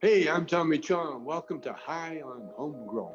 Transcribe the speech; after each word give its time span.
Hey, 0.00 0.28
I'm 0.28 0.46
Tommy 0.46 0.78
Chong. 0.78 1.24
Welcome 1.24 1.60
to 1.62 1.72
High 1.72 2.20
on 2.24 2.50
Homegrown. 2.54 3.10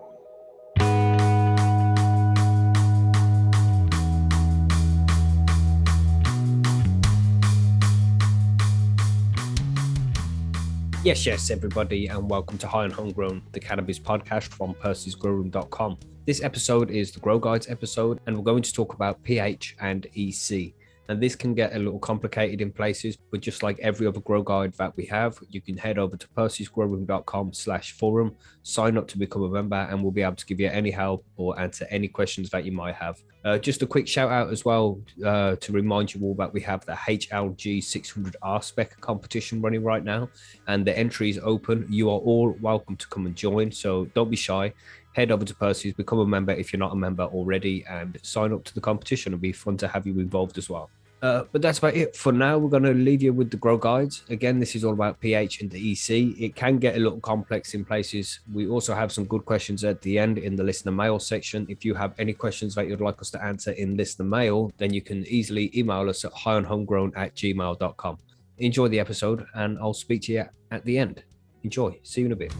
Yes, 11.06 11.26
yes, 11.26 11.50
everybody, 11.50 12.08
and 12.08 12.30
welcome 12.30 12.58
to 12.58 12.68
High 12.68 12.84
on 12.84 12.92
Homegrown, 12.92 13.44
the 13.54 13.62
cannabis 13.62 13.98
podcast 13.98 14.50
from 14.50 14.74
Percy'sGrowroom.com. 14.74 16.00
This 16.26 16.44
episode 16.44 16.92
is 16.92 17.14
the 17.14 17.22
Grow 17.22 17.40
Guides 17.40 17.70
episode, 17.70 18.20
and 18.28 18.36
we're 18.36 18.44
going 18.44 18.62
to 18.62 18.74
talk 18.74 18.94
about 18.94 19.24
pH 19.24 19.78
and 19.80 20.06
EC. 20.18 20.74
And 21.10 21.22
this 21.22 21.36
can 21.36 21.54
get 21.54 21.76
a 21.76 21.80
little 21.80 22.00
complicated 22.00 22.62
in 22.62 22.72
places, 22.72 23.18
but 23.32 23.42
just 23.42 23.62
like 23.62 23.78
every 23.80 24.08
other 24.08 24.22
grow 24.22 24.42
guide 24.42 24.74
that 24.74 24.96
we 24.96 25.06
have, 25.08 25.38
you 25.50 25.62
can 25.62 25.78
head 25.78 25.98
over 25.98 26.16
to 26.16 26.28
percysgrowroom.com 26.30 27.54
slash 27.54 27.92
forum, 27.92 28.36
sign 28.64 28.98
up 28.98 29.08
to 29.10 29.18
become 29.18 29.44
a 29.44 29.50
member, 29.50 29.76
and 29.76 30.02
we'll 30.02 30.12
be 30.12 30.22
able 30.22 30.36
to 30.36 30.46
give 30.46 30.60
you 30.60 30.70
any 30.70 30.92
help 30.92 31.26
or 31.36 31.60
answer 31.60 31.86
any 31.90 32.08
questions 32.08 32.50
that 32.52 32.66
you 32.66 32.72
might 32.72 32.96
have. 32.96 33.22
Uh, 33.44 33.58
just 33.58 33.82
a 33.82 33.86
quick 33.86 34.08
shout 34.08 34.32
out 34.32 34.50
as 34.50 34.64
well 34.64 34.98
uh, 35.26 35.58
to 35.58 35.74
remind 35.74 36.14
you 36.14 36.22
all 36.24 36.34
that 36.36 36.54
we 36.54 36.62
have 36.62 36.86
the 36.86 36.94
HLG 36.94 37.80
600R 37.80 38.64
spec 38.64 39.00
competition 39.02 39.62
running 39.62 39.84
right 39.84 40.06
now, 40.06 40.30
and 40.68 40.86
the 40.86 40.98
entry 40.98 41.30
is 41.30 41.40
open. 41.44 41.86
You 41.90 42.10
are 42.10 42.20
all 42.20 42.56
welcome 42.62 42.96
to 42.96 43.08
come 43.10 43.26
and 43.26 43.36
join, 43.36 43.72
so 43.72 44.06
don't 44.16 44.30
be 44.30 44.38
shy 44.38 44.74
head 45.14 45.32
over 45.32 45.46
to 45.46 45.56
Percy's, 45.56 45.94
become 45.94 46.20
a 46.20 46.26
member 46.26 46.52
if 46.54 46.74
you're 46.74 46.80
not 46.80 46.92
a 46.92 46.96
member 46.96 47.24
already, 47.24 47.86
and 47.90 48.18
sign 48.22 48.54
up 48.54 48.64
to 48.66 48.74
the 48.74 48.82
competition. 48.82 49.34
It'll 49.34 49.42
be 49.42 49.52
fun 49.52 49.78
to 49.78 49.88
have 49.88 50.06
you 50.06 50.20
involved 50.20 50.58
as 50.58 50.70
well. 50.70 50.90
Uh, 51.24 51.46
but 51.54 51.62
that's 51.62 51.78
about 51.78 51.96
it 51.96 52.18
for 52.18 52.34
now. 52.34 52.58
We're 52.58 52.70
going 52.70 52.84
to 52.84 52.94
leave 52.94 53.24
you 53.24 53.32
with 53.32 53.50
the 53.50 53.56
grow 53.56 53.78
guides. 53.78 54.24
Again, 54.30 54.60
this 54.60 54.76
is 54.76 54.84
all 54.84 54.92
about 54.92 55.22
pH 55.22 55.62
and 55.62 55.72
the 55.72 55.92
EC. 55.94 56.38
It 56.38 56.54
can 56.54 56.80
get 56.80 56.98
a 56.98 57.00
little 57.00 57.22
complex 57.22 57.74
in 57.74 57.86
places. 57.86 58.42
We 58.54 58.68
also 58.68 58.94
have 58.94 59.10
some 59.10 59.24
good 59.24 59.46
questions 59.46 59.86
at 59.86 60.02
the 60.02 60.20
end 60.20 60.38
in 60.38 60.58
the 60.58 60.64
listener 60.64 60.92
mail 60.92 61.20
section. 61.20 61.66
If 61.70 61.86
you 61.86 61.94
have 61.94 62.14
any 62.20 62.34
questions 62.34 62.76
that 62.76 62.90
you'd 62.90 63.00
like 63.00 63.22
us 63.22 63.32
to 63.32 63.42
answer 63.42 63.72
in 63.72 63.96
listener 63.96 64.26
mail, 64.26 64.74
then 64.78 64.94
you 64.94 65.02
can 65.02 65.26
easily 65.28 65.72
email 65.74 66.10
us 66.10 66.26
at 66.26 66.34
highonhomegrown 66.34 67.14
at 67.16 67.34
gmail.com. 67.36 68.18
Enjoy 68.58 68.90
the 68.90 69.00
episode, 69.00 69.46
and 69.56 69.80
I'll 69.80 69.94
speak 69.94 70.24
to 70.24 70.34
you 70.34 70.46
at 70.72 70.84
the 70.84 70.98
end. 70.98 71.24
Enjoy. 71.64 71.98
See 72.04 72.20
you 72.20 72.28
in 72.28 72.34
a 72.34 72.36
bit. 72.36 72.54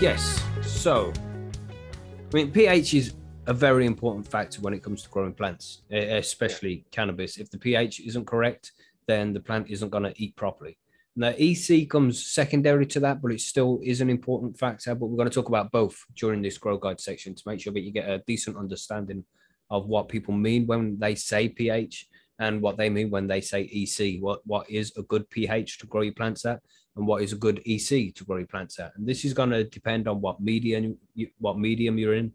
Yes. 0.00 0.42
So, 0.62 1.12
I 2.32 2.36
mean, 2.36 2.50
pH 2.50 2.94
is 2.94 3.14
a 3.46 3.54
very 3.54 3.86
important 3.86 4.26
factor 4.26 4.60
when 4.60 4.74
it 4.74 4.82
comes 4.82 5.02
to 5.02 5.08
growing 5.08 5.32
plants, 5.32 5.82
especially 5.90 6.84
cannabis. 6.90 7.36
If 7.36 7.50
the 7.50 7.58
pH 7.58 8.00
isn't 8.00 8.26
correct, 8.26 8.72
then 9.06 9.32
the 9.32 9.40
plant 9.40 9.68
isn't 9.70 9.90
going 9.90 10.04
to 10.04 10.12
eat 10.16 10.36
properly. 10.36 10.78
Now, 11.16 11.32
EC 11.38 11.88
comes 11.88 12.26
secondary 12.26 12.86
to 12.86 13.00
that, 13.00 13.22
but 13.22 13.30
it 13.30 13.40
still 13.40 13.80
is 13.84 14.00
an 14.00 14.10
important 14.10 14.58
factor. 14.58 14.94
But 14.94 15.06
we're 15.06 15.16
going 15.16 15.30
to 15.30 15.34
talk 15.34 15.48
about 15.48 15.70
both 15.70 15.96
during 16.16 16.42
this 16.42 16.58
grow 16.58 16.76
guide 16.76 17.00
section 17.00 17.34
to 17.34 17.42
make 17.46 17.60
sure 17.60 17.72
that 17.72 17.82
you 17.82 17.92
get 17.92 18.08
a 18.08 18.18
decent 18.26 18.56
understanding 18.56 19.24
of 19.70 19.86
what 19.86 20.08
people 20.08 20.34
mean 20.34 20.66
when 20.66 20.98
they 20.98 21.14
say 21.14 21.48
pH 21.48 22.08
and 22.38 22.60
what 22.60 22.76
they 22.76 22.90
mean 22.90 23.10
when 23.10 23.26
they 23.26 23.40
say 23.40 23.62
EC. 23.62 24.22
What 24.22 24.40
what 24.46 24.68
is 24.68 24.92
a 24.96 25.02
good 25.02 25.28
pH 25.30 25.78
to 25.78 25.86
grow 25.86 26.02
your 26.02 26.14
plants 26.14 26.44
at, 26.44 26.60
and 26.96 27.06
what 27.06 27.22
is 27.22 27.32
a 27.32 27.36
good 27.36 27.62
EC 27.66 28.14
to 28.14 28.24
grow 28.24 28.38
your 28.38 28.46
plants 28.46 28.78
at. 28.78 28.92
And 28.96 29.06
this 29.06 29.24
is 29.24 29.34
going 29.34 29.50
to 29.50 29.64
depend 29.64 30.08
on 30.08 30.20
what 30.20 30.40
medium 30.40 30.96
you, 31.14 31.28
what 31.38 31.58
medium 31.58 31.98
you're 31.98 32.14
in, 32.14 32.32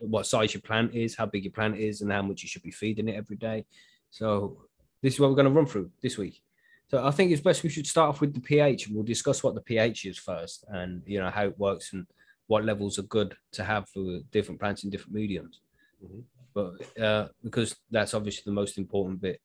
what 0.00 0.26
size 0.26 0.54
your 0.54 0.62
plant 0.62 0.94
is, 0.94 1.16
how 1.16 1.26
big 1.26 1.44
your 1.44 1.52
plant 1.52 1.76
is, 1.76 2.00
and 2.00 2.12
how 2.12 2.22
much 2.22 2.42
you 2.42 2.48
should 2.48 2.62
be 2.62 2.70
feeding 2.70 3.08
it 3.08 3.16
every 3.16 3.36
day. 3.36 3.64
So 4.10 4.62
this 5.02 5.14
is 5.14 5.20
what 5.20 5.30
we're 5.30 5.36
going 5.36 5.52
to 5.52 5.52
run 5.52 5.66
through 5.66 5.90
this 6.02 6.18
week. 6.18 6.42
So 6.90 7.06
I 7.06 7.10
think 7.10 7.30
it's 7.30 7.42
best 7.42 7.62
we 7.62 7.68
should 7.68 7.86
start 7.86 8.08
off 8.08 8.20
with 8.20 8.34
the 8.34 8.40
pH, 8.40 8.86
and 8.86 8.94
we'll 8.94 9.04
discuss 9.04 9.42
what 9.42 9.54
the 9.54 9.60
pH 9.60 10.06
is 10.06 10.18
first, 10.18 10.64
and 10.68 11.02
you 11.06 11.20
know 11.20 11.30
how 11.30 11.44
it 11.44 11.58
works 11.58 11.92
and 11.92 12.06
what 12.46 12.64
levels 12.64 12.98
are 12.98 13.02
good 13.02 13.36
to 13.52 13.62
have 13.62 13.88
for 13.90 14.20
different 14.32 14.58
plants 14.58 14.84
in 14.84 14.90
different 14.90 15.14
mediums. 15.14 15.60
Mhm. 16.02 16.22
But 16.58 17.02
uh, 17.02 17.28
because 17.44 17.76
that's 17.90 18.14
obviously 18.14 18.42
the 18.46 18.58
most 18.60 18.78
important 18.78 19.20
bit. 19.20 19.40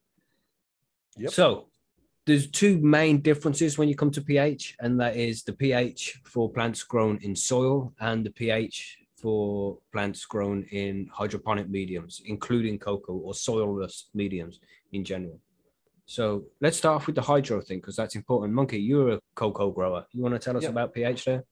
Yep. 1.17 1.31
So 1.31 1.67
there's 2.25 2.49
two 2.49 2.79
main 2.79 3.19
differences 3.21 3.77
when 3.77 3.87
you 3.87 3.95
come 3.95 4.11
to 4.11 4.21
pH, 4.21 4.75
and 4.79 4.99
that 4.99 5.15
is 5.15 5.43
the 5.43 5.53
pH 5.53 6.21
for 6.23 6.49
plants 6.49 6.81
grown 6.83 7.19
in 7.21 7.35
soil 7.35 7.93
and 7.99 8.25
the 8.25 8.31
pH 8.31 8.97
for 9.21 9.77
plants 9.91 10.25
grown 10.25 10.63
in 10.71 11.07
hydroponic 11.13 11.69
mediums, 11.69 12.21
including 12.25 12.79
cocoa 12.79 13.13
or 13.13 13.33
soilless 13.33 14.05
mediums 14.13 14.59
in 14.91 15.03
general. 15.05 15.39
So 16.05 16.45
let's 16.61 16.77
start 16.77 16.95
off 16.95 17.07
with 17.07 17.15
the 17.15 17.21
hydro 17.21 17.61
thing 17.61 17.77
because 17.77 17.95
that's 17.95 18.15
important. 18.15 18.53
Monkey, 18.53 18.79
you're 18.79 19.13
a 19.13 19.19
cocoa 19.35 19.71
grower. 19.71 20.05
You 20.11 20.23
want 20.23 20.33
to 20.35 20.39
tell 20.39 20.57
us 20.57 20.63
Yep. 20.63 20.71
about 20.71 20.93
pH 20.93 21.25
there? 21.25 21.43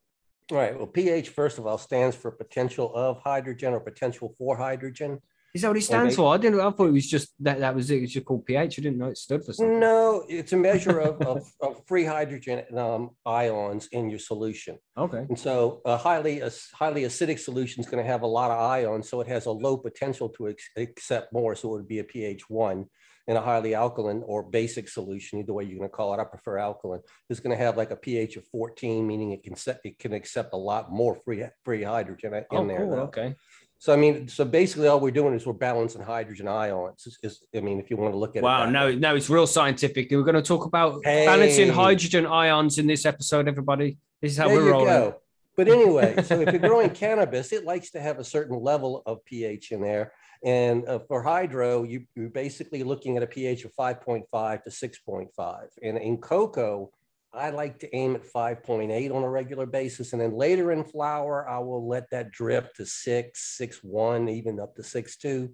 All 0.51 0.57
right. 0.57 0.75
Well, 0.77 0.87
pH, 0.87 1.29
first 1.29 1.59
of 1.59 1.65
all, 1.65 1.77
stands 1.77 2.15
for 2.15 2.31
potential 2.31 2.93
of 2.93 3.21
hydrogen 3.21 3.73
or 3.73 3.79
potential 3.79 4.35
for 4.37 4.57
hydrogen. 4.57 5.21
Is 5.53 5.61
that 5.61 5.67
what 5.67 5.77
it 5.77 5.81
stands 5.81 6.15
for? 6.15 6.33
I 6.33 6.37
didn't. 6.37 6.59
I 6.61 6.69
thought 6.71 6.87
it 6.87 6.93
was 6.93 7.07
just 7.07 7.33
that. 7.41 7.59
That 7.59 7.75
was 7.75 7.91
it. 7.91 8.03
It's 8.03 8.13
just 8.13 8.25
called 8.25 8.45
pH. 8.45 8.79
I 8.79 8.81
didn't 8.81 8.97
know 8.97 9.07
it 9.07 9.17
stood 9.17 9.43
for 9.43 9.51
something. 9.53 9.79
No, 9.79 10.23
it's 10.29 10.53
a 10.53 10.57
measure 10.57 10.99
of, 10.99 11.21
of, 11.21 11.51
of 11.61 11.81
free 11.87 12.05
hydrogen 12.05 12.63
um, 12.77 13.11
ions 13.25 13.87
in 13.91 14.09
your 14.09 14.19
solution. 14.19 14.77
Okay. 14.97 15.25
And 15.27 15.37
so 15.37 15.81
a 15.85 15.97
highly, 15.97 16.39
a 16.39 16.51
highly 16.73 17.03
acidic 17.03 17.39
solution 17.39 17.81
is 17.83 17.89
going 17.89 18.03
to 18.03 18.09
have 18.09 18.21
a 18.21 18.27
lot 18.27 18.51
of 18.51 18.59
ions. 18.59 19.09
So 19.09 19.19
it 19.19 19.27
has 19.27 19.45
a 19.45 19.51
low 19.51 19.75
potential 19.77 20.29
to 20.29 20.49
ex- 20.49 20.69
accept 20.77 21.33
more. 21.33 21.53
So 21.55 21.69
it 21.69 21.71
would 21.71 21.87
be 21.87 21.99
a 21.99 22.03
pH 22.05 22.49
one. 22.49 22.85
And 23.27 23.37
a 23.37 23.41
highly 23.41 23.75
alkaline 23.75 24.23
or 24.25 24.41
basic 24.41 24.89
solution, 24.89 25.39
either 25.39 25.53
way 25.53 25.63
you're 25.63 25.77
going 25.77 25.89
to 25.89 25.95
call 25.95 26.11
it, 26.15 26.19
I 26.19 26.23
prefer 26.23 26.57
alkaline, 26.57 27.01
is 27.29 27.39
going 27.39 27.55
to 27.55 27.63
have 27.63 27.77
like 27.77 27.91
a 27.91 27.95
pH 27.95 28.35
of 28.35 28.45
14, 28.47 29.05
meaning 29.05 29.31
it 29.31 29.43
can 29.43 29.55
set, 29.55 29.79
it 29.85 29.99
can 29.99 30.11
accept 30.11 30.53
a 30.53 30.57
lot 30.57 30.91
more 30.91 31.15
free, 31.23 31.45
free 31.63 31.83
hydrogen 31.83 32.33
in 32.33 32.43
Oh, 32.51 32.67
there. 32.67 32.77
cool. 32.79 32.93
Okay. 32.95 33.35
So 33.81 33.91
I 33.91 33.95
mean, 33.95 34.27
so 34.27 34.45
basically 34.45 34.87
all 34.87 34.99
we're 34.99 35.09
doing 35.09 35.33
is 35.33 35.47
we're 35.47 35.53
balancing 35.53 36.03
hydrogen 36.03 36.47
ions. 36.47 37.07
Is, 37.07 37.17
is- 37.23 37.41
I 37.55 37.61
mean, 37.61 37.79
if 37.79 37.89
you 37.89 37.97
want 37.97 38.13
to 38.13 38.17
look 38.17 38.35
at 38.35 38.43
Wow. 38.43 38.67
it. 38.67 38.71
No, 38.71 38.85
way. 38.85 38.95
no, 38.95 39.15
it's 39.15 39.27
real 39.27 39.47
scientific. 39.47 40.11
We're 40.11 40.21
going 40.21 40.35
to 40.35 40.43
talk 40.43 40.65
about 40.65 41.01
balancing 41.01 41.69
hydrogen 41.69 42.27
ions 42.27 42.77
in 42.77 42.85
this 42.85 43.07
episode. 43.07 43.47
Everybody, 43.47 43.97
this 44.21 44.33
is 44.33 44.37
how 44.37 44.49
There 44.49 44.57
we're 44.57 44.69
rolling. 44.69 44.85
go. 44.85 45.15
But 45.57 45.67
anyway, 45.77 46.21
so 46.21 46.39
if 46.41 46.51
you're 46.53 46.59
growing 46.69 46.91
cannabis, 46.91 47.51
it 47.51 47.65
likes 47.65 47.89
to 47.91 47.99
have 47.99 48.19
a 48.19 48.23
certain 48.23 48.61
level 48.61 49.01
of 49.07 49.25
pH 49.25 49.71
in 49.71 49.81
there. 49.81 50.13
And 50.45 50.87
uh, 50.87 50.99
for 51.07 51.23
hydro, 51.23 51.81
you, 51.81 52.05
you're 52.15 52.29
basically 52.29 52.83
looking 52.83 53.17
at 53.17 53.23
a 53.23 53.27
pH 53.27 53.65
of 53.65 53.73
5.5 53.73 54.63
to 54.63 54.69
6.5. 54.69 55.67
And 55.81 55.97
in 55.97 56.17
cocoa, 56.17 56.91
I 57.33 57.49
like 57.49 57.79
to 57.79 57.95
aim 57.95 58.15
at 58.15 58.25
5.8 58.25 59.13
on 59.13 59.23
a 59.23 59.29
regular 59.29 59.65
basis. 59.65 60.13
And 60.13 60.21
then 60.21 60.33
later 60.35 60.71
in 60.71 60.83
flower, 60.83 61.47
I 61.47 61.59
will 61.59 61.87
let 61.87 62.09
that 62.11 62.31
drip 62.31 62.73
to 62.75 62.85
six, 62.85 63.55
six 63.57 63.83
one, 63.83 64.27
even 64.27 64.59
up 64.59 64.75
to 64.75 64.81
6.2. 64.81 65.51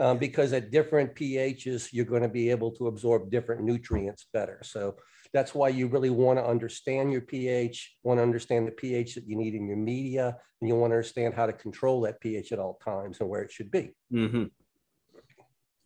Um, 0.00 0.16
because 0.18 0.52
at 0.52 0.70
different 0.70 1.16
pHs, 1.16 1.88
you're 1.92 2.04
going 2.04 2.22
to 2.22 2.28
be 2.28 2.50
able 2.50 2.70
to 2.72 2.86
absorb 2.86 3.32
different 3.32 3.62
nutrients 3.62 4.26
better. 4.32 4.60
So 4.62 4.94
that's 5.32 5.54
why 5.54 5.70
you 5.70 5.88
really 5.88 6.10
want 6.10 6.38
to 6.38 6.46
understand 6.46 7.10
your 7.10 7.20
pH, 7.20 7.96
want 8.04 8.18
to 8.18 8.22
understand 8.22 8.68
the 8.68 8.72
pH 8.72 9.16
that 9.16 9.26
you 9.26 9.36
need 9.36 9.54
in 9.54 9.66
your 9.66 9.76
media, 9.76 10.36
and 10.60 10.68
you 10.68 10.76
want 10.76 10.92
to 10.92 10.96
understand 10.96 11.34
how 11.34 11.46
to 11.46 11.52
control 11.52 12.00
that 12.02 12.20
pH 12.20 12.52
at 12.52 12.60
all 12.60 12.80
times 12.84 13.18
and 13.20 13.28
where 13.28 13.42
it 13.42 13.50
should 13.50 13.72
be. 13.72 13.90
Mm-hmm. 14.12 14.44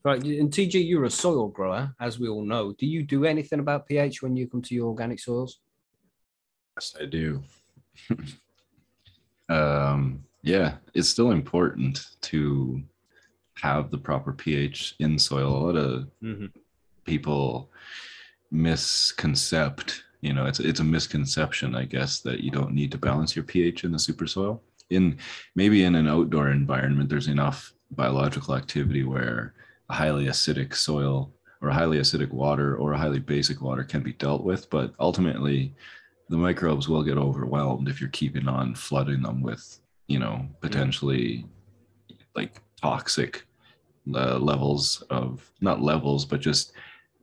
Right. 0.04 0.22
And 0.22 0.50
TG, 0.50 0.86
you're 0.86 1.04
a 1.04 1.10
soil 1.10 1.48
grower, 1.48 1.94
as 2.00 2.18
we 2.18 2.28
all 2.28 2.44
know. 2.44 2.72
Do 2.72 2.86
you 2.86 3.04
do 3.04 3.24
anything 3.24 3.60
about 3.60 3.86
pH 3.86 4.20
when 4.22 4.34
you 4.36 4.48
come 4.48 4.62
to 4.62 4.74
your 4.74 4.88
organic 4.88 5.20
soils? 5.20 5.60
Yes, 6.76 6.96
I 7.00 7.04
do. 7.04 7.42
um, 9.48 10.24
yeah, 10.42 10.76
it's 10.94 11.08
still 11.08 11.30
important 11.30 12.06
to 12.22 12.82
have 13.54 13.90
the 13.90 13.98
proper 13.98 14.32
pH 14.32 14.96
in 14.98 15.18
soil. 15.18 15.56
A 15.56 15.64
lot 15.66 15.76
of 15.76 16.08
Mm-hmm. 16.22 16.46
people 17.04 17.70
misconcept, 18.52 20.00
you 20.20 20.32
know, 20.32 20.46
it's 20.46 20.60
it's 20.60 20.80
a 20.80 20.84
misconception, 20.84 21.74
I 21.74 21.84
guess, 21.84 22.20
that 22.20 22.40
you 22.40 22.50
don't 22.50 22.72
need 22.74 22.90
to 22.92 22.98
balance 22.98 23.34
your 23.36 23.44
pH 23.44 23.84
in 23.84 23.92
the 23.92 23.98
super 23.98 24.26
soil. 24.26 24.62
In 24.90 25.18
maybe 25.54 25.84
in 25.84 25.94
an 25.94 26.08
outdoor 26.08 26.50
environment, 26.50 27.08
there's 27.08 27.28
enough 27.28 27.72
biological 27.92 28.54
activity 28.56 29.04
where 29.04 29.54
a 29.88 29.94
highly 29.94 30.26
acidic 30.26 30.74
soil 30.74 31.32
or 31.60 31.68
a 31.68 31.74
highly 31.74 31.98
acidic 31.98 32.30
water 32.30 32.76
or 32.76 32.92
a 32.92 32.98
highly 32.98 33.20
basic 33.20 33.60
water 33.60 33.84
can 33.84 34.02
be 34.02 34.12
dealt 34.14 34.42
with, 34.42 34.68
but 34.70 34.94
ultimately 34.98 35.74
the 36.28 36.36
microbes 36.36 36.88
will 36.88 37.02
get 37.02 37.18
overwhelmed 37.18 37.88
if 37.88 38.00
you're 38.00 38.10
keeping 38.10 38.48
on 38.48 38.74
flooding 38.74 39.22
them 39.22 39.42
with, 39.42 39.78
you 40.08 40.18
know, 40.18 40.46
potentially 40.60 41.44
like 42.34 42.60
toxic 42.80 43.46
uh, 44.14 44.38
levels 44.38 45.02
of 45.10 45.50
not 45.60 45.80
levels, 45.82 46.24
but 46.24 46.40
just 46.40 46.72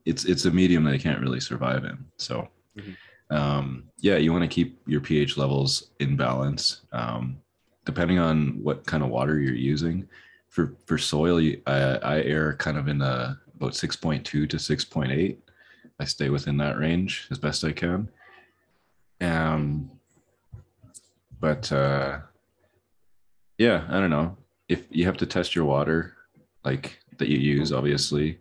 it's 0.05 0.25
it's 0.25 0.45
a 0.45 0.51
medium 0.51 0.83
that 0.83 0.91
they 0.91 0.97
can't 0.97 1.21
really 1.21 1.39
survive 1.39 1.83
in. 1.83 2.05
So, 2.17 2.47
Mhm. 2.77 2.95
um, 3.31 3.89
yeah, 3.97 4.17
you 4.17 4.31
want 4.31 4.44
to 4.44 4.47
keep 4.47 4.79
your 4.85 5.01
pH 5.01 5.38
levels 5.38 5.91
in 6.00 6.15
balance. 6.15 6.81
Um, 6.94 7.41
depending 7.85 8.19
on 8.19 8.63
what 8.63 8.85
kind 8.85 9.03
of 9.03 9.09
water 9.09 9.39
you're 9.39 9.53
using, 9.53 10.07
for 10.50 10.75
for 10.86 10.98
soil, 10.98 11.40
I, 11.68 11.74
I 11.98 12.22
err 12.22 12.56
kind 12.56 12.78
of 12.78 12.88
in 12.88 12.98
the 13.00 13.38
about 13.56 13.75
six 13.75 13.96
point 13.96 14.25
two 14.25 14.48
to 14.48 14.60
six 14.60 14.84
point 14.84 15.12
eight. 15.12 15.40
I 16.00 16.06
stay 16.06 16.30
within 16.30 16.57
that 16.57 16.78
range 16.78 17.28
as 17.31 17.38
best 17.38 17.63
I 17.63 17.72
can. 17.72 18.10
Um, 19.22 19.92
but 21.40 21.72
uh, 21.72 22.19
yeah, 23.57 23.86
I 23.90 24.00
don't 24.00 24.10
know 24.10 24.38
if 24.68 24.86
you 24.90 25.06
have 25.06 25.18
to 25.18 25.25
test 25.25 25.56
your 25.56 25.66
water, 25.66 26.13
like 26.63 27.00
that 27.18 27.28
you 27.30 27.38
use, 27.38 27.72
obviously. 27.72 28.40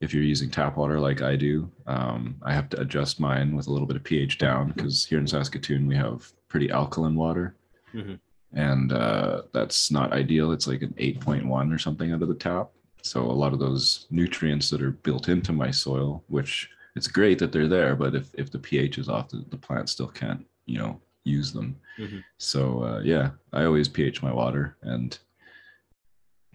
If 0.00 0.12
you're 0.12 0.22
using 0.24 0.50
tap 0.50 0.76
water 0.76 1.00
like 1.00 1.22
I 1.22 1.34
do, 1.36 1.70
um, 1.86 2.36
I 2.42 2.52
have 2.52 2.68
to 2.70 2.80
adjust 2.80 3.20
mine 3.20 3.56
with 3.56 3.68
a 3.68 3.70
little 3.70 3.86
bit 3.86 3.96
of 3.96 4.04
pH 4.04 4.36
down 4.38 4.72
because 4.72 5.06
here 5.06 5.18
in 5.18 5.26
Saskatoon 5.26 5.86
we 5.86 5.96
have 5.96 6.30
pretty 6.48 6.70
alkaline 6.70 7.14
water, 7.14 7.54
Mhm. 7.94 8.18
And 8.54 8.92
uh, 8.92 9.42
that's 9.52 9.90
not 9.90 10.12
ideal. 10.12 10.52
It's 10.52 10.66
like 10.66 10.82
an 10.82 10.94
8.1 10.98 11.74
or 11.74 11.78
something 11.78 12.12
out 12.12 12.22
of 12.22 12.28
the 12.28 12.34
tap. 12.34 12.70
So 13.02 13.20
a 13.22 13.32
lot 13.32 13.52
of 13.52 13.58
those 13.58 14.06
nutrients 14.10 14.70
that 14.70 14.80
are 14.80 14.92
built 14.92 15.28
into 15.28 15.52
my 15.52 15.70
soil, 15.70 16.24
which 16.28 16.70
it's 16.96 17.08
great 17.08 17.38
that 17.40 17.52
they're 17.52 17.68
there, 17.68 17.94
but 17.96 18.14
if, 18.14 18.30
if 18.34 18.50
the 18.50 18.58
pH 18.58 18.98
is 18.98 19.08
off, 19.08 19.28
the, 19.28 19.44
the 19.50 19.56
plant 19.58 19.88
still 19.90 20.06
can't, 20.08 20.46
you 20.66 20.78
know, 20.78 21.00
use 21.24 21.52
them. 21.52 21.76
Mhm. 21.98 22.22
So 22.38 22.82
uh, 22.84 23.00
yeah, 23.04 23.30
I 23.52 23.64
always 23.64 23.88
pH 23.88 24.22
my 24.22 24.32
water, 24.32 24.76
and 24.82 25.18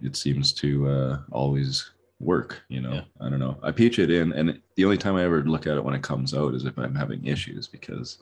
it 0.02 0.16
seems 0.16 0.52
to 0.54 0.88
uh, 0.88 1.18
always 1.30 1.90
work. 2.20 2.62
You 2.68 2.80
know, 2.80 2.92
Yeah. 2.94 3.04
I 3.20 3.28
don't 3.28 3.38
know. 3.40 3.58
I 3.62 3.70
pH 3.70 3.98
it 3.98 4.10
in, 4.10 4.32
and 4.32 4.60
the 4.76 4.84
only 4.84 4.96
time 4.98 5.16
I 5.16 5.24
ever 5.24 5.42
look 5.44 5.66
at 5.66 5.76
it 5.76 5.84
when 5.84 5.94
it 5.94 6.02
comes 6.02 6.34
out 6.34 6.54
is 6.54 6.64
if 6.64 6.78
I'm 6.78 6.94
having 6.94 7.24
issues 7.26 7.66
because, 7.68 8.18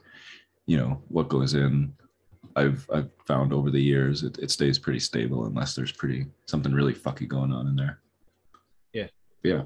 you 0.67 0.77
know, 0.77 1.01
what 1.09 1.29
goes 1.29 1.55
in. 1.55 1.95
I've 2.56 2.88
I've 2.93 3.11
found 3.25 3.52
over 3.52 3.70
the 3.70 3.82
years 3.82 4.23
it, 4.23 4.38
it 4.38 4.50
stays 4.50 4.79
pretty 4.79 5.00
stable 5.00 5.46
unless 5.46 5.75
there's 5.75 5.93
pretty 5.93 6.26
something 6.46 6.73
really 6.73 6.94
fucky 6.94 7.29
going 7.29 7.52
on 7.52 7.67
in 7.67 7.76
there. 7.76 8.00
Yeah. 8.93 9.08
Yeah. 9.43 9.62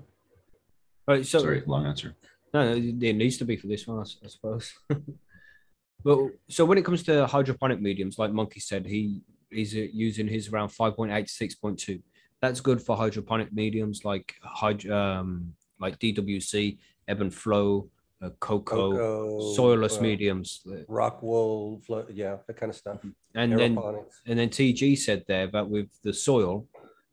Right. 1.07 1.25
So 1.27 1.41
Sorry, 1.41 1.63
long 1.67 1.87
answer. 1.87 2.15
No, 2.53 2.65
no, 2.65 2.77
it 2.77 3.15
needs 3.17 3.39
to 3.39 3.45
be 3.45 3.57
for 3.57 3.67
this 3.67 3.87
one, 3.87 4.01
I 4.01 4.29
suppose. 4.29 4.75
but 6.05 6.19
so 6.49 6.65
when 6.65 6.77
it 6.79 6.85
comes 6.85 7.03
to 7.05 7.27
hydroponic 7.27 7.81
mediums, 7.81 8.19
like 8.19 8.33
Monkey 8.33 8.61
said, 8.61 8.87
he 8.87 9.23
he's 9.51 9.75
uh, 9.75 9.87
using 9.93 10.29
his 10.29 10.49
around 10.49 10.69
five 10.69 10.97
point 10.97 11.13
eight 11.13 11.29
to 11.29 11.33
six 11.33 11.55
point 11.55 11.79
two. 11.79 12.01
That's 12.41 12.61
good 12.61 12.83
for 12.83 12.97
hydroponic 12.97 13.53
mediums 13.53 14.05
like 14.05 14.35
hyd- 14.45 14.91
um 14.91 15.55
like 15.81 15.99
DWC, 15.99 16.79
ebb 17.09 17.21
and 17.21 17.35
flow, 17.35 17.89
uh, 18.23 18.31
cocoa, 18.41 18.93
Cocoa, 18.93 19.39
soilless 19.57 19.99
uh, 19.99 20.03
mediums, 20.03 20.63
rock 20.89 21.23
wool, 21.23 21.81
flo- 21.85 22.07
yeah, 22.13 22.37
that 22.47 22.57
kind 22.57 22.71
of 22.71 22.77
stuff. 22.77 22.99
and 23.35 23.59
then 23.59 23.79
and 24.27 24.39
then 24.39 24.49
TG 24.49 24.97
said 24.99 25.25
there 25.27 25.49
that 25.49 25.69
with 25.69 25.89
the 26.03 26.13
soil, 26.13 26.67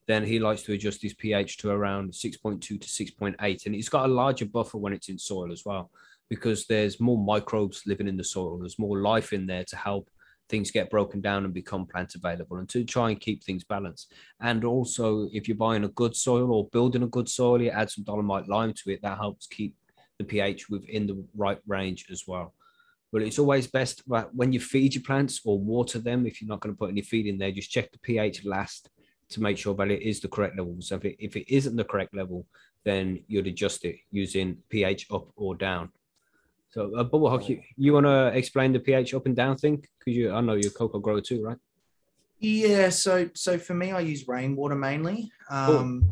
then 0.08 0.24
he 0.24 0.40
likes 0.40 0.64
to 0.64 0.74
adjust 0.74 1.02
his 1.02 1.14
pH 1.14 1.58
to 1.58 1.70
around 1.70 2.12
6.2 2.12 2.62
to 2.62 2.78
6.8. 2.78 3.66
And 3.66 3.76
it's 3.76 3.90
got 3.90 4.10
a 4.10 4.14
larger 4.14 4.46
buffer 4.46 4.78
when 4.78 4.94
it's 4.94 5.10
in 5.10 5.20
soil 5.20 5.52
as 5.52 5.64
well, 5.66 5.92
because 6.30 6.66
there's 6.66 7.00
more 7.00 7.18
microbes 7.18 7.84
living 7.86 8.08
in 8.08 8.18
the 8.18 8.24
soil. 8.24 8.58
There's 8.58 8.80
more 8.80 9.00
life 9.02 9.34
in 9.34 9.46
there 9.46 9.66
to 9.66 9.76
help 9.76 10.10
things 10.50 10.72
get 10.72 10.90
broken 10.90 11.22
down 11.22 11.46
and 11.46 11.54
become 11.54 11.86
plant 11.86 12.16
available 12.16 12.58
and 12.58 12.68
to 12.70 12.84
try 12.84 13.12
and 13.12 13.20
keep 13.20 13.44
things 13.44 13.64
balanced. 13.64 14.12
And 14.42 14.66
also, 14.66 15.30
if 15.32 15.48
you're 15.48 15.56
buying 15.58 15.84
a 15.84 15.90
good 15.90 16.16
soil 16.16 16.52
or 16.52 16.68
building 16.70 17.04
a 17.04 17.08
good 17.08 17.30
soil, 17.30 17.62
you 17.62 17.70
add 17.70 17.92
some 17.92 18.04
dolomite 18.04 18.50
lime 18.50 18.74
to 18.74 18.90
it, 18.90 19.02
that 19.04 19.20
helps 19.20 19.46
keep 19.46 19.76
the 20.20 20.26
pH 20.26 20.70
within 20.70 21.08
the 21.08 21.24
right 21.36 21.60
range 21.66 22.06
as 22.12 22.26
well. 22.28 22.54
But 23.12 23.24
it's 23.24 23.40
always 23.40 23.66
best 23.66 24.04
when 24.06 24.54
you 24.54 24.60
feed 24.60 24.94
your 24.94 25.04
plants 25.04 25.42
or 25.44 25.58
water 25.58 25.98
them, 25.98 26.28
if 26.28 26.42
you're 26.42 26.50
not 26.50 26.60
going 26.60 26.76
to 26.76 26.78
put 26.78 26.92
any 26.92 27.02
feed 27.02 27.26
in 27.26 27.40
there, 27.40 27.52
just 27.52 27.72
check 27.72 27.92
the 27.92 27.98
pH 27.98 28.46
last 28.46 28.90
to 29.30 29.42
make 29.42 29.58
sure 29.58 29.74
that 29.76 29.90
it 29.90 30.04
is 30.04 30.20
the 30.20 30.28
correct 30.28 30.58
level. 30.58 30.76
So 30.80 30.96
if 30.98 31.06
it, 31.06 31.16
if 31.18 31.36
it 31.36 31.52
isn't 31.52 31.76
the 31.76 31.84
correct 31.84 32.16
level, 32.16 32.46
then 32.86 33.24
you'd 33.28 33.48
adjust 33.48 33.84
it 33.86 33.96
using 34.12 34.58
pH 34.70 35.08
up 35.12 35.30
or 35.36 35.56
down. 35.56 35.90
So, 36.72 36.96
uh, 36.96 37.04
Bubble 37.04 37.32
Hawk, 37.32 37.50
you, 37.50 37.62
you 37.78 37.94
want 37.94 38.06
to 38.06 38.28
explain 38.28 38.74
the 38.74 38.80
pH 38.80 39.16
up 39.16 39.26
and 39.26 39.36
down 39.36 39.58
thing? 39.58 39.78
Because 39.78 40.16
you, 40.16 40.32
I 40.32 40.42
know 40.42 40.54
you're 40.54 40.72
a 40.72 40.74
cocoa 40.74 41.00
grower 41.00 41.22
too, 41.22 41.44
right? 41.44 41.58
Yeah, 42.38 42.90
so 42.90 43.30
so 43.34 43.58
for 43.58 43.74
me, 43.74 43.92
I 43.92 44.02
use 44.02 44.28
rainwater 44.28 44.76
mainly. 44.76 45.32
Um, 45.50 46.12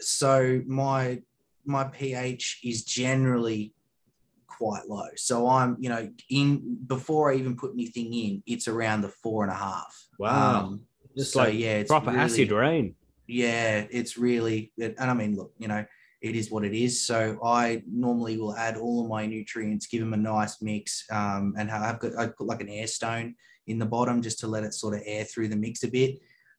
So 0.00 0.62
my 0.66 1.22
my 1.68 1.84
pH 1.84 2.60
is 2.64 2.82
generally 2.84 3.72
quite 4.46 4.88
low. 4.88 5.06
So 5.16 5.48
I'm, 5.48 5.76
you 5.78 5.88
know, 5.90 6.08
in 6.30 6.78
before 6.86 7.30
I 7.30 7.36
even 7.36 7.56
put 7.56 7.72
anything 7.74 8.12
in, 8.12 8.42
it's 8.46 8.66
around 8.66 9.02
the 9.02 9.10
four 9.10 9.44
and 9.44 9.52
a 9.52 9.56
half. 9.56 9.94
Wow. 10.18 10.60
Um, 10.64 10.86
Just 11.16 11.34
so 11.34 11.40
like 11.40 11.54
yeah, 11.54 11.74
it's 11.76 11.90
proper 11.90 12.10
really- 12.10 12.22
acid 12.22 12.50
rain. 12.50 12.94
yeah, 13.26 13.86
it's 13.90 14.16
really, 14.16 14.72
and 14.78 14.98
I 14.98 15.14
mean, 15.14 15.36
look, 15.36 15.52
you 15.58 15.68
know, 15.68 15.84
it 16.22 16.34
is 16.34 16.50
what 16.50 16.64
it 16.64 16.74
is. 16.74 17.00
So 17.06 17.38
I 17.44 17.82
normally 17.86 18.38
will 18.38 18.56
add 18.56 18.76
all 18.76 19.04
of 19.04 19.08
my 19.10 19.26
nutrients, 19.26 19.86
give 19.86 20.00
them 20.00 20.14
a 20.14 20.16
nice 20.16 20.60
mix, 20.62 21.04
um, 21.12 21.54
and 21.56 21.70
I've 21.70 22.00
got 22.00 22.16
I 22.18 22.26
put 22.28 22.46
like 22.46 22.60
an 22.62 22.68
air 22.70 22.86
stone 22.88 23.36
in 23.68 23.78
the 23.78 23.86
bottom 23.86 24.22
just 24.22 24.40
to 24.40 24.48
let 24.48 24.64
it 24.64 24.72
sort 24.74 24.94
of 24.94 25.02
air 25.04 25.24
through 25.24 25.48
the 25.48 25.56
mix 25.56 25.84
a 25.84 25.88
bit. 25.88 26.18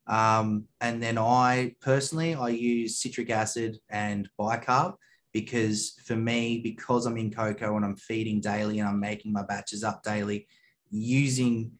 Um, 0.09 0.65
and 0.81 1.01
then 1.01 1.17
I 1.19 1.75
personally 1.81 2.33
I 2.33 2.50
use 2.50 2.97
citric 2.97 3.29
acid 3.29 3.77
and 3.89 4.27
bicarb 4.39 4.95
because 5.33 5.94
for 6.03 6.15
me, 6.15 6.59
because 6.63 7.06
I'm 7.06 7.17
in 7.17 7.31
cocoa 7.31 7.75
and 7.75 7.85
I'm 7.85 7.95
feeding 7.95 8.41
daily 8.41 8.79
and 8.79 8.89
I'm 8.89 9.00
making 9.00 9.31
my 9.31 9.44
batches 9.44 9.83
up 9.83 10.01
daily, 10.03 10.47
using 10.89 11.71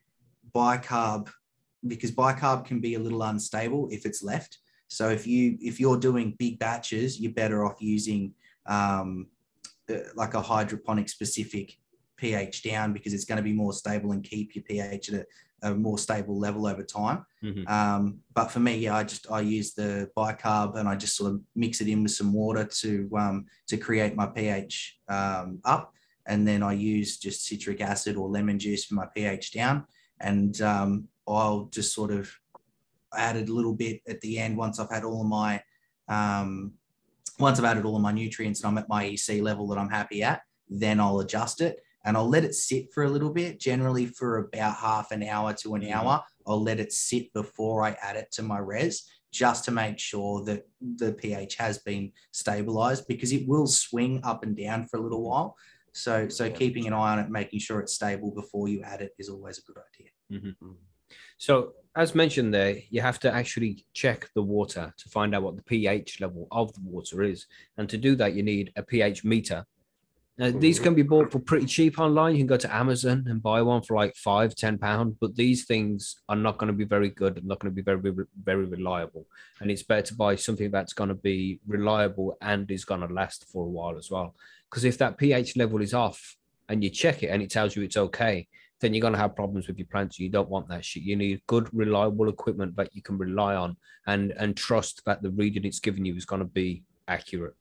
bicarb 0.56 1.30
because 1.88 2.12
bicarb 2.12 2.66
can 2.66 2.80
be 2.80 2.94
a 2.94 3.00
little 3.00 3.24
unstable 3.24 3.90
if 3.92 4.06
it's 4.06 4.22
left. 4.22 4.60
So 4.90 5.10
if 5.10 5.26
you 5.26 5.58
if 5.60 5.80
you're 5.80 6.00
doing 6.00 6.36
big 6.38 6.60
batches, 6.60 7.20
you're 7.20 7.32
better 7.32 7.66
off 7.66 7.82
using 7.82 8.34
um, 8.68 9.28
uh, 9.90 9.98
like 10.16 10.36
a 10.36 10.42
hydroponic 10.42 11.10
specific 11.10 11.78
pH 12.18 12.64
down 12.64 12.94
because 12.94 13.14
it's 13.14 13.26
going 13.26 13.38
to 13.38 13.44
be 13.44 13.54
more 13.54 13.74
stable 13.74 14.12
and 14.12 14.24
keep 14.24 14.56
your 14.56 14.64
pH 14.64 15.10
at 15.10 15.22
a, 15.22 15.26
a 15.64 15.74
more 15.74 15.98
stable 15.98 16.38
level 16.40 16.66
over 16.68 16.84
time. 16.84 17.26
Mhm. 17.44 17.68
Um, 17.70 18.20
but 18.34 18.48
for 18.50 18.60
me, 18.60 18.78
yeah, 18.78 18.96
I 18.96 19.04
just 19.04 19.30
I 19.32 19.42
use 19.42 19.74
the 19.74 20.10
bicarb 20.16 20.76
and 20.76 20.88
I 20.88 20.96
just 20.96 21.16
sort 21.16 21.32
of 21.32 21.42
mix 21.56 21.82
it 21.82 21.88
in 21.88 22.04
with 22.04 22.12
some 22.12 22.34
water 22.34 22.66
to 22.66 23.10
um, 23.18 23.46
to 23.68 23.78
create 23.78 24.16
my 24.16 24.26
pH 24.28 25.00
um, 25.08 25.60
up, 25.66 25.94
and 26.26 26.48
then 26.48 26.64
I 26.64 26.74
use 26.74 27.18
just 27.18 27.46
citric 27.46 27.82
acid 27.82 28.16
or 28.16 28.30
lemon 28.30 28.60
juice 28.60 28.86
for 28.86 28.96
my 28.96 29.08
pH 29.16 29.52
down, 29.52 29.86
and 30.20 30.62
um, 30.62 31.08
I'll 31.28 31.66
just 31.66 31.94
sort 31.94 32.12
of 32.12 32.32
add 33.16 33.38
a 33.38 33.52
little 33.52 33.74
bit 33.74 34.02
at 34.08 34.22
the 34.22 34.38
end 34.38 34.58
once 34.58 34.80
I've 34.80 34.92
had 34.92 35.04
all 35.04 35.22
of 35.22 35.28
my 35.28 35.62
um, 36.08 36.74
once 37.40 37.58
I've 37.58 37.66
added 37.66 37.86
all 37.86 37.96
of 37.96 38.02
my 38.02 38.12
nutrients 38.12 38.62
and 38.62 38.70
I'm 38.70 38.78
at 38.78 38.90
my 38.90 39.06
EC 39.06 39.42
level 39.42 39.68
that 39.68 39.78
I'm 39.78 39.90
happy 39.90 40.24
at, 40.24 40.42
then 40.70 41.00
I'll 41.00 41.20
adjust 41.22 41.62
it 41.62 41.82
and 42.06 42.16
I'll 42.16 42.30
let 42.30 42.44
it 42.44 42.56
sit 42.56 42.94
for 42.94 43.04
a 43.04 43.10
little 43.10 43.32
bit, 43.32 43.60
generally 43.60 44.06
for 44.06 44.38
about 44.38 44.76
half 44.76 45.12
an 45.12 45.24
hour 45.24 45.54
to 45.62 45.76
an 45.76 45.82
Mhm. 45.82 45.92
hour. 45.92 46.24
I'll 46.48 46.62
let 46.62 46.80
it 46.80 46.94
sit 46.94 47.32
before 47.34 47.84
I 47.84 47.92
add 48.02 48.16
it 48.16 48.32
to 48.34 48.44
my 48.44 48.60
res 48.60 49.10
just 49.32 49.66
to 49.66 49.72
make 49.72 50.00
sure 50.00 50.44
that 50.46 50.68
the 50.82 51.14
pH 51.14 51.56
has 51.56 51.78
been 51.78 52.12
stabilized 52.32 53.08
because 53.08 53.32
it 53.32 53.48
will 53.48 53.68
swing 53.68 54.22
up 54.24 54.44
and 54.44 54.58
down 54.58 54.88
for 54.88 54.98
a 54.98 55.02
little 55.02 55.20
mm-hmm. 55.20 55.30
while. 55.30 55.58
So, 55.94 56.28
so 56.30 56.50
keeping 56.50 56.88
an 56.88 56.94
eye 56.94 57.14
on 57.14 57.20
it, 57.20 57.30
making 57.30 57.60
sure 57.60 57.80
it's 57.80 57.94
stable 57.94 58.32
before 58.32 58.68
you 58.68 58.82
add 58.84 59.02
it 59.02 59.14
is 59.18 59.30
always 59.30 59.60
a 59.60 59.62
good 59.64 59.78
idea. 59.78 60.12
Mm-hmm. 60.32 60.66
Mm-hmm. 60.66 60.74
So, 61.38 61.74
as 61.96 62.14
mentioned 62.14 62.54
there, 62.54 62.78
you 62.90 63.02
have 63.02 63.20
to 63.20 63.34
actually 63.34 63.86
check 63.94 64.30
the 64.36 64.44
water 64.44 64.94
to 64.96 65.10
find 65.10 65.34
out 65.34 65.44
what 65.44 65.58
the 65.58 65.64
pH 65.64 66.22
level 66.22 66.48
of 66.52 66.74
the 66.74 66.82
water 66.84 67.24
is. 67.24 67.48
And 67.78 67.90
to 67.90 67.98
do 67.98 68.16
that, 68.16 68.34
you 68.34 68.44
need 68.44 68.72
a 68.76 68.84
pH 68.84 69.24
meter. 69.24 69.66
Now, 70.40 70.52
these 70.52 70.80
can 70.80 70.96
be 70.96 71.02
bought 71.02 71.34
for 71.34 71.40
pretty 71.40 71.66
cheap 71.66 72.00
online. 72.00 72.32
You 72.32 72.40
can 72.40 72.48
go 72.48 72.56
to 72.56 72.74
Amazon 72.74 73.26
and 73.28 73.44
buy 73.44 73.62
one 73.62 73.82
for 73.82 73.98
like 73.98 74.16
five, 74.16 74.56
ten 74.56 74.78
pounds. 74.78 75.18
But 75.20 75.36
these 75.36 75.66
things 75.66 76.16
are 76.30 76.36
not 76.38 76.58
going 76.58 76.72
to 76.72 76.78
be 76.78 76.86
very 76.86 77.10
good 77.10 77.36
and 77.36 77.46
not 77.46 77.60
going 77.60 77.74
to 77.74 77.76
be 77.76 77.82
very, 77.82 78.00
very 78.42 78.64
reliable. 78.64 79.26
And 79.60 79.70
it's 79.70 79.84
better 79.84 80.04
to 80.04 80.16
buy 80.16 80.38
something 80.38 80.72
that's 80.72 80.94
going 80.94 81.10
to 81.10 81.16
be 81.16 81.60
reliable 81.68 82.38
and 82.42 82.72
is 82.72 82.86
going 82.86 83.02
to 83.02 83.14
last 83.14 83.48
for 83.52 83.66
a 83.66 83.70
while 83.70 83.98
as 83.98 84.10
well. 84.10 84.34
Because 84.70 84.86
if 84.86 84.98
that 85.00 85.18
pH 85.18 85.58
level 85.58 85.82
is 85.82 85.94
off 85.94 86.38
and 86.70 86.86
you 86.86 86.90
check 86.90 87.22
it 87.22 87.28
and 87.28 87.42
it 87.42 87.52
tells 87.52 87.76
you 87.76 87.84
it's 87.84 87.98
okay, 87.98 88.48
then 88.80 88.94
you're 88.94 89.02
going 89.02 89.12
to 89.14 89.20
have 89.20 89.36
problems 89.36 89.68
with 89.68 89.78
your 89.78 89.88
plants. 89.88 90.20
You 90.20 90.30
don't 90.30 90.48
want 90.48 90.70
that 90.70 90.86
shit. 90.86 91.04
You 91.04 91.18
need 91.18 91.42
good, 91.48 91.68
reliable 91.74 92.30
equipment 92.30 92.78
that 92.78 92.96
you 92.96 93.02
can 93.02 93.18
rely 93.18 93.56
on 93.56 93.76
and 94.08 94.32
and 94.38 94.56
trust 94.56 95.04
that 95.06 95.22
the 95.22 95.32
reading 95.32 95.66
it's 95.66 95.82
giving 95.82 96.06
you 96.06 96.16
is 96.16 96.24
going 96.24 96.40
to 96.42 96.48
be 96.48 96.84
accurate. 97.10 97.56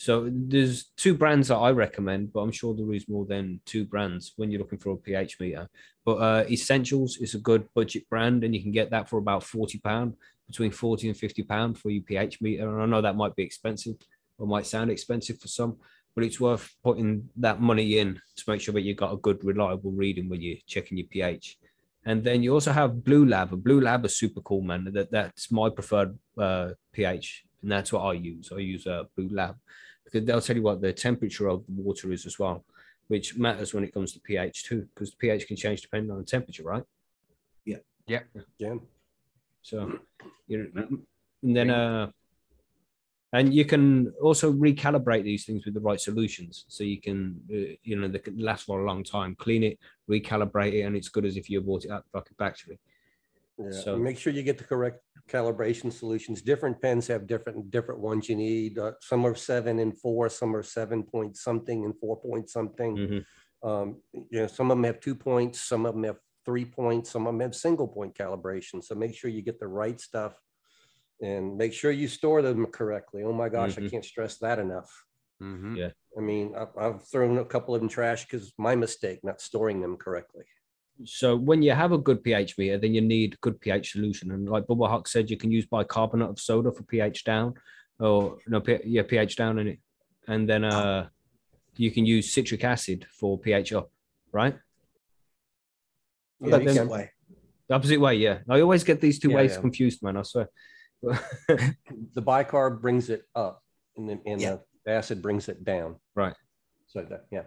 So 0.00 0.30
there's 0.32 0.84
two 0.96 1.12
brands 1.12 1.48
that 1.48 1.58
I 1.58 1.72
recommend, 1.72 2.32
but 2.32 2.40
I'm 2.40 2.52
sure 2.52 2.74
there 2.74 2.94
is 2.94 3.06
more 3.06 3.26
than 3.26 3.60
two 3.66 3.84
brands 3.84 4.32
when 4.36 4.50
you're 4.50 4.62
looking 4.62 4.78
for 4.78 4.92
a 4.92 4.96
pH 4.96 5.38
meter. 5.38 5.68
But 6.06 6.14
uh, 6.14 6.44
Essentials 6.48 7.18
is 7.18 7.34
a 7.34 7.38
good 7.38 7.68
budget 7.74 8.08
brand, 8.08 8.42
and 8.42 8.54
you 8.54 8.62
can 8.62 8.72
get 8.72 8.88
that 8.92 9.10
for 9.10 9.18
about 9.18 9.44
forty 9.44 9.78
pound, 9.78 10.14
between 10.46 10.70
forty 10.70 11.08
and 11.08 11.16
fifty 11.18 11.42
pound 11.42 11.76
for 11.76 11.90
your 11.90 12.02
pH 12.02 12.40
meter. 12.40 12.66
And 12.70 12.80
I 12.82 12.86
know 12.86 13.02
that 13.02 13.14
might 13.14 13.36
be 13.36 13.42
expensive, 13.42 13.96
or 14.38 14.46
might 14.46 14.64
sound 14.64 14.90
expensive 14.90 15.38
for 15.38 15.48
some, 15.48 15.76
but 16.14 16.24
it's 16.24 16.40
worth 16.40 16.74
putting 16.82 17.28
that 17.36 17.60
money 17.60 17.98
in 17.98 18.18
to 18.36 18.44
make 18.48 18.62
sure 18.62 18.72
that 18.72 18.80
you 18.80 18.94
got 18.94 19.12
a 19.12 19.18
good, 19.18 19.44
reliable 19.44 19.92
reading 19.92 20.30
when 20.30 20.40
you're 20.40 20.56
checking 20.66 20.96
your 20.96 21.08
pH. 21.08 21.58
And 22.06 22.24
then 22.24 22.42
you 22.42 22.54
also 22.54 22.72
have 22.72 23.04
Blue 23.04 23.26
Lab. 23.26 23.50
Blue 23.62 23.82
Lab 23.82 24.06
is 24.06 24.16
super 24.16 24.40
cool, 24.40 24.62
man. 24.62 24.90
That 24.94 25.10
that's 25.10 25.52
my 25.52 25.68
preferred 25.68 26.18
uh, 26.38 26.70
pH, 26.90 27.44
and 27.60 27.70
that's 27.70 27.92
what 27.92 28.00
I 28.00 28.14
use. 28.14 28.50
I 28.50 28.60
use 28.60 28.86
uh, 28.86 29.04
Blue 29.14 29.28
Lab 29.30 29.56
they'll 30.12 30.40
tell 30.40 30.56
you 30.56 30.62
what 30.62 30.80
the 30.80 30.92
temperature 30.92 31.48
of 31.48 31.64
the 31.66 31.82
water 31.82 32.12
is 32.12 32.26
as 32.26 32.38
well, 32.38 32.64
which 33.08 33.36
matters 33.36 33.74
when 33.74 33.84
it 33.84 33.92
comes 33.92 34.12
to 34.12 34.20
pH 34.20 34.64
too, 34.64 34.86
because 34.94 35.10
the 35.10 35.16
pH 35.16 35.46
can 35.46 35.56
change 35.56 35.82
depending 35.82 36.10
on 36.10 36.18
the 36.18 36.24
temperature, 36.24 36.64
right? 36.64 36.84
Yeah. 37.64 37.78
Yeah. 38.06 38.20
Yeah. 38.58 38.74
So, 39.62 39.98
you 40.46 40.70
know, 40.74 40.86
and 41.42 41.56
then 41.56 41.70
uh, 41.70 42.10
and 43.32 43.54
you 43.54 43.64
can 43.64 44.12
also 44.20 44.52
recalibrate 44.52 45.22
these 45.22 45.44
things 45.44 45.64
with 45.64 45.74
the 45.74 45.80
right 45.80 46.00
solutions, 46.00 46.64
so 46.68 46.82
you 46.82 47.00
can, 47.00 47.40
uh, 47.52 47.76
you 47.82 47.96
know, 47.96 48.08
they 48.08 48.18
can 48.18 48.38
last 48.38 48.64
for 48.64 48.80
a 48.80 48.86
long 48.86 49.04
time. 49.04 49.36
Clean 49.38 49.62
it, 49.62 49.78
recalibrate 50.10 50.72
it, 50.72 50.82
and 50.82 50.96
it's 50.96 51.08
good 51.08 51.24
as 51.24 51.36
if 51.36 51.48
you 51.48 51.60
bought 51.60 51.84
it 51.84 51.90
at 51.90 52.02
the 52.02 52.10
fucking 52.18 52.36
factory. 52.36 52.80
Yeah, 53.62 53.70
So- 53.70 53.96
make 53.96 54.18
sure 54.18 54.32
you 54.32 54.42
get 54.42 54.58
the 54.58 54.64
correct 54.64 55.00
calibration 55.28 55.92
solutions. 55.92 56.42
Different 56.42 56.80
pens 56.80 57.06
have 57.08 57.26
different, 57.26 57.70
different 57.70 58.00
ones 58.00 58.28
you 58.28 58.36
need. 58.36 58.78
Uh, 58.78 58.92
Some 59.00 59.24
are 59.26 59.34
seven 59.34 59.78
and 59.78 59.96
four, 59.98 60.28
some 60.28 60.54
are 60.56 60.62
seven 60.62 61.02
point 61.04 61.36
something 61.36 61.84
and 61.84 61.96
four 61.98 62.20
point 62.20 62.48
something. 62.50 62.96
Mhm. 62.96 63.24
Um, 63.62 64.02
you 64.12 64.40
know, 64.40 64.46
some 64.46 64.70
of 64.70 64.76
them 64.78 64.84
have 64.84 65.00
two 65.00 65.14
points, 65.14 65.60
some 65.60 65.84
of 65.86 65.94
them 65.94 66.04
have 66.04 66.18
three 66.44 66.64
points, 66.64 67.10
some 67.10 67.26
of 67.26 67.34
them 67.34 67.40
have 67.40 67.54
single 67.54 67.86
point 67.86 68.14
calibration. 68.14 68.82
So 68.82 68.94
make 68.94 69.14
sure 69.14 69.30
you 69.30 69.42
get 69.42 69.60
the 69.60 69.68
right 69.68 70.00
stuff. 70.00 70.40
And 71.22 71.58
make 71.58 71.74
sure 71.74 71.90
you 71.90 72.08
store 72.08 72.40
them 72.40 72.64
correctly. 72.66 73.22
Oh 73.24 73.32
my 73.34 73.50
gosh, 73.50 73.76
I 73.76 73.82
Mhm. 73.82 73.90
can't 73.90 74.04
stress 74.04 74.38
that 74.38 74.58
enough. 74.58 74.90
Mhm. 75.42 75.76
Yeah. 75.76 75.90
I 76.16 76.20
mean, 76.22 76.54
I've, 76.56 76.74
I've 76.78 77.02
thrown 77.08 77.36
a 77.36 77.44
couple 77.44 77.74
of 77.74 77.82
them 77.82 77.90
trash 77.90 78.24
because 78.24 78.54
my 78.58 78.74
mistake, 78.74 79.22
not 79.22 79.42
storing 79.42 79.82
them 79.82 79.98
correctly. 79.98 80.46
So 81.04 81.36
when 81.36 81.62
you 81.62 81.72
have 81.72 81.92
a 81.92 81.98
good 81.98 82.22
pH 82.22 82.58
meter, 82.58 82.78
then 82.78 82.94
you 82.94 83.00
need 83.00 83.40
good 83.40 83.60
pH 83.60 83.92
solution. 83.92 84.30
And 84.32 84.48
like 84.48 84.66
Bubba 84.66 84.88
Huck 84.88 85.08
said, 85.08 85.30
you 85.30 85.36
can 85.36 85.50
use 85.50 85.66
bicarbonate 85.66 86.28
of 86.30 86.38
soda 86.40 86.70
for 86.72 86.82
pH 86.82 87.24
down, 87.24 87.54
or 87.98 88.38
no, 88.46 88.60
P- 88.60 88.80
yeah, 88.84 89.02
pH 89.02 89.36
down 89.36 89.58
in 89.58 89.68
it, 89.68 89.78
and 90.28 90.48
then 90.48 90.64
uh, 90.64 91.08
you 91.76 91.90
can 91.90 92.04
use 92.06 92.32
citric 92.32 92.64
acid 92.64 93.06
for 93.18 93.38
pH 93.38 93.72
up, 93.72 93.90
right? 94.32 94.54
Yeah, 96.40 96.50
But 96.50 96.60
you 96.62 96.66
then- 96.68 96.76
can- 96.76 96.88
way. 96.88 97.10
The 97.68 97.76
opposite 97.76 98.00
way, 98.00 98.16
yeah. 98.16 98.38
I 98.48 98.60
always 98.62 98.82
get 98.82 99.00
these 99.00 99.20
two 99.20 99.30
Yeah, 99.30 99.36
ways 99.36 99.52
yeah. 99.54 99.60
confused, 99.60 100.02
man. 100.02 100.16
I 100.16 100.22
swear. 100.22 100.48
the 101.02 101.76
bicarb 102.16 102.80
brings 102.82 103.08
it 103.10 103.22
up 103.36 103.62
and 103.96 104.08
then 104.08 104.20
and 104.26 104.40
Yeah. 104.40 104.56
the 104.84 104.90
acid 104.90 105.22
brings 105.22 105.48
it 105.48 105.64
down. 105.64 105.94
Right. 106.16 106.34
So 106.88 107.02
that 107.08 107.26
yeah. 107.30 107.44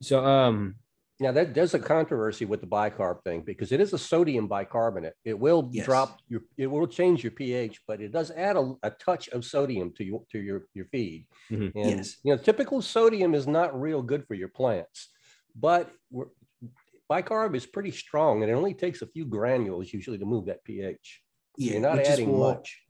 so 0.00 0.24
um, 0.24 0.76
Now 1.18 1.32
that 1.32 1.54
there's 1.54 1.72
a 1.72 1.78
controversy 1.78 2.44
with 2.44 2.60
the 2.60 2.66
bicarb 2.66 3.22
thing 3.24 3.40
because 3.40 3.72
it 3.72 3.80
is 3.80 3.92
a 3.94 3.98
sodium 3.98 4.46
bicarbonate. 4.48 5.14
It 5.24 5.38
will 5.38 5.70
Yes. 5.72 5.86
drop 5.86 6.18
your 6.28 6.42
it 6.58 6.66
will 6.66 6.86
change 6.86 7.24
your 7.24 7.30
pH, 7.30 7.80
but 7.86 8.02
it 8.02 8.12
does 8.12 8.30
add 8.32 8.56
a, 8.56 8.74
a 8.82 8.90
touch 8.90 9.28
of 9.30 9.42
sodium 9.44 9.92
to 9.94 10.04
your 10.04 10.22
to 10.32 10.38
your 10.38 10.66
your 10.74 10.84
feed. 10.86 11.26
Mhm. 11.50 11.72
And 11.74 11.90
Yes. 11.98 12.18
you 12.22 12.34
know, 12.36 12.42
typical 12.42 12.82
sodium 12.82 13.34
is 13.34 13.46
not 13.46 13.78
real 13.80 14.02
good 14.02 14.26
for 14.26 14.34
your 14.34 14.48
plants, 14.48 15.08
but 15.54 15.90
we're, 16.10 16.26
bicarb 17.10 17.54
is 17.56 17.64
pretty 17.64 17.92
strong 17.92 18.42
and 18.42 18.50
it 18.50 18.54
only 18.54 18.74
takes 18.74 19.00
a 19.00 19.06
few 19.06 19.24
granules 19.24 19.92
usually 19.94 20.18
to 20.18 20.26
move 20.26 20.44
that 20.46 20.64
pH. 20.64 21.22
Yeah, 21.56 21.72
You're 21.74 21.80
not 21.82 21.98
adding 22.00 22.30
what- 22.36 22.56
much. 22.58 22.82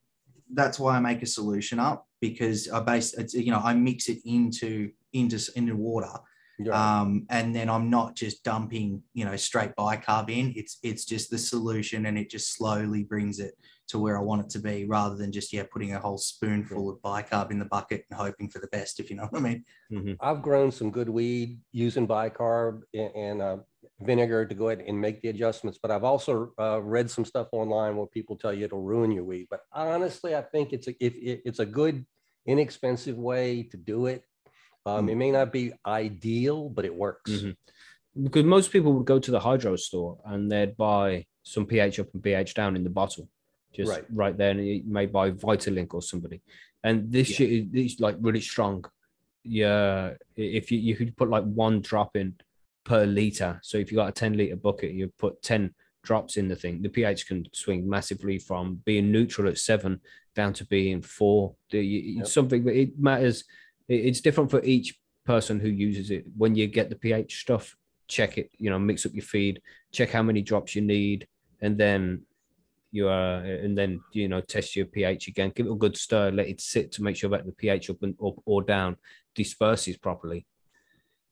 that's 0.52 0.80
why 0.80 0.96
I 0.96 1.00
make 1.00 1.22
a 1.22 1.26
solution 1.26 1.78
up 1.78 2.08
because 2.20 2.68
I 2.68 2.80
base 2.80 3.14
it's 3.14 3.34
you 3.34 3.52
know 3.52 3.60
I 3.62 3.72
mix 3.74 4.08
it 4.08 4.18
into 4.24 4.90
into 5.12 5.38
into 5.54 5.76
water 5.76 6.10
You're- 6.58 6.72
um, 6.76 7.26
and 7.30 7.54
then 7.54 7.68
I'm 7.68 7.90
not 7.90 8.14
just 8.16 8.42
dumping 8.44 9.02
you 9.14 9.24
know 9.24 9.36
straight 9.36 9.72
bicarb 9.78 10.30
in 10.30 10.52
it's 10.56 10.78
it's 10.82 11.04
just 11.04 11.30
the 11.30 11.38
solution 11.38 12.06
and 12.06 12.18
it 12.18 12.30
just 12.30 12.54
slowly 12.54 13.04
brings 13.04 13.38
it 13.40 13.54
to 13.88 13.98
where 13.98 14.18
I 14.18 14.22
want 14.22 14.42
it 14.42 14.50
to 14.50 14.58
be 14.58 14.84
rather 14.84 15.16
than 15.16 15.30
just 15.32 15.52
yeah 15.52 15.64
putting 15.70 15.94
a 15.94 16.00
whole 16.00 16.18
spoonful 16.18 16.90
of 16.90 17.00
bicarb 17.02 17.50
in 17.50 17.58
the 17.58 17.66
bucket 17.66 18.04
and 18.10 18.18
hoping 18.18 18.48
for 18.48 18.58
the 18.58 18.68
best 18.68 19.00
if 19.00 19.10
you 19.10 19.16
know 19.16 19.26
what 19.30 19.38
I 19.38 19.42
mean 19.42 19.64
I've 20.20 20.42
grown 20.42 20.70
some 20.72 20.90
good 20.90 21.08
weed 21.08 21.60
using 21.72 22.08
bicarb 22.08 22.80
and, 22.94 23.14
and 23.14 23.42
uh, 23.42 23.56
vinegar 24.00 24.46
to 24.46 24.54
go 24.54 24.68
ahead 24.70 24.84
and 24.86 25.00
make 25.00 25.20
the 25.22 25.28
adjustments. 25.28 25.78
But 25.80 25.90
I've 25.90 26.04
also 26.04 26.52
uh, 26.58 26.80
read 26.82 27.10
some 27.10 27.24
stuff 27.24 27.48
online 27.52 27.96
where 27.96 28.06
people 28.06 28.36
tell 28.36 28.52
you 28.52 28.64
it'll 28.64 28.82
ruin 28.82 29.12
your 29.12 29.24
weed. 29.24 29.46
But 29.50 29.60
honestly, 29.72 30.34
I 30.34 30.42
think 30.42 30.72
it's 30.72 30.88
a 30.88 30.94
if 31.04 31.14
it, 31.16 31.42
it's 31.44 31.60
a 31.60 31.66
good, 31.66 32.04
inexpensive 32.46 33.16
way 33.18 33.62
to 33.64 33.76
do 33.76 34.06
it. 34.06 34.24
Um, 34.86 35.06
Mm. 35.06 35.10
It 35.10 35.16
may 35.16 35.30
not 35.32 35.52
be 35.52 35.72
ideal, 35.84 36.68
but 36.70 36.84
it 36.84 36.94
works. 36.94 37.30
Mhm. 37.30 37.56
because 38.22 38.44
most 38.46 38.72
people 38.72 38.94
would 38.94 39.04
go 39.04 39.18
to 39.18 39.30
the 39.30 39.40
hydro 39.40 39.76
store 39.76 40.18
and 40.24 40.50
they'd 40.50 40.74
buy 40.74 41.26
some 41.42 41.66
pH 41.66 41.98
up 42.00 42.08
and 42.14 42.22
pH 42.22 42.54
down 42.54 42.74
in 42.74 42.82
the 42.82 42.88
bottle, 42.88 43.28
just 43.74 43.90
right, 43.90 44.06
Right. 44.10 44.34
there. 44.38 44.52
And 44.52 44.66
you 44.66 44.82
may 44.86 45.04
buy 45.04 45.32
Vitalink 45.32 45.92
or 45.92 46.00
somebody. 46.00 46.40
And 46.82 47.12
this 47.12 47.28
Yeah. 47.28 47.36
shit 47.36 47.74
is 47.74 48.00
like 48.00 48.16
really 48.18 48.40
strong. 48.40 48.86
Yeah, 49.44 50.14
if 50.34 50.72
you 50.72 50.78
you 50.78 50.96
could 50.96 51.14
put 51.14 51.28
like 51.28 51.44
one 51.44 51.82
drop 51.82 52.16
in 52.16 52.36
per 52.84 53.04
liter. 53.04 53.60
So 53.62 53.76
if 53.76 53.90
you 53.92 53.96
got 53.96 54.08
a 54.08 54.12
ten 54.12 54.32
liter 54.34 54.56
bucket, 54.56 54.92
you 54.94 55.12
put 55.18 55.42
ten 55.42 55.74
drops 56.02 56.38
in 56.38 56.48
the 56.48 56.56
thing. 56.56 56.80
The 56.80 56.88
pH 56.88 57.26
can 57.28 57.46
swing 57.52 57.86
massively 57.86 58.38
from 58.38 58.76
being 58.86 59.12
neutral 59.12 59.46
at 59.48 59.58
seven 59.58 60.00
down 60.34 60.54
to 60.54 60.64
being 60.64 61.02
four. 61.02 61.54
The, 61.70 61.84
Yep. 61.84 62.26
Something 62.28 62.64
that 62.64 62.76
it 62.76 62.98
matters. 62.98 63.44
It- 63.88 64.06
It's 64.06 64.20
different 64.20 64.50
for 64.50 64.62
each 64.64 64.98
person 65.24 65.60
who 65.60 65.68
uses 65.68 66.10
it. 66.10 66.24
When 66.36 66.54
you 66.54 66.66
get 66.66 66.88
the 66.90 66.96
pH 66.96 67.40
stuff, 67.40 67.76
check 68.08 68.38
it. 68.38 68.50
You 68.58 68.70
know, 68.70 68.78
mix 68.78 69.04
up 69.06 69.14
your 69.14 69.22
feed, 69.24 69.60
check 69.92 70.10
how 70.10 70.22
many 70.22 70.42
drops 70.42 70.74
you 70.76 70.82
need, 70.82 71.26
and 71.60 71.76
then 71.76 72.22
you 72.92 73.08
uh, 73.08 73.40
and 73.42 73.76
then 73.76 74.00
you 74.12 74.28
know 74.28 74.40
test 74.40 74.76
your 74.76 74.86
pH 74.86 75.28
again. 75.28 75.52
Give 75.54 75.66
it 75.66 75.72
a 75.72 75.76
good 75.76 75.96
stir. 75.96 76.30
Let 76.30 76.48
it 76.48 76.60
sit 76.60 76.92
to 76.92 77.02
make 77.02 77.16
sure 77.16 77.30
that 77.30 77.44
the 77.44 77.52
pH 77.52 77.90
up 77.90 78.02
and 78.02 78.14
up 78.24 78.36
or 78.44 78.62
down 78.62 78.96
disperses 79.34 79.96
properly. 79.96 80.46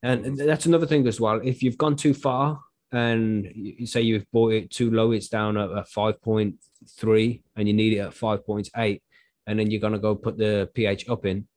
And 0.03 0.37
that's 0.37 0.67
another 0.67 0.85
thing 0.85 1.07
as 1.07 1.19
well. 1.19 1.41
If 1.43 1.63
you've 1.63 1.79
gone 1.79 1.95
too 1.95 2.13
far 2.13 2.59
and 2.91 3.49
you 3.55 3.87
say 3.87 4.01
you've 4.01 4.29
bought 4.31 4.53
it 4.53 4.69
too 4.69 4.91
low, 4.91 5.11
it's 5.13 5.29
down 5.29 5.57
at 5.57 5.69
5.3 5.89 7.41
and 7.55 7.67
you 7.67 7.73
need 7.73 7.93
it 7.93 7.99
at 7.99 8.13
5.8, 8.13 9.01
and 9.47 9.57
then 9.57 9.71
you're 9.71 9.81
going 9.81 9.93
to 9.93 9.99
go 9.99 10.13
put 10.13 10.37
the 10.37 10.69
pH 10.75 11.09
up 11.09 11.25
in, 11.25 11.47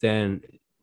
then 0.00 0.40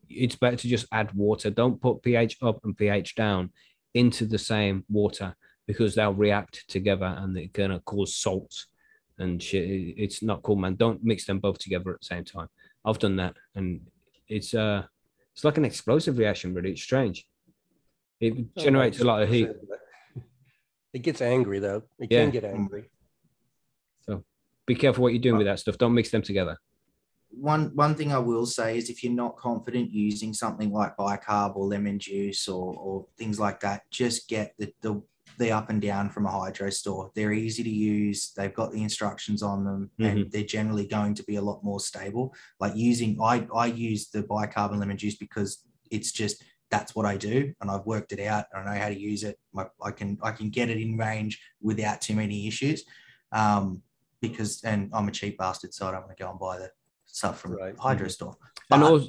it's 0.08 0.36
better 0.36 0.56
to 0.56 0.68
just 0.68 0.86
add 0.92 1.12
water. 1.14 1.50
Don't 1.50 1.80
put 1.80 2.02
pH 2.02 2.36
up 2.42 2.60
and 2.64 2.76
pH 2.76 3.14
down 3.14 3.50
into 3.94 4.24
the 4.26 4.38
same 4.38 4.84
water 4.88 5.34
because 5.66 5.94
they'll 5.94 6.14
react 6.14 6.64
together 6.68 7.06
and 7.18 7.34
they're 7.34 7.48
going 7.52 7.70
to 7.70 7.80
cause 7.80 8.14
salts 8.16 8.66
and 9.18 9.42
shit. 9.42 9.64
It's 9.96 10.22
not 10.22 10.42
cool, 10.42 10.56
man. 10.56 10.74
Don't 10.76 11.02
mix 11.02 11.24
them 11.26 11.40
both 11.40 11.58
together 11.58 11.90
at 11.94 12.00
the 12.00 12.06
same 12.06 12.24
time. 12.24 12.48
I've 12.84 12.98
done 12.98 13.16
that 13.16 13.34
and 13.54 13.80
it's 14.28 14.54
uh 14.54 14.84
it's 15.34 15.44
like 15.44 15.58
an 15.58 15.64
explosive 15.64 16.18
reaction, 16.18 16.54
really. 16.54 16.70
It's 16.72 16.82
strange. 16.82 17.26
It 18.20 18.54
generates 18.56 19.00
a 19.00 19.04
lot 19.04 19.22
of 19.22 19.28
heat. 19.28 19.50
It 20.94 21.00
gets 21.00 21.20
angry 21.20 21.58
though. 21.58 21.82
It 21.98 22.10
Yeah. 22.10 22.22
can 22.22 22.30
get 22.30 22.44
angry. 22.44 22.88
So 24.06 24.24
be 24.66 24.74
careful 24.74 25.02
what 25.02 25.12
you're 25.12 25.20
doing 25.20 25.36
with 25.36 25.46
that 25.46 25.58
stuff. 25.58 25.76
Don't 25.76 25.92
mix 25.92 26.10
them 26.10 26.22
together. 26.22 26.56
One 27.30 27.70
one 27.74 27.94
thing 27.94 28.12
I 28.12 28.18
will 28.18 28.46
say 28.46 28.78
is 28.78 28.88
if 28.88 29.02
you're 29.02 29.12
not 29.12 29.36
confident 29.36 29.90
using 29.92 30.32
something 30.32 30.72
like 30.72 30.96
bicarb 30.96 31.56
or 31.56 31.66
lemon 31.66 31.98
juice 31.98 32.48
or, 32.48 32.74
or 32.74 33.06
things 33.18 33.38
like 33.38 33.60
that, 33.60 33.82
just 33.90 34.28
get 34.28 34.54
the, 34.58 34.72
the 34.82 35.02
the 35.38 35.52
up 35.52 35.68
and 35.68 35.82
down 35.82 36.08
from 36.08 36.24
a 36.24 36.30
hydro 36.30 36.70
store. 36.70 37.10
They're 37.14 37.32
easy 37.32 37.62
to 37.62 37.70
use. 37.70 38.32
They've 38.34 38.54
got 38.54 38.72
the 38.72 38.82
instructions 38.82 39.42
on 39.42 39.64
them, 39.64 39.90
and 39.98 40.30
they're 40.30 40.44
generally 40.44 40.86
going 40.86 41.14
to 41.14 41.24
be 41.24 41.36
a 41.36 41.42
lot 41.42 41.62
more 41.62 41.80
stable. 41.80 42.34
Like 42.58 42.74
using, 42.74 43.18
I 43.22 43.46
I 43.54 43.66
use 43.66 44.08
the 44.08 44.22
bicarb 44.22 44.70
and 44.70 44.80
lemon 44.80 44.96
juice 44.96 45.16
because 45.16 45.64
it's 45.90 46.12
just 46.12 46.42
that's 46.70 46.94
what 46.94 47.06
I 47.06 47.16
do, 47.16 47.52
and 47.60 47.70
I've 47.70 47.86
worked 47.86 48.12
it 48.12 48.20
out. 48.20 48.46
and 48.52 48.68
I 48.68 48.74
know 48.74 48.80
how 48.82 48.88
to 48.88 48.98
use 48.98 49.24
it. 49.24 49.38
I, 49.56 49.66
I 49.82 49.90
can 49.90 50.18
I 50.22 50.32
can 50.32 50.50
get 50.50 50.70
it 50.70 50.78
in 50.78 50.96
range 50.96 51.40
without 51.60 52.00
too 52.00 52.14
many 52.14 52.46
issues. 52.46 52.84
Um, 53.32 53.82
because 54.22 54.62
and 54.64 54.90
I'm 54.92 55.08
a 55.08 55.12
cheap 55.12 55.38
bastard, 55.38 55.74
so 55.74 55.86
I 55.86 55.92
don't 55.92 56.02
want 56.02 56.16
to 56.16 56.22
go 56.22 56.30
and 56.30 56.38
buy 56.38 56.58
the 56.58 56.70
stuff 57.16 57.40
from 57.40 57.52
Right. 57.52 57.74
the 57.74 57.80
hydro 57.80 58.08
store. 58.08 58.36
And 58.70 58.80
But, 58.82 58.90
also, 58.92 59.08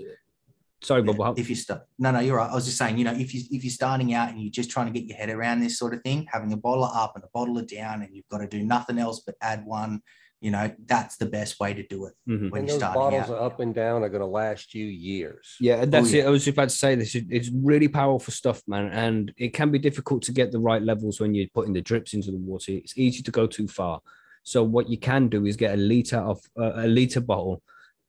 sorry, 0.81 1.03
yeah, 1.05 1.13
Bob. 1.13 1.37
if 1.39 1.49
you 1.49 1.55
start, 1.55 1.81
no, 1.99 2.11
no, 2.11 2.19
you're 2.19 2.37
right. 2.37 2.49
I 2.49 2.55
was 2.55 2.65
just 2.65 2.77
saying, 2.77 2.97
you 2.97 3.03
know, 3.03 3.13
if 3.13 3.33
you 3.33 3.41
if 3.51 3.63
you're 3.63 3.71
starting 3.71 4.13
out 4.13 4.29
and 4.29 4.41
you're 4.41 4.51
just 4.51 4.69
trying 4.69 4.91
to 4.91 4.97
get 4.97 5.07
your 5.07 5.17
head 5.17 5.29
around 5.29 5.59
this 5.59 5.77
sort 5.77 5.93
of 5.93 6.01
thing, 6.01 6.27
having 6.31 6.51
a 6.53 6.57
bottler 6.57 6.89
up 6.95 7.13
and 7.15 7.23
a 7.23 7.27
bottler 7.37 7.67
down, 7.67 8.01
and 8.03 8.15
you've 8.15 8.27
got 8.29 8.39
to 8.39 8.47
do 8.47 8.63
nothing 8.63 8.97
else 8.97 9.19
but 9.25 9.35
add 9.41 9.65
one, 9.65 10.01
you 10.39 10.51
know, 10.51 10.71
that's 10.85 11.17
the 11.17 11.25
best 11.25 11.59
way 11.59 11.73
to 11.73 11.83
do 11.87 12.05
it 12.05 12.13
Mhm. 12.29 12.51
when 12.51 12.59
And 12.61 12.69
you're 12.69 12.77
those 12.77 12.77
starting 12.77 13.01
bottles 13.01 13.29
out. 13.31 13.37
are 13.37 13.41
up 13.47 13.59
and 13.59 13.73
down 13.73 14.03
are 14.03 14.09
going 14.09 14.21
to 14.21 14.27
last 14.27 14.73
you 14.75 14.85
years. 14.85 15.55
Yeah, 15.59 15.83
that's 15.85 16.13
yeah. 16.13 16.23
it. 16.23 16.27
I 16.27 16.29
was 16.29 16.45
just 16.45 16.55
about 16.55 16.69
to 16.69 16.75
say 16.75 16.93
this. 16.95 17.15
is- 17.15 17.25
It's 17.29 17.49
really 17.49 17.87
powerful 17.87 18.31
stuff, 18.31 18.61
man, 18.67 18.85
and 18.91 19.33
it 19.37 19.53
can 19.53 19.71
be 19.71 19.79
difficult 19.79 20.21
to 20.23 20.31
get 20.31 20.51
the 20.51 20.59
right 20.59 20.81
levels 20.83 21.19
when 21.19 21.33
you're 21.33 21.47
putting 21.53 21.73
the 21.73 21.81
drips 21.81 22.13
into 22.13 22.29
the 22.31 22.37
water. 22.37 22.71
It's 22.71 22.95
easy 22.97 23.23
to 23.23 23.31
go 23.31 23.47
too 23.47 23.67
far. 23.67 24.01
So 24.43 24.63
what 24.63 24.89
you 24.89 24.97
can 24.99 25.27
do 25.27 25.45
is 25.47 25.57
get 25.57 25.73
a 25.73 25.81
liter 25.81 26.19
of 26.19 26.39
uh, 26.57 26.73
a 26.75 26.87
liter 26.87 27.19
bottle, 27.19 27.63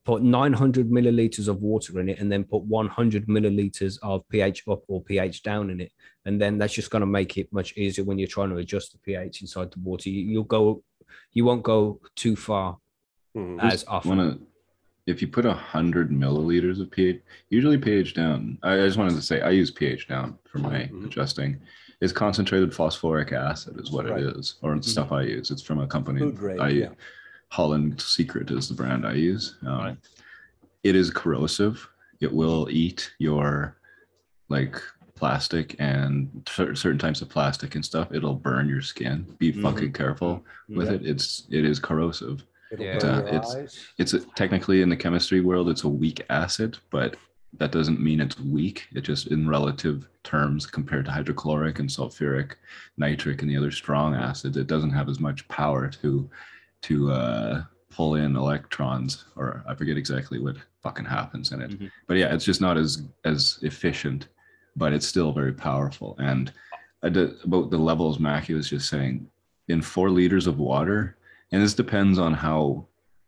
put 0.05 0.23
900 0.23 0.89
milliliters 0.89 1.47
of 1.47 1.61
water 1.61 1.99
in 1.99 2.09
it, 2.09 2.19
and 2.19 2.31
then 2.31 2.43
put 2.43 2.63
100 2.63 3.27
milliliters 3.27 3.97
of 4.01 4.27
pH 4.29 4.63
up 4.69 4.81
or 4.87 5.03
pH 5.03 5.43
down 5.43 5.69
in 5.69 5.81
it, 5.81 5.91
and 6.25 6.39
then 6.41 6.57
that's 6.57 6.73
just 6.73 6.89
going 6.89 7.01
to 7.01 7.05
make 7.05 7.37
it 7.37 7.51
much 7.51 7.75
easier 7.77 8.03
when 8.05 8.17
you're 8.17 8.27
trying 8.27 8.49
to 8.49 8.57
adjust 8.57 8.91
the 8.93 8.97
pH 8.99 9.41
inside 9.41 9.71
the 9.71 9.79
water. 9.81 10.09
You, 10.09 10.21
you'll 10.23 10.43
go, 10.43 10.83
you 11.33 11.45
won't 11.45 11.63
go 11.63 11.99
too 12.15 12.35
far 12.35 12.77
Mhm. 13.37 13.61
as 13.61 13.85
often. 13.87 14.17
want 14.17 14.39
to 14.39 14.45
if 15.05 15.23
you 15.23 15.27
put 15.27 15.43
hundred 15.45 16.11
milliliters 16.11 16.79
of 16.79 16.91
pH, 16.91 17.21
usually 17.49 17.79
pH 17.79 18.13
down. 18.13 18.59
I, 18.61 18.73
I 18.73 18.85
just 18.85 18.97
wanted 18.97 19.15
to 19.15 19.21
say 19.23 19.41
I 19.41 19.49
use 19.49 19.71
pH 19.71 20.07
down 20.07 20.37
for 20.45 20.59
my 20.59 20.87
Mhm. 20.93 21.05
adjusting. 21.05 21.59
It's 21.99 22.13
concentrated 22.13 22.71
phosphoric 22.73 23.31
acid 23.31 23.79
is 23.79 23.91
what 23.91 24.07
Right. 24.07 24.23
it 24.23 24.37
is, 24.37 24.55
or 24.61 24.75
it's 24.75 24.91
stuff 24.91 25.11
I 25.11 25.23
use. 25.23 25.49
It's 25.49 25.63
from 25.63 25.79
a 25.79 25.87
company. 25.87 26.19
Food 26.19 26.35
grade, 26.35 26.59
I 26.59 26.69
yeah. 26.69 26.89
Holland 27.59 27.99
Secret 28.01 28.51
is 28.51 28.67
the 28.69 28.75
brand 28.75 29.05
I 29.05 29.13
use. 29.13 29.55
Um, 29.65 29.77
Right. 29.79 29.97
It 30.83 30.95
is 30.95 31.09
corrosive. 31.11 31.87
It 32.21 32.31
will 32.31 32.67
eat 32.71 33.11
your 33.19 33.75
like 34.49 34.81
plastic 35.15 35.75
and 35.79 36.29
cer- 36.47 36.73
certain 36.75 36.97
types 36.97 37.21
of 37.21 37.27
plastic 37.29 37.75
and 37.75 37.83
stuff. 37.83 38.13
It'll 38.13 38.35
burn 38.35 38.69
your 38.69 38.81
skin. 38.81 39.25
Be 39.37 39.51
Mhm. 39.51 39.61
fucking 39.61 39.93
careful 39.93 40.45
with 40.69 40.87
Yeah. 40.87 40.93
it. 40.93 41.05
It's 41.05 41.47
it 41.49 41.65
is 41.65 41.79
corrosive 41.79 42.45
It'll 42.71 42.85
Yeah. 42.85 42.99
burn 42.99 43.09
Uh, 43.09 43.17
your 43.17 43.27
it's- 43.27 43.55
eyes. 43.55 43.85
it's 43.97 44.13
a, 44.13 44.19
technically 44.35 44.81
in 44.81 44.89
the 44.89 44.95
chemistry 44.95 45.41
world 45.41 45.69
it's 45.69 45.83
a 45.83 45.89
weak 45.89 46.23
acid 46.29 46.77
but 46.91 47.17
that 47.57 47.71
doesn't 47.71 47.99
mean 47.99 48.21
it's 48.21 48.39
weak 48.39 48.87
it 48.93 49.01
just 49.01 49.27
in 49.27 49.49
relative 49.49 50.07
terms 50.23 50.65
compared 50.67 51.05
to 51.05 51.11
hydrochloric 51.11 51.79
and 51.79 51.89
sulfuric 51.89 52.51
nitric 52.95 53.41
and 53.41 53.49
the 53.49 53.57
other 53.57 53.71
strong 53.71 54.13
acids 54.13 54.55
it 54.55 54.67
doesn't 54.67 54.91
have 54.91 55.09
as 55.09 55.19
much 55.19 55.47
power 55.47 55.87
to 55.89 56.29
to 56.81 57.11
uh 57.11 57.63
pull 57.89 58.15
in 58.15 58.35
electrons 58.35 59.25
or 59.35 59.63
i 59.67 59.73
forget 59.73 59.97
exactly 59.97 60.39
what 60.39 60.55
fucking 60.81 61.05
happens 61.05 61.51
in 61.51 61.61
it. 61.61 61.71
Mhm. 61.71 61.91
but 62.07 62.17
yeah 62.17 62.33
it's 62.33 62.45
just 62.45 62.61
not 62.61 62.77
as 62.77 63.03
as 63.25 63.59
efficient 63.63 64.27
but 64.75 64.93
it's 64.93 65.07
still 65.07 65.33
very 65.33 65.51
powerful. 65.51 66.15
And 66.19 66.53
about 67.01 67.69
the 67.71 67.77
levels 67.77 68.19
mackie 68.19 68.53
was 68.53 68.69
just 68.69 68.89
saying 68.89 69.27
in 69.67 69.81
four 69.81 70.09
liters 70.09 70.47
of 70.47 70.59
water 70.59 71.17
and 71.51 71.61
this 71.61 71.73
depends 71.73 72.17
on 72.19 72.33
how 72.33 72.85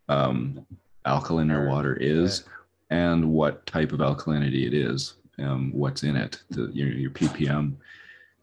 um, 0.10 0.66
alkaline 1.06 1.52
our 1.52 1.68
water 1.68 1.96
is 1.96 2.44
and 2.90 3.32
what 3.32 3.66
type 3.66 3.92
of 3.92 4.00
alkalinity 4.00 4.66
it 4.68 4.74
is 4.74 5.16
um, 5.40 5.72
what's 5.74 6.04
in 6.04 6.16
it 6.16 6.42
the, 6.50 6.70
your, 6.74 6.90
your 6.90 7.12
ppm 7.12 7.74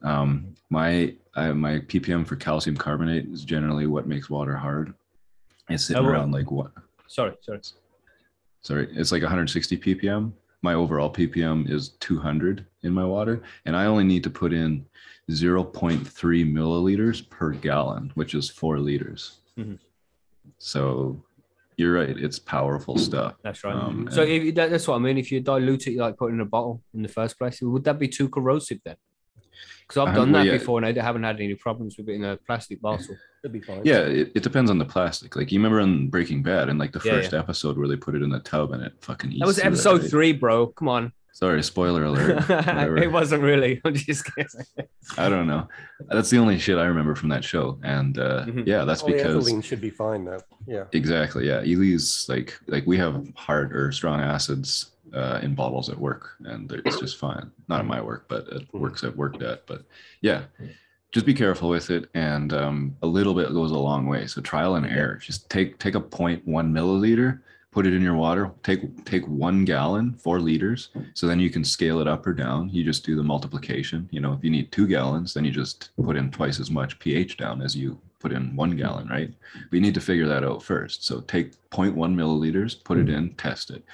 um, 0.02 0.54
my 0.70 1.14
I, 1.34 1.52
my 1.52 1.80
ppm 1.80 2.26
for 2.26 2.36
calcium 2.36 2.76
carbonate 2.76 3.26
is 3.26 3.44
generally 3.44 3.86
what 3.86 4.06
makes 4.06 4.28
water 4.30 4.56
hard 4.56 4.94
it's 5.68 5.84
sitting 5.87 6.04
Oh, 6.04 6.08
around 6.08 6.32
like 6.32 6.50
what 6.50 6.72
Sorry, 7.06 7.34
sorry. 7.42 7.60
sorry 8.62 8.88
it's 8.92 9.12
like 9.12 9.22
160 9.22 9.76
ppm 9.78 10.32
my 10.62 10.75
overall 10.75 11.12
ppm 11.12 11.70
is 11.70 11.90
200 12.00 12.66
in 12.82 12.92
my 12.92 13.04
water 13.04 13.42
and 13.64 13.76
i 13.76 13.84
only 13.87 14.04
need 14.04 14.22
to 14.25 14.30
put 14.30 14.52
in 14.52 14.84
0.3 15.30 16.52
milliliters 16.52 17.28
per 17.30 17.52
gallon 17.52 18.10
which 18.14 18.34
is 18.34 18.50
four 18.50 18.78
liters 18.78 19.40
Mhm. 19.58 19.78
so 20.58 21.22
you're 21.76 21.94
right 21.94 22.16
it's 22.18 22.38
powerful 22.38 22.96
stuff 22.98 23.34
That's 23.42 23.62
right. 23.64 23.75
Um, 23.75 24.08
so 24.10 24.22
if 24.22 24.54
that, 24.56 24.70
that's 24.70 24.88
what 24.88 24.96
I 24.96 24.98
mean. 24.98 25.16
If 25.16 25.30
you 25.30 25.40
dilute 25.40 25.87
it, 25.87 25.96
like 25.96 26.16
put 26.16 26.30
it 26.30 26.34
in 26.34 26.40
a 26.40 26.44
bottle 26.44 26.82
in 26.92 27.02
the 27.02 27.08
first 27.08 27.38
place, 27.38 27.60
would 27.62 27.84
that 27.84 28.00
be 28.00 28.08
too 28.08 28.28
corrosive 28.28 28.78
then? 28.84 28.96
Because 29.86 30.02
I've 30.02 30.08
Um, 30.08 30.14
done 30.14 30.32
well, 30.32 30.44
that 30.44 30.50
yeah. 30.52 30.58
before 30.58 30.78
and 30.82 30.98
I 30.98 31.02
haven't 31.02 31.22
had 31.22 31.36
any 31.40 31.54
problems 31.54 31.96
with 31.96 32.08
it 32.08 32.14
in 32.14 32.24
a 32.24 32.36
plastic 32.36 32.80
bottle. 32.80 33.16
It'll 33.44 33.52
be 33.52 33.60
fine. 33.60 33.82
yeah 33.84 34.00
it, 34.00 34.32
it 34.34 34.42
depends 34.42 34.70
on 34.70 34.78
the 34.78 34.84
plastic 34.84 35.36
like 35.36 35.50
you 35.52 35.58
remember 35.60 35.80
in 35.80 36.08
breaking 36.10 36.42
bad 36.42 36.68
and 36.68 36.78
like 36.78 36.92
the 36.92 37.00
Yeah, 37.04 37.12
first 37.12 37.32
episode 37.34 37.78
where 37.78 37.86
they 37.88 37.96
put 37.96 38.14
it 38.16 38.22
in 38.22 38.30
the 38.30 38.40
tub 38.40 38.72
and 38.72 38.82
it 38.82 38.92
fucking 39.00 39.38
That 39.38 39.46
was 39.46 39.56
through 39.58 39.64
it, 39.64 39.72
episode 39.72 40.00
right? 40.02 40.10
three, 40.10 40.32
bro. 40.32 40.66
Come 40.66 40.88
on. 40.88 41.12
sorry 41.32 41.62
spoiler 41.62 42.04
alert 42.04 42.44
it 42.98 43.12
wasn't 43.12 43.42
really. 43.42 43.80
I'm 43.84 43.94
just 43.94 44.24
kidding. 44.34 44.66
i 45.16 45.28
don't 45.28 45.46
know 45.46 45.68
that's 46.08 46.30
the 46.30 46.38
only 46.38 46.58
shit 46.58 46.78
i 46.78 46.84
remember 46.86 47.14
from 47.14 47.28
that 47.28 47.44
show 47.44 47.78
and 47.84 48.18
uh 48.18 48.44
Mhm. 48.46 48.66
yeah 48.66 48.84
that's 48.84 49.02
Polyethylene 49.04 49.44
because 49.44 49.64
should 49.64 49.80
be 49.80 49.90
fine 49.90 50.24
though. 50.24 50.40
Yeah. 50.66 50.84
Exactly. 50.92 51.46
Yeah. 51.46 51.62
Ely's 51.62 52.26
like 52.28 52.58
like 52.66 52.84
we 52.86 52.98
have 52.98 53.14
hard 53.36 53.74
or 53.74 53.92
strong 53.92 54.20
acids 54.20 54.90
uh, 55.14 55.40
in 55.42 55.54
bottles 55.54 55.88
at 55.88 55.98
work, 55.98 56.30
and 56.44 56.70
it's 56.72 56.98
just 56.98 57.18
fine. 57.18 57.50
Not 57.68 57.80
at 57.80 57.86
my 57.86 58.00
work, 58.00 58.26
but 58.28 58.52
at 58.52 58.72
works 58.72 59.04
I've 59.04 59.16
worked 59.16 59.42
at. 59.42 59.66
But 59.66 59.85
yeah, 60.20 60.44
just 61.12 61.26
be 61.26 61.35
careful 61.35 61.68
with 61.68 61.90
it, 61.90 62.09
and 62.14 62.52
um, 62.52 62.96
a 63.02 63.06
little 63.06 63.35
bit 63.35 63.52
goes 63.52 63.70
a 63.70 63.78
long 63.78 64.06
way. 64.06 64.26
So 64.26 64.40
trial 64.40 64.76
and 64.76 64.87
error. 64.87 65.16
Just 65.16 65.48
take 65.50 65.78
take 65.78 65.94
a 65.94 66.00
one 66.00 66.72
milliliter, 66.72 67.40
put 67.70 67.87
it 67.87 67.94
in 67.94 68.02
your 68.02 68.16
water. 68.16 68.50
Take 68.62 69.04
take 69.04 69.26
one 69.26 69.64
gallon, 69.64 70.14
four 70.14 70.40
liters. 70.40 70.90
So 71.14 71.26
then 71.26 71.40
you 71.40 71.50
can 71.50 71.64
scale 71.64 72.00
it 72.00 72.09
up 72.09 72.26
or 72.26 72.33
down. 72.33 72.68
You 72.70 72.85
just 72.85 73.04
do 73.04 73.16
the 73.16 73.22
multiplication. 73.22 74.09
You 74.11 74.20
know, 74.20 74.33
if 74.33 74.44
you 74.44 74.50
need 74.50 74.72
two 74.72 74.87
gallons, 74.87 75.35
then 75.35 75.44
you 75.44 75.50
just 75.50 75.90
put 76.02 76.16
in 76.16 76.30
twice 76.30 76.61
as 76.61 76.70
much 76.70 76.98
pH 76.98 77.37
down 77.37 77.62
as 77.62 77.76
you 77.76 77.98
put 78.18 78.33
in 78.33 78.54
one 78.56 78.76
gallon, 78.76 79.09
right? 79.09 79.33
we 79.70 79.80
need 79.80 79.94
to 79.94 80.00
figure 80.00 80.26
that 80.26 80.44
out 80.44 80.62
first. 80.62 81.04
So 81.04 81.20
take 81.20 81.52
0.1 81.70 81.94
milliliters, 81.94 82.83
put 82.83 82.98
it 82.98 83.09
in, 83.09 83.35
test 83.35 83.70
it. 83.70 83.85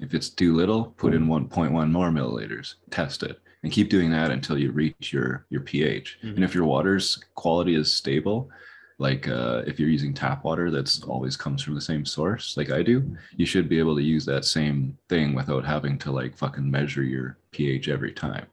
If 0.00 0.12
it's 0.14 0.28
too 0.28 0.54
little, 0.54 0.86
put 0.96 1.14
in 1.14 1.26
1.1 1.28 1.90
more 1.90 2.10
milliliters, 2.10 2.74
test 2.90 3.22
it, 3.22 3.38
and 3.62 3.72
keep 3.72 3.88
doing 3.88 4.10
that 4.10 4.30
until 4.30 4.58
you 4.58 4.72
reach 4.72 5.12
your 5.12 5.46
your 5.50 5.60
pH. 5.62 6.18
Mhm. 6.22 6.34
And 6.36 6.44
if 6.44 6.54
your 6.54 6.64
water's 6.64 7.18
quality 7.34 7.74
is 7.74 7.94
stable, 7.94 8.50
like 8.98 9.28
uh, 9.28 9.62
if 9.66 9.78
you're 9.78 9.88
using 9.88 10.12
tap 10.14 10.44
water 10.44 10.70
that's 10.70 11.02
always 11.04 11.36
comes 11.36 11.62
from 11.62 11.74
the 11.74 11.80
same 11.80 12.04
source, 12.04 12.56
like 12.56 12.70
I 12.70 12.82
do, 12.82 13.16
you 13.36 13.46
should 13.46 13.68
be 13.68 13.78
able 13.78 13.96
to 13.96 14.02
use 14.02 14.24
that 14.26 14.44
same 14.44 14.96
thing 15.08 15.34
without 15.34 15.64
having 15.64 15.98
to 15.98 16.10
like 16.12 16.36
fucking 16.36 16.68
measure 16.70 17.02
your 17.02 17.38
pH 17.52 17.88
every 17.88 18.12
time. 18.12 18.46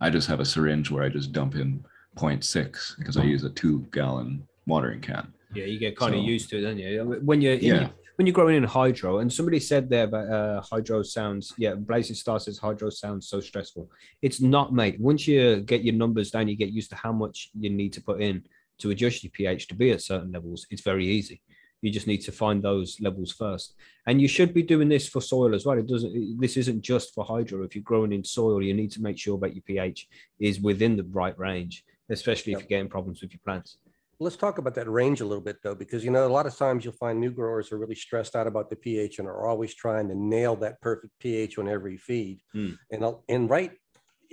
I 0.00 0.10
just 0.10 0.28
have 0.28 0.40
a 0.40 0.44
syringe 0.44 0.90
where 0.90 1.02
I 1.04 1.08
just 1.08 1.32
dump 1.32 1.54
in 1.54 1.84
0.6 2.16 2.96
because 2.98 3.16
I 3.16 3.24
use 3.24 3.44
a 3.44 3.50
two 3.50 3.86
gallon 3.90 4.46
watering 4.66 5.00
can. 5.00 5.32
Yeah, 5.54 5.64
you 5.64 5.78
get 5.78 5.96
kind 5.96 6.14
of 6.14 6.22
used 6.22 6.50
to 6.50 6.58
it, 6.58 6.62
don't 6.62 6.78
you? 6.78 7.20
When 7.24 7.40
you're 7.40 7.54
in, 7.54 7.64
Yeah. 7.64 7.88
When 8.16 8.26
you're 8.26 8.34
growing 8.34 8.56
in 8.56 8.64
hydro, 8.64 9.18
and 9.18 9.32
somebody 9.32 9.58
said 9.58 9.90
there 9.90 10.06
that 10.06 10.28
uh, 10.28 10.60
hydro 10.60 11.02
sounds. 11.02 11.52
Yeah, 11.58 11.74
Blazing 11.74 12.16
Star 12.16 12.38
says 12.38 12.58
hydro 12.58 12.90
sounds 12.90 13.28
so 13.28 13.40
stressful. 13.40 13.90
It's 14.22 14.40
not, 14.40 14.72
mate. 14.72 15.00
Once 15.00 15.26
you 15.26 15.60
get 15.60 15.84
your 15.84 15.94
numbers 15.94 16.30
down, 16.30 16.48
you 16.48 16.56
get 16.56 16.70
used 16.70 16.90
to 16.90 16.96
how 16.96 17.12
much 17.12 17.50
you 17.58 17.70
need 17.70 17.92
to 17.94 18.02
put 18.02 18.20
in 18.20 18.44
to 18.78 18.90
adjust 18.90 19.24
your 19.24 19.30
pH 19.30 19.68
to 19.68 19.74
be 19.74 19.90
at 19.90 20.02
certain 20.02 20.32
levels. 20.32 20.66
It's 20.70 20.82
very 20.82 21.06
easy. 21.06 21.40
You 21.82 21.90
just 21.90 22.06
need 22.06 22.22
to 22.22 22.32
find 22.32 22.62
those 22.62 22.98
levels 23.00 23.32
first, 23.32 23.74
and 24.06 24.22
you 24.22 24.28
should 24.28 24.54
be 24.54 24.62
doing 24.62 24.88
this 24.88 25.08
for 25.08 25.20
soil 25.20 25.54
as 25.54 25.66
well. 25.66 25.78
It 25.78 25.86
doesn't. 25.86 26.40
This 26.40 26.56
isn't 26.56 26.82
just 26.82 27.12
for 27.14 27.24
hydro. 27.24 27.62
If 27.62 27.74
you're 27.74 27.82
growing 27.82 28.12
in 28.12 28.24
soil, 28.24 28.62
you 28.62 28.74
need 28.74 28.92
to 28.92 29.02
make 29.02 29.18
sure 29.18 29.38
that 29.40 29.54
your 29.54 29.62
pH 29.62 30.08
is 30.38 30.60
within 30.60 30.96
the 30.96 31.04
right 31.04 31.38
range, 31.38 31.84
especially 32.08 32.52
if 32.52 32.60
you're 32.60 32.68
getting 32.68 32.88
problems 32.88 33.20
with 33.20 33.32
your 33.32 33.40
plants. 33.44 33.76
Let's 34.20 34.36
talk 34.36 34.58
about 34.58 34.74
that 34.74 34.88
range 34.88 35.20
a 35.20 35.24
little 35.24 35.44
bit 35.44 35.56
though, 35.62 35.74
because 35.74 36.04
you 36.04 36.10
know, 36.10 36.26
a 36.26 36.28
lot 36.28 36.46
of 36.46 36.56
times 36.56 36.84
you'll 36.84 36.94
find 36.94 37.20
new 37.20 37.30
growers 37.30 37.72
are 37.72 37.78
really 37.78 37.94
stressed 37.94 38.36
out 38.36 38.46
about 38.46 38.70
the 38.70 38.76
pH 38.76 39.18
and 39.18 39.28
are 39.28 39.46
always 39.46 39.74
trying 39.74 40.08
to 40.08 40.14
nail 40.14 40.56
that 40.56 40.80
perfect 40.80 41.12
pH 41.20 41.58
on 41.58 41.68
every 41.68 41.96
feed. 41.96 42.40
Mm. 42.54 42.76
And, 42.90 43.04
and 43.28 43.50
right, 43.50 43.72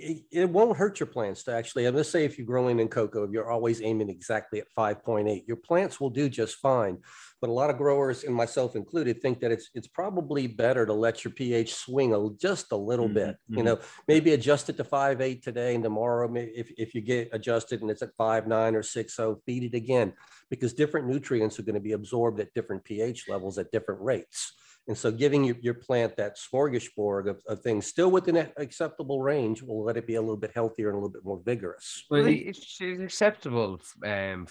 it, 0.02 0.24
it 0.30 0.50
won't 0.50 0.76
hurt 0.76 1.00
your 1.00 1.06
plants 1.06 1.44
to 1.44 1.52
actually, 1.54 1.86
and 1.86 1.96
let's 1.96 2.08
say 2.10 2.24
if 2.24 2.38
you're 2.38 2.46
growing 2.46 2.80
in 2.80 2.88
cocoa, 2.88 3.30
you're 3.30 3.50
always 3.50 3.80
aiming 3.82 4.08
exactly 4.10 4.60
at 4.60 4.66
5.8, 4.76 5.46
your 5.46 5.56
plants 5.56 6.00
will 6.00 6.10
do 6.10 6.28
just 6.28 6.56
fine. 6.56 6.98
But 7.40 7.50
a 7.50 7.52
lot 7.52 7.70
of 7.70 7.76
growers 7.78 8.24
and 8.24 8.34
myself 8.34 8.76
included 8.76 9.20
think 9.20 9.40
that 9.40 9.50
it's, 9.50 9.70
it's 9.74 9.88
probably 9.88 10.46
better 10.46 10.86
to 10.86 10.92
let 10.92 11.24
your 11.24 11.32
pH 11.32 11.74
swing 11.74 12.14
a, 12.14 12.30
just 12.36 12.72
a 12.72 12.76
little 12.76 13.08
Mhm, 13.08 13.08
bit, 13.08 13.36
you 13.54 13.62
mhm. 13.62 13.62
know, 13.62 13.80
maybe 14.08 14.32
adjust 14.32 14.68
it 14.68 14.76
to 14.76 14.84
5.8 14.84 15.42
today 15.42 15.74
and 15.74 15.82
tomorrow, 15.84 16.32
if, 16.36 16.70
if 16.76 16.94
you 16.94 17.00
get 17.00 17.28
adjusted 17.32 17.82
and 17.82 17.90
it's 17.90 18.02
at 18.02 18.16
5.9 18.16 18.74
or 18.74 18.82
six, 18.82 19.14
so 19.16 19.42
feed 19.46 19.64
it 19.64 19.76
again 19.76 20.14
because 20.50 20.74
different 20.74 21.08
nutrients 21.08 21.58
are 21.58 21.62
going 21.64 21.74
to 21.74 21.80
be 21.80 21.92
absorbed 21.92 22.40
at 22.40 22.52
different 22.54 22.84
pH 22.84 23.28
levels 23.28 23.58
at 23.58 23.70
different 23.72 24.00
rates. 24.02 24.52
And 24.88 24.98
so 24.98 25.12
giving 25.12 25.44
your, 25.44 25.56
your 25.60 25.74
plant 25.74 26.16
that 26.16 26.36
smorgasbord 26.36 27.28
of, 27.28 27.40
of 27.46 27.60
things 27.60 27.86
still 27.86 28.10
within 28.10 28.36
an 28.36 28.48
acceptable 28.56 29.20
range 29.20 29.62
will 29.62 29.84
let 29.84 29.96
it 29.96 30.06
be 30.08 30.16
a 30.16 30.20
little 30.20 30.36
bit 30.36 30.50
healthier 30.54 30.88
and 30.88 30.96
a 30.96 30.98
little 30.98 31.12
bit 31.12 31.24
more 31.24 31.40
vigorous. 31.44 32.04
Well, 32.10 32.22
Well, 32.24 32.32
it's, 32.32 32.78
it's 32.80 33.00
acceptable. 33.00 33.80
Um, 34.04 34.48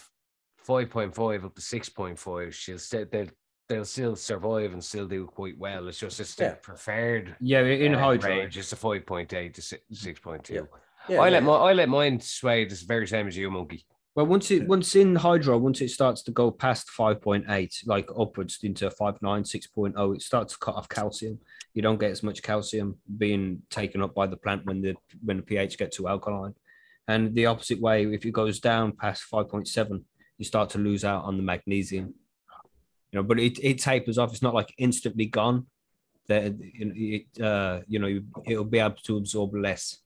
five 0.64 0.90
point 0.90 1.14
five 1.14 1.44
up 1.44 1.56
to 1.56 1.62
six 1.62 1.90
point 1.90 2.18
five. 2.18 2.56
She'll 2.56 2.80
still 2.80 3.06
they'll 3.12 3.28
they'll 3.68 3.86
still 3.86 4.16
survive 4.16 4.72
and 4.74 4.84
still 4.84 5.08
do 5.08 5.26
quite 5.28 5.58
well. 5.58 5.88
It's 5.88 6.00
just 6.00 6.20
it's 6.20 6.38
Yeah. 6.40 6.48
their 6.48 6.56
preferred 6.58 7.36
yeah, 7.42 7.62
in 7.64 7.96
uh, 7.96 8.00
hydro. 8.00 8.30
range. 8.30 8.58
It's 8.58 8.72
a 8.72 8.78
five 8.78 9.06
point 9.06 9.34
eight 9.34 9.54
to 9.56 9.62
six 9.62 10.20
point 10.22 10.46
two. 10.46 10.68
Yeah, 11.10 11.20
I 11.22 11.26
yeah. 11.28 11.32
let 11.34 11.44
my 11.44 11.54
I 11.56 11.74
let 11.74 11.90
mine 11.90 12.20
sway 12.22 12.66
the 12.66 12.82
very 12.88 13.08
same 13.08 13.28
as 13.28 13.36
you, 13.36 13.50
monkey. 13.52 13.86
Well, 14.14 14.26
once 14.26 14.52
it 14.52 14.68
once 14.68 14.96
in 14.96 15.16
hydro, 15.16 15.58
once 15.58 15.80
it 15.80 15.90
starts 15.90 16.22
to 16.24 16.32
go 16.32 16.52
past 16.52 16.90
five 16.90 17.22
point 17.22 17.46
eight, 17.48 17.82
like 17.86 18.10
upwards 18.18 18.60
into 18.62 18.90
5.9, 18.90 19.22
6.0, 19.22 20.16
it 20.16 20.22
starts 20.22 20.54
to 20.54 20.60
cut 20.60 20.76
off 20.76 20.90
calcium. 20.90 21.40
You 21.74 21.82
don't 21.82 22.00
get 22.00 22.12
as 22.12 22.22
much 22.22 22.44
calcium 22.44 22.98
being 23.18 23.62
taken 23.70 24.02
up 24.02 24.14
by 24.14 24.28
the 24.28 24.36
plant 24.36 24.66
when 24.66 24.82
the 24.82 24.96
when 25.24 25.38
the 25.38 25.44
pH 25.44 25.78
gets 25.78 25.96
too 25.96 26.10
alkaline. 26.10 26.56
And 27.08 27.34
the 27.34 27.46
opposite 27.46 27.80
way, 27.80 28.06
if 28.06 28.26
it 28.26 28.32
goes 28.32 28.60
down 28.60 28.92
past 28.92 29.24
five 29.24 29.48
point 29.48 29.70
seven, 29.70 30.04
you 30.38 30.44
start 30.44 30.72
to 30.72 30.78
lose 30.78 31.06
out 31.06 31.24
on 31.24 31.38
the 31.38 31.44
magnesium. 31.44 32.14
You 33.12 33.20
know, 33.20 33.24
but 33.24 33.40
it, 33.40 33.60
it 33.64 33.80
tapers 33.80 34.18
off. 34.18 34.32
It's 34.32 34.42
not 34.42 34.54
like 34.54 34.74
instantly 34.78 35.26
gone, 35.26 35.68
that 36.28 36.54
it, 36.60 37.42
uh, 37.42 37.80
you 37.88 38.00
know 38.00 38.22
it'll 38.46 38.66
be 38.66 38.80
able 38.80 38.96
to 39.06 39.18
absorb 39.18 39.56
less. 39.56 40.00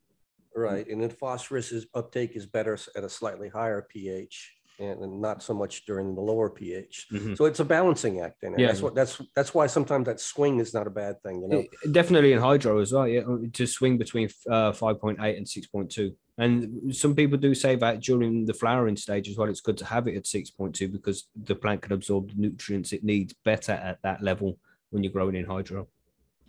Right, 0.55 0.87
and 0.87 1.01
then 1.01 1.09
phosphorus 1.09 1.71
is 1.71 1.85
uptake 1.93 2.35
is 2.35 2.45
better 2.45 2.77
at 2.95 3.03
a 3.03 3.09
slightly 3.09 3.49
higher 3.49 3.81
pH 3.89 4.53
and 4.79 5.01
and 5.03 5.21
not 5.21 5.41
so 5.43 5.53
much 5.53 5.85
during 5.85 6.15
the 6.15 6.21
lower 6.21 6.49
pH. 6.49 7.07
Mhm. 7.11 7.37
So 7.37 7.45
it's 7.45 7.59
a 7.61 7.65
balancing 7.65 8.19
act 8.21 8.43
it. 8.43 8.57
Yeah. 8.57 8.67
That's 8.67 8.81
what, 8.81 8.93
that's, 8.95 9.21
that's 9.35 9.53
why 9.53 9.67
sometimes 9.67 10.05
that 10.05 10.19
swing 10.19 10.59
is 10.59 10.73
not 10.73 10.85
a 10.87 10.89
bad 10.89 11.21
thing, 11.23 11.41
you 11.41 11.47
know? 11.47 11.59
It- 11.59 11.93
Definitely 11.93 12.33
in 12.33 12.39
hydro 12.39 12.79
as 12.79 12.91
well. 12.91 13.07
Yeah, 13.07 13.23
to 13.53 13.65
swing 13.67 13.97
between 13.97 14.29
uh, 14.49 14.71
five 14.73 14.99
point 14.99 15.19
eight 15.21 15.37
and 15.37 15.47
six 15.47 15.67
point 15.67 15.89
two. 15.91 16.13
And 16.37 16.93
some 16.93 17.15
people 17.15 17.37
do 17.37 17.55
say 17.55 17.77
that 17.77 18.01
during 18.01 18.45
the 18.45 18.53
flowering 18.53 18.97
stage 18.97 19.29
as 19.29 19.37
well, 19.37 19.47
it's 19.49 19.61
good 19.61 19.77
to 19.77 19.85
have 19.85 20.07
it 20.09 20.15
at 20.17 20.27
six 20.27 20.49
point 20.49 20.75
two 20.75 20.89
because 20.89 21.27
the 21.41 21.55
plant 21.55 21.81
can 21.81 21.93
absorb 21.93 22.29
the 22.29 22.35
nutrients 22.37 22.91
it 22.91 23.03
needs 23.05 23.33
better 23.45 23.71
at 23.71 23.99
that 24.03 24.21
level 24.21 24.57
when 24.89 25.03
you're 25.03 25.13
growing 25.13 25.35
in 25.35 25.45
hydro. 25.45 25.87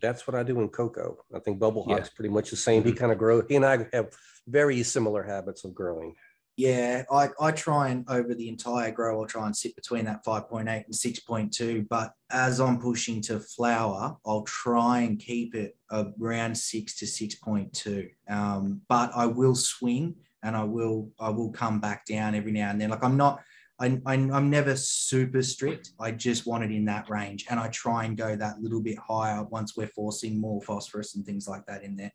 That's 0.01 0.27
what 0.27 0.35
I 0.35 0.43
do 0.43 0.61
in 0.61 0.69
cocoa. 0.69 1.19
I 1.35 1.39
think 1.39 1.59
Bubble 1.59 1.87
Yeah. 1.89 1.97
Hawk's 1.97 2.11
pretty 2.11 2.29
much 2.29 2.51
the 2.51 2.57
same. 2.57 2.85
He 2.85 2.93
kind 2.93 3.13
of 3.13 3.19
grow, 3.19 3.43
he 3.47 3.57
and 3.57 3.65
I 3.65 3.87
have 3.93 4.11
very 4.47 4.83
similar 4.83 5.23
habits 5.23 5.65
of 5.65 5.75
growing. 5.75 6.15
Yeah, 6.59 7.03
I, 7.11 7.29
I 7.39 7.53
try 7.53 7.89
and 7.89 8.09
over 8.09 8.35
the 8.35 8.49
entire 8.49 8.91
grow, 8.91 9.21
I'll 9.21 9.27
try 9.27 9.45
and 9.45 9.55
sit 9.55 9.77
between 9.77 10.07
that 10.07 10.25
5.8 10.25 10.67
and 10.87 10.95
6.2. 10.95 11.87
But 11.87 12.13
as 12.31 12.61
I'm 12.61 12.81
pushing 12.81 13.21
to 13.23 13.41
flower, 13.41 14.17
I'll 14.25 14.45
try 14.45 15.01
and 15.01 15.19
keep 15.19 15.55
it 15.55 15.77
around 15.93 16.57
six 16.57 16.97
to 16.99 17.05
6.2. 17.05 18.09
Um, 18.31 18.81
but 18.89 19.11
I 19.15 19.27
will 19.27 19.55
swing 19.55 20.15
and 20.43 20.57
I 20.57 20.65
will 20.65 21.11
I 21.21 21.29
will 21.29 21.51
come 21.51 21.81
back 21.81 22.07
down 22.07 22.35
every 22.35 22.53
now 22.53 22.71
and 22.71 22.81
then. 22.81 22.89
Like 22.91 23.05
I'm 23.05 23.19
not 23.19 23.43
I, 23.79 24.01
I 24.07 24.15
I'm 24.15 24.49
never 24.51 24.75
super 24.75 25.43
strict. 25.43 25.91
I 26.01 26.11
just 26.11 26.47
want 26.47 26.65
it 26.65 26.71
in 26.71 26.85
that 26.87 27.09
range, 27.11 27.47
and 27.51 27.61
I 27.61 27.69
try 27.69 28.05
and 28.05 28.17
go 28.17 28.35
that 28.37 28.61
little 28.61 28.81
bit 28.81 28.99
higher 28.99 29.45
once 29.45 29.77
we're 29.77 29.89
forcing 29.89 30.41
more 30.41 30.63
phosphorus 30.63 31.15
and 31.15 31.25
things 31.27 31.47
like 31.47 31.67
that 31.67 31.83
in 31.83 31.97
there. 31.97 32.13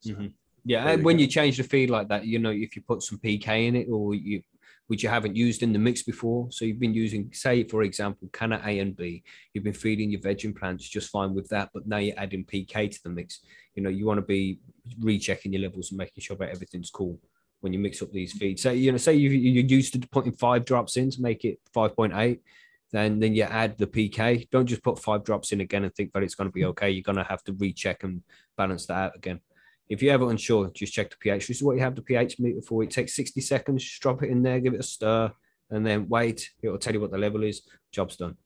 So, 0.00 0.12
Mhm. 0.12 0.34
Yeah, 0.64 0.84
There 0.84 0.94
and 0.94 1.04
when 1.04 1.16
go. 1.16 1.22
you 1.22 1.26
change 1.28 1.56
the 1.56 1.62
feed 1.62 1.88
like 1.88 2.08
that, 2.08 2.26
you 2.26 2.38
know, 2.38 2.50
if 2.50 2.76
you 2.76 2.82
put 2.82 3.02
some 3.02 3.18
PK 3.18 3.66
in 3.66 3.76
it 3.76 3.88
or 3.90 4.14
you 4.14 4.42
which 4.88 5.02
you 5.02 5.08
haven't 5.10 5.36
used 5.36 5.62
in 5.62 5.74
the 5.74 5.78
mix 5.78 6.02
before. 6.02 6.50
So 6.50 6.64
you've 6.64 6.78
been 6.78 6.94
using, 6.94 7.30
say, 7.34 7.62
for 7.62 7.82
example, 7.82 8.26
canna 8.32 8.58
A 8.64 8.78
and 8.78 8.96
B. 8.96 9.22
You've 9.52 9.64
been 9.64 9.74
feeding 9.74 10.10
your 10.10 10.22
vegging 10.22 10.56
plants 10.56 10.88
just 10.88 11.10
fine 11.10 11.34
with 11.34 11.46
that, 11.50 11.68
but 11.74 11.86
now 11.86 11.98
you're 11.98 12.18
adding 12.18 12.42
PK 12.46 12.90
to 12.90 13.02
the 13.02 13.10
mix. 13.10 13.40
You 13.74 13.82
know, 13.82 13.90
you 13.90 14.06
want 14.06 14.16
to 14.16 14.24
be 14.24 14.60
rechecking 14.98 15.52
your 15.52 15.60
levels 15.60 15.90
and 15.90 15.98
making 15.98 16.22
sure 16.22 16.38
that 16.38 16.48
everything's 16.48 16.88
cool 16.88 17.20
when 17.60 17.72
you 17.72 17.78
mix 17.78 18.02
up 18.02 18.12
these 18.12 18.32
feeds. 18.32 18.62
So 18.62 18.70
you 18.70 18.92
know, 18.92 18.98
say 18.98 19.14
you 19.14 19.30
you're 19.30 19.64
used 19.64 19.92
to 19.94 20.08
putting 20.08 20.32
five 20.32 20.64
drops 20.64 20.96
in 20.96 21.10
to 21.10 21.22
make 21.22 21.44
it 21.44 21.58
five 21.72 21.94
point 21.94 22.12
eight. 22.14 22.40
Then, 22.90 23.20
then 23.20 23.34
you 23.34 23.42
add 23.42 23.76
the 23.76 23.86
PK. 23.86 24.48
Don't 24.50 24.66
just 24.66 24.82
put 24.82 24.98
five 24.98 25.22
drops 25.22 25.52
in 25.52 25.60
again 25.60 25.84
and 25.84 25.94
think 25.94 26.12
that 26.12 26.22
it's 26.22 26.34
going 26.34 26.48
to 26.48 26.52
be 26.52 26.64
okay. 26.66 26.90
You're 26.90 27.02
going 27.02 27.16
to 27.16 27.24
have 27.24 27.44
to 27.44 27.52
recheck 27.52 28.02
and 28.02 28.22
balance 28.56 28.86
that 28.86 28.94
out 28.94 29.16
again. 29.16 29.40
If 29.88 30.02
you're 30.02 30.14
ever 30.14 30.30
unsure, 30.30 30.70
just 30.70 30.92
check 30.92 31.10
the 31.10 31.16
pH. 31.16 31.48
This 31.48 31.58
is 31.58 31.62
what 31.62 31.76
you 31.76 31.82
have 31.82 31.94
the 31.94 32.02
pH 32.02 32.38
meter 32.38 32.62
for. 32.62 32.82
It 32.82 32.90
takes 32.90 33.14
60 33.14 33.40
seconds, 33.40 33.84
just 33.84 34.00
drop 34.00 34.22
it 34.22 34.30
in 34.30 34.42
there, 34.42 34.60
give 34.60 34.74
it 34.74 34.80
a 34.80 34.84
stir, 34.84 35.32
and 35.70 35.86
then 35.86 36.08
wait. 36.08 36.50
It'll 36.62 36.78
tell 36.78 36.94
you 36.94 37.00
what 37.00 37.10
the 37.10 37.18
level 37.18 37.42
is. 37.42 37.62
Job's 37.92 38.16
done. 38.16 38.36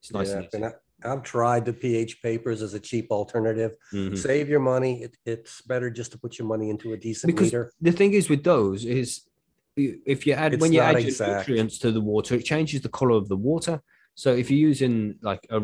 It's 0.00 0.12
nice 0.12 0.30
Yeah, 0.52 0.70
and 1.04 1.12
and 1.12 1.12
easy. 1.12 1.12
I- 1.12 1.12
I've 1.12 1.22
tried 1.22 1.64
the 1.64 1.72
pH 1.72 2.22
papers 2.22 2.62
as 2.62 2.74
a 2.74 2.80
cheap 2.80 3.10
alternative. 3.10 3.72
Mhm. 3.92 4.16
Save 4.18 4.48
your 4.48 4.60
money. 4.60 5.02
It, 5.02 5.16
it's 5.26 5.62
better 5.62 5.90
just 5.90 6.12
to 6.12 6.18
put 6.18 6.38
your 6.38 6.48
money 6.48 6.70
into 6.70 6.92
a 6.92 6.96
decent 6.96 7.32
Because 7.34 7.46
meter. 7.48 7.72
the 7.80 7.92
thing 7.92 8.14
is 8.14 8.28
with 8.28 8.44
those 8.44 8.84
is 8.84 9.22
if 9.76 10.26
you 10.26 10.32
add 10.34 10.54
It's 10.54 10.60
when 10.60 10.72
you 10.72 10.80
add 10.80 10.98
your 10.98 11.08
exact. 11.08 11.48
nutrients 11.48 11.78
to 11.78 11.92
the 11.92 12.00
water, 12.00 12.34
it 12.34 12.44
changes 12.44 12.80
the 12.82 12.88
color 12.88 13.16
of 13.16 13.28
the 13.28 13.36
water. 13.36 13.80
So 14.14 14.34
if 14.34 14.50
you're 14.50 14.68
using 14.68 15.16
like 15.22 15.46
a, 15.50 15.62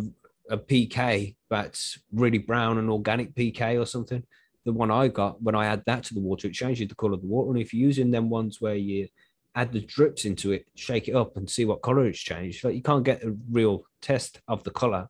a 0.51 0.57
PK 0.57 1.37
that's 1.51 1.99
really 2.12 2.38
brown 2.38 2.79
and 2.79 2.88
organic 2.88 3.35
PK 3.35 3.79
or 3.81 3.85
something, 3.87 4.22
the 4.64 4.72
one 4.72 4.90
I 4.90 5.09
got 5.09 5.42
when 5.42 5.55
I 5.55 5.66
add 5.66 5.83
that 5.87 6.05
to 6.05 6.14
the 6.14 6.20
water, 6.20 6.49
it 6.49 6.55
changes 6.55 6.88
the 6.88 6.94
color 6.94 7.14
of 7.14 7.20
the 7.20 7.27
water. 7.27 7.51
And 7.51 7.61
if 7.61 7.75
you're 7.75 7.87
using 7.87 8.11
them 8.11 8.31
ones 8.31 8.61
where 8.61 8.75
you 8.77 9.09
add 9.55 9.72
the 9.72 9.81
drips 9.81 10.25
into 10.25 10.53
it, 10.53 10.66
shake 10.75 11.09
it 11.09 11.14
up 11.14 11.37
and 11.37 11.49
see 11.51 11.64
what 11.64 11.83
color 11.83 12.07
it's 12.07 12.18
changed, 12.18 12.64
like 12.64 12.75
you 12.75 12.83
can't 12.83 13.05
get 13.05 13.22
a 13.25 13.37
real 13.51 13.85
test 14.01 14.40
of 14.49 14.62
the 14.64 14.70
color 14.70 15.09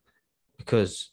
because 0.57 1.11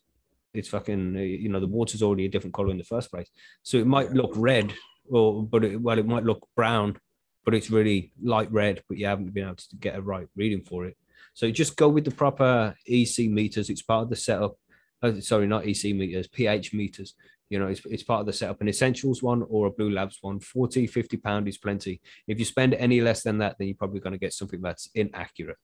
it's 0.54 0.68
fucking 0.68 1.16
you 1.16 1.48
know 1.48 1.61
the 1.61 1.66
water's 1.66 2.02
already 2.02 2.26
a 2.26 2.28
different 2.28 2.54
color 2.54 2.70
in 2.70 2.78
the 2.78 2.85
first 2.85 3.11
place. 3.11 3.28
So 3.62 3.76
it 3.76 3.87
might 3.87 4.12
look 4.12 4.33
red, 4.37 4.72
or 5.09 5.42
but 5.42 5.64
it, 5.64 5.80
well, 5.80 5.98
it 5.98 6.07
might 6.07 6.24
look 6.24 6.48
brown, 6.57 6.96
but 7.44 7.54
it's 7.54 7.70
really 7.70 8.12
light 8.22 8.50
red, 8.52 8.83
but 8.88 8.98
you 8.98 9.07
haven't 9.07 9.35
been 9.35 9.44
able 9.44 9.57
to 9.57 9.76
get 9.80 9.96
a 9.96 10.02
right 10.02 10.28
reading 10.37 10.62
for 10.62 10.87
it. 10.87 10.96
So 11.35 11.50
just 11.50 11.76
go 11.76 11.88
with 11.88 12.04
the 12.04 12.12
proper 12.12 12.76
EC 12.87 13.30
meters. 13.30 13.68
It's 13.68 13.83
part 13.83 14.04
of 14.04 14.11
the 14.11 14.16
setup. 14.16 14.57
Uh, 15.02 15.20
sorry, 15.20 15.46
not 15.46 15.66
EC 15.66 15.94
meters, 15.94 16.28
pH 16.28 16.72
meters. 16.72 17.14
You 17.50 17.59
know, 17.59 17.66
it's, 17.66 17.83
it's 17.87 18.02
part 18.02 18.20
of 18.20 18.26
the 18.26 18.33
setup. 18.33 18.61
An 18.61 18.68
essentials 18.68 19.22
one 19.22 19.44
or 19.48 19.66
a 19.66 19.70
Blue 19.70 19.90
Labs 19.90 20.18
one, 20.22 20.40
40, 20.40 20.87
50 20.87 21.16
pound 21.18 21.48
is 21.48 21.59
plenty. 21.59 22.00
If 22.26 22.38
you 22.38 22.44
spend 22.44 22.74
any 22.74 23.00
less 23.00 23.22
than 23.22 23.38
that, 23.38 23.57
then 23.59 23.68
you're 23.68 23.76
probably 23.76 24.00
going 24.00 24.12
to 24.12 24.18
get 24.18 24.33
something 24.33 24.62
that's 24.62 24.88
inaccurate 24.94 25.59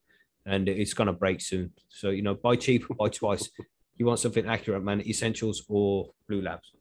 and 0.47 0.69
it's 0.69 0.95
going 0.95 1.07
to 1.07 1.13
break 1.13 1.41
soon. 1.41 1.73
So, 1.89 2.11
you 2.11 2.23
know, 2.23 2.35
buy 2.35 2.57
cheap, 2.57 2.85
buy 2.99 3.09
twice. 3.09 3.49
You 3.97 4.07
want 4.07 4.19
something 4.21 4.47
accurate, 4.47 4.83
man, 4.83 5.01
essentials 5.03 5.65
or 5.69 6.11
Blue 6.29 6.41
Labs. 6.43 6.73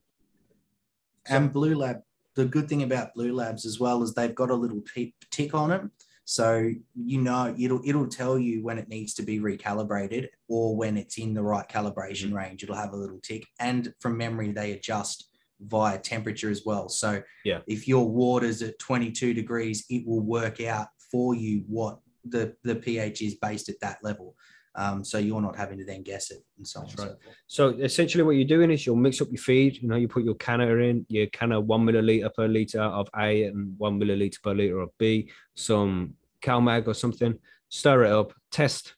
and 1.28 1.52
Blue 1.52 1.76
Lab, 1.76 2.02
the 2.36 2.46
good 2.46 2.70
thing 2.70 2.84
about 2.84 3.14
Blue 3.14 3.34
Labs 3.34 3.66
as 3.66 3.80
well 3.80 4.02
is 4.04 4.14
they've 4.14 4.34
got 4.36 4.50
a 4.50 4.56
little 4.56 4.82
tick, 4.94 5.14
tick 5.30 5.54
on 5.54 5.72
it. 5.72 5.82
So 6.24 6.70
you 6.96 7.20
know 7.20 7.56
it'll 7.58 7.82
it'll 7.84 8.08
tell 8.08 8.38
you 8.38 8.64
when 8.64 8.78
it 8.78 8.88
needs 8.88 9.16
to 9.16 9.24
be 9.24 9.40
recalibrated 9.40 10.28
or 10.48 10.76
when 10.76 10.96
it's 10.96 11.18
in 11.18 11.34
the 11.34 11.42
right 11.42 11.68
calibration 11.68 12.28
mm-hmm. 12.28 12.36
range. 12.36 12.64
It'll 12.64 12.76
have 12.76 12.94
a 12.94 12.98
little 12.98 13.20
tick. 13.20 13.46
And 13.60 13.92
from 14.00 14.16
memory, 14.16 14.52
they 14.52 14.74
adjust 14.74 15.28
via 15.60 15.98
temperature 15.98 16.52
as 16.52 16.64
well. 16.66 16.88
So 16.88 17.24
Yeah. 17.44 17.62
if 17.68 17.88
your 17.88 18.08
water's 18.08 18.62
at 18.62 18.78
22 18.78 19.34
degrees, 19.34 19.86
it 19.90 20.06
will 20.08 20.22
work 20.22 20.62
out 20.62 20.90
for 21.12 21.34
you 21.34 21.64
what 21.68 21.98
the, 22.30 22.56
the 22.64 22.76
pH 22.76 23.22
is 23.22 23.36
based 23.36 23.70
at 23.70 23.80
that 23.82 23.98
level. 24.04 24.36
Um, 24.76 25.04
so 25.04 25.18
you're 25.18 25.42
not 25.42 25.58
having 25.58 25.80
to 25.80 25.86
then 25.86 26.04
guess 26.04 26.32
it 26.32 26.44
and 26.58 26.66
so 26.66 26.82
on. 26.82 26.86
That's 26.86 27.02
and 27.02 27.10
right. 27.10 27.18
so. 27.48 27.72
So 27.72 27.78
essentially, 27.80 28.24
what 28.24 28.32
you're 28.32 28.46
doing 28.46 28.72
is 28.72 28.86
you'll 28.86 28.96
mix 28.96 29.20
up 29.20 29.30
your 29.32 29.42
feed. 29.42 29.82
You 29.82 29.90
know, 29.90 29.96
you 29.96 30.08
put 30.08 30.24
your 30.24 30.36
Canna 30.36 30.68
in, 30.68 31.06
your 31.10 31.28
Canna 31.28 31.60
one 31.60 31.86
milliliter 31.86 32.34
per 32.34 32.48
liter 32.48 32.82
of 32.82 33.10
A 33.18 33.46
and 33.46 33.78
one 33.78 34.00
milliliter 34.00 34.42
per 34.42 34.54
liter 34.54 34.80
of 34.80 34.90
B, 34.98 35.32
some 35.56 36.14
CalMag 36.42 36.88
or 36.88 36.94
something. 36.94 37.38
Stir 37.70 38.06
it 38.06 38.12
up, 38.12 38.34
test, 38.52 38.96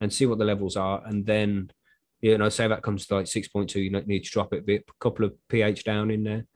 and 0.00 0.12
see 0.12 0.26
what 0.26 0.38
the 0.38 0.44
levels 0.44 0.76
are, 0.76 1.02
and 1.06 1.24
then 1.24 1.70
you 2.20 2.36
know, 2.38 2.48
say 2.48 2.66
that 2.66 2.82
comes 2.82 3.06
to 3.06 3.14
like 3.14 3.26
six 3.26 3.46
point 3.48 3.70
two, 3.70 3.80
you 3.80 3.90
need 3.90 4.24
to 4.24 4.30
drop 4.30 4.52
it 4.52 4.60
a 4.60 4.62
bit, 4.62 4.84
a 4.88 4.92
couple 5.00 5.24
of 5.24 5.34
pH 5.48 5.84
down 5.84 6.10
in 6.10 6.24
there, 6.24 6.46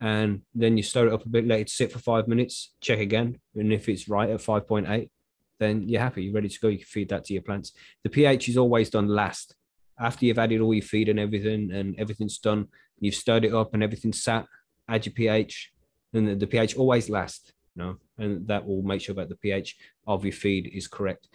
and 0.00 0.42
then 0.54 0.76
you 0.76 0.82
stir 0.82 1.08
it 1.08 1.12
up 1.12 1.24
a 1.24 1.28
bit, 1.28 1.46
let 1.46 1.60
it 1.60 1.70
sit 1.70 1.90
for 1.90 1.98
five 1.98 2.28
minutes, 2.28 2.74
check 2.80 2.98
again, 2.98 3.38
and 3.54 3.72
if 3.72 3.88
it's 3.88 4.08
right 4.08 4.30
at 4.30 4.40
five 4.40 4.66
point 4.66 4.88
eight, 4.88 5.10
then 5.58 5.88
you're 5.88 6.00
happy, 6.00 6.24
you're 6.24 6.34
ready 6.34 6.48
to 6.48 6.60
go. 6.60 6.68
You 6.68 6.78
can 6.78 6.86
feed 6.86 7.08
that 7.10 7.24
to 7.24 7.32
your 7.32 7.42
plants. 7.42 7.72
The 8.04 8.10
pH 8.10 8.48
is 8.48 8.56
always 8.56 8.90
done 8.90 9.08
last 9.08 9.54
after 9.98 10.26
you've 10.26 10.38
added 10.38 10.60
all 10.60 10.74
your 10.74 10.82
feed 10.82 11.08
and 11.08 11.18
everything 11.18 11.70
and 11.72 11.98
everything's 11.98 12.38
done, 12.38 12.68
you've 13.00 13.14
stirred 13.14 13.44
it 13.44 13.54
up 13.54 13.74
and 13.74 13.82
everything's 13.82 14.22
sat, 14.22 14.46
add 14.88 15.06
your 15.06 15.14
pH, 15.14 15.72
and 16.12 16.28
the, 16.28 16.34
the 16.34 16.46
pH 16.46 16.76
always 16.76 17.08
lasts, 17.08 17.52
you 17.74 17.82
know, 17.82 17.96
and 18.18 18.46
that 18.46 18.66
will 18.66 18.82
make 18.82 19.00
sure 19.00 19.14
that 19.14 19.28
the 19.28 19.36
pH 19.36 19.76
of 20.06 20.24
your 20.24 20.32
feed 20.32 20.70
is 20.72 20.86
correct. 20.86 21.28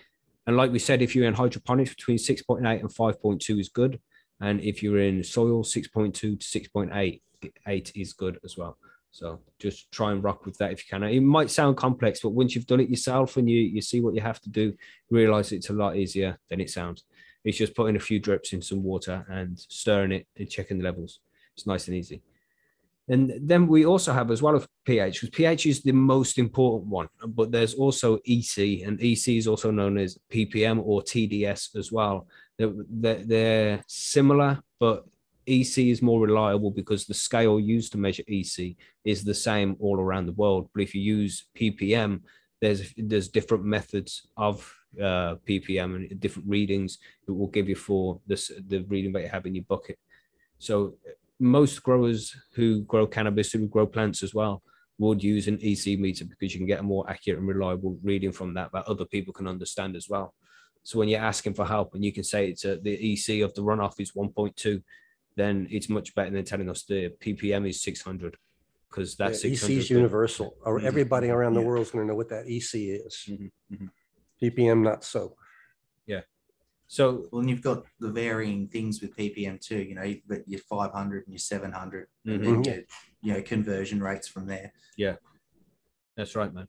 And 0.48 0.58
like 0.58 0.72
we 0.72 0.80
said, 0.80 1.02
if 1.02 1.16
you're 1.16 1.28
in 1.28 1.34
hydroponics, 1.34 1.94
between 1.94 2.18
6.8 2.18 2.80
and 2.80 2.90
5.2 2.90 3.60
is 3.60 3.70
good. 3.70 4.00
And 4.40 4.60
if 4.62 4.82
you're 4.82 4.98
in 4.98 5.24
soil, 5.24 5.64
6.2 5.64 6.14
to 6.14 6.38
6.8 6.38 7.22
8 7.68 7.92
is 7.96 8.14
good 8.14 8.40
as 8.44 8.58
well. 8.58 8.78
So 9.12 9.42
just 9.60 9.92
try 9.92 10.12
and 10.12 10.24
rock 10.24 10.46
with 10.46 10.58
that 10.58 10.72
if 10.72 10.80
you 10.80 10.90
can. 10.90 11.04
It 11.04 11.22
might 11.22 11.52
sound 11.52 11.76
complex, 11.78 12.22
but 12.22 12.30
once 12.30 12.56
you've 12.56 12.66
done 12.66 12.80
it 12.80 12.90
yourself 12.90 13.38
and 13.38 13.50
you, 13.50 13.60
you 13.60 13.82
see 13.82 14.00
what 14.00 14.16
you 14.16 14.22
have 14.22 14.42
to 14.42 14.50
do, 14.50 14.74
realize 15.10 15.52
it's 15.52 15.70
a 15.70 15.74
lot 15.74 15.98
easier 15.98 16.40
than 16.50 16.62
it 16.62 16.70
sounds. 16.70 17.04
It's 17.44 17.58
just 17.58 17.76
putting 17.76 17.98
a 17.98 18.00
few 18.00 18.20
drips 18.20 18.54
in 18.54 18.62
some 18.62 18.84
water 18.84 19.26
and 19.30 19.60
stirring 19.60 20.14
it 20.14 20.28
and 20.38 20.50
checking 20.50 20.78
the 20.78 20.86
levels. 20.86 21.20
It's 21.56 21.68
nice 21.68 21.88
and 21.88 21.98
easy. 21.98 22.22
And 23.10 23.34
then 23.42 23.68
we 23.68 23.86
also 23.86 24.14
have 24.14 24.32
as 24.32 24.42
well 24.42 24.56
of 24.56 24.68
pH, 24.86 25.16
because 25.20 25.36
pH 25.36 25.66
is 25.66 25.82
the 25.82 25.92
most 25.92 26.38
important 26.38 26.90
one, 26.90 27.10
but 27.28 27.52
there's 27.52 27.74
also 27.74 28.20
EC, 28.26 28.84
and 28.86 29.02
EC 29.02 29.30
is 29.30 29.48
also 29.48 29.72
known 29.72 29.98
as 29.98 30.18
ppm 30.32 30.82
or 30.82 31.02
TDS 31.02 31.76
as 31.76 31.92
well. 31.92 32.28
They're, 32.58 32.72
they're, 32.90 33.26
they're 33.26 33.84
similar, 33.88 34.62
but 34.80 35.04
EC 35.52 35.90
is 35.90 36.02
more 36.02 36.22
reliable 36.22 36.72
because 36.72 37.06
the 37.06 37.14
scale 37.14 37.60
used 37.60 37.92
to 37.92 37.98
measure 37.98 38.24
EC 38.28 38.76
is 39.04 39.24
the 39.24 39.34
same 39.34 39.76
all 39.80 40.00
around 40.00 40.26
the 40.26 40.40
world. 40.44 40.70
But 40.74 40.84
if 40.84 40.96
you 40.96 41.02
use 41.02 41.46
ppm, 41.60 42.22
there's 42.62 42.94
there's 42.98 43.28
different 43.28 43.66
methods 43.66 44.28
of 44.38 44.56
uh, 45.00 45.36
ppm 45.48 45.96
and 45.96 46.20
different 46.20 46.48
readings 46.50 47.00
it 47.28 47.32
will 47.32 47.48
give 47.48 47.70
you 47.70 47.76
for 47.76 48.20
this 48.28 48.52
the 48.68 48.80
reading 48.84 49.12
that 49.14 49.24
you 49.24 49.30
have 49.30 49.46
in 49.46 49.56
your 49.56 49.66
bucket. 49.68 49.98
So 50.60 50.96
most 51.40 51.82
growers 51.84 52.36
who 52.54 52.82
grow 52.82 53.08
cannabis 53.08 53.52
who 53.52 53.68
grow 53.68 53.88
plants 53.88 54.24
as 54.24 54.34
well 54.34 54.62
would 55.00 55.24
use 55.24 55.48
an 55.48 55.58
EC 55.62 56.00
meter 56.00 56.26
because 56.26 56.54
you 56.54 56.60
can 56.60 56.68
get 56.68 56.80
a 56.80 56.84
more 56.84 57.10
accurate 57.10 57.40
and 57.40 57.48
reliable 57.48 57.98
reading 58.04 58.32
from 58.32 58.54
that 58.54 58.72
that 58.72 58.88
other 58.88 59.06
people 59.06 59.34
can 59.34 59.48
understand 59.48 59.96
as 59.96 60.08
well. 60.08 60.34
So 60.84 61.00
when 61.00 61.10
you're 61.10 61.22
asking 61.22 61.56
for 61.56 61.66
help 61.66 61.96
and 61.96 62.04
you 62.04 62.14
can 62.14 62.24
say 62.24 62.50
it's 62.50 62.66
a, 62.66 62.78
the 62.78 62.94
EC 62.94 63.42
of 63.42 63.54
the 63.54 63.64
runoff 63.64 64.00
is 64.00 64.14
1.2, 64.14 64.82
then 65.36 65.68
it's 65.70 65.90
accurate. 65.90 65.96
And 65.96 65.96
if 65.96 65.96
it's 65.96 65.96
1.8, 65.96 65.96
then 65.96 65.96
you 65.96 65.96
know 65.96 65.96
it's 65.96 65.96
not. 65.96 66.06
So 66.06 66.06
then 66.06 66.06
it's 66.06 66.06
much 66.06 66.16
better 66.16 66.30
than 66.32 66.46
telling 66.46 66.70
us 66.70 66.84
the 66.84 67.10
ppm 67.10 67.70
is 67.70 67.82
600 67.82 68.38
because 68.90 69.16
that's 69.16 69.44
Yeah, 69.44 69.52
600 69.52 69.74
EC 69.74 69.78
is 69.78 69.90
universal. 69.90 70.58
Or 70.66 70.80
Mhm. 70.80 70.86
everybody 70.86 71.30
around 71.30 71.54
the 71.54 71.62
Yeah. 71.62 71.82
is 71.82 71.92
going 71.92 72.06
to 72.06 72.12
know 72.12 72.16
what 72.16 72.30
that 72.30 72.48
EC 72.48 72.90
is. 72.92 73.26
Mhm, 73.30 73.52
mhm. 73.72 73.90
PPM, 74.42 74.84
not 74.84 75.04
so. 75.04 75.36
Yeah 76.08 76.22
so 76.88 77.30
Well, 77.32 77.40
and 77.40 77.50
you've 77.50 77.62
got 77.62 77.86
the 78.00 78.12
varying 78.12 78.68
things 78.68 79.02
with 79.02 79.16
ppm 79.16 79.60
too. 79.62 79.82
You 79.82 79.96
know, 79.96 80.04
you've 80.04 80.28
got 80.28 80.46
your 80.46 80.60
500 80.60 81.24
and 81.26 81.34
your 81.34 81.40
700, 81.40 82.08
Mhm. 82.28 82.34
and 82.34 82.44
then 82.44 82.64
Mhm. 82.64 82.66
your, 82.66 82.84
you 83.22 83.34
know 83.34 83.42
conversion 83.42 84.04
rates 84.04 84.28
from 84.28 84.46
there. 84.48 84.74
Yeah 84.98 85.16
that's 86.18 86.36
right 86.36 86.54
man 86.54 86.68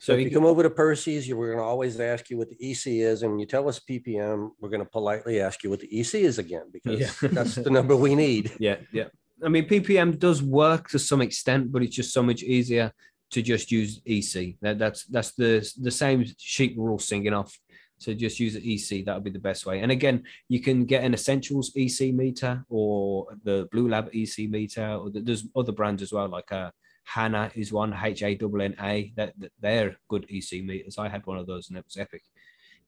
So 0.00 0.12
if 0.12 0.20
you 0.20 0.30
come 0.30 0.44
over 0.44 0.62
to 0.62 0.70
Percy's, 0.70 1.32
we're 1.34 1.48
going 1.48 1.58
to 1.58 1.64
always 1.64 1.98
ask 1.98 2.30
you 2.30 2.38
what 2.38 2.48
the 2.48 2.70
EC 2.70 2.86
is. 2.86 3.22
And 3.22 3.32
when 3.32 3.40
you 3.40 3.46
tell 3.46 3.68
us 3.68 3.80
PPM, 3.80 4.50
we're 4.60 4.68
going 4.68 4.84
to 4.84 4.88
politely 4.88 5.40
ask 5.40 5.64
you 5.64 5.70
what 5.70 5.80
the 5.80 6.00
EC 6.00 6.14
is 6.14 6.38
again, 6.38 6.66
because 6.72 7.00
Yeah. 7.00 7.28
that's 7.32 7.56
the 7.56 7.70
number 7.70 7.96
we 7.96 8.14
need. 8.14 8.52
Yeah, 8.60 8.76
yeah. 8.92 9.08
I 9.44 9.48
mean, 9.48 9.68
PPM 9.68 10.18
does 10.18 10.42
work 10.42 10.88
to 10.90 10.98
some 10.98 11.20
extent, 11.20 11.72
but 11.72 11.82
it's 11.82 11.96
just 11.96 12.12
so 12.12 12.22
much 12.22 12.42
easier 12.42 12.92
to 13.30 13.42
just 13.42 13.70
use 13.70 14.00
EC. 14.06 14.56
That, 14.62 14.78
that's 14.78 15.04
that's 15.06 15.32
the 15.32 15.68
the 15.80 15.90
same 15.90 16.24
sheet 16.38 16.76
we're 16.76 16.90
all 16.90 16.98
singing 16.98 17.34
off. 17.34 17.56
So 17.98 18.14
just 18.14 18.38
use 18.38 18.54
the 18.54 18.74
EC. 18.74 19.04
That 19.04 19.14
would 19.14 19.24
be 19.24 19.30
the 19.30 19.40
best 19.40 19.66
way. 19.66 19.80
And 19.80 19.90
again, 19.90 20.22
you 20.48 20.60
can 20.60 20.84
get 20.84 21.02
an 21.02 21.14
Essentials 21.14 21.72
EC 21.76 22.14
meter 22.14 22.64
or 22.68 23.26
the 23.42 23.68
Blue 23.72 23.88
Lab 23.88 24.08
EC 24.14 24.48
meter, 24.48 24.94
or 24.94 25.10
the, 25.10 25.20
there's 25.20 25.46
other 25.56 25.72
brands 25.72 26.02
as 26.02 26.12
well, 26.12 26.28
like 26.28 26.50
uh, 26.52 26.70
Hana 27.14 27.50
is 27.54 27.72
one, 27.72 27.94
H 27.94 28.22
A 28.22 28.36
N 28.36 28.74
A. 28.80 29.12
That 29.16 29.32
that 29.38 29.52
they're 29.60 29.96
good 30.08 30.26
EC 30.28 30.62
meters. 30.62 30.98
I 30.98 31.08
had 31.08 31.26
one 31.26 31.38
of 31.38 31.46
those, 31.46 31.68
and 31.68 31.78
it 31.78 31.84
was 31.84 31.96
epic. 31.96 32.22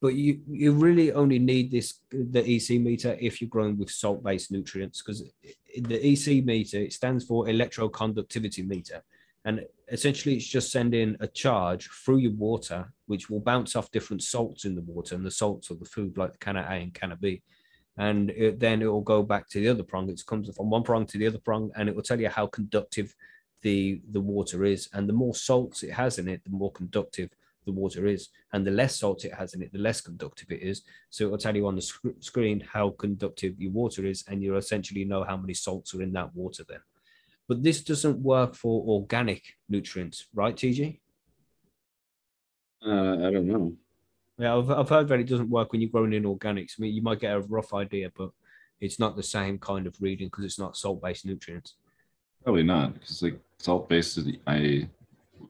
But 0.01 0.15
you 0.15 0.41
you 0.47 0.73
really 0.73 1.13
only 1.13 1.39
need 1.39 1.71
this 1.71 2.01
the 2.11 2.45
EC 2.45 2.81
meter 2.81 3.17
if 3.19 3.41
you're 3.41 3.49
growing 3.49 3.79
with 3.79 3.91
salt 3.91 4.23
based 4.23 4.53
nutrients 4.53 5.01
because 5.01 5.23
the 5.75 6.01
EC 6.13 6.45
meter 6.45 6.79
it 6.79 6.93
stands 6.93 7.25
for 7.25 7.47
electroconductivity 7.47 8.67
meter, 8.67 9.03
and 9.47 9.65
essentially 9.91 10.37
it's 10.37 10.47
just 10.47 10.71
sending 10.71 11.17
a 11.21 11.27
charge 11.27 11.89
through 11.89 12.19
your 12.19 12.33
water, 12.33 12.93
which 13.07 13.31
will 13.31 13.41
bounce 13.41 13.75
off 13.75 13.91
different 13.91 14.23
salts 14.23 14.67
in 14.67 14.75
the 14.75 14.83
water, 14.83 15.15
and 15.15 15.25
the 15.25 15.31
salts 15.31 15.71
of 15.71 15.81
the 15.81 15.87
food 15.87 16.19
like 16.19 16.33
the 16.33 16.39
canna 16.39 16.67
A 16.69 16.75
and 16.75 16.93
canna 16.93 17.17
B, 17.17 17.43
and 17.97 18.29
it, 18.31 18.61
then 18.61 18.83
it 18.83 18.87
will 18.87 19.01
go 19.01 19.23
back 19.23 19.49
to 19.49 19.61
the 19.61 19.69
other 19.69 19.83
prong. 19.83 20.11
It 20.11 20.23
comes 20.27 20.55
from 20.55 20.69
one 20.69 20.83
prong 20.83 21.07
to 21.07 21.19
the 21.19 21.27
other 21.27 21.39
prong, 21.39 21.71
and 21.75 21.89
it 21.89 21.95
will 21.95 22.03
tell 22.03 22.21
you 22.21 22.29
how 22.29 22.47
conductive 22.47 23.15
the 23.63 24.01
the 24.13 24.21
water 24.21 24.65
is, 24.65 24.89
and 24.93 25.09
the 25.09 25.13
more 25.13 25.35
salts 25.35 25.83
it 25.83 25.93
has 25.93 26.19
in 26.19 26.29
it, 26.29 26.43
the 26.45 26.51
more 26.51 26.73
conductive 26.73 27.31
the 27.67 27.73
water 27.73 28.07
is, 28.07 28.29
and 28.53 28.67
the 28.67 28.71
less 28.71 28.99
salt 28.99 29.25
it 29.25 29.35
has 29.35 29.55
in 29.55 29.63
it, 29.63 29.73
the 29.73 29.79
less 29.79 30.01
conductive 30.01 30.51
it 30.51 30.63
is. 30.63 30.83
So 31.11 31.27
it 31.27 31.31
will 31.31 31.39
tell 31.39 31.55
you 31.55 31.67
on 31.67 31.77
the 31.77 31.83
sc- 31.83 32.21
screen 32.21 32.61
how 32.61 32.91
conductive 32.91 33.61
your 33.61 33.73
water 33.73 34.05
is, 34.07 34.25
and 34.29 34.43
you'll 34.43 34.57
essentially 34.57 35.05
know 35.05 35.25
how 35.25 35.37
many 35.37 35.55
salts 35.55 35.95
are 35.95 36.03
in 36.03 36.13
that 36.15 36.35
water 36.35 36.65
then. 36.69 36.81
But 37.49 37.63
this 37.63 37.83
doesn't 37.83 38.19
work 38.19 38.55
for 38.55 38.83
organic 38.87 39.43
nutrients, 39.69 40.27
right, 40.35 40.55
TG? 40.55 41.01
Uh, 42.85 43.27
I 43.27 43.31
don't 43.31 43.47
know. 43.47 43.75
Yeah, 44.39 44.57
I've, 44.57 44.71
I've 44.71 44.89
heard 44.89 45.09
that 45.09 45.21
it 45.21 45.29
doesn't 45.29 45.51
work 45.51 45.73
when 45.73 45.83
you're 45.83 45.91
growing 45.91 46.15
in 46.15 46.23
organics. 46.23 46.75
I 46.79 46.83
mean, 46.83 46.95
you 46.95 47.03
might 47.03 47.21
get 47.21 47.35
a 47.35 47.41
rough 47.41 47.75
idea, 47.75 48.11
but 48.17 48.31
it's 48.81 48.99
not 48.99 49.17
the 49.17 49.23
same 49.23 49.59
kind 49.59 49.87
of 49.87 50.01
reading 50.01 50.29
because 50.29 50.45
it's 50.45 50.59
not 50.59 50.77
salt-based 50.77 51.27
nutrients. 51.27 51.75
Probably 52.43 52.63
not, 52.63 52.95
because 52.95 53.23
like 53.23 53.39
salt 53.61 53.89
based, 53.89 54.19
I 54.47 54.89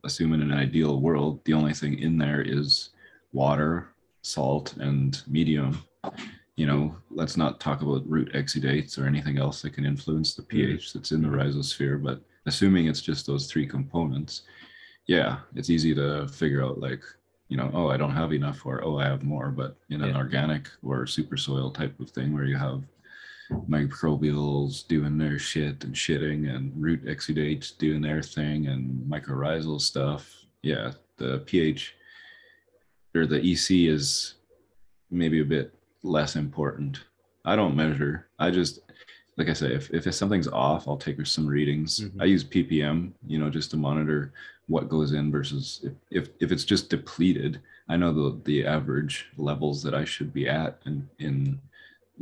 assume 0.04 0.32
in 0.34 0.42
an 0.42 0.52
ideal 0.52 1.00
world, 1.00 1.40
the 1.44 1.54
only 1.54 1.72
thing 1.72 1.98
in 1.98 2.18
there 2.18 2.42
is 2.42 2.90
water, 3.32 3.88
salt, 4.22 4.76
and 4.78 5.22
medium. 5.28 5.82
You 6.56 6.66
know, 6.66 6.96
let's 7.10 7.36
not 7.36 7.60
talk 7.60 7.82
about 7.82 8.08
root 8.08 8.32
exudates 8.32 8.98
or 8.98 9.06
anything 9.06 9.38
else 9.38 9.62
that 9.62 9.72
can 9.72 9.86
influence 9.86 10.34
the 10.34 10.42
mm-hmm. 10.42 10.72
pH 10.72 10.92
that's 10.92 11.12
in 11.12 11.22
the 11.22 11.28
rhizosphere. 11.28 12.02
But 12.02 12.20
assuming 12.46 12.86
it's 12.86 13.00
just 13.00 13.26
those 13.26 13.46
three 13.46 13.66
components, 13.66 14.42
yeah, 15.06 15.38
it's 15.54 15.70
easy 15.70 15.94
to 15.94 16.26
figure 16.28 16.64
out 16.64 16.80
like, 16.80 17.02
you 17.48 17.56
know, 17.56 17.70
oh, 17.72 17.88
I 17.88 17.96
don't 17.96 18.14
have 18.14 18.32
enough, 18.32 18.64
or 18.66 18.84
oh, 18.84 18.98
I 18.98 19.04
have 19.04 19.22
more. 19.22 19.50
But 19.50 19.76
in 19.88 20.02
an 20.02 20.10
Yeah. 20.10 20.16
organic 20.16 20.68
or 20.82 21.06
super 21.06 21.36
soil 21.36 21.70
type 21.70 21.98
of 22.00 22.10
thing 22.10 22.32
where 22.34 22.44
you 22.44 22.56
have 22.56 22.82
microbials 23.68 24.86
doing 24.86 25.18
their 25.18 25.38
shit 25.38 25.84
and 25.84 25.94
shitting 25.94 26.54
and 26.54 26.72
root 26.76 27.04
exudates 27.04 27.76
doing 27.76 28.00
their 28.00 28.22
thing 28.22 28.66
and 28.66 29.04
mycorrhizal 29.10 29.80
stuff. 29.80 30.44
Yeah, 30.62 30.92
the 31.16 31.38
pH 31.46 31.94
or 33.14 33.26
the 33.26 33.40
EC 33.40 33.88
is 33.88 34.34
maybe 35.10 35.40
a 35.40 35.44
bit 35.44 35.74
less 36.02 36.36
important. 36.36 37.00
I 37.44 37.56
don't 37.56 37.76
measure. 37.76 38.28
I 38.38 38.50
just 38.50 38.80
like 39.36 39.48
I 39.48 39.54
say, 39.54 39.72
if, 39.74 39.90
if 39.90 40.12
something's 40.14 40.48
off, 40.48 40.86
I'll 40.86 40.98
take 40.98 41.24
some 41.26 41.46
readings. 41.46 42.00
Mhm. 42.00 42.20
I 42.20 42.26
use 42.26 42.44
ppm, 42.44 43.12
you 43.26 43.38
know, 43.38 43.48
just 43.48 43.70
to 43.70 43.76
monitor 43.78 44.32
what 44.66 44.88
goes 44.88 45.12
in 45.12 45.32
versus 45.32 45.80
if, 45.82 45.92
if, 46.10 46.28
if 46.40 46.52
it's 46.52 46.64
just 46.64 46.90
depleted, 46.90 47.60
I 47.88 47.96
know 47.96 48.12
the, 48.12 48.40
the 48.44 48.66
average 48.66 49.26
levels 49.36 49.82
that 49.82 49.94
I 49.94 50.04
should 50.04 50.32
be 50.32 50.46
at 50.48 50.80
in, 50.84 51.08
in 51.18 51.60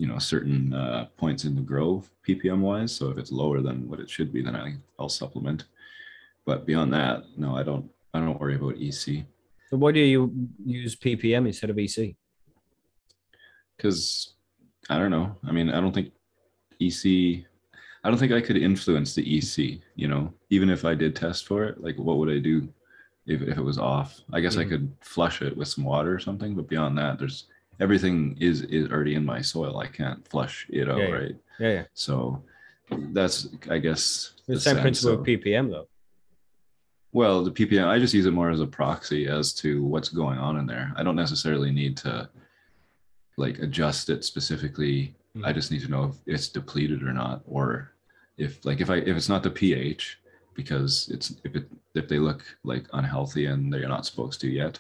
you 0.00 0.06
know 0.06 0.18
certain 0.18 0.72
uh, 0.82 1.06
points 1.16 1.42
in 1.44 1.54
the 1.56 1.61
grow 1.72 1.90
ppm 2.26 2.61
wise. 2.61 2.92
So 2.94 3.11
if 3.11 3.18
it's 3.18 3.32
lower 3.32 3.61
than 3.61 3.88
what 3.88 4.00
it 4.00 4.08
should 4.14 4.32
be 4.32 4.42
then 4.42 4.56
I, 4.56 4.76
i'll 4.98 5.08
supplement. 5.22 5.64
But 6.46 6.64
beyond 6.70 6.92
that 6.94 7.16
no 7.37 7.56
i 7.61 7.62
don't 7.68 7.87
i 8.14 8.20
don't 8.20 8.40
worry 8.40 8.54
about 8.56 8.76
ec 8.87 8.94
So 9.70 9.76
why 9.82 9.90
do 9.92 10.00
you 10.00 10.20
use 10.64 10.94
ppm 10.96 11.46
instead 11.50 11.70
of 11.70 11.78
EC? 11.78 11.98
because 13.76 14.34
i 14.90 14.98
don't 14.98 15.11
know. 15.16 15.37
I 15.48 15.52
mean 15.52 15.68
i 15.70 15.80
don't 15.80 15.92
think 15.94 16.12
ec 16.80 17.02
i 18.04 18.08
don't 18.08 18.18
think 18.18 18.32
i 18.32 18.40
could 18.40 18.56
influence 18.70 19.14
the 19.14 19.24
ec 19.37 19.80
you 19.96 20.08
know? 20.08 20.32
Even 20.50 20.70
if 20.70 20.84
i 20.84 20.94
did 20.94 21.14
test 21.16 21.46
for 21.48 21.64
it 21.64 21.82
like 21.82 21.96
what 21.98 22.18
would 22.18 22.30
i 22.30 22.38
do 22.38 22.56
if, 23.26 23.42
if 23.42 23.58
it 23.58 23.64
was 23.70 23.78
off? 23.78 24.20
I 24.32 24.40
guess 24.40 24.56
i 24.56 24.64
Mhm. 24.64 24.68
could 24.70 24.87
flush 25.00 25.42
it 25.42 25.56
with 25.56 25.68
some 25.68 25.84
water 25.84 26.14
or 26.14 26.18
something 26.28 26.54
but 26.54 26.68
beyond 26.68 26.96
that 26.98 27.18
there's 27.18 27.44
everything 27.80 28.36
is 28.40 28.62
is 28.62 28.90
already 28.90 29.14
in 29.14 29.24
my 29.24 29.40
soil 29.40 29.78
i 29.78 29.86
can't 29.86 30.26
flush 30.28 30.66
it 30.70 30.88
out 30.88 30.98
Yeah, 30.98 31.08
yeah. 31.08 31.14
right 31.14 31.36
Yeah, 31.60 31.72
yeah. 31.72 31.84
So 31.94 32.42
that's, 32.90 33.48
I 33.68 33.78
guess, 33.78 34.32
The, 34.46 34.58
same 34.60 34.74
sense 34.76 34.80
principle 34.82 35.20
of- 35.20 35.26
PPM 35.26 35.70
though. 35.70 35.88
Well, 37.12 37.42
the 37.42 37.50
PPM, 37.50 37.86
I 37.86 37.98
just 37.98 38.14
use 38.14 38.26
it 38.26 38.32
more 38.32 38.50
as 38.50 38.60
a 38.60 38.66
proxy 38.66 39.26
as 39.26 39.52
to 39.54 39.82
what's 39.84 40.08
going 40.10 40.38
on 40.38 40.56
in 40.58 40.66
there. 40.66 40.92
I 40.96 41.02
don't 41.02 41.16
necessarily 41.16 41.70
need 41.70 41.96
to 41.98 42.28
like 43.36 43.58
adjust 43.60 44.10
it 44.10 44.24
specifically. 44.24 45.14
Hmm. 45.34 45.44
I 45.44 45.52
just 45.52 45.70
need 45.70 45.82
to 45.82 45.88
know 45.90 46.04
if 46.04 46.16
it's 46.26 46.48
depleted 46.48 47.02
or 47.02 47.12
not, 47.12 47.42
or 47.46 47.92
if 48.36 48.64
like 48.64 48.80
if 48.80 48.88
I 48.90 48.96
if 48.96 49.16
it's 49.16 49.28
not 49.28 49.42
the 49.42 49.50
pH 49.50 50.18
because 50.54 51.08
it's 51.12 51.34
if 51.44 51.56
it 51.56 51.66
if 51.94 52.08
they 52.08 52.18
look 52.18 52.42
like 52.64 52.84
unhealthy 52.92 53.46
and 53.46 53.72
they're 53.72 53.88
not 53.88 54.06
supposed 54.06 54.40
to 54.42 54.48
yet, 54.48 54.78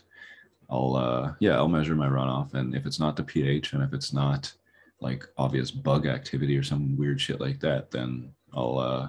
I'll 0.70 0.96
uh 0.96 1.34
yeah 1.40 1.56
I'll 1.56 1.68
measure 1.68 1.94
my 1.94 2.08
runoff 2.08 2.54
and 2.54 2.74
if 2.74 2.84
it's 2.86 3.00
not 3.00 3.16
the 3.16 3.22
pH 3.24 3.72
and 3.72 3.82
if 3.82 3.92
it's 3.94 4.12
not 4.12 4.52
like 5.00 5.24
obvious 5.36 5.70
bug 5.70 6.06
activity 6.06 6.56
or 6.56 6.62
some 6.62 6.96
weird 6.96 7.20
shit 7.20 7.40
like 7.40 7.60
that, 7.60 7.90
then 7.90 8.30
I'll 8.52 8.78
uh 8.78 9.08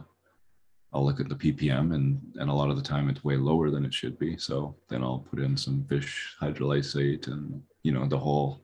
I'll 0.94 1.06
look 1.06 1.20
at 1.20 1.30
the 1.30 1.36
ppm 1.36 1.94
and 1.94 2.20
and 2.36 2.50
a 2.50 2.54
lot 2.54 2.70
of 2.70 2.76
the 2.78 2.82
time 2.84 3.10
it's 3.10 3.24
way 3.24 3.36
lower 3.38 3.70
than 3.70 3.86
it 3.86 3.94
should 3.94 4.18
be. 4.18 4.38
So 4.38 4.76
then 4.88 5.04
I'll 5.04 5.26
put 5.30 5.40
in 5.40 5.58
some 5.58 5.84
fish 5.86 6.36
hydrolysate 6.42 7.28
and 7.28 7.62
you 7.84 7.92
know 7.92 8.06
the 8.08 8.18
whole 8.18 8.62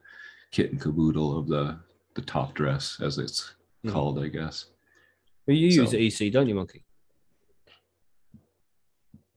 kit 0.52 0.72
and 0.72 0.82
caboodle 0.82 1.38
of 1.38 1.48
the 1.48 1.78
the 2.16 2.22
top 2.22 2.54
dress 2.54 3.00
as 3.02 3.18
it's 3.18 3.54
Mhm. 3.86 3.92
called, 3.92 4.20
I 4.20 4.30
guess. 4.30 4.66
But 5.46 5.56
you 5.58 5.68
use 5.68 5.94
EC, 5.94 6.32
don't 6.32 6.48
you, 6.48 6.56
Monkey? 6.56 6.84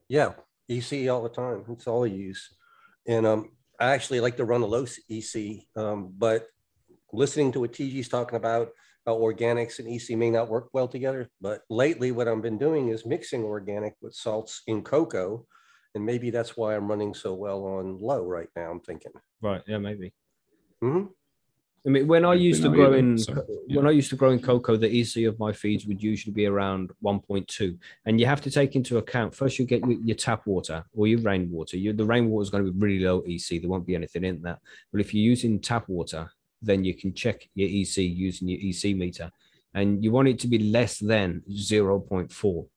Yeah, 0.07 0.33
EC 0.67 1.07
all 1.07 1.21
the 1.21 1.29
time. 1.29 1.63
It's 1.69 1.85
all 1.85 2.03
I 2.03 2.07
use. 2.07 2.49
And 3.09 3.25
um, 3.25 3.49
I 3.79 3.87
actually 3.87 4.19
like 4.19 4.37
to 4.37 4.45
run 4.45 4.61
a 4.61 4.67
low 4.67 4.85
EC, 5.09 5.65
um, 5.75 6.13
but 6.15 6.45
listening 7.11 7.51
to 7.53 7.59
what 7.59 7.73
TG's 7.73 8.07
talking 8.07 8.37
about, 8.37 8.69
how 9.07 9.17
organics 9.17 9.79
and 9.79 9.87
EC 9.87 10.15
may 10.15 10.29
not 10.29 10.47
work 10.47 10.69
well 10.73 10.87
together. 10.87 11.27
But 11.41 11.63
lately, 11.71 12.11
what 12.11 12.27
I've 12.27 12.43
been 12.43 12.59
doing 12.59 12.89
is 12.89 13.07
mixing 13.07 13.43
organic 13.43 13.95
with 13.99 14.13
salts 14.13 14.61
in 14.67 14.83
cocoa. 14.83 15.47
And 15.95 16.05
maybe 16.05 16.29
that's 16.29 16.55
why 16.55 16.75
I'm 16.75 16.87
running 16.87 17.15
so 17.15 17.33
well 17.33 17.65
on 17.65 17.97
low 17.97 18.23
right 18.23 18.49
now. 18.55 18.69
I'm 18.69 18.79
thinking. 18.79 19.11
Right. 19.41 19.63
Yeah, 19.65 19.79
maybe. 19.79 20.13
Mhm. 20.83 21.09
I 21.85 21.89
mean, 21.89 22.07
when 22.07 22.25
I 22.25 22.33
used 22.33 22.61
to 22.63 22.69
grow 22.69 22.87
either, 22.87 22.97
in 22.97 23.17
so, 23.17 23.45
when 23.67 23.87
I 23.87 23.91
used 23.91 24.09
to 24.09 24.15
grow 24.15 24.31
in 24.31 24.41
cocoa, 24.41 24.75
the 24.75 24.99
EC 24.99 25.25
of 25.25 25.39
my 25.39 25.53
feeds 25.53 25.85
would 25.85 26.01
usually 26.03 26.33
be 26.33 26.45
around 26.45 26.91
1.2, 27.03 27.77
and 28.05 28.19
you 28.19 28.25
have 28.25 28.41
to 28.41 28.51
take 28.51 28.75
into 28.75 28.97
account 28.97 29.33
first 29.33 29.59
you 29.59 29.65
get 29.65 29.81
your, 29.81 29.99
your 30.01 30.15
tap 30.15 30.45
water 30.45 30.83
or 30.93 31.07
your 31.07 31.19
rainwater. 31.19 31.77
You, 31.77 31.93
the 31.93 32.05
rainwater 32.05 32.43
is 32.43 32.49
going 32.49 32.65
to 32.65 32.71
be 32.71 32.79
really 32.79 33.05
low 33.05 33.23
EC. 33.27 33.61
There 33.61 33.69
won't 33.69 33.87
be 33.87 33.95
anything 33.95 34.25
in 34.25 34.41
that. 34.41 34.59
But 34.91 35.01
if 35.01 35.13
you're 35.13 35.23
using 35.23 35.59
tap 35.59 35.87
water, 35.87 36.29
then 36.61 36.83
you 36.83 36.93
can 36.93 37.13
check 37.13 37.47
your 37.55 37.69
EC 37.69 37.97
using 37.97 38.49
your 38.49 38.59
EC 38.61 38.97
meter, 38.97 39.31
and 39.73 40.03
you 40.03 40.11
want 40.11 40.27
it 40.27 40.39
to 40.39 40.47
be 40.47 40.59
less 40.59 40.99
than 40.99 41.43
0.4. 41.49 42.67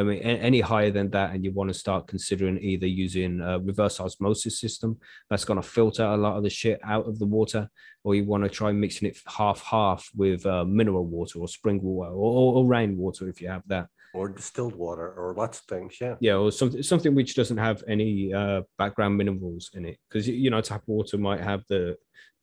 I 0.00 0.02
mean, 0.02 0.18
any 0.20 0.60
higher 0.60 0.90
than 0.90 1.10
that, 1.10 1.34
and 1.34 1.44
you 1.44 1.52
want 1.52 1.68
to 1.68 1.74
start 1.74 2.06
considering 2.06 2.58
either 2.58 2.86
using 2.86 3.40
a 3.40 3.58
reverse 3.58 4.00
osmosis 4.00 4.58
system 4.58 4.98
that's 5.28 5.44
going 5.44 5.60
to 5.60 5.68
filter 5.68 6.04
a 6.04 6.16
lot 6.16 6.36
of 6.36 6.42
the 6.42 6.50
shit 6.50 6.80
out 6.82 7.06
of 7.06 7.18
the 7.18 7.26
water, 7.26 7.68
or 8.02 8.14
you 8.14 8.24
want 8.24 8.42
to 8.42 8.48
try 8.48 8.72
mixing 8.72 9.08
it 9.08 9.18
half 9.26 9.62
half 9.62 10.08
with 10.16 10.46
uh, 10.46 10.64
mineral 10.64 11.04
water 11.04 11.38
or 11.38 11.48
spring 11.48 11.82
water 11.82 12.10
or, 12.10 12.54
or, 12.54 12.66
rainwater 12.66 13.28
if 13.28 13.42
you 13.42 13.48
have 13.48 13.62
that. 13.66 13.88
Or 14.14 14.28
distilled 14.30 14.74
water 14.74 15.12
or 15.12 15.34
lots 15.34 15.58
of 15.60 15.66
things. 15.66 15.98
Yeah. 16.00 16.16
Yeah, 16.20 16.36
or 16.36 16.50
something 16.50 16.82
something 16.82 17.14
which 17.14 17.34
doesn't 17.34 17.58
have 17.58 17.84
any 17.86 18.32
uh, 18.32 18.62
background 18.78 19.18
minerals 19.18 19.70
in 19.74 19.84
it, 19.84 19.98
because 20.08 20.26
you 20.26 20.50
know 20.50 20.62
tap 20.62 20.82
water 20.86 21.18
might 21.18 21.40
have 21.40 21.62
the 21.68 21.96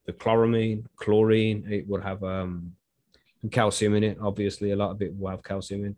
the 0.05 0.13
chloramine, 0.13 0.85
chlorine. 0.95 1.65
It 1.69 1.87
would 1.87 2.03
have 2.03 2.23
um, 2.23 2.73
calcium 3.51 3.95
in 3.95 4.03
it. 4.03 4.17
Obviously, 4.21 4.71
a 4.71 4.75
lot 4.75 4.91
of 4.91 5.01
it 5.01 5.13
will 5.17 5.29
have 5.29 5.43
calcium 5.43 5.85
in, 5.85 5.97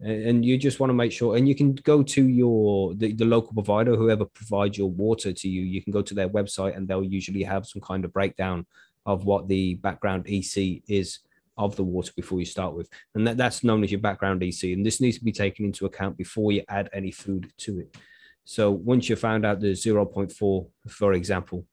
and, 0.00 0.44
you 0.44 0.58
just 0.58 0.80
want 0.80 0.90
to 0.90 0.94
make 0.94 1.12
sure. 1.12 1.36
And 1.36 1.48
you 1.48 1.54
can 1.54 1.74
go 1.74 2.02
to 2.02 2.28
your 2.28 2.94
the, 2.94 3.12
the 3.12 3.24
local 3.24 3.54
provider, 3.54 3.96
whoever 3.96 4.24
provides 4.24 4.76
your 4.76 4.90
water 4.90 5.32
to 5.32 5.48
you. 5.48 5.62
You 5.62 5.82
can 5.82 5.92
go 5.92 6.02
to 6.02 6.14
their 6.14 6.28
website, 6.28 6.76
and 6.76 6.86
they'll 6.86 7.04
usually 7.04 7.42
have 7.42 7.66
some 7.66 7.80
kind 7.80 8.04
of 8.04 8.12
breakdown 8.12 8.66
of 9.06 9.24
what 9.24 9.48
the 9.48 9.74
background 9.76 10.26
EC 10.28 10.82
is 10.88 11.20
of 11.56 11.76
the 11.76 11.84
water 11.84 12.12
before 12.16 12.40
you 12.40 12.44
start 12.44 12.74
with, 12.74 12.88
and 13.14 13.26
that, 13.26 13.36
that's 13.36 13.62
known 13.62 13.84
as 13.84 13.92
your 13.92 14.00
background 14.00 14.42
EC. 14.42 14.64
And 14.64 14.84
this 14.84 15.00
needs 15.00 15.18
to 15.18 15.24
be 15.24 15.32
taken 15.32 15.64
into 15.64 15.86
account 15.86 16.16
before 16.16 16.50
you 16.52 16.64
add 16.68 16.90
any 16.92 17.12
food 17.12 17.52
to 17.58 17.80
it. 17.80 17.96
So 18.44 18.72
once 18.72 19.08
you 19.08 19.16
found 19.16 19.46
out 19.46 19.60
the 19.60 19.72
0.4, 19.72 20.66
for 20.88 21.12
example, 21.12 21.64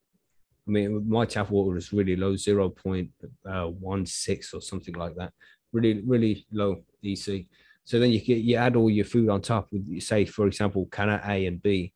I 0.67 0.71
mean, 0.71 1.09
my 1.09 1.25
tap 1.25 1.49
water 1.49 1.75
is 1.75 1.91
really 1.91 2.15
low, 2.15 2.33
uh, 2.33 2.35
0.16 2.35 4.53
or 4.53 4.61
something 4.61 4.93
like 4.93 5.15
that. 5.15 5.33
Really, 5.73 6.03
really 6.05 6.45
low 6.51 6.83
EC. 7.03 7.47
So 7.83 7.99
then 7.99 8.11
you 8.11 8.21
you 8.23 8.55
add 8.57 8.75
all 8.75 8.89
your 8.89 9.05
food 9.05 9.29
on 9.29 9.41
top 9.41 9.67
with, 9.71 10.01
say, 10.01 10.25
for 10.25 10.47
example, 10.47 10.87
Canna 10.91 11.21
A 11.25 11.45
and 11.45 11.61
B, 11.61 11.93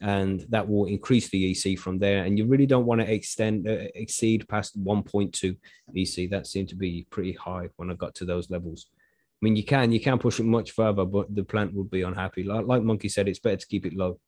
and 0.00 0.44
that 0.50 0.68
will 0.68 0.86
increase 0.86 1.28
the 1.30 1.50
EC 1.52 1.78
from 1.78 1.98
there. 1.98 2.24
And 2.24 2.36
you 2.38 2.46
really 2.46 2.66
don't 2.66 2.86
want 2.86 3.00
to 3.00 3.10
extend 3.12 3.68
uh, 3.68 3.86
exceed 3.94 4.48
past 4.48 4.82
1.2 4.82 5.56
EC. 5.94 6.30
That 6.30 6.46
seemed 6.46 6.68
to 6.70 6.76
be 6.76 7.06
pretty 7.10 7.32
high 7.32 7.68
when 7.76 7.90
I 7.90 7.94
got 7.94 8.14
to 8.16 8.24
those 8.24 8.50
levels. 8.50 8.86
I 8.92 9.44
mean, 9.44 9.56
you 9.56 9.64
can 9.64 9.92
you 9.92 10.00
can 10.00 10.18
push 10.18 10.40
it 10.40 10.44
much 10.44 10.72
further, 10.72 11.04
but 11.04 11.34
the 11.34 11.44
plant 11.44 11.72
would 11.74 11.90
be 11.90 12.02
unhappy. 12.02 12.42
Like, 12.42 12.66
like 12.66 12.82
Monkey 12.82 13.08
said, 13.08 13.28
it's 13.28 13.38
better 13.38 13.56
to 13.56 13.66
keep 13.66 13.86
it 13.86 13.94
low. 13.94 14.18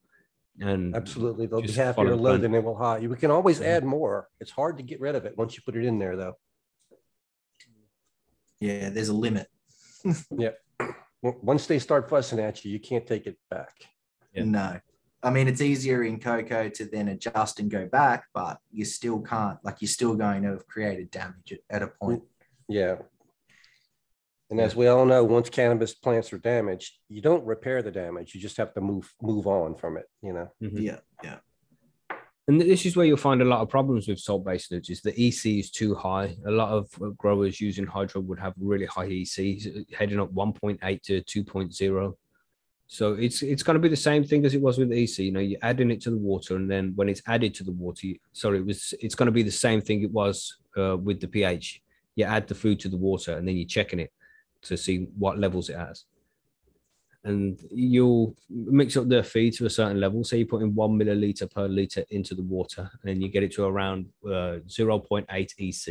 And 0.59 0.95
Absolutely. 0.95 1.47
They'll 1.47 1.61
be 1.61 1.67
Just 1.67 1.77
happier 1.79 1.95
follow 1.95 2.09
the 2.11 2.15
low 2.15 2.29
plan. 2.31 2.41
than 2.41 2.51
they 2.53 2.59
will 2.59 2.75
high. 2.75 2.99
We 2.99 3.15
can 3.17 3.31
always 3.31 3.59
Mhm. 3.59 3.65
add 3.65 3.83
more. 3.83 4.29
It's 4.39 4.51
hard 4.51 4.77
to 4.77 4.83
get 4.83 4.99
rid 5.01 5.15
of 5.15 5.25
it 5.25 5.35
once 5.37 5.55
you 5.55 5.61
put 5.65 5.75
it 5.75 5.83
in 5.83 5.97
there, 5.99 6.15
though. 6.15 6.37
Yeah, 8.59 8.89
there's 8.89 9.09
a 9.09 9.13
limit. 9.15 9.47
W- 10.31 10.51
Once 11.21 11.67
they 11.67 11.79
start 11.79 12.09
fussing 12.09 12.39
at 12.39 12.63
you, 12.65 12.71
you 12.71 12.79
can't 12.79 13.07
take 13.07 13.27
it 13.27 13.37
back. 13.49 13.73
Yeah. 14.33 14.43
No. 14.43 14.79
I 15.21 15.29
mean, 15.29 15.47
it's 15.47 15.61
easier 15.61 16.03
in 16.03 16.19
cocoa 16.19 16.67
to 16.67 16.85
then 16.85 17.07
adjust 17.07 17.59
and 17.61 17.71
go 17.71 17.85
back, 17.85 18.25
but 18.33 18.59
you 18.71 18.83
still 18.83 19.21
can't, 19.21 19.57
like, 19.63 19.77
you're 19.79 19.87
still 19.87 20.15
going 20.15 20.43
to 20.43 20.49
have 20.49 20.67
created 20.67 21.11
damage 21.11 21.53
at, 21.53 21.59
at 21.69 21.81
a 21.81 21.87
point. 21.87 22.23
Yeah. 22.67 22.95
And 24.49 24.59
as 24.59 24.75
we 24.75 24.87
all 24.87 25.05
know, 25.05 25.23
once 25.23 25.49
cannabis 25.49 25.95
plants 25.95 26.33
are 26.33 26.37
damaged, 26.37 26.99
you 27.07 27.21
don't 27.21 27.45
repair 27.45 27.81
the 27.81 27.89
damage. 27.89 28.35
You 28.35 28.41
just 28.41 28.57
have 28.57 28.73
to 28.73 28.81
move 28.81 29.11
move 29.21 29.47
on 29.47 29.73
from 29.75 29.97
it. 29.97 30.05
You 30.21 30.33
know. 30.33 30.51
Mhm. 30.61 30.81
Yeah. 30.81 30.99
Yeah. 31.23 31.37
And 32.47 32.59
this 32.59 32.85
is 32.85 32.97
where 32.97 33.05
you'll 33.05 33.15
find 33.15 33.41
a 33.41 33.45
lot 33.45 33.61
of 33.61 33.69
problems 33.69 34.07
with 34.07 34.19
salt-based 34.19 34.71
nudges. 34.71 35.01
The 35.01 35.11
EC 35.11 35.59
is 35.59 35.71
too 35.71 35.95
high. 35.95 36.35
A 36.45 36.51
lot 36.51 36.69
of 36.69 36.89
uh, 37.01 37.09
growers 37.17 37.61
using 37.61 37.85
hydro 37.85 38.21
would 38.21 38.39
have 38.39 38.53
really 38.59 38.85
high 38.85 39.05
EC, 39.05 39.61
heading 39.97 40.19
up 40.19 40.33
1.8 40.33 41.01
to 41.03 41.21
2.0. 41.21 42.13
So 42.87 43.13
it's 43.13 43.41
it's 43.41 43.63
going 43.63 43.75
to 43.75 43.81
be 43.81 43.89
the 43.89 43.95
same 43.95 44.23
thing 44.23 44.45
as 44.45 44.53
it 44.53 44.61
was 44.61 44.77
with 44.77 44.91
EC. 44.91 45.19
You 45.19 45.31
know, 45.31 45.39
you're 45.39 45.59
adding 45.63 45.89
it 45.89 46.01
to 46.01 46.11
the 46.11 46.17
water, 46.17 46.57
and 46.57 46.69
then 46.69 46.91
when 46.95 47.09
it's 47.09 47.23
added 47.27 47.55
to 47.55 47.63
the 47.63 47.71
water, 47.71 48.07
you, 48.07 48.19
sorry, 48.33 48.59
it 48.59 48.65
was 48.65 48.93
it's 48.99 49.15
going 49.15 49.27
to 49.27 49.31
be 49.31 49.41
the 49.41 49.49
same 49.49 49.81
thing 49.81 50.03
it 50.03 50.11
was 50.11 50.57
uh, 50.77 50.97
with 50.97 51.19
the 51.19 51.27
pH. 51.27 51.81
You 52.15 52.25
add 52.25 52.47
the 52.47 52.55
food 52.55 52.79
to 52.81 52.89
the 52.89 52.97
water, 52.97 53.37
and 53.37 53.47
then 53.47 53.55
you're 53.55 53.67
checking 53.67 53.99
it 53.99 54.11
to 54.63 54.77
see 54.77 55.07
what 55.17 55.39
levels 55.39 55.69
it 55.69 55.77
has. 55.77 56.05
And 57.25 57.59
you'll 57.71 58.35
mix 58.49 58.97
up 58.97 59.07
the 59.07 59.23
feed 59.23 59.53
to 59.53 59.65
a 59.65 59.69
certain 59.69 59.99
level. 59.99 60.23
So 60.23 60.35
you 60.35 60.45
put 60.45 60.61
in 60.61 60.75
one 60.75 60.91
milliliter 60.99 61.49
per 61.49 61.67
liter 61.67 62.03
into 62.09 62.35
the 62.35 62.43
water, 62.43 62.89
and 63.05 63.21
you 63.21 63.29
get 63.29 63.43
it 63.43 63.53
to 63.53 63.65
around 63.65 64.07
uh, 64.25 64.59
0.8 64.67 65.25
EC. 65.29 65.85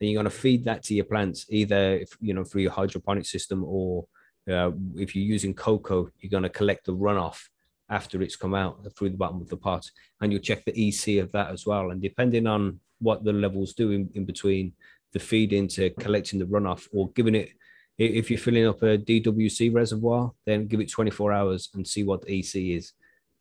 Then 0.00 0.08
you're 0.08 0.20
going 0.20 0.24
to 0.24 0.38
feed 0.38 0.64
that 0.64 0.82
to 0.84 0.94
your 0.94 1.04
plants, 1.04 1.46
either 1.48 1.94
if, 1.94 2.16
you 2.20 2.34
know 2.34 2.42
through 2.42 2.62
your 2.62 2.72
hydroponic 2.72 3.26
system, 3.26 3.64
or 3.64 4.06
uh, 4.50 4.72
if 4.96 5.14
you're 5.14 5.24
using 5.24 5.54
cocoa, 5.54 6.08
you're 6.18 6.30
going 6.30 6.42
to 6.42 6.48
collect 6.48 6.86
the 6.86 6.94
runoff 6.94 7.48
after 7.88 8.20
it's 8.22 8.36
come 8.36 8.54
out 8.54 8.84
through 8.96 9.10
the 9.10 9.16
bottom 9.16 9.40
of 9.40 9.48
the 9.48 9.56
pot, 9.56 9.88
and 10.20 10.32
you'll 10.32 10.42
check 10.42 10.64
the 10.64 10.88
EC 10.88 11.22
of 11.22 11.30
that 11.32 11.50
as 11.52 11.66
well. 11.66 11.90
And 11.90 12.02
depending 12.02 12.46
on 12.46 12.80
what 12.98 13.22
the 13.22 13.32
levels 13.32 13.74
do 13.74 13.92
in, 13.92 14.10
in 14.14 14.24
between 14.24 14.72
the 15.12 15.18
feed 15.18 15.52
into 15.52 15.90
collecting 16.00 16.38
the 16.38 16.46
runoff 16.46 16.88
or 16.92 17.10
giving 17.10 17.34
it 17.34 17.50
if 17.98 18.30
you're 18.30 18.38
filling 18.38 18.66
up 18.66 18.82
a 18.82 18.98
DWC 18.98 19.74
reservoir, 19.74 20.32
then 20.46 20.66
give 20.66 20.80
it 20.80 20.90
24 20.90 21.32
hours 21.32 21.70
and 21.74 21.86
see 21.86 22.02
what 22.02 22.22
the 22.22 22.38
EC 22.38 22.76
is 22.76 22.92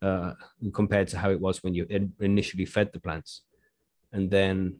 uh, 0.01 0.33
compared 0.73 1.07
to 1.07 1.17
how 1.17 1.31
it 1.31 1.39
was 1.39 1.63
when 1.63 1.73
you 1.73 1.87
initially 2.19 2.65
fed 2.65 2.91
the 2.93 2.99
plants. 2.99 3.41
And 4.11 4.29
then 4.29 4.77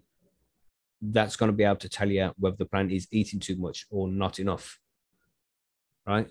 that's 1.02 1.36
going 1.36 1.52
to 1.52 1.56
be 1.56 1.64
able 1.64 1.78
to 1.78 1.90
tell 1.90 2.10
you 2.10 2.32
whether 2.38 2.56
the 2.56 2.66
plant 2.66 2.92
is 2.92 3.08
eating 3.12 3.40
too 3.40 3.56
much 3.56 3.86
or 3.90 4.08
not 4.08 4.40
enough. 4.40 4.80
Right? 6.06 6.28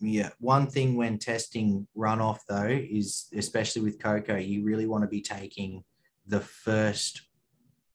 Yeah. 0.00 0.30
One 0.38 0.66
thing 0.66 0.96
when 0.96 1.18
testing 1.18 1.86
runoff, 1.96 2.40
though, 2.48 2.66
is 2.66 3.28
especially 3.34 3.82
with 3.82 4.02
cocoa, 4.02 4.36
you 4.36 4.64
really 4.64 4.86
want 4.86 5.02
to 5.02 5.08
be 5.08 5.22
taking 5.22 5.82
the 6.26 6.40
first 6.40 7.22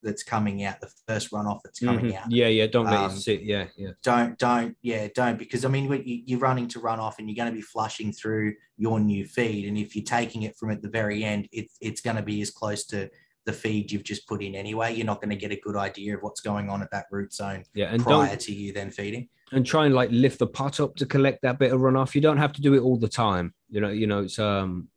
that's 0.01 0.23
coming 0.23 0.63
out, 0.63 0.79
the 0.79 0.89
first 1.07 1.31
runoff 1.31 1.59
that's 1.63 1.79
coming 1.79 2.05
Mhm. 2.05 2.15
out. 2.15 2.31
Yeah, 2.31 2.47
yeah. 2.47 2.67
Don't 2.67 2.85
let 2.85 2.99
Um, 2.99 3.11
it 3.11 3.15
sit. 3.19 3.41
Yeah, 3.41 3.67
yeah. 3.77 3.91
don't 4.03 4.37
don't 4.37 4.75
yeah 4.81 5.07
don't 5.13 5.37
because 5.37 5.65
i 5.65 5.67
mean 5.67 5.87
when 5.89 6.03
you, 6.05 6.21
you're 6.25 6.39
running 6.39 6.67
to 6.69 6.79
runoff 6.79 7.15
and 7.19 7.29
you're 7.29 7.35
going 7.35 7.51
to 7.51 7.55
be 7.55 7.61
flushing 7.61 8.11
through 8.13 8.53
your 8.77 8.99
new 8.99 9.25
feed 9.25 9.67
and 9.67 9.77
if 9.77 9.95
you're 9.95 10.05
taking 10.05 10.43
it 10.43 10.55
from 10.57 10.69
at 10.71 10.81
the 10.81 10.89
very 10.89 11.23
end 11.23 11.47
it's 11.51 11.75
it's 11.81 12.01
going 12.01 12.15
to 12.15 12.21
be 12.21 12.41
as 12.41 12.49
close 12.51 12.85
to 12.85 13.09
the 13.45 13.51
feed 13.53 13.91
you've 13.91 14.03
just 14.03 14.27
put 14.27 14.41
in 14.41 14.55
anyway 14.55 14.93
you're 14.93 15.05
not 15.05 15.19
going 15.21 15.29
to 15.29 15.35
get 15.35 15.51
a 15.51 15.59
good 15.61 15.75
idea 15.75 16.15
of 16.15 16.21
what's 16.23 16.39
going 16.41 16.69
on 16.69 16.81
at 16.81 16.91
that 16.91 17.05
root 17.11 17.33
zone 17.33 17.63
Yeah. 17.73 17.91
And 17.93 18.03
prior 18.03 18.35
to 18.35 18.53
you 18.53 18.71
then 18.73 18.91
feeding 18.91 19.27
and 19.51 19.65
try 19.65 19.85
and 19.85 19.95
like 19.95 20.09
lift 20.11 20.39
the 20.39 20.47
pot 20.47 20.79
up 20.79 20.95
to 20.97 21.05
collect 21.05 21.41
that 21.41 21.57
bit 21.59 21.73
of 21.73 21.81
runoff. 21.81 22.13
You 22.15 22.21
don't 22.21 22.37
have 22.37 22.53
to 22.53 22.61
do 22.61 22.73
it 22.75 22.79
all 22.81 22.97
the 22.97 23.07
time. 23.09 23.53
You 23.69 23.81
know, 23.81 23.89
you 23.89 24.07
know, 24.07 24.19
it's 24.23 24.37
um 24.39 24.87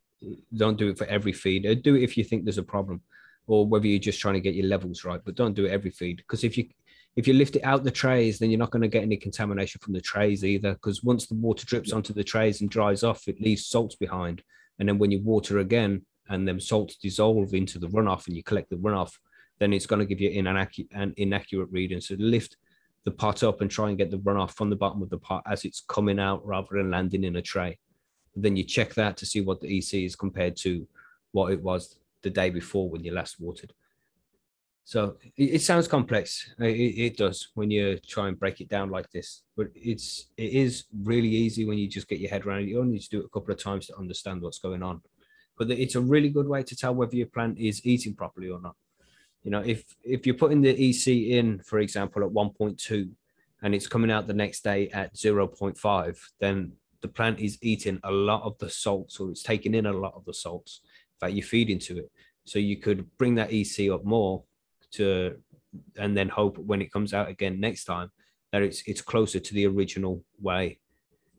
don't 0.55 0.77
do 0.77 0.89
it 0.89 0.97
for 0.97 1.05
every 1.07 1.33
feed. 1.33 1.63
Do 1.83 1.95
it 1.95 2.03
if 2.03 2.15
you 2.17 2.23
think 2.23 2.45
there's 2.45 2.57
a 2.59 2.63
problem, 2.63 3.01
or 3.47 3.65
whether 3.67 3.87
you're 3.87 3.99
just 3.99 4.19
trying 4.19 4.35
to 4.35 4.39
get 4.39 4.55
your 4.55 4.67
levels 4.67 5.03
right. 5.03 5.21
But 5.23 5.35
don't 5.35 5.53
do 5.53 5.65
it 5.65 5.71
every 5.71 5.91
feed 5.91 6.17
because 6.17 6.43
if 6.43 6.57
you 6.57 6.67
if 7.15 7.27
you 7.27 7.33
lift 7.33 7.55
it 7.55 7.63
out 7.63 7.83
the 7.83 7.91
trays, 7.91 8.39
then 8.39 8.49
you're 8.49 8.59
not 8.59 8.71
going 8.71 8.81
to 8.81 8.87
get 8.87 9.03
any 9.03 9.17
contamination 9.17 9.79
from 9.83 9.93
the 9.93 10.01
trays 10.01 10.43
either. 10.43 10.73
Because 10.73 11.03
once 11.03 11.27
the 11.27 11.35
water 11.35 11.65
drips 11.65 11.91
onto 11.91 12.11
the 12.11 12.23
trays 12.23 12.61
and 12.61 12.69
dries 12.69 13.03
off, 13.03 13.27
it 13.27 13.39
leaves 13.39 13.67
salts 13.67 13.95
behind. 13.95 14.41
And 14.79 14.89
then 14.89 14.97
when 14.97 15.11
you 15.11 15.21
water 15.21 15.59
again 15.59 16.05
and 16.27 16.47
them 16.47 16.59
salts 16.59 16.95
dissolve 16.95 17.53
into 17.53 17.77
the 17.77 17.89
runoff 17.89 18.25
and 18.25 18.35
you 18.35 18.41
collect 18.43 18.71
the 18.71 18.77
runoff, 18.77 19.13
then 19.59 19.73
it's 19.73 19.85
going 19.85 19.99
to 19.99 20.05
give 20.05 20.19
you 20.19 20.29
an, 20.31 20.47
inaccurate, 20.47 20.87
an 20.91 21.13
inaccurate 21.17 21.69
reading. 21.71 22.01
So 22.01 22.15
lift 22.17 22.57
the 23.05 23.11
pot 23.11 23.43
up 23.43 23.61
and 23.61 23.69
try 23.69 23.89
and 23.89 23.97
get 23.97 24.09
the 24.09 24.17
runoff 24.17 24.55
from 24.55 24.71
the 24.71 24.75
bottom 24.75 25.03
of 25.03 25.11
the 25.11 25.19
pot 25.19 25.43
as 25.45 25.65
it's 25.65 25.83
coming 25.87 26.19
out 26.19 26.43
rather 26.45 26.67
than 26.71 26.89
landing 26.89 27.23
in 27.23 27.35
a 27.35 27.41
tray. 27.41 27.77
Then 28.35 28.55
you 28.55 28.63
check 28.63 28.95
that 28.95 29.17
to 29.17 29.27
see 29.27 29.41
what 29.41 29.61
the 29.61 29.77
EC 29.77 30.05
is 30.05 30.15
compared 30.15 30.55
to 30.57 30.87
what 31.31 31.51
it 31.51 31.61
was 31.61 31.95
the 32.23 32.29
day 32.29 32.49
before 32.49 32.89
when 32.89 33.03
you 33.03 33.13
last 33.13 33.39
watered. 33.39 33.73
So 34.85 35.15
it, 35.37 35.55
it 35.55 35.61
sounds 35.61 35.87
complex. 35.87 36.53
It, 36.59 36.65
it 36.65 37.17
does 37.17 37.49
when 37.53 37.71
you 37.71 37.97
try 37.99 38.27
and 38.27 38.39
break 38.39 38.59
it 38.61 38.69
down 38.69 38.89
like 38.89 39.09
this, 39.11 39.43
but 39.55 39.67
it's 39.75 40.27
it 40.37 40.51
is 40.53 40.85
really 41.03 41.29
easy 41.29 41.65
when 41.65 41.77
you 41.77 41.87
just 41.87 42.07
get 42.07 42.19
your 42.19 42.29
head 42.29 42.45
around 42.45 42.63
it. 42.63 42.69
You 42.69 42.79
only 42.79 42.93
need 42.93 43.03
to 43.03 43.09
do 43.09 43.19
it 43.19 43.25
a 43.25 43.29
couple 43.29 43.53
of 43.53 43.61
times 43.61 43.87
to 43.87 43.97
understand 43.97 44.41
what's 44.41 44.59
going 44.59 44.83
on. 44.83 45.01
But 45.57 45.69
it's 45.69 45.95
a 45.95 46.01
really 46.01 46.29
good 46.29 46.47
way 46.47 46.63
to 46.63 46.75
tell 46.75 46.95
whether 46.95 47.15
your 47.15 47.27
plant 47.27 47.59
is 47.59 47.85
eating 47.85 48.15
properly 48.15 48.49
or 48.49 48.59
not. 48.59 48.75
You 49.43 49.51
know, 49.51 49.61
if 49.61 49.83
if 50.03 50.25
you're 50.25 50.35
putting 50.35 50.61
the 50.61 50.71
EC 50.71 51.07
in, 51.07 51.59
for 51.59 51.79
example, 51.79 52.23
at 52.23 52.31
1.2 52.31 53.09
and 53.61 53.75
it's 53.75 53.87
coming 53.87 54.11
out 54.11 54.27
the 54.27 54.33
next 54.33 54.63
day 54.63 54.89
at 54.89 55.13
0.5, 55.15 56.17
then 56.39 56.73
the 57.01 57.07
plant 57.07 57.39
is 57.39 57.57
eating 57.61 57.99
a 58.03 58.11
lot 58.11 58.41
of 58.43 58.57
the 58.57 58.69
salts 58.69 59.19
or 59.19 59.29
it's 59.29 59.43
taking 59.43 59.75
in 59.75 59.85
a 59.85 59.93
lot 59.93 60.13
of 60.15 60.25
the 60.25 60.33
salts 60.33 60.81
that 61.23 61.33
you 61.33 61.43
feed 61.43 61.69
into 61.69 61.97
it. 61.97 62.11
So 62.45 62.59
you 62.59 62.77
could 62.77 63.07
bring 63.17 63.35
that 63.35 63.51
EC 63.51 63.89
up 63.89 64.03
more 64.03 64.43
to 64.91 65.37
and 65.97 66.15
then 66.15 66.29
hope 66.29 66.57
when 66.57 66.81
it 66.81 66.91
comes 66.91 67.13
out 67.13 67.29
again 67.29 67.59
next 67.59 67.85
time 67.85 68.11
that 68.51 68.61
it's 68.61 68.83
it's 68.85 69.01
closer 69.01 69.39
to 69.39 69.53
the 69.53 69.65
original 69.65 70.23
way 70.39 70.79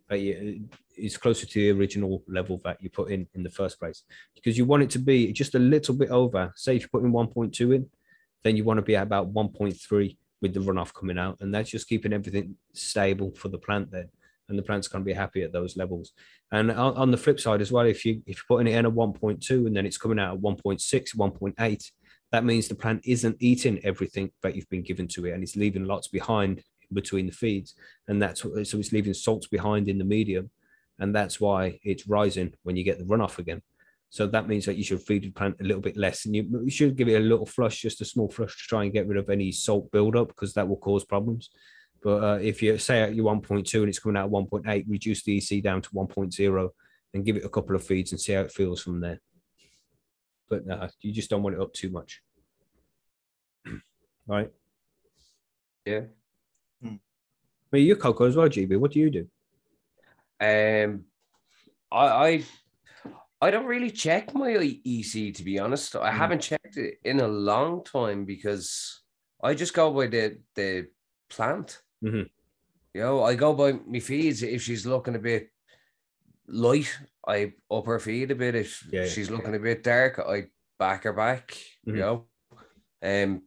that 0.09 0.19
you 0.19 0.65
it's 0.97 1.17
closer 1.17 1.47
to 1.47 1.59
the 1.61 1.71
original 1.71 2.23
level 2.27 2.61
that 2.65 2.81
you 2.81 2.89
put 2.89 3.11
in 3.11 3.27
in 3.35 3.43
the 3.43 3.51
first 3.51 3.79
place. 3.81 4.05
Because 4.35 4.57
you 4.57 4.65
want 4.65 4.85
it 4.85 4.91
to 4.91 4.99
be 4.99 5.33
just 5.33 5.55
a 5.55 5.59
little 5.59 5.95
bit 5.95 6.11
over 6.11 6.53
say 6.57 6.77
if 6.77 6.83
you 6.83 6.89
put 6.89 7.05
in 7.05 7.13
1.2 7.13 7.75
in 7.75 7.87
then 8.43 8.57
you 8.57 8.65
want 8.65 8.79
to 8.79 8.83
be 8.83 8.97
at 8.97 9.03
about 9.03 9.33
1.3 9.33 10.17
with 10.43 10.53
the 10.53 10.61
runoff 10.61 10.93
coming 10.93 11.19
out. 11.19 11.39
And 11.41 11.55
that's 11.55 11.71
just 11.71 11.89
keeping 11.89 12.13
everything 12.13 12.57
stable 12.73 13.33
for 13.35 13.49
the 13.49 13.59
plant 13.59 13.91
then 13.91 14.09
and 14.49 14.59
the 14.59 14.63
plant's 14.63 14.89
going 14.89 15.03
to 15.03 15.07
be 15.07 15.13
happy 15.15 15.43
at 15.43 15.53
those 15.53 15.77
levels. 15.77 16.13
And 16.53 16.71
on, 16.71 16.97
on 16.97 17.11
the 17.11 17.17
flip 17.17 17.41
side 17.41 17.61
as 17.61 17.73
well, 17.73 17.87
if 17.87 18.05
you 18.05 18.23
if 18.27 18.39
you're 18.39 18.57
putting 18.57 18.73
it 18.73 18.77
in 18.79 18.87
at 18.87 18.93
1.2 18.93 19.67
and 19.67 19.77
then 19.77 19.87
it's 19.87 19.99
coming 19.99 20.19
out 20.19 20.37
at 20.37 20.43
1.6, 20.43 21.17
1.8, 21.17 21.91
that 22.33 22.45
means 22.45 22.69
the 22.69 22.75
plant 22.75 23.03
isn't 23.05 23.37
eating 23.41 23.81
everything 23.85 24.31
that 24.43 24.57
you've 24.57 24.69
been 24.69 24.83
given 24.83 25.09
to 25.09 25.27
it, 25.27 25.33
and 25.33 25.43
it's 25.43 25.57
leaving 25.57 25.85
lots 25.85 26.09
behind 26.09 26.63
between 26.93 27.27
the 27.27 27.33
feeds, 27.33 27.75
and 28.09 28.21
that's 28.21 28.43
so 28.43 28.51
it's 28.57 28.93
leaving 28.93 29.15
salts 29.15 29.47
behind 29.47 29.89
in 29.89 29.99
the 29.99 30.05
medium, 30.05 30.51
and 30.99 31.15
that's 31.15 31.41
why 31.41 31.79
it's 31.83 32.07
rising 32.09 32.53
when 32.63 32.77
you 32.77 32.85
get 32.85 32.99
the 32.99 33.05
runoff 33.05 33.39
again. 33.39 33.63
So 34.11 34.29
that 34.29 34.47
means 34.47 34.65
that 34.67 34.77
you 34.77 34.85
should 34.85 35.03
feed 35.03 35.25
the 35.25 35.31
plant 35.31 35.57
a 35.61 35.65
little 35.65 35.83
bit 35.83 35.97
less, 35.97 36.27
and 36.27 36.37
you, 36.37 36.63
you 36.65 36.71
should 36.71 36.97
give 36.97 37.09
it 37.09 37.21
a 37.21 37.21
little 37.21 37.47
flush, 37.47 37.81
just 37.81 38.01
a 38.01 38.05
small 38.05 38.29
flush 38.29 38.53
to 38.53 38.69
try 38.69 38.85
and 38.85 38.93
get 38.93 39.09
rid 39.09 39.19
of 39.19 39.31
any 39.31 39.51
salt 39.51 39.91
buildup 39.91 40.29
because 40.29 40.55
that 40.55 40.69
will 40.69 40.77
cause 40.77 41.05
problems. 41.05 41.51
But 42.05 42.23
uh, 42.23 42.39
if 42.43 42.63
you 42.63 42.77
say 42.77 43.01
at 43.01 43.15
your 43.15 43.35
1.2 43.35 43.75
and 43.81 43.89
it's 43.89 43.99
coming 43.99 44.19
out 44.19 44.27
at 44.27 44.31
1.8, 44.31 44.85
reduce 44.87 45.23
the 45.23 45.39
EC 45.39 45.63
down 45.63 45.81
to 45.81 45.91
1.0 45.91 46.69
and 47.15 47.25
give 47.25 47.37
it 47.39 47.45
a 47.47 47.49
couple 47.49 47.75
of 47.75 47.83
feeds 47.83 48.13
and 48.13 48.21
see 48.21 48.35
how 48.35 48.43
it 48.43 48.53
feels 48.53 48.83
from 48.83 49.01
there. 49.01 49.21
But 50.51 50.69
uh, 50.71 50.89
you 51.01 51.13
just 51.13 51.31
don't 51.31 51.43
want 51.43 51.57
it 51.57 51.63
up 51.63 51.73
too 51.73 51.89
much. 51.89 52.21
right? 54.27 54.51
Yeah. 55.87 56.03
Well, 56.83 57.81
you're 57.83 57.97
cocoa 57.97 58.27
as 58.27 58.37
well, 58.37 58.49
GB. 58.49 58.79
What 58.79 58.93
do 58.93 59.01
you 59.01 59.11
do? 59.11 59.27
Um, 60.41 61.05
I, 61.91 62.07
I 62.07 62.45
I 63.41 63.51
don't 63.51 63.67
really 63.67 63.91
check 63.91 64.33
my 64.35 64.53
EC 64.85 65.35
to 65.35 65.43
be 65.43 65.59
honest. 65.59 65.97
I 65.97 66.11
Mm. 66.11 66.17
haven't 66.17 66.41
checked 66.43 66.77
it 66.77 66.99
in 67.03 67.19
a 67.21 67.27
long 67.27 67.83
time 67.83 68.27
because 68.27 69.03
I 69.43 69.55
just 69.55 69.75
go 69.75 69.91
by 69.93 70.07
the 70.07 70.39
the 70.55 70.87
plant. 71.31 71.81
Mhm. 72.05 72.29
You 72.95 73.01
know, 73.01 73.23
I 73.25 73.35
go 73.35 73.55
by 73.55 73.73
my 73.73 73.99
feeds. 74.01 74.43
If 74.43 74.63
she's 74.63 74.87
looking 74.87 75.17
a 75.17 75.19
bit 75.19 75.51
light, 76.47 76.93
I 77.27 77.55
up 77.71 77.87
her 77.87 77.99
feed 77.99 78.31
a 78.31 78.35
bit. 78.35 78.55
If 78.55 78.87
Yeah, 78.93 79.03
yeah. 79.03 79.09
she's 79.09 79.31
looking 79.31 79.55
a 79.55 79.59
bit 79.59 79.83
dark, 79.83 80.19
I 80.19 80.47
back 80.79 81.05
her 81.05 81.13
back. 81.13 81.57
Mhm. 81.87 81.95
You 81.95 82.01
know, 82.01 82.29
um, 83.03 83.43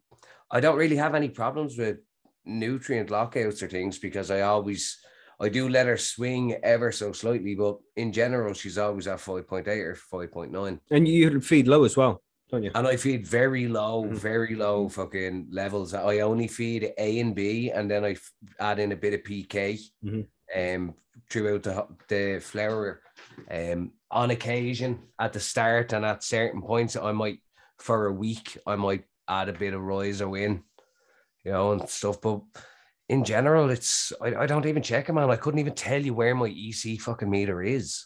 I 0.51 0.59
don't 0.59 0.77
really 0.77 0.95
have 0.97 1.15
any 1.15 1.29
problems 1.29 1.77
with 1.77 1.99
nutrient 2.45 3.09
lockouts 3.09 3.61
or 3.61 3.67
things 3.67 3.99
because 3.99 4.31
I 4.31 4.41
always 4.41 4.97
I 5.39 5.49
do 5.49 5.69
let 5.69 5.85
her 5.85 5.97
swing 5.97 6.53
ever 6.63 6.91
so 6.91 7.11
slightly, 7.11 7.53
but 7.53 7.77
in 7.95 8.11
general, 8.11 8.55
she's 8.55 8.79
always 8.79 9.07
at 9.07 9.19
5.8 9.19 9.67
or 9.67 9.93
5.9. 9.95 10.81
And 10.89 11.07
you 11.07 11.39
feed 11.41 11.67
low 11.67 11.83
as 11.83 11.95
well, 11.95 12.23
don't 12.49 12.63
you? 12.63 12.71
And 12.75 12.87
I 12.87 12.95
feed 12.95 13.25
very 13.27 13.67
low, 13.67 14.05
Mhm. 14.05 14.13
very 14.15 14.55
low 14.55 14.87
fucking 14.89 15.47
levels. 15.51 15.93
I 15.93 16.19
only 16.19 16.47
feed 16.47 16.93
A 16.97 17.19
and 17.19 17.35
B, 17.35 17.71
and 17.71 17.89
then 17.89 18.05
I 18.05 18.11
f- 18.11 18.33
add 18.59 18.79
in 18.79 18.91
a 18.91 18.95
bit 18.95 19.13
of 19.13 19.23
PK 19.23 19.77
Mhm. 20.03 20.27
um, 20.55 20.95
throughout 21.29 21.63
the, 21.63 21.87
the 22.07 22.39
flower. 22.39 23.01
Um, 23.51 23.91
on 24.09 24.31
occasion, 24.31 24.99
at 25.19 25.33
the 25.33 25.39
start 25.39 25.91
and 25.93 26.05
at 26.05 26.23
certain 26.23 26.61
points, 26.61 26.95
I 26.95 27.11
might, 27.11 27.39
for 27.79 28.07
a 28.07 28.13
week, 28.13 28.57
I 28.65 28.75
might 28.75 29.03
add 29.27 29.49
a 29.49 29.53
bit 29.53 29.73
of 29.73 29.81
riser 29.81 30.35
in, 30.37 30.63
you 31.43 31.51
know, 31.51 31.73
and 31.73 31.89
stuff. 31.89 32.21
But 32.21 32.41
in 33.09 33.25
general, 33.25 33.69
it's 33.69 34.13
I, 34.21 34.35
I 34.35 34.45
don't 34.45 34.65
even 34.65 34.81
check 34.83 35.09
it, 35.09 35.13
man. 35.13 35.29
I 35.29 35.35
couldn't 35.35 35.59
even 35.59 35.75
tell 35.75 36.01
you 36.01 36.13
where 36.13 36.33
my 36.35 36.47
EC 36.47 36.97
fucking 36.97 37.29
meter 37.29 37.61
is. 37.61 38.05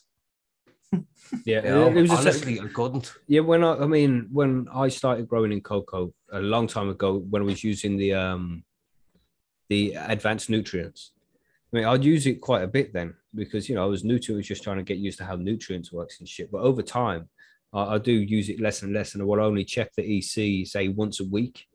Yeah, 1.46 1.62
know? 1.62 1.88
it 1.88 1.94
was 1.96 2.10
just 2.10 2.22
Honestly, 2.22 2.60
I 2.60 2.68
couldn't. 2.68 3.14
Yeah, 3.28 3.42
when 3.42 3.64
I, 3.64 3.76
I 3.76 3.88
mean, 3.88 4.28
when 4.32 4.68
I 4.74 4.90
started 4.90 5.28
growing 5.28 5.52
in 5.52 5.62
cocoa 5.62 6.14
a 6.32 6.40
long 6.40 6.68
time 6.68 6.90
ago, 6.90 7.20
when 7.30 7.42
I 7.42 7.46
was 7.46 7.64
using 7.64 7.98
the 7.98 8.14
um 8.14 8.64
the 9.70 9.94
advanced 9.94 10.50
nutrients, 10.50 11.12
I 11.74 11.78
mean, 11.78 11.86
I'd 11.86 12.04
use 12.04 12.28
it 12.28 12.42
quite 12.42 12.64
a 12.64 12.68
bit 12.68 12.94
then 12.94 13.16
because 13.34 13.70
you 13.70 13.76
know 13.76 13.84
I 13.84 13.88
was 13.88 14.04
new 14.04 14.20
to 14.20 14.34
it, 14.34 14.38
was 14.38 14.48
just 14.48 14.64
trying 14.64 14.78
to 14.78 14.84
get 14.84 14.98
used 14.98 15.18
to 15.20 15.26
how 15.26 15.36
nutrients 15.36 15.92
works 15.92 16.20
and 16.20 16.28
shit. 16.28 16.52
But 16.52 16.62
over 16.62 16.82
time, 16.82 17.30
I, 17.74 17.96
I 17.96 17.98
do 17.98 18.12
use 18.12 18.50
it 18.50 18.60
less 18.60 18.82
and 18.82 18.94
less, 18.94 19.14
and 19.14 19.22
I 19.22 19.26
will 19.26 19.42
only 19.42 19.64
check 19.64 19.92
the 19.96 20.18
EC 20.18 20.68
say 20.68 20.90
once 20.90 21.20
a 21.22 21.26
week 21.26 21.66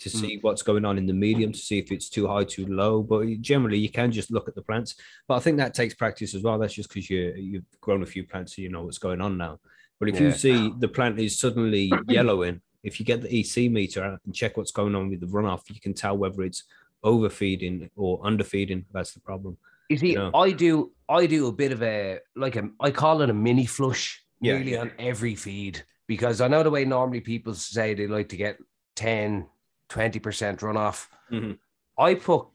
to 0.00 0.08
mm. 0.08 0.20
see 0.20 0.38
what's 0.40 0.62
going 0.62 0.84
on 0.84 0.98
in 0.98 1.06
the 1.06 1.12
medium 1.12 1.52
to 1.52 1.58
see 1.58 1.78
if 1.78 1.92
it's 1.92 2.08
too 2.08 2.26
high, 2.26 2.44
too 2.44 2.66
low. 2.66 3.02
But 3.02 3.40
generally, 3.40 3.78
you 3.78 3.90
can 3.90 4.10
just 4.10 4.30
look 4.30 4.48
at 4.48 4.54
the 4.54 4.62
plants. 4.62 4.96
But 5.28 5.36
I 5.36 5.40
think 5.40 5.58
that 5.58 5.74
takes 5.74 5.94
practice 5.94 6.34
as 6.34 6.42
well. 6.42 6.58
That's 6.58 6.74
just 6.74 6.88
because 6.88 7.08
you 7.08 7.34
you've 7.36 7.80
grown 7.80 8.02
a 8.02 8.06
few 8.06 8.24
plants, 8.24 8.56
so 8.56 8.62
you 8.62 8.70
know 8.70 8.84
what's 8.84 8.98
going 8.98 9.20
on 9.20 9.36
now. 9.38 9.60
But 10.00 10.08
if 10.08 10.20
you 10.20 10.32
see 10.32 10.72
the 10.78 10.88
plant 10.88 11.18
is 11.18 11.38
suddenly 11.38 11.92
yellowing, 12.08 12.60
if 12.82 13.00
you 13.00 13.06
get 13.06 13.22
the 13.22 13.40
EC 13.40 13.70
meter 13.70 14.04
out 14.04 14.20
and 14.24 14.34
check 14.34 14.56
what's 14.56 14.72
going 14.72 14.94
on 14.94 15.08
with 15.08 15.20
the 15.20 15.26
runoff, 15.26 15.62
you 15.70 15.80
can 15.80 15.94
tell 15.94 16.16
whether 16.16 16.42
it's 16.42 16.64
overfeeding 17.02 17.90
or 17.96 18.20
underfeeding. 18.24 18.84
That's 18.92 19.12
the 19.12 19.20
problem. 19.20 19.56
You 19.88 19.98
see, 19.98 20.14
Yeah. 20.14 20.30
I 20.34 20.50
do 20.50 20.92
I 21.08 21.26
do 21.26 21.46
a 21.46 21.52
bit 21.52 21.72
of 21.72 21.82
a 21.82 22.18
like 22.34 22.56
a 22.56 22.68
I 22.80 22.90
call 22.90 23.22
it 23.22 23.30
a 23.30 23.34
mini 23.34 23.66
flush 23.66 24.22
Yeah, 24.40 24.54
really 24.54 24.72
yeah. 24.72 24.80
on 24.80 24.92
every 24.98 25.34
feed 25.34 25.82
because 26.06 26.40
I 26.40 26.48
know 26.48 26.62
the 26.62 26.70
way 26.70 26.84
normally 26.84 27.20
people 27.20 27.54
say 27.54 27.94
they 27.94 28.06
like 28.06 28.28
to 28.30 28.36
get 28.36 28.58
10, 28.96 29.46
20% 29.94 30.58
runoff. 30.60 31.06
Mhm. 31.30 31.58
I 31.98 32.14
put 32.14 32.46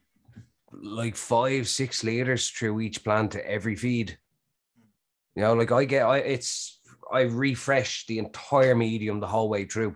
like 0.72 1.16
five, 1.16 1.68
six 1.68 2.04
liters 2.04 2.50
through 2.50 2.82
each 2.82 3.04
plant 3.04 3.32
to 3.32 3.50
every 3.50 3.76
feed. 3.76 4.18
You 5.36 5.44
know, 5.44 5.54
like 5.54 5.72
I 5.72 5.86
get 5.86 6.06
I 6.06 6.18
it's 6.18 6.80
I 7.12 7.22
refresh 7.22 8.06
the 8.06 8.20
entire 8.20 8.76
medium 8.76 9.20
the 9.20 9.28
whole 9.28 9.50
way 9.50 9.66
through. 9.66 9.96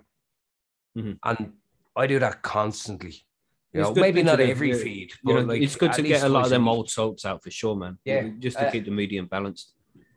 Mhm. 0.98 1.20
And 1.24 1.54
I 1.96 2.08
do 2.08 2.20
that 2.20 2.42
constantly. 2.42 3.26
You 3.74 3.82
know, 3.82 3.94
maybe 3.94 4.24
not 4.24 4.40
every 4.40 4.74
feed, 4.74 5.12
You 5.12 5.18
but 5.24 5.34
know, 5.34 5.42
like 5.42 5.62
it's 5.62 5.76
good 5.76 5.94
to 5.94 6.04
get 6.04 6.24
a 6.24 6.30
lot 6.30 6.46
of 6.46 6.52
them 6.52 6.68
old 6.68 6.90
salts 6.90 7.26
out 7.26 7.44
for 7.44 7.52
sure, 7.52 7.76
man. 7.76 7.98
Yeah, 8.06 8.30
just 8.40 8.58
to 8.58 8.68
uh, 8.68 8.72
keep 8.72 8.86
the 8.86 8.92
medium 8.92 9.26
balanced. 9.26 9.74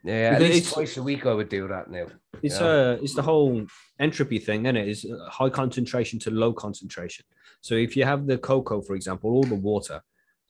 Yeah, 0.07 0.35
at 0.35 0.41
least 0.41 0.57
it's- 0.59 0.73
twice 0.73 0.97
a 0.97 1.03
week 1.03 1.27
I 1.27 1.35
would 1.35 1.49
do 1.49 1.67
that 1.69 1.91
now. 1.91 2.07
It's 2.43 2.61
Yeah. 2.61 2.67
uh 2.67 2.99
it's 3.03 3.15
the 3.15 3.23
whole 3.23 3.67
entropy 3.99 4.39
thing, 4.39 4.65
isn't 4.67 4.77
it? 4.77 4.89
Is 4.89 5.05
uh, 5.05 5.29
high 5.31 5.51
concentration 5.51 6.19
to 6.21 6.31
low 6.31 6.53
concentration. 6.53 7.25
So 7.61 7.75
if 7.75 7.97
you 7.97 8.05
have 8.05 8.27
the 8.27 8.39
cocoa, 8.39 8.81
for 8.83 8.95
example, 8.95 9.31
all 9.31 9.43
the 9.45 9.55
water, 9.73 10.03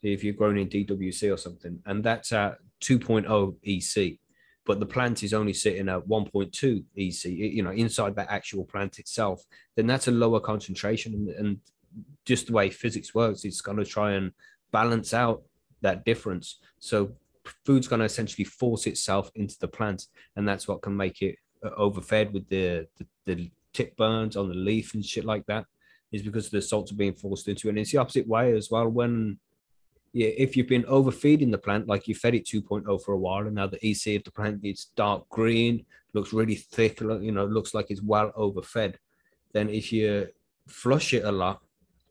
if 0.03 0.23
you're 0.23 0.35
growing 0.41 0.59
in 0.59 0.69
DWC 0.69 1.33
or 1.33 1.39
something, 1.39 1.81
and 1.87 2.05
that's 2.05 2.33
at 2.33 2.59
2.0 2.81 3.57
EC, 3.63 4.19
but 4.67 4.81
the 4.81 4.87
plant 4.87 5.23
is 5.23 5.33
only 5.33 5.53
sitting 5.53 5.89
at 5.89 6.07
1.2 6.07 6.85
EC, 6.97 7.25
you 7.57 7.63
know, 7.63 7.71
inside 7.71 8.15
that 8.17 8.29
actual 8.31 8.65
plant 8.65 8.99
itself, 8.99 9.43
then 9.77 9.87
that's 9.87 10.09
a 10.09 10.11
lower 10.11 10.41
concentration. 10.41 11.15
And, 11.15 11.29
and 11.31 11.59
just 12.25 12.49
the 12.49 12.53
way 12.53 12.69
physics 12.69 13.15
works, 13.15 13.45
it's 13.45 13.61
going 13.63 13.79
to 13.79 13.85
try 13.85 14.13
and 14.13 14.33
balance 14.73 15.15
out 15.15 15.43
that 15.83 16.05
difference. 16.05 16.59
So 16.79 17.13
food's 17.65 17.89
going 17.89 18.01
to 18.01 18.07
essentially 18.07 18.45
force 18.45 18.87
itself 18.87 19.31
into 19.35 19.57
the 19.61 19.69
plant, 19.69 20.07
and 20.37 20.49
that's 20.49 20.69
what 20.69 20.83
can 20.83 20.97
make 20.97 21.23
it 21.23 21.37
uh, 21.65 21.71
overfed 21.77 22.33
with 22.33 22.49
the, 22.49 22.87
the 22.99 23.07
the 23.27 23.51
tip 23.73 23.97
burns 23.97 24.37
on 24.37 24.49
the 24.49 24.55
leaf 24.55 24.95
and 24.95 25.05
shit 25.05 25.25
like 25.25 25.45
that. 25.47 25.65
Is 26.13 26.23
because 26.23 26.51
the 26.51 26.63
salts 26.63 26.93
are 26.93 26.97
being 26.97 27.15
forced 27.15 27.49
into 27.49 27.67
it. 27.67 27.71
And 27.71 27.79
it's 27.81 27.91
the 27.91 27.99
opposite 27.99 28.29
way 28.29 28.57
as 28.57 28.71
well. 28.71 28.89
When 28.89 29.39
yeah, 30.17 30.29
if 30.29 30.57
you've 30.57 30.69
been 30.69 30.87
overfeeding 30.87 31.51
the 31.51 31.59
plant, 31.59 31.89
like 31.89 32.09
you 32.09 32.15
fed 32.15 32.35
it 32.35 32.47
2.0 32.47 33.03
for 33.05 33.13
a 33.13 33.19
while, 33.19 33.47
and 33.47 33.55
now 33.55 33.67
the 33.67 33.87
EC 33.87 34.17
of 34.17 34.25
the 34.25 34.31
plant 34.31 34.61
is 34.65 34.87
dark 34.97 35.29
green, 35.29 35.85
looks 36.15 36.33
really 36.33 36.55
thick, 36.55 37.03
you 37.03 37.33
know, 37.33 37.45
looks 37.45 37.75
like 37.75 37.91
it's 37.91 38.01
well 38.01 38.33
overfed. 38.35 38.97
Then 39.53 39.69
if 39.69 39.93
you 39.93 40.29
flush 40.69 41.13
it 41.13 41.25
a 41.25 41.31
lot, 41.33 41.61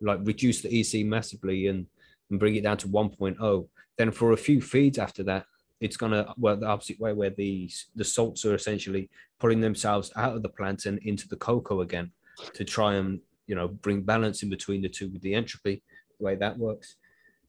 like 0.01 0.19
reduce 0.21 0.61
the 0.61 0.79
EC 0.79 1.03
massively 1.03 1.65
and, 1.65 1.87
and 2.29 2.39
bring 2.39 2.55
it 2.55 2.63
down 2.63 2.77
to 2.77 2.87
1.0, 2.87 3.67
then 3.97 4.11
for 4.11 4.31
a 4.31 4.37
few 4.37 4.61
feeds 4.61 4.97
after 4.97 5.23
that, 5.23 5.45
it's 5.81 5.97
gonna 5.97 6.33
work 6.37 6.59
the 6.59 6.67
opposite 6.67 6.99
way 6.99 7.13
where 7.13 7.29
the 7.29 7.69
the 7.95 8.03
salts 8.03 8.45
are 8.45 8.55
essentially 8.55 9.09
pulling 9.39 9.61
themselves 9.61 10.11
out 10.15 10.35
of 10.35 10.41
the 10.41 10.49
plant 10.49 10.85
and 10.85 10.99
into 10.99 11.27
the 11.27 11.35
cocoa 11.35 11.81
again 11.81 12.11
to 12.53 12.63
try 12.63 12.95
and 12.95 13.19
you 13.47 13.55
know 13.55 13.67
bring 13.67 14.01
balance 14.01 14.43
in 14.43 14.49
between 14.49 14.81
the 14.81 14.89
two 14.89 15.09
with 15.09 15.21
the 15.21 15.33
entropy 15.33 15.83
the 16.17 16.25
way 16.25 16.35
that 16.35 16.57
works. 16.57 16.95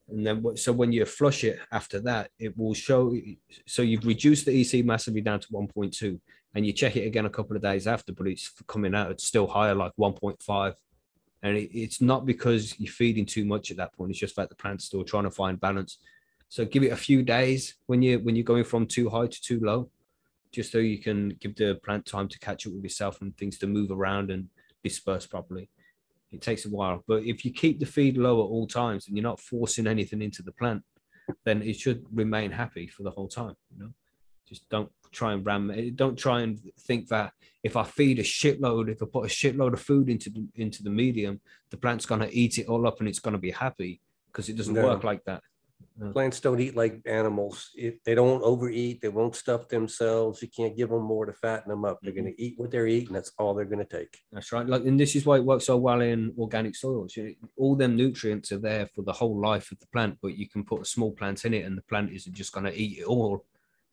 And 0.09 0.25
then 0.25 0.55
so 0.55 0.71
when 0.71 0.91
you 0.91 1.05
flush 1.05 1.43
it 1.43 1.59
after 1.71 1.99
that 2.01 2.31
it 2.39 2.57
will 2.57 2.73
show 2.73 3.13
so 3.65 3.81
you've 3.81 4.05
reduced 4.05 4.45
the 4.45 4.61
ec 4.61 4.85
massively 4.85 5.21
down 5.21 5.41
to 5.41 5.47
1.2 5.49 6.19
and 6.55 6.65
you 6.65 6.71
check 6.71 6.95
it 6.95 7.05
again 7.05 7.25
a 7.25 7.29
couple 7.29 7.57
of 7.57 7.61
days 7.61 7.87
after 7.87 8.13
but 8.13 8.27
it's 8.27 8.49
coming 8.67 8.95
out 8.95 9.11
it's 9.11 9.25
still 9.25 9.47
higher 9.47 9.75
like 9.75 9.91
1.5 9.99 10.75
and 11.43 11.57
it, 11.57 11.77
it's 11.77 11.99
not 11.99 12.25
because 12.25 12.79
you're 12.79 12.91
feeding 12.91 13.25
too 13.25 13.43
much 13.43 13.69
at 13.69 13.75
that 13.75 13.93
point 13.97 14.11
it's 14.11 14.19
just 14.19 14.37
that 14.37 14.47
the 14.47 14.55
plant's 14.55 14.85
still 14.85 15.03
trying 15.03 15.25
to 15.25 15.31
find 15.31 15.59
balance 15.59 15.97
so 16.49 16.65
give 16.65 16.83
it 16.83 16.91
a 16.91 16.95
few 16.97 17.23
days 17.23 17.75
when 17.87 18.01
you 18.01 18.19
when 18.19 18.35
you're 18.35 18.43
going 18.43 18.63
from 18.63 18.85
too 18.85 19.09
high 19.09 19.27
to 19.27 19.41
too 19.41 19.59
low 19.59 19.89
just 20.51 20.71
so 20.71 20.77
you 20.77 20.99
can 20.99 21.29
give 21.41 21.55
the 21.55 21.75
plant 21.83 22.05
time 22.05 22.27
to 22.27 22.39
catch 22.39 22.65
up 22.65 22.73
with 22.73 22.83
yourself 22.83 23.21
and 23.21 23.35
things 23.37 23.57
to 23.57 23.67
move 23.67 23.91
around 23.91 24.31
and 24.31 24.47
disperse 24.81 25.27
properly. 25.27 25.69
It 26.31 26.41
takes 26.41 26.65
a 26.65 26.69
while 26.69 27.03
but 27.07 27.23
if 27.23 27.43
you 27.45 27.51
keep 27.51 27.79
the 27.79 27.85
feed 27.85 28.17
low 28.17 28.39
at 28.41 28.49
all 28.49 28.67
times 28.67 29.07
and 29.07 29.15
you're 29.17 29.23
not 29.23 29.39
forcing 29.39 29.87
anything 29.87 30.21
into 30.21 30.41
the 30.43 30.51
plant 30.53 30.83
then 31.45 31.61
it 31.61 31.77
should 31.77 32.05
remain 32.13 32.51
happy 32.51 32.87
for 32.87 33.03
the 33.03 33.11
whole 33.11 33.27
time 33.27 33.55
you 33.71 33.79
know? 33.83 33.91
Just 34.47 34.69
don't 34.69 34.89
try 35.11 35.33
and 35.33 35.45
ram 35.45 35.71
eh, 35.71 35.89
don't 35.95 36.17
try 36.17 36.41
and 36.41 36.59
think 36.81 37.07
that 37.07 37.31
if 37.63 37.75
i 37.77 37.83
feed 37.83 38.19
a 38.19 38.23
shitload 38.23 38.89
if 38.89 39.01
i 39.01 39.05
put 39.05 39.25
a 39.25 39.29
shitload 39.29 39.73
of 39.73 39.81
food 39.81 40.09
into 40.09 40.29
the 40.29 40.45
into 40.55 40.83
the 40.83 40.89
medium 40.89 41.39
the 41.69 41.77
plant's 41.77 42.05
going 42.05 42.19
to 42.21 42.33
eat 42.37 42.57
it 42.57 42.67
all 42.67 42.85
up 42.85 42.99
and 42.99 43.07
it's 43.07 43.19
going 43.19 43.33
to 43.33 43.37
be 43.39 43.51
happy 43.51 44.01
because 44.27 44.49
it 44.49 44.57
doesn't 44.57 44.73
No. 44.73 44.83
work 44.83 45.03
like 45.05 45.23
that 45.25 45.41
Mm. 46.01 46.13
Plants 46.13 46.39
don't 46.39 46.59
eat 46.59 46.75
like 46.75 47.01
animals. 47.05 47.71
If 47.75 48.03
they 48.03 48.13
don't 48.13 48.43
overeat, 48.43 49.01
they 49.01 49.09
won't 49.09 49.35
stuff 49.35 49.67
themselves. 49.67 50.41
You 50.41 50.47
can't 50.47 50.77
give 50.77 50.89
them 50.89 51.01
more 51.01 51.25
to 51.25 51.33
fatten 51.33 51.69
them 51.69 51.85
up. 51.85 51.99
They're 52.01 52.11
mm-hmm. 52.11 52.21
going 52.21 52.35
to 52.35 52.41
eat 52.41 52.53
what 52.57 52.69
they're 52.69 52.87
eating. 52.87 53.13
That's 53.13 53.31
all 53.39 53.55
they're 53.55 53.65
going 53.65 53.85
to 53.85 53.97
take. 53.97 54.19
That's 54.31 54.51
right. 54.51 54.67
Like, 54.67 54.85
and 54.85 54.99
this 54.99 55.15
is 55.15 55.25
why 55.25 55.37
it 55.37 55.45
works 55.45 55.65
so 55.65 55.77
well 55.77 56.01
in 56.01 56.33
organic 56.37 56.75
soils. 56.75 57.17
All 57.57 57.75
them 57.75 57.95
nutrients 57.95 58.51
are 58.51 58.59
there 58.59 58.87
for 58.93 59.01
the 59.01 59.13
whole 59.13 59.39
life 59.39 59.71
of 59.71 59.79
the 59.79 59.87
plant, 59.87 60.19
but 60.21 60.37
you 60.37 60.47
can 60.47 60.63
put 60.63 60.81
a 60.81 60.85
small 60.85 61.11
plant 61.11 61.45
in 61.45 61.53
it, 61.53 61.65
and 61.65 61.75
the 61.77 61.83
plant 61.83 62.11
isn't 62.11 62.33
just 62.33 62.51
going 62.51 62.65
to 62.65 62.79
eat 62.79 62.99
it 62.99 63.05
all 63.05 63.43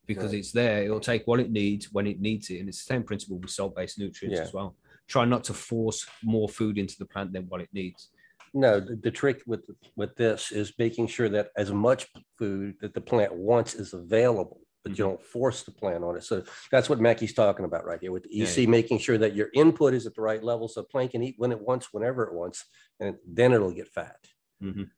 because 0.07 0.33
Right. 0.33 0.41
it's 0.41 0.53
there. 0.53 0.85
It'll 0.85 1.01
take 1.01 1.27
what 1.27 1.41
it 1.41 1.51
needs 1.51 1.91
when 1.91 2.07
it 2.07 2.21
needs 2.21 2.51
it, 2.51 2.59
and 2.59 2.69
it's 2.69 2.85
the 2.85 2.93
same 2.93 3.05
principle 3.05 3.39
with 3.39 3.51
salt-based 3.51 3.99
nutrients 3.99 4.39
Yeah. 4.39 4.45
as 4.45 4.53
well. 4.53 4.77
Try 5.07 5.25
not 5.25 5.45
to 5.45 5.55
force 5.55 6.07
more 6.23 6.51
food 6.51 6.77
into 6.77 6.97
the 6.99 7.07
plant 7.07 7.33
than 7.33 7.47
what 7.49 7.63
it 7.63 7.71
needs. 7.73 8.11
No, 8.55 8.79
the, 8.79 8.95
the 8.97 9.11
trick 9.11 9.43
with 9.47 9.67
with 9.97 10.15
this 10.15 10.53
is 10.53 10.73
making 10.79 11.09
sure 11.09 11.29
that 11.29 11.51
as 11.57 11.73
much 11.73 12.07
food 12.39 12.77
that 12.81 12.95
the 12.95 13.01
plant 13.01 13.35
wants 13.35 13.75
is 13.75 13.93
available, 13.93 14.61
but 14.85 14.91
you 14.91 15.05
don't 15.05 15.21
force 15.21 15.65
the 15.65 15.73
plant 15.73 16.05
on 16.05 16.17
it. 16.17 16.23
So 16.23 16.45
that's 16.71 16.89
what 16.89 17.01
Mackey's 17.01 17.35
talking 17.35 17.65
about 17.65 17.85
right 17.85 18.01
here 18.01 18.13
with 18.13 18.23
the 18.23 18.31
Yeah, 18.33 18.47
EC, 18.47 18.69
making 18.69 18.99
sure 19.01 19.19
that 19.19 19.35
your 19.35 19.49
input 19.55 19.93
is 19.93 20.07
at 20.07 20.15
the 20.15 20.23
right 20.23 20.43
level 20.43 20.69
so 20.69 20.85
plant 20.85 21.11
can 21.11 21.23
eat 21.25 21.35
when 21.37 21.51
it 21.51 21.61
wants, 21.61 21.93
whenever 21.93 22.23
it 22.25 22.33
wants, 22.33 22.65
and 23.01 23.17
then 23.27 23.53
it'll 23.53 23.73
get 23.73 23.89
fat. 23.89 24.21
Mhm. 24.63 24.89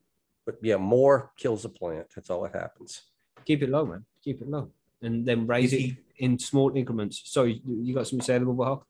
But 0.45 0.57
yeah, 0.63 0.77
more 0.77 1.33
kills 1.39 1.65
a 1.65 1.71
plant. 1.71 2.09
That's 2.15 2.29
all 2.29 2.43
that 2.43 2.55
happens. 2.55 3.03
Keep 3.47 3.63
it 3.63 3.71
low, 3.71 3.87
man. 3.87 4.05
Keep 4.23 4.43
it 4.43 4.49
low, 4.49 4.71
and 5.03 5.27
then 5.27 5.47
raise 5.47 5.73
it 5.73 5.97
in 6.19 6.39
small 6.39 6.75
increments. 6.77 7.23
Sorry, 7.25 7.61
you 7.67 7.95
got 7.95 8.07
something 8.07 8.21
to 8.21 8.25
say 8.25 8.37
about? 8.37 8.87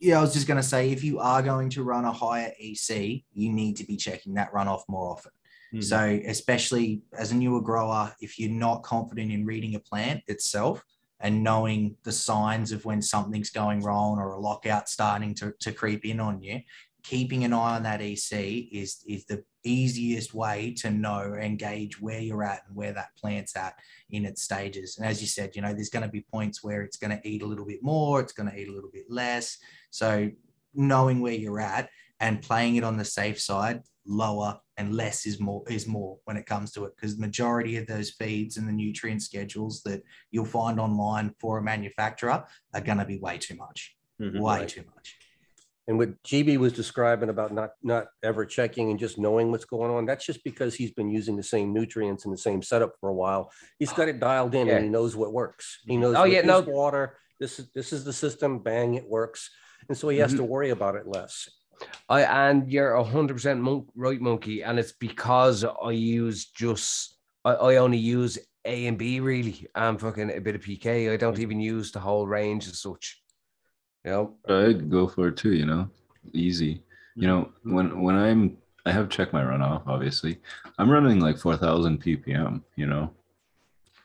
Yeah, 0.00 0.18
I 0.18 0.20
was 0.22 0.32
just 0.32 0.48
going 0.48 0.56
to 0.56 0.66
say 0.66 0.90
if 0.90 1.04
you 1.04 1.20
are 1.20 1.42
going 1.42 1.70
to 1.70 1.84
run 1.84 2.04
a 2.04 2.12
higher 2.12 2.52
EC, 2.58 3.22
you 3.32 3.52
need 3.52 3.76
to 3.76 3.84
be 3.84 3.96
checking 3.96 4.34
that 4.34 4.52
runoff 4.52 4.82
more 4.88 5.12
often. 5.12 5.32
Mhm. 5.74 5.84
So, 5.84 6.20
especially 6.26 7.02
as 7.16 7.32
a 7.32 7.36
newer 7.36 7.60
grower, 7.60 8.14
if 8.20 8.38
you're 8.38 8.50
not 8.50 8.82
confident 8.82 9.32
in 9.32 9.46
reading 9.46 9.74
a 9.74 9.80
plant 9.80 10.22
itself 10.26 10.82
and 11.20 11.44
knowing 11.44 11.96
the 12.02 12.12
signs 12.12 12.72
of 12.72 12.84
when 12.84 13.00
something's 13.00 13.50
going 13.50 13.80
wrong 13.80 14.18
or 14.18 14.32
a 14.32 14.40
lockout 14.40 14.88
starting 14.88 15.34
to, 15.36 15.54
to 15.60 15.72
creep 15.72 16.04
in 16.04 16.20
on 16.20 16.42
you, 16.42 16.60
keeping 17.04 17.44
an 17.44 17.52
eye 17.52 17.76
on 17.76 17.84
that 17.84 18.02
EC 18.02 18.68
is, 18.72 19.04
is 19.06 19.24
the 19.26 19.44
easiest 19.64 20.34
way 20.34 20.74
to 20.78 20.90
know 20.90 21.36
and 21.38 21.58
gauge 21.58 22.00
where 22.00 22.20
you're 22.20 22.44
at 22.44 22.62
and 22.66 22.76
where 22.76 22.92
that 22.92 23.16
plant's 23.16 23.56
at 23.56 23.74
in 24.10 24.24
its 24.24 24.42
stages. 24.42 24.98
And 24.98 25.06
as 25.06 25.20
you 25.20 25.26
said, 25.26 25.54
you 25.54 25.62
know, 25.62 25.72
there's 25.72 25.90
going 25.90 26.04
to 26.04 26.08
be 26.08 26.26
points 26.32 26.62
where 26.62 26.82
it's 26.82 26.96
going 26.96 27.16
to 27.16 27.28
eat 27.28 27.42
a 27.42 27.46
little 27.46 27.66
bit 27.66 27.82
more, 27.82 28.20
it's 28.20 28.32
going 28.32 28.50
to 28.50 28.58
eat 28.58 28.68
a 28.68 28.72
little 28.72 28.90
bit 28.92 29.06
less. 29.08 29.58
So, 29.90 30.30
knowing 30.74 31.20
where 31.20 31.34
you're 31.34 31.60
at 31.60 31.90
and 32.18 32.40
playing 32.40 32.76
it 32.76 32.84
on 32.84 32.96
the 32.96 33.04
safe 33.04 33.40
side, 33.40 33.82
lower 34.06 34.58
and 34.76 34.94
less 34.94 35.26
is 35.26 35.38
more 35.38 35.62
is 35.68 35.86
more 35.86 36.18
when 36.24 36.36
it 36.36 36.46
comes 36.46 36.72
to 36.72 36.84
it 36.84 36.92
because 36.96 37.14
the 37.16 37.20
majority 37.20 37.76
of 37.76 37.86
those 37.86 38.10
feeds 38.10 38.56
and 38.56 38.66
the 38.66 38.72
nutrient 38.72 39.22
schedules 39.22 39.82
that 39.84 40.02
you'll 40.30 40.44
find 40.44 40.80
online 40.80 41.32
for 41.40 41.58
a 41.58 41.62
manufacturer 41.62 42.44
are 42.74 42.80
going 42.80 42.98
to 42.98 43.04
be 43.04 43.18
way 43.18 43.38
too 43.38 43.54
much 43.54 43.96
Mhm. 44.20 44.40
way 44.40 44.58
Right. 44.60 44.68
too 44.68 44.84
much 44.94 45.18
And 45.88 45.98
what 45.98 46.22
GB 46.22 46.58
was 46.58 46.72
describing 46.72 47.28
about 47.28 47.52
not 47.52 47.70
not 47.82 48.06
ever 48.22 48.46
checking 48.46 48.90
and 48.90 48.98
just 49.00 49.18
knowing 49.18 49.50
what's 49.50 49.64
going 49.64 49.90
on, 49.90 50.06
that's 50.06 50.24
just 50.24 50.44
because 50.44 50.74
he's 50.74 50.92
been 50.92 51.10
using 51.10 51.36
the 51.36 51.42
same 51.42 51.72
nutrients 51.72 52.24
and 52.24 52.32
the 52.32 52.38
same 52.38 52.62
setup 52.62 52.92
for 53.00 53.08
a 53.08 53.14
while. 53.14 53.50
He's 53.80 53.92
got 53.92 54.08
it 54.08 54.20
dialed 54.20 54.54
in 54.54 54.68
Yeah. 54.68 54.76
and 54.76 54.84
he 54.84 54.90
knows 54.90 55.16
what 55.16 55.32
works. 55.32 55.80
He 55.86 55.96
knows 55.96 56.14
Oh, 56.16 56.24
yeah, 56.24 56.42
no. 56.42 56.60
water. 56.60 57.18
This 57.40 57.58
is 57.58 57.68
this 57.74 57.92
is 57.92 58.04
the 58.04 58.12
system. 58.12 58.60
Bang, 58.60 58.94
it 58.94 59.08
works. 59.08 59.50
And 59.88 59.98
so 59.98 60.08
he 60.08 60.18
has 60.18 60.30
Mm-hmm. 60.30 60.36
to 60.38 60.44
worry 60.44 60.70
about 60.70 60.94
it 60.94 61.06
less. 61.08 61.48
I 62.08 62.22
and 62.22 62.70
you're 62.70 62.92
a 62.94 63.02
hundred 63.02 63.34
percent 63.34 63.60
right, 63.96 64.20
monkey, 64.20 64.62
and 64.62 64.78
it's 64.78 64.92
because 64.92 65.64
I 65.64 65.90
use 65.90 66.46
just 66.46 67.18
I, 67.44 67.54
I 67.54 67.76
only 67.76 67.98
use 67.98 68.38
A 68.64 68.86
and 68.86 68.96
B 68.96 69.18
really, 69.18 69.66
and 69.74 70.00
fucking 70.00 70.30
a 70.30 70.40
bit 70.40 70.54
of 70.54 70.60
PK. 70.62 71.12
I 71.12 71.16
don't 71.16 71.40
even 71.40 71.58
use 71.60 71.90
the 71.90 71.98
whole 71.98 72.28
range 72.28 72.68
as 72.68 72.78
such. 72.80 73.20
Know, 74.04 74.34
I'd 74.48 74.90
go 74.90 75.06
for 75.06 75.28
it 75.28 75.36
too, 75.36 75.52
you 75.52 75.66
know, 75.66 75.88
easy. 76.32 76.82
You 77.14 77.26
know, 77.26 77.52
when 77.62 78.00
when 78.02 78.16
I'm 78.16 78.56
I 78.84 78.90
have 78.90 79.08
checked 79.08 79.32
my 79.32 79.42
runoff, 79.42 79.82
obviously. 79.86 80.40
I'm 80.78 80.90
running 80.90 81.20
like 81.20 81.38
4,000 81.38 82.02
ppm, 82.02 82.62
you 82.76 82.86
know. 82.86 83.10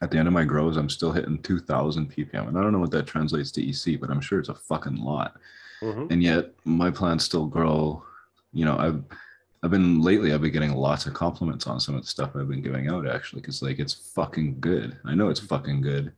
At 0.00 0.12
the 0.12 0.18
end 0.18 0.28
of 0.28 0.34
my 0.34 0.44
grows, 0.44 0.76
I'm 0.76 0.88
still 0.88 1.10
hitting 1.10 1.42
2,000 1.42 2.14
ppm. 2.14 2.46
And 2.46 2.56
I 2.56 2.62
don't 2.62 2.72
know 2.72 2.78
what 2.78 2.92
that 2.92 3.06
translates 3.06 3.50
to 3.52 3.62
EC, 3.68 4.00
but 4.00 4.10
I'm 4.10 4.20
sure 4.20 4.38
it's 4.38 4.48
a 4.48 4.54
fucking 4.54 4.96
lot. 4.96 5.36
Mhm. 5.80 6.12
And 6.12 6.22
yet 6.22 6.54
my 6.64 6.90
plants 6.90 7.24
still 7.24 7.46
grow. 7.46 8.04
You 8.52 8.64
know, 8.64 8.76
I've 8.78 9.02
I've 9.62 9.72
been 9.72 10.00
lately 10.00 10.32
I've 10.32 10.40
been 10.40 10.52
getting 10.52 10.74
lots 10.74 11.06
of 11.06 11.14
compliments 11.14 11.66
on 11.66 11.80
some 11.80 11.96
of 11.96 12.02
the 12.02 12.06
stuff 12.06 12.36
I've 12.36 12.48
been 12.48 12.62
giving 12.62 12.88
out 12.88 13.08
actually, 13.08 13.40
because 13.40 13.60
like 13.60 13.80
it's 13.80 13.94
fucking 13.94 14.60
good. 14.60 14.96
I 15.04 15.14
know 15.16 15.28
it's 15.28 15.40
fucking 15.40 15.80
good. 15.80 16.12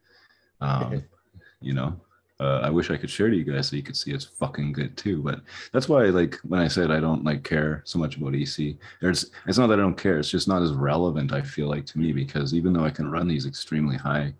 Um, 0.61 1.03
you 1.62 1.72
know, 1.72 1.99
uh, 2.41 2.61
I 2.64 2.70
wish 2.70 2.91
I 2.91 2.97
could 2.97 3.11
share 3.11 3.28
to 3.30 3.36
you 3.36 3.45
guys 3.45 3.68
so 3.68 3.76
you 3.76 3.82
could 3.82 3.97
see 3.97 4.12
it's 4.12 4.24
fucking 4.24 4.72
good 4.72 4.97
too. 4.97 5.22
But 5.22 5.41
that's 5.72 5.88
why, 5.88 6.05
like, 6.07 6.36
when 6.49 6.61
I 6.61 6.68
said 6.68 6.91
I 6.91 6.99
don't 6.99 7.22
like 7.24 7.45
care 7.45 7.82
so 7.84 7.99
much 7.99 8.16
about 8.16 8.34
EC, 8.34 8.76
there's 9.01 9.30
it's 9.47 9.59
not 9.59 9.66
that 9.68 9.78
I 9.78 9.82
don't 9.82 9.97
care. 9.97 10.18
It's 10.18 10.30
just 10.30 10.49
not 10.49 10.62
as 10.62 10.72
relevant. 10.72 11.32
I 11.32 11.43
feel 11.43 11.68
like 11.68 11.84
to 11.86 11.99
me 11.99 12.12
because 12.12 12.55
even 12.55 12.72
though 12.72 12.84
I 12.84 12.91
can 12.91 13.11
run 13.11 13.28
these 13.28 13.47
extremely 13.47 13.97
high 13.97 14.32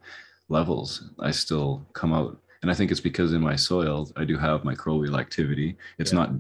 levels, 0.48 1.11
I 1.20 1.30
still 1.30 1.86
come 1.92 2.12
out. 2.12 2.38
And 2.62 2.70
I 2.70 2.74
think 2.74 2.90
it's 2.90 3.01
because 3.01 3.32
in 3.32 3.40
my 3.40 3.57
soil 3.57 4.11
I 4.16 4.24
do 4.24 4.36
have 4.36 4.62
microbial 4.62 5.18
activity. 5.18 5.76
It's 5.98 6.12
Yeah. 6.12 6.20
not 6.20 6.30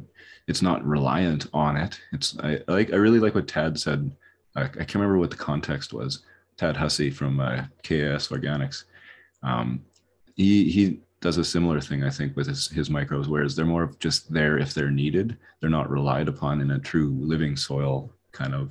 it's 0.46 0.62
not 0.62 0.84
reliant 0.84 1.46
on 1.52 1.76
it. 1.76 2.00
It's 2.12 2.36
I 2.40 2.60
I 2.68 2.72
like 2.72 2.92
I 2.92 2.96
really 2.96 3.20
like 3.20 3.34
what 3.34 3.48
Tad 3.48 3.78
said. 3.78 4.10
I, 4.56 4.62
I 4.62 4.68
can't 4.68 4.96
remember 4.96 5.18
what 5.18 5.30
the 5.30 5.36
context 5.36 5.92
was. 5.92 6.22
Tad 6.56 6.76
Hussey 6.76 7.10
from 7.10 7.38
uh, 7.40 7.64
KIS 7.82 8.28
Organics. 8.28 8.84
Um, 9.42 9.82
he 10.36 10.70
he 10.70 11.00
does 11.20 11.36
a 11.36 11.44
similar 11.44 11.80
thing, 11.80 12.02
I 12.04 12.10
think, 12.10 12.36
with 12.36 12.46
his 12.46 12.68
his 12.68 12.90
microbes, 12.90 13.28
whereas 13.28 13.54
they're 13.54 13.64
more 13.64 13.82
of 13.82 13.98
just 13.98 14.32
there 14.32 14.58
if 14.58 14.74
they're 14.74 14.90
needed. 14.90 15.36
They're 15.60 15.70
not 15.70 15.90
relied 15.90 16.28
upon 16.28 16.60
in 16.60 16.72
a 16.72 16.78
true 16.78 17.16
living 17.20 17.56
soil 17.56 18.12
kind 18.32 18.54
of 18.54 18.70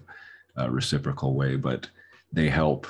uh, 0.58 0.70
reciprocal 0.70 1.34
way, 1.34 1.56
but 1.56 1.90
they 2.34 2.50
help 2.50 2.88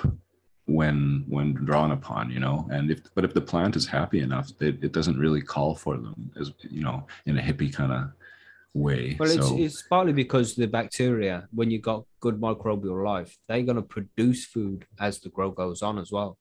when 0.66 1.26
when 1.28 1.54
drawn 1.54 1.92
upon 1.92 2.30
you 2.30 2.40
know 2.40 2.68
and 2.70 2.92
if 2.92 3.02
but 3.16 3.26
if 3.26 3.34
the 3.34 3.42
plant 3.42 3.76
is 3.76 3.88
happy 3.88 4.20
enough 4.20 4.52
it, 4.60 4.84
it 4.84 4.92
doesn't 4.92 5.18
really 5.18 5.42
call 5.42 5.74
for 5.74 5.98
them 5.98 6.32
as 6.40 6.52
you 6.70 6.84
know 6.84 7.08
in 7.26 7.40
a 7.40 7.42
hippie 7.42 7.74
kind 7.74 7.92
of 7.92 8.12
way 8.74 9.18
Well, 9.20 9.30
it's, 9.30 9.48
so 9.48 9.58
it's 9.58 9.82
partly 9.82 10.14
because 10.14 10.56
the 10.56 10.68
bacteria, 10.68 11.48
when 11.52 11.72
you've 11.72 11.82
got 11.82 12.06
good 12.20 12.40
microbial 12.40 13.04
life, 13.04 13.38
they're 13.48 13.64
going 13.64 13.76
to 13.78 13.82
produce 13.82 14.46
food 14.46 14.86
as 15.00 15.20
the 15.20 15.30
grow 15.30 15.52
goes 15.52 15.82
on 15.82 15.98
as 15.98 16.12
well. 16.12 16.38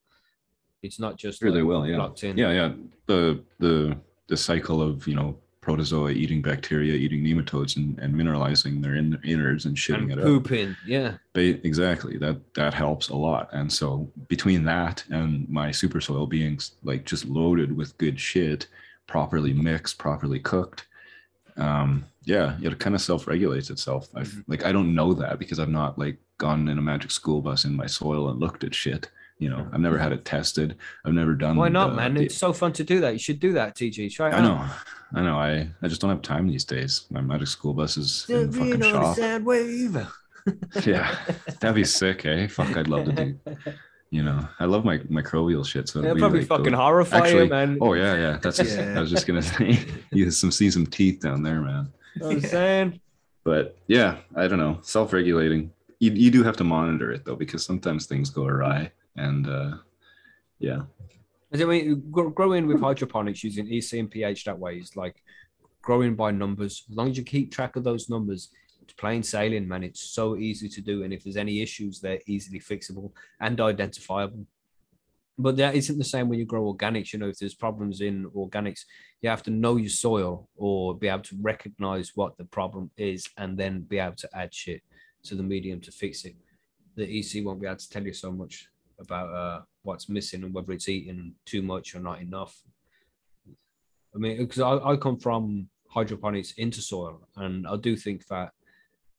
It's 0.83 0.99
not 1.01 1.17
just 1.17 1.41
Sure, 1.41 1.51
they 1.53 1.63
will. 1.63 1.87
Yeah, 1.87 1.99
locked 1.99 2.25
in. 2.25 2.37
yeah, 2.37 2.53
yeah. 2.53 2.73
The 3.07 3.41
the 3.59 3.97
the 4.29 4.37
cycle 4.37 4.81
of 4.83 5.07
you 5.09 5.15
know 5.15 5.37
protozoa 5.61 6.11
eating 6.13 6.41
bacteria, 6.41 6.95
eating 6.95 7.23
nematodes, 7.23 7.77
and, 7.77 7.99
and 7.99 8.15
mineralizing 8.15 8.81
their 8.83 8.95
in, 8.95 9.19
innards 9.25 9.67
and 9.67 9.77
shitting 9.77 10.05
and 10.05 10.13
it 10.13 10.19
out. 10.19 10.25
pooping. 10.25 10.77
Yeah. 10.87 11.15
They 11.35 11.49
exactly 11.49 12.17
that 12.19 12.39
that 12.55 12.75
helps 12.75 13.09
a 13.09 13.17
lot. 13.17 13.49
And 13.53 13.71
so 13.73 14.11
between 14.29 14.65
that 14.65 15.05
and 15.11 15.49
my 15.49 15.71
super 15.71 16.01
soil 16.01 16.27
being 16.27 16.59
like 16.85 17.05
just 17.05 17.27
loaded 17.27 17.77
with 17.77 17.99
good 17.99 18.19
shit, 18.21 18.69
properly 19.07 19.53
mixed, 19.53 19.99
properly 19.99 20.39
cooked, 20.39 20.87
um, 21.57 22.05
yeah, 22.25 22.57
it 22.63 22.79
kind 22.79 22.95
of 22.95 23.01
self 23.03 23.27
regulates 23.27 23.69
itself. 23.71 24.09
I 24.15 24.23
Mhm. 24.23 24.45
like 24.47 24.65
I 24.65 24.73
don't 24.73 24.95
know 24.95 25.13
that 25.15 25.39
because 25.39 25.59
I've 25.59 25.69
not 25.69 25.99
like 25.99 26.19
gone 26.39 26.69
in 26.69 26.79
a 26.79 26.83
magic 26.83 27.11
school 27.11 27.41
bus 27.43 27.65
in 27.65 27.75
my 27.75 27.87
soil 27.87 28.31
and 28.31 28.39
looked 28.39 28.63
at 28.65 28.75
shit. 28.75 29.11
You 29.39 29.51
know, 29.51 29.69
I've 29.73 29.81
never 29.81 29.99
had 29.99 30.13
it 30.13 30.25
tested. 30.25 30.77
I've 31.05 31.13
never 31.15 31.35
done. 31.35 31.57
Why 31.57 31.69
not, 31.69 31.91
the- 31.91 31.97
man? 31.97 32.15
the- 32.15 32.25
It's 32.25 32.37
so 32.37 32.53
fun 32.53 32.73
to 32.73 32.83
do 32.85 33.01
that. 33.01 33.13
You 33.13 33.19
should 33.21 33.39
do 33.39 33.53
that, 33.53 33.77
TG. 33.77 34.13
Try 34.13 34.29
it 34.31 34.35
I 34.35 34.39
out. 34.39 34.43
know, 34.43 34.65
I 35.15 35.23
know. 35.23 35.37
I 35.39 35.69
I 35.81 35.87
just 35.89 36.01
don't 36.01 36.11
have 36.11 36.23
time 36.23 36.49
these 36.49 36.65
days. 36.65 37.07
My 37.11 37.21
magic 37.21 37.47
school 37.49 37.73
bus 37.73 37.97
is 37.97 38.27
in 38.29 38.51
the 38.51 38.59
fucking 38.59 38.83
shop. 38.83 39.43
wave. 39.43 39.97
Yeah, 40.87 41.15
that'd 41.61 41.75
be 41.75 41.85
sick, 41.85 42.25
eh? 42.25 42.47
Fuck, 42.47 42.75
I'd 42.77 42.89
love 42.89 43.05
to 43.07 43.13
do. 43.13 43.39
You 44.11 44.23
know, 44.23 44.49
I 44.59 44.65
love 44.65 44.87
my 44.87 44.97
microbial 45.01 45.67
shit. 45.67 45.87
So 45.87 45.99
it'd 45.99 46.17
probably 46.17 46.39
like 46.39 46.49
fucking 46.49 46.71
go- 46.73 46.79
horrify 46.79 47.19
Actually- 47.19 47.45
you, 47.45 47.51
man. 47.51 47.77
Oh 47.83 47.93
yeah, 47.93 48.15
yeah. 48.17 48.39
That's 48.41 48.57
just, 48.57 48.79
I 48.79 48.99
was 48.99 49.11
just 49.11 49.27
gonna 49.27 49.43
say, 49.43 49.79
you 50.13 50.31
some 50.31 50.51
see 50.51 50.71
some 50.71 50.87
teeth 50.87 51.21
down 51.21 51.43
there, 51.43 51.61
man. 51.61 51.93
You 52.15 52.21
know 52.23 52.27
what 52.29 52.37
I'm 52.37 52.41
saying? 52.41 53.01
But 53.45 53.77
yeah, 53.87 54.17
I 54.35 54.49
don't 54.49 54.59
know. 54.59 54.79
Self-regulating. 54.81 55.71
You 56.01 56.13
you 56.13 56.31
do 56.31 56.43
have 56.43 56.57
to 56.57 56.65
monitor 56.65 57.13
it 57.13 57.27
though, 57.27 57.37
because 57.37 57.63
sometimes 57.67 58.07
things 58.07 58.31
go 58.31 58.47
awry, 58.47 58.93
and 59.19 59.49
uh, 59.49 59.77
yeah, 60.59 60.83
I 61.53 61.65
mean, 61.65 62.11
growing 62.11 62.67
with 62.67 62.81
hydroponics 62.81 63.43
using 63.43 63.73
EC 63.73 63.95
and 63.95 64.11
pH 64.11 64.45
that 64.45 64.59
way 64.59 64.77
is 64.77 64.97
like 64.97 65.23
growing 65.83 66.15
by 66.15 66.31
numbers. 66.31 66.85
As 66.91 66.97
long 66.97 67.11
as 67.11 67.17
you 67.17 67.25
keep 67.25 67.51
track 67.51 67.77
of 67.77 67.85
those 67.85 68.11
numbers, 68.11 68.51
it's 68.83 68.93
plain 68.93 69.23
sailing, 69.23 69.67
man. 69.67 69.83
It's 69.83 70.01
so 70.01 70.37
easy 70.37 70.69
to 70.69 70.81
do. 70.81 71.05
And 71.05 71.13
if 71.13 71.25
there's 71.25 71.37
any 71.37 71.63
issues, 71.63 72.01
they're 72.01 72.21
easily 72.27 72.61
fixable 72.61 73.13
and 73.41 73.59
identifiable. 73.61 74.47
But 75.39 75.57
that 75.57 75.77
isn't 75.77 75.97
the 75.97 76.05
same 76.05 76.29
when 76.29 76.39
you 76.39 76.45
grow 76.45 76.75
organics. 76.75 77.13
You 77.13 77.21
know, 77.21 77.29
if 77.29 77.39
there's 77.39 77.55
problems 77.55 78.01
in 78.01 78.29
organics, 78.31 78.81
you 79.23 79.31
have 79.31 79.43
to 79.45 79.51
know 79.51 79.77
your 79.77 79.89
soil 79.89 80.49
or 80.57 80.97
be 80.97 81.09
able 81.09 81.23
to 81.23 81.37
recognize 81.41 82.13
what 82.15 82.37
the 82.37 82.45
problem 82.45 82.91
is 82.97 83.27
and 83.37 83.57
then 83.57 83.83
be 83.83 83.99
able 83.99 84.17
to 84.17 84.29
add 84.35 84.53
shit 84.53 84.83
to 85.25 85.35
the 85.35 85.43
medium 85.43 85.81
to 85.81 85.93
fix 85.93 86.25
it. 86.25 86.35
the 86.97 87.05
EC 87.19 87.45
won't 87.45 87.61
be 87.61 87.67
able 87.67 87.77
to 87.77 87.89
tell 87.89 88.03
you 88.03 88.13
so 88.13 88.33
much 88.33 88.69
about 88.99 89.33
uh, 89.33 89.61
what's 89.83 90.09
missing 90.09 90.45
and 90.45 90.53
whether 90.53 90.73
it's 90.73 90.89
eating 90.89 91.35
too 91.45 91.63
much 91.63 91.95
or 91.95 92.01
not 92.01 92.21
enough. 92.21 92.61
I 94.15 94.19
mean, 94.19 94.39
because 94.39 94.61
I, 94.61 94.79
I 94.79 94.97
come 94.97 95.19
from 95.19 95.69
hydroponics 95.89 96.53
into 96.53 96.81
soil, 96.81 97.29
and 97.37 97.67
I 97.67 97.77
do 97.77 97.97
think 97.97 98.27
that 98.27 98.53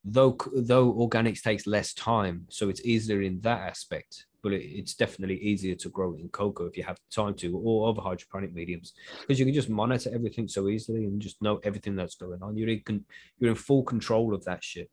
though 0.04 0.36
though 0.54 0.92
organics 0.92 1.42
takes 1.42 1.66
less 1.66 1.94
time, 1.94 2.46
so 2.48 2.68
it's 2.68 2.84
easier 2.84 3.22
in 3.22 3.40
that 3.42 3.60
aspect. 3.60 4.26
But 4.42 4.52
it, 4.52 4.62
it's 4.64 4.94
definitely 4.94 5.36
easier 5.36 5.74
to 5.76 5.88
grow 5.90 6.14
in 6.14 6.28
cocoa 6.30 6.66
if 6.66 6.76
you 6.76 6.82
have 6.84 6.98
time 7.10 7.34
to, 7.34 7.58
or 7.58 7.88
other 7.88 8.00
hydroponic 8.00 8.54
mediums, 8.54 8.94
because 9.20 9.38
you 9.38 9.44
can 9.44 9.54
just 9.54 9.68
monitor 9.68 10.10
everything 10.14 10.48
so 10.48 10.68
easily 10.68 11.04
and 11.04 11.20
just 11.20 11.42
know 11.42 11.60
everything 11.62 11.94
that's 11.94 12.14
going 12.14 12.42
on. 12.42 12.56
You're 12.56 12.70
in 12.70 13.04
you're 13.38 13.50
in 13.50 13.56
full 13.56 13.82
control 13.82 14.34
of 14.34 14.44
that 14.44 14.64
shit. 14.64 14.90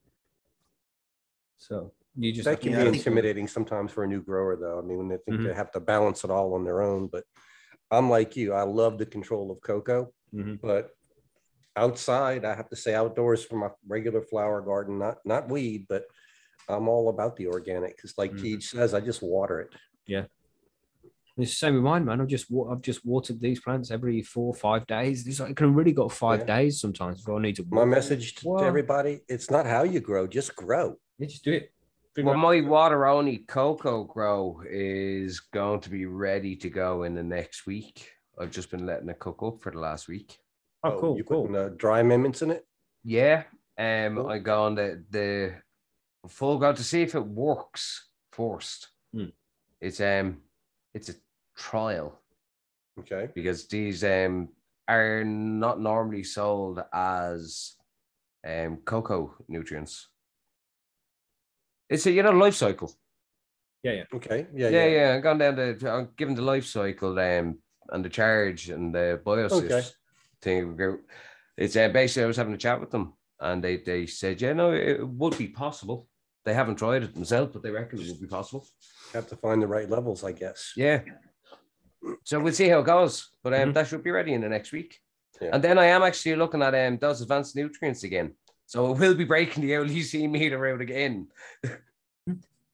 So 1.57 1.91
you 2.17 2.31
just 2.33 2.45
That 2.45 2.59
can 2.61 2.73
be 2.73 2.97
intimidating 2.97 3.47
sometimes 3.47 3.91
for 3.91 4.03
a 4.03 4.07
new 4.07 4.21
grower, 4.21 4.55
though. 4.55 4.79
I 4.79 4.81
mean, 4.81 4.97
when 4.97 5.07
they 5.07 5.17
think 5.17 5.39
Mhm. 5.41 5.45
they 5.47 5.53
have 5.53 5.71
to 5.71 5.79
balance 5.79 6.23
it 6.23 6.31
all 6.31 6.53
on 6.55 6.63
their 6.63 6.81
own. 6.81 7.07
But 7.07 7.23
I'm 7.91 8.09
like 8.09 8.35
you. 8.35 8.53
I 8.53 8.63
love 8.63 8.97
the 8.97 9.05
control 9.05 9.51
of 9.51 9.61
cocoa, 9.61 10.11
Mhm. 10.33 10.59
but 10.61 10.91
outside, 11.75 12.43
I 12.43 12.55
have 12.55 12.69
to 12.69 12.75
say 12.75 12.93
outdoors 12.95 13.43
for 13.45 13.55
my 13.57 13.69
regular 13.87 14.21
flower 14.21 14.61
garden, 14.61 14.97
not 14.99 15.17
not 15.25 15.47
weed, 15.49 15.85
but 15.87 16.05
I'm 16.67 16.87
all 16.89 17.09
about 17.09 17.35
the 17.35 17.47
organic 17.47 17.95
because, 17.95 18.17
like 18.17 18.31
Mhm. 18.33 18.41
Keith 18.41 18.63
says, 18.63 18.93
I 18.93 18.99
just 18.99 19.21
water 19.21 19.59
it. 19.61 19.69
Yeah. 20.05 20.25
It's 21.37 21.51
the 21.51 21.55
same 21.55 21.75
with 21.75 21.83
mine, 21.83 22.03
man. 22.03 22.19
I've 22.19 22.27
just 22.27 22.47
I've 22.71 22.81
just 22.81 23.05
watered 23.05 23.39
these 23.39 23.59
plants 23.61 23.91
every 23.91 24.23
four 24.23 24.47
or 24.47 24.55
five 24.55 24.87
days. 24.87 25.25
It's 25.27 25.39
like, 25.39 25.51
I 25.51 25.53
can 25.53 25.75
really 25.75 25.91
got 25.91 26.11
five 26.11 26.39
Yeah. 26.41 26.45
days 26.57 26.81
sometimes 26.81 27.19
if 27.21 27.29
I 27.29 27.39
need 27.39 27.55
to. 27.57 27.65
My 27.69 27.85
message 27.85 28.33
to 28.37 28.49
Well- 28.49 28.63
everybody: 28.63 29.21
It's 29.29 29.51
not 29.51 29.67
how 29.67 29.83
you 29.83 29.99
grow, 29.99 30.25
just 30.25 30.55
grow. 30.55 30.99
Yeah, 31.19 31.27
just 31.27 31.43
do 31.43 31.53
it. 31.53 31.71
Figure 32.17 32.31
Well, 32.31 32.39
out- 32.39 32.41
my 32.41 32.61
water 32.67 33.05
only 33.05 33.37
cocoa 33.37 34.03
grow 34.03 34.63
is 34.67 35.39
going 35.39 35.81
to 35.81 35.89
be 35.91 36.07
ready 36.07 36.55
to 36.55 36.67
go 36.67 37.03
in 37.03 37.13
the 37.13 37.21
next 37.21 37.67
week. 37.67 38.09
I've 38.39 38.49
just 38.49 38.71
been 38.71 38.87
letting 38.87 39.07
it 39.09 39.19
cook 39.19 39.43
up 39.43 39.61
for 39.61 39.71
the 39.71 39.77
last 39.79 40.07
week. 40.07 40.39
oh, 40.83 40.99
cool, 40.99 41.15
You 41.15 41.23
cool. 41.23 41.43
putting 41.43 41.55
uh, 41.55 41.69
dry 41.77 41.99
amendments 41.99 42.41
in 42.41 42.49
it? 42.49 42.65
Yeah. 43.03 43.43
Um, 43.77 44.15
Cool. 44.15 44.29
I 44.29 44.39
go 44.39 44.63
on 44.63 44.73
the 44.73 45.03
the 45.11 45.61
full 46.27 46.57
go 46.57 46.73
to 46.73 46.83
see 46.83 47.03
if 47.03 47.13
it 47.13 47.23
works 47.23 48.09
first. 48.31 48.87
Hmm. 49.13 49.25
It's 49.79 50.01
um 50.01 50.41
it's 50.95 51.09
a 51.09 51.15
trial 51.55 52.19
Okay. 52.99 53.29
because 53.35 53.67
these 53.67 54.03
um 54.03 54.49
are 54.87 55.23
not 55.23 55.79
normally 55.79 56.23
sold 56.23 56.81
as 56.91 57.75
um 58.43 58.77
cocoa 58.85 59.35
nutrients. 59.47 60.07
It's 61.89 62.05
a 62.05 62.11
you 62.11 62.23
know 62.23 62.31
life 62.31 62.55
cycle. 62.55 62.93
Yeah, 63.83 63.91
yeah. 63.93 64.03
Okay. 64.13 64.47
Yeah. 64.53 64.69
Yeah, 64.69 64.85
yeah. 64.87 65.15
I'm 65.15 65.21
going 65.21 65.37
down 65.37 65.55
the 65.55 65.91
I'm 65.91 66.09
giving 66.17 66.35
the 66.35 66.41
life 66.41 66.65
cycle 66.65 67.17
um 67.19 67.59
and 67.89 68.03
the 68.03 68.09
charge 68.09 68.69
and 68.69 68.93
the 68.93 69.21
biosys 69.25 69.71
Okay. 69.71 69.81
thing. 70.41 70.99
It's 71.57 71.75
uh, 71.75 71.87
basically 71.89 72.23
I 72.23 72.27
was 72.27 72.37
having 72.37 72.53
a 72.53 72.57
chat 72.57 72.79
with 72.79 72.91
them 72.91 73.13
and 73.39 73.63
they 73.63 73.77
they 73.77 74.05
said, 74.05 74.41
yeah, 74.41 74.53
no, 74.53 74.71
it 74.73 75.07
would 75.07 75.37
be 75.37 75.47
possible. 75.47 76.07
They 76.43 76.53
haven't 76.53 76.77
tried 76.77 77.03
it 77.03 77.13
themselves, 77.13 77.51
but 77.53 77.61
they 77.63 77.71
reckon 77.71 77.99
it 77.99 78.07
would 78.07 78.21
be 78.21 78.27
possible. 78.27 78.65
Have 79.13 79.27
to 79.27 79.35
find 79.37 79.61
the 79.61 79.67
right 79.67 79.89
levels, 79.89 80.23
I 80.23 80.31
guess. 80.33 80.73
Yeah. 80.75 81.01
So 82.23 82.39
we'll 82.39 82.53
see 82.53 82.69
how 82.69 82.79
it 82.79 82.85
goes. 82.85 83.29
But 83.43 83.53
um, 83.53 83.69
Mhm. 83.69 83.73
that 83.73 83.87
should 83.87 84.03
be 84.03 84.11
ready 84.11 84.33
in 84.33 84.41
the 84.41 84.49
next 84.49 84.71
week. 84.71 84.99
Yeah. 85.41 85.49
And 85.53 85.63
then 85.63 85.77
I 85.77 85.85
am 85.85 86.03
actually 86.03 86.35
looking 86.35 86.61
at 86.61 86.73
um 86.75 86.97
those 86.97 87.21
advanced 87.21 87.55
nutrients 87.55 88.03
again. 88.03 88.35
So 88.67 88.91
it 88.91 88.99
will 88.99 89.15
be 89.15 89.23
breaking 89.23 89.65
the 89.65 89.71
LEC 89.71 90.29
meter 90.29 90.67
out 90.67 90.81
again. 90.81 91.27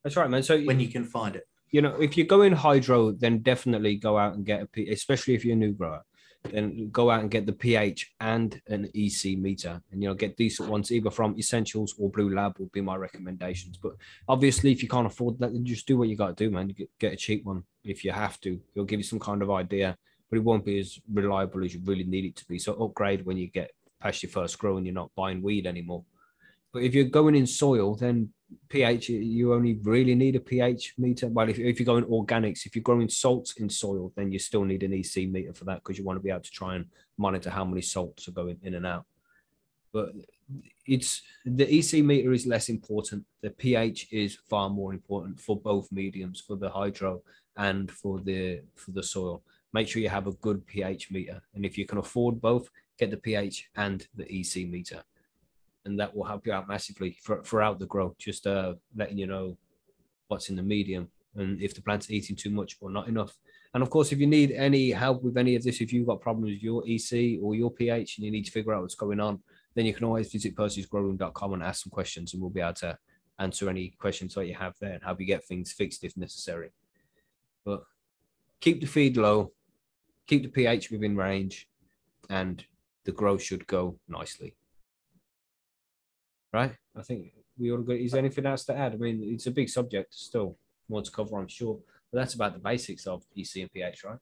That's 0.02 0.16
right, 0.16 0.28
man. 0.28 0.42
So 0.42 0.60
when 0.60 0.80
you 0.80 0.88
can 0.88 1.04
find 1.04 1.36
it. 1.36 1.46
you 1.70 1.82
know, 1.82 1.94
if 2.00 2.16
you're 2.16 2.26
going 2.26 2.52
hydro, 2.52 3.12
then 3.12 3.38
definitely 3.38 3.96
go 3.96 4.18
out 4.18 4.34
and 4.34 4.44
get 4.44 4.62
a 4.62 4.66
P, 4.66 4.90
especially 4.90 5.34
if 5.34 5.44
you're 5.44 5.54
a 5.54 5.58
new 5.58 5.72
grower. 5.72 6.04
Then 6.44 6.90
go 6.90 7.10
out 7.10 7.20
and 7.20 7.30
get 7.30 7.46
the 7.46 7.52
pH 7.52 8.12
and 8.20 8.60
an 8.68 8.90
EC 8.94 9.38
meter, 9.38 9.80
and 9.90 10.02
you 10.02 10.08
know, 10.08 10.14
get 10.14 10.36
decent 10.36 10.68
ones 10.68 10.92
either 10.92 11.10
from 11.10 11.38
Essentials 11.38 11.94
or 11.98 12.10
Bluelab 12.10 12.58
would 12.58 12.70
be 12.70 12.82
my 12.82 12.96
recommendations. 12.96 13.78
But 13.78 13.94
obviously, 14.28 14.70
if 14.70 14.82
you 14.82 14.88
can't 14.88 15.06
afford 15.06 15.38
that, 15.38 15.52
then 15.52 15.64
just 15.64 15.86
do 15.86 15.96
what 15.96 16.08
you 16.08 16.16
got 16.16 16.36
to 16.36 16.44
do, 16.44 16.50
man. 16.50 16.68
Get, 16.68 16.90
get 16.98 17.12
a 17.14 17.16
cheap 17.16 17.44
one 17.44 17.64
if 17.82 18.04
you 18.04 18.12
have 18.12 18.38
to. 18.42 18.60
It'll 18.74 18.84
give 18.84 19.00
you 19.00 19.04
some 19.04 19.20
kind 19.20 19.42
of 19.42 19.50
idea, 19.50 19.96
but 20.28 20.36
it 20.36 20.44
won't 20.44 20.66
be 20.66 20.78
as 20.80 21.00
reliable 21.10 21.64
as 21.64 21.72
you 21.72 21.80
really 21.84 22.04
need 22.04 22.26
it 22.26 22.36
to 22.36 22.44
be. 22.46 22.58
So 22.58 22.74
upgrade 22.74 23.24
when 23.24 23.38
you 23.38 23.46
get 23.46 23.70
past 24.04 24.22
your 24.22 24.30
first 24.30 24.58
grow 24.58 24.76
and 24.76 24.86
you're 24.86 24.94
not 24.94 25.10
buying 25.16 25.42
weed 25.42 25.66
anymore. 25.66 26.04
But 26.72 26.82
if 26.82 26.94
you're 26.94 27.04
going 27.04 27.36
in 27.36 27.46
soil, 27.46 27.94
then 27.94 28.30
pH, 28.68 29.08
you 29.08 29.54
only 29.54 29.74
really 29.82 30.14
need 30.14 30.36
a 30.36 30.40
pH 30.40 30.94
meter. 30.98 31.28
Well, 31.28 31.48
if, 31.48 31.58
if 31.58 31.80
you're 31.80 31.86
going 31.86 32.04
organics, 32.04 32.66
if 32.66 32.76
you're 32.76 32.82
growing 32.82 33.08
salts 33.08 33.56
in 33.56 33.70
soil, 33.70 34.12
then 34.16 34.30
you 34.30 34.38
still 34.38 34.64
need 34.64 34.82
an 34.82 34.92
EC 34.92 35.28
meter 35.28 35.54
for 35.54 35.64
that 35.64 35.82
because 35.82 35.98
you 35.98 36.04
want 36.04 36.18
to 36.18 36.22
be 36.22 36.30
able 36.30 36.40
to 36.40 36.50
try 36.50 36.74
and 36.74 36.84
monitor 37.16 37.48
how 37.48 37.64
many 37.64 37.80
salts 37.80 38.28
are 38.28 38.32
going 38.32 38.58
in 38.62 38.74
and 38.74 38.86
out. 38.86 39.06
But 39.92 40.10
it's 40.86 41.22
the 41.46 41.78
EC 41.78 42.04
meter 42.04 42.32
is 42.32 42.46
less 42.46 42.68
important. 42.68 43.24
The 43.40 43.50
pH 43.50 44.08
is 44.10 44.38
far 44.50 44.68
more 44.68 44.92
important 44.92 45.40
for 45.40 45.58
both 45.58 45.90
mediums, 45.92 46.40
for 46.40 46.56
the 46.56 46.68
hydro 46.68 47.22
and 47.56 47.90
for 47.90 48.20
the 48.20 48.62
for 48.74 48.90
the 48.90 49.02
soil. 49.02 49.42
Make 49.72 49.88
sure 49.88 50.02
you 50.02 50.08
have 50.08 50.26
a 50.26 50.32
good 50.32 50.66
pH 50.66 51.10
meter, 51.10 51.40
and 51.54 51.64
if 51.64 51.78
you 51.78 51.86
can 51.86 51.98
afford 51.98 52.40
both, 52.40 52.68
get 52.98 53.10
the 53.10 53.16
pH 53.16 53.68
and 53.76 54.06
the 54.14 54.24
EC 54.30 54.68
meter 54.68 55.02
and 55.84 55.98
that 56.00 56.14
will 56.14 56.24
help 56.24 56.46
you 56.46 56.52
out 56.52 56.68
massively 56.68 57.16
for, 57.22 57.42
throughout 57.42 57.78
the 57.78 57.86
grow, 57.86 58.14
Just 58.18 58.46
uh, 58.46 58.74
letting 58.96 59.18
you 59.18 59.26
know 59.26 59.56
what's 60.28 60.48
in 60.48 60.56
the 60.56 60.62
medium 60.62 61.08
and 61.36 61.60
if 61.60 61.74
the 61.74 61.82
plant's 61.82 62.10
eating 62.10 62.36
too 62.36 62.50
much 62.50 62.76
or 62.80 62.90
not 62.90 63.08
enough. 63.08 63.36
And 63.74 63.82
of 63.82 63.90
course, 63.90 64.12
if 64.12 64.18
you 64.18 64.26
need 64.26 64.52
any 64.52 64.90
help 64.90 65.22
with 65.22 65.36
any 65.36 65.56
of 65.56 65.64
this, 65.64 65.80
if 65.80 65.92
you've 65.92 66.06
got 66.06 66.20
problems 66.20 66.52
with 66.52 66.62
your 66.62 66.84
EC 66.86 67.42
or 67.42 67.54
your 67.54 67.70
pH 67.70 68.18
and 68.18 68.24
you 68.24 68.30
need 68.30 68.44
to 68.44 68.52
figure 68.52 68.72
out 68.72 68.82
what's 68.82 68.94
going 68.94 69.20
on, 69.20 69.40
then 69.74 69.84
you 69.84 69.92
can 69.92 70.04
always 70.04 70.30
visit 70.30 70.54
percysgrowroom.com 70.54 71.54
and 71.54 71.62
ask 71.62 71.82
some 71.82 71.90
questions, 71.90 72.32
and 72.32 72.40
we'll 72.40 72.50
be 72.50 72.60
able 72.60 72.72
to 72.74 72.96
answer 73.40 73.68
any 73.68 73.92
questions 73.98 74.34
that 74.34 74.46
you 74.46 74.54
have 74.54 74.74
there 74.80 74.92
and 74.92 75.02
help 75.02 75.20
you 75.20 75.26
get 75.26 75.44
things 75.44 75.72
fixed 75.72 76.04
if 76.04 76.16
necessary. 76.16 76.70
But 77.64 77.82
keep 78.60 78.80
the 78.80 78.86
feed 78.86 79.16
low, 79.16 79.52
keep 80.28 80.44
the 80.44 80.48
pH 80.48 80.92
within 80.92 81.16
range, 81.16 81.68
and 82.30 82.64
the 83.04 83.12
growth 83.12 83.42
should 83.42 83.66
go 83.66 83.98
nicely 84.08 84.56
right? 86.54 86.72
I 86.96 87.02
think 87.02 87.32
we 87.58 87.72
all 87.72 87.80
agree. 87.80 88.04
Is 88.04 88.12
there 88.12 88.20
anything 88.20 88.46
else 88.46 88.64
to 88.66 88.76
add? 88.76 88.94
I 88.94 88.96
mean, 88.96 89.20
it's 89.34 89.46
a 89.46 89.50
big 89.50 89.68
subject, 89.68 90.14
still 90.14 90.56
more 90.88 91.02
to 91.02 91.10
cover, 91.10 91.36
I'm 91.36 91.48
sure. 91.48 91.78
But 92.10 92.20
that's 92.20 92.34
about 92.34 92.54
the 92.54 92.60
basics 92.60 93.06
of 93.06 93.24
EC 93.36 93.56
and 93.56 93.72
pH, 93.72 94.04
right? 94.04 94.18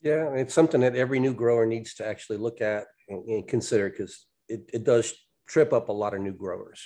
Yeah, 0.00 0.30
it's 0.30 0.54
something 0.54 0.80
that 0.80 0.96
every 0.96 1.20
new 1.20 1.34
grower 1.34 1.66
needs 1.66 1.92
to 1.96 2.06
actually 2.06 2.38
look 2.38 2.62
at 2.62 2.86
and, 3.08 3.22
and 3.28 3.46
consider 3.46 3.90
because 3.90 4.26
it, 4.48 4.62
it 4.72 4.84
does 4.84 5.12
trip 5.46 5.74
up 5.74 5.90
a 5.90 5.92
lot 5.92 6.14
of 6.14 6.22
new 6.22 6.32
growers. 6.32 6.80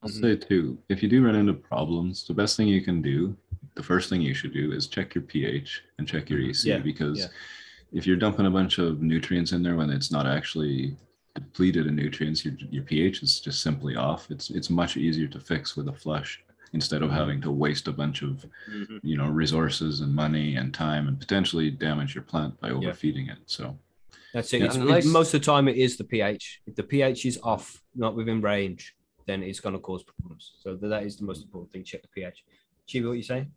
I'll 0.00 0.08
say 0.08 0.36
too, 0.36 0.78
if 0.88 1.02
you 1.02 1.08
do 1.08 1.26
run 1.26 1.34
into 1.34 1.54
problems, 1.54 2.24
the 2.24 2.34
best 2.34 2.56
thing 2.56 2.68
you 2.68 2.82
can 2.82 3.02
do, 3.02 3.36
the 3.74 3.82
first 3.82 4.08
thing 4.08 4.20
you 4.20 4.34
should 4.34 4.52
do 4.54 4.70
is 4.70 4.86
check 4.86 5.12
your 5.12 5.22
pH 5.22 5.82
and 5.98 6.06
check 6.06 6.30
your 6.30 6.40
EC 6.40 6.64
Yeah, 6.64 6.78
because 6.78 7.18
yeah. 7.18 7.26
If 7.92 8.06
you're 8.06 8.16
dumping 8.16 8.46
a 8.46 8.50
bunch 8.50 8.78
of 8.78 9.00
nutrients 9.02 9.52
in 9.52 9.62
there 9.62 9.76
when 9.76 9.90
it's 9.90 10.10
not 10.10 10.26
actually 10.26 10.96
depleted 11.34 11.86
in 11.86 11.96
nutrients, 11.96 12.44
your, 12.44 12.54
your 12.70 12.82
pH 12.82 13.22
is 13.22 13.40
just 13.40 13.62
simply 13.62 13.96
off. 13.96 14.30
It's 14.30 14.50
it's 14.50 14.70
much 14.70 14.96
easier 14.96 15.28
to 15.28 15.40
fix 15.40 15.76
with 15.76 15.88
a 15.88 15.92
flush 15.92 16.42
instead 16.74 17.02
of 17.02 17.10
having 17.10 17.40
to 17.40 17.50
waste 17.50 17.88
a 17.88 17.92
bunch 17.92 18.22
of 18.22 18.44
mm-hmm. 18.70 18.98
you 19.02 19.16
know 19.16 19.28
resources 19.28 20.00
and 20.00 20.14
money 20.14 20.56
and 20.56 20.74
time 20.74 21.08
and 21.08 21.18
potentially 21.18 21.70
damage 21.70 22.14
your 22.14 22.24
plant 22.24 22.60
by 22.60 22.70
overfeeding 22.70 23.28
it. 23.28 23.38
So 23.46 23.78
That's 24.34 24.52
it. 24.52 24.60
Yeah. 24.60 24.66
It's, 24.66 24.76
And 24.76 24.90
it- 24.90 25.06
most 25.06 25.32
of 25.34 25.40
the 25.40 25.46
time, 25.46 25.68
it 25.68 25.76
is 25.76 25.96
the 25.96 26.04
pH. 26.04 26.62
If 26.66 26.74
the 26.74 26.82
pH 26.82 27.24
is 27.26 27.38
off, 27.42 27.82
not 27.94 28.14
within 28.14 28.40
range, 28.40 28.94
then 29.26 29.42
it's 29.42 29.60
going 29.60 29.74
to 29.74 29.80
cause 29.80 30.02
problems. 30.02 30.54
So 30.60 30.74
that 30.76 31.02
is 31.02 31.16
the 31.16 31.24
most 31.24 31.42
important 31.42 31.72
thing. 31.72 31.84
Check 31.84 32.02
the 32.02 32.08
pH. 32.08 32.44
Chibi, 32.88 33.06
what 33.06 33.12
you 33.18 33.22
saying? 33.22 33.52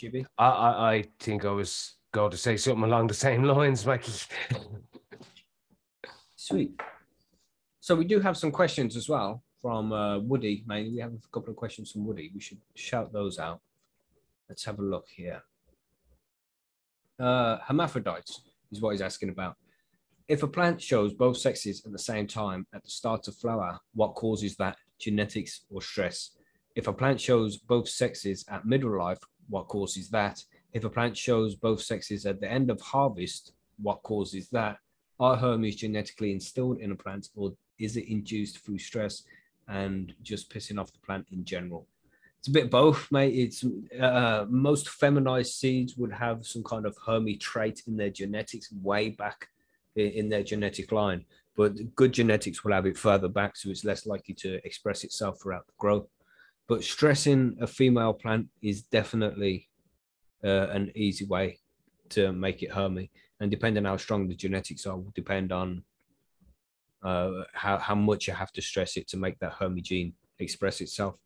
Chibi? 0.00 0.24
I, 0.38 0.48
I, 0.48 0.92
I 0.94 1.04
think 1.18 1.44
I 1.44 1.50
was 1.50 1.96
going 2.12 2.30
to 2.30 2.36
say 2.36 2.56
something 2.56 2.84
along 2.84 3.08
the 3.08 3.14
same 3.14 3.42
lines, 3.54 3.84
Mikey. 3.84 4.12
Sweet. 6.36 6.80
So 7.80 7.94
we 7.94 8.04
do 8.04 8.20
have 8.20 8.36
some 8.36 8.50
questions 8.50 8.96
as 8.96 9.08
well 9.08 9.42
from 9.60 9.92
uh, 9.92 10.18
Woody. 10.18 10.64
Mainly, 10.66 10.90
we 10.92 10.98
have 11.00 11.12
a 11.12 11.18
couple 11.32 11.50
of 11.50 11.56
questions 11.56 11.90
from 11.92 12.06
Woody. 12.06 12.30
We 12.34 12.40
should 12.40 12.58
shout 12.74 13.12
those 13.12 13.38
out. 13.38 13.60
Let's 14.48 14.64
have 14.64 14.78
a 14.78 14.82
look 14.82 15.06
here. 15.14 15.42
Uh, 17.18 17.58
hermaphrodites 17.66 18.42
is 18.72 18.80
what 18.80 18.90
he's 18.92 19.02
asking 19.02 19.28
about. 19.28 19.56
If 20.28 20.42
a 20.42 20.48
plant 20.48 20.80
shows 20.80 21.12
both 21.12 21.36
sexes 21.36 21.82
at 21.84 21.92
the 21.92 21.98
same 21.98 22.26
time 22.26 22.66
at 22.72 22.82
the 22.84 22.90
start 22.90 23.28
of 23.28 23.36
flower, 23.36 23.78
what 23.94 24.14
causes 24.14 24.56
that? 24.56 24.76
Genetics 24.98 25.62
or 25.70 25.82
stress? 25.82 26.30
If 26.76 26.86
a 26.86 26.92
plant 26.92 27.20
shows 27.20 27.58
both 27.58 27.88
sexes 27.88 28.44
at 28.48 28.64
middle 28.64 28.96
life, 28.96 29.18
what 29.50 29.68
causes 29.68 30.08
that? 30.10 30.42
If 30.72 30.84
a 30.84 30.90
plant 30.90 31.16
shows 31.16 31.54
both 31.54 31.82
sexes 31.82 32.24
at 32.24 32.40
the 32.40 32.50
end 32.50 32.70
of 32.70 32.80
harvest, 32.80 33.52
what 33.82 34.02
causes 34.02 34.48
that? 34.50 34.78
Are 35.18 35.36
Hermes 35.36 35.76
genetically 35.76 36.32
instilled 36.32 36.78
in 36.78 36.92
a 36.92 36.96
plant 36.96 37.28
or 37.36 37.52
is 37.78 37.96
it 37.96 38.10
induced 38.10 38.64
through 38.64 38.78
stress? 38.78 39.24
and 39.70 40.12
just 40.22 40.52
pissing 40.52 40.80
off 40.80 40.92
the 40.92 40.98
plant 40.98 41.26
in 41.30 41.44
general. 41.44 41.86
It's 42.38 42.48
a 42.48 42.52
bit 42.52 42.70
both, 42.70 43.10
mate. 43.12 43.34
It's 43.34 43.64
uh, 43.98 44.46
most 44.48 44.88
feminized 44.88 45.52
seeds 45.54 45.96
would 45.96 46.12
have 46.12 46.46
some 46.46 46.64
kind 46.64 46.86
of 46.86 46.96
Hermy 47.06 47.36
trait 47.36 47.82
in 47.86 47.96
their 47.96 48.10
genetics 48.10 48.72
way 48.82 49.10
back 49.10 49.48
in 49.96 50.28
their 50.28 50.42
genetic 50.42 50.92
line, 50.92 51.24
but 51.56 51.72
good 51.96 52.12
genetics 52.12 52.64
will 52.64 52.72
have 52.72 52.86
it 52.86 52.96
further 52.96 53.28
back, 53.28 53.56
so 53.56 53.70
it's 53.70 53.84
less 53.84 54.06
likely 54.06 54.34
to 54.34 54.64
express 54.64 55.04
itself 55.04 55.40
throughout 55.42 55.66
the 55.66 55.72
growth. 55.78 56.06
But 56.70 56.84
stressing 56.84 57.56
a 57.60 57.66
female 57.66 58.12
plant 58.12 58.46
is 58.62 58.82
definitely 58.82 59.68
uh, 60.44 60.68
an 60.68 60.92
easy 60.94 61.24
way 61.24 61.58
to 62.10 62.32
make 62.32 62.62
it 62.62 62.70
Hermy, 62.70 63.10
and 63.40 63.50
depending 63.50 63.84
on 63.84 63.90
how 63.90 63.96
strong 63.96 64.28
the 64.28 64.36
genetics 64.36 64.86
are, 64.86 64.96
will 64.96 65.10
depend 65.12 65.50
on 65.50 65.82
uh, 67.02 67.42
how 67.54 67.78
how 67.78 67.96
much 67.96 68.28
you 68.28 68.34
have 68.34 68.52
to 68.52 68.62
stress 68.62 68.96
it 68.96 69.08
to 69.08 69.16
make 69.16 69.36
that 69.40 69.54
Hermy 69.54 69.80
gene 69.80 70.12
express 70.38 70.80
itself. 70.80 71.16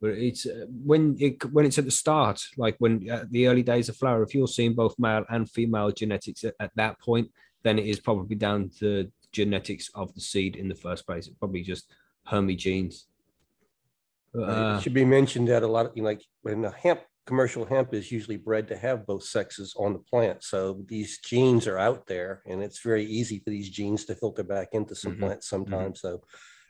But 0.00 0.12
it's 0.12 0.46
uh, 0.46 0.64
when 0.70 1.14
it 1.20 1.44
when 1.52 1.66
it's 1.66 1.76
at 1.76 1.84
the 1.84 1.90
start, 1.90 2.40
like 2.56 2.76
when 2.78 3.06
at 3.10 3.30
the 3.30 3.48
early 3.48 3.62
days 3.62 3.90
of 3.90 3.98
flower, 3.98 4.22
if 4.22 4.34
you're 4.34 4.48
seeing 4.48 4.72
both 4.72 4.98
male 4.98 5.26
and 5.28 5.50
female 5.50 5.90
genetics 5.90 6.42
at, 6.42 6.54
at 6.58 6.70
that 6.76 6.98
point, 7.00 7.30
then 7.64 7.78
it 7.78 7.84
is 7.84 8.00
probably 8.00 8.34
down 8.34 8.70
to 8.78 9.12
genetics 9.30 9.90
of 9.94 10.14
the 10.14 10.22
seed 10.22 10.56
in 10.56 10.68
the 10.68 10.74
first 10.86 11.06
place. 11.06 11.26
It's 11.26 11.36
probably 11.36 11.64
just 11.64 11.84
Hermy 12.24 12.56
genes. 12.56 13.09
Uh, 14.36 14.76
It 14.76 14.82
should 14.82 14.94
be 14.94 15.04
mentioned 15.04 15.48
that 15.48 15.62
a 15.62 15.66
lot 15.66 15.86
of, 15.86 15.92
you 15.96 16.02
know, 16.02 16.08
like, 16.08 16.22
when 16.42 16.62
the 16.62 16.70
hemp, 16.70 17.00
commercial 17.26 17.64
hemp 17.64 17.94
is 17.94 18.10
usually 18.10 18.36
bred 18.36 18.68
to 18.68 18.76
have 18.76 19.06
both 19.06 19.22
sexes 19.24 19.74
on 19.76 19.92
the 19.92 19.98
plant. 20.00 20.42
So 20.42 20.82
these 20.86 21.18
genes 21.20 21.66
are 21.66 21.78
out 21.78 22.06
there 22.06 22.42
and 22.46 22.62
it's 22.62 22.82
very 22.82 23.04
easy 23.04 23.38
for 23.40 23.50
these 23.50 23.70
genes 23.70 24.04
to 24.06 24.14
filter 24.14 24.42
back 24.42 24.68
into 24.72 24.94
some 24.94 25.14
Mhm, 25.14 25.18
plants 25.20 25.48
sometimes. 25.48 26.00
So 26.00 26.22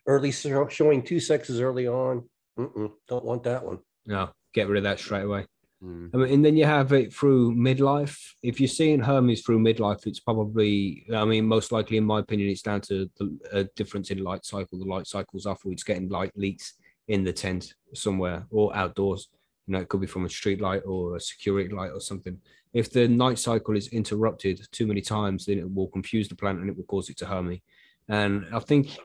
early 0.06 0.32
showing 0.32 1.02
two 1.02 1.20
sexes 1.20 1.61
early 1.61 1.86
on, 1.86 2.28
don't 2.56 3.24
want 3.24 3.44
that 3.44 3.64
one. 3.64 3.78
no, 4.06 4.30
get 4.52 4.68
rid 4.68 4.78
of 4.78 4.84
that 4.84 4.98
straight 4.98 5.22
away. 5.24 5.46
Mm. 5.82 6.11
I 6.12 6.16
mean, 6.18 6.34
and 6.34 6.44
then 6.44 6.56
you 6.56 6.66
have 6.66 6.92
it 6.92 7.14
through 7.14 7.54
midlife. 7.54 8.18
If 8.42 8.61
you're 8.61 8.68
seeing 8.68 9.00
Hermes 9.00 9.42
through 9.42 9.61
midlife, 9.61 10.06
it's 10.06 10.20
probably, 10.20 11.06
I 11.14 11.24
mean, 11.24 11.46
most 11.46 11.72
likely, 11.72 11.96
in 11.96 12.04
my 12.04 12.18
opinion, 12.20 12.50
it's 12.50 12.61
down 12.61 12.82
to 12.82 13.08
the 13.16 13.38
a 13.52 13.64
difference 13.76 14.11
in 14.11 14.22
light 14.22 14.44
cycle. 14.44 14.78
The 14.78 14.84
light 14.84 15.06
cycle's 15.06 15.46
it's 15.46 15.84
getting 15.84 16.08
light 16.08 16.32
leaks 16.36 16.74
in 17.11 17.24
the 17.24 17.32
tent 17.32 17.74
somewhere 17.92 18.46
or 18.50 18.74
outdoors. 18.74 19.28
You 19.66 19.72
know, 19.72 19.80
it 19.80 19.88
could 19.88 20.00
be 20.00 20.06
from 20.06 20.24
a 20.24 20.30
street 20.30 20.61
light 20.61 20.82
or 20.86 21.16
a 21.16 21.20
security 21.20 21.74
light 21.74 21.90
or 21.90 22.00
something. 22.00 22.38
If 22.72 22.92
the 22.92 23.08
night 23.08 23.38
cycle 23.40 23.76
is 23.76 23.88
interrupted 23.88 24.61
too 24.70 24.86
many 24.86 25.00
times, 25.00 25.44
then 25.44 25.58
it 25.58 25.74
will 25.74 25.88
confuse 25.88 26.28
the 26.28 26.36
plant 26.36 26.61
and 26.61 26.70
it 26.70 26.76
will 26.76 26.84
cause 26.84 27.11
it 27.11 27.16
to 27.18 27.26
Hermy. 27.26 27.62
And 28.08 28.46
I 28.52 28.61
think 28.61 28.96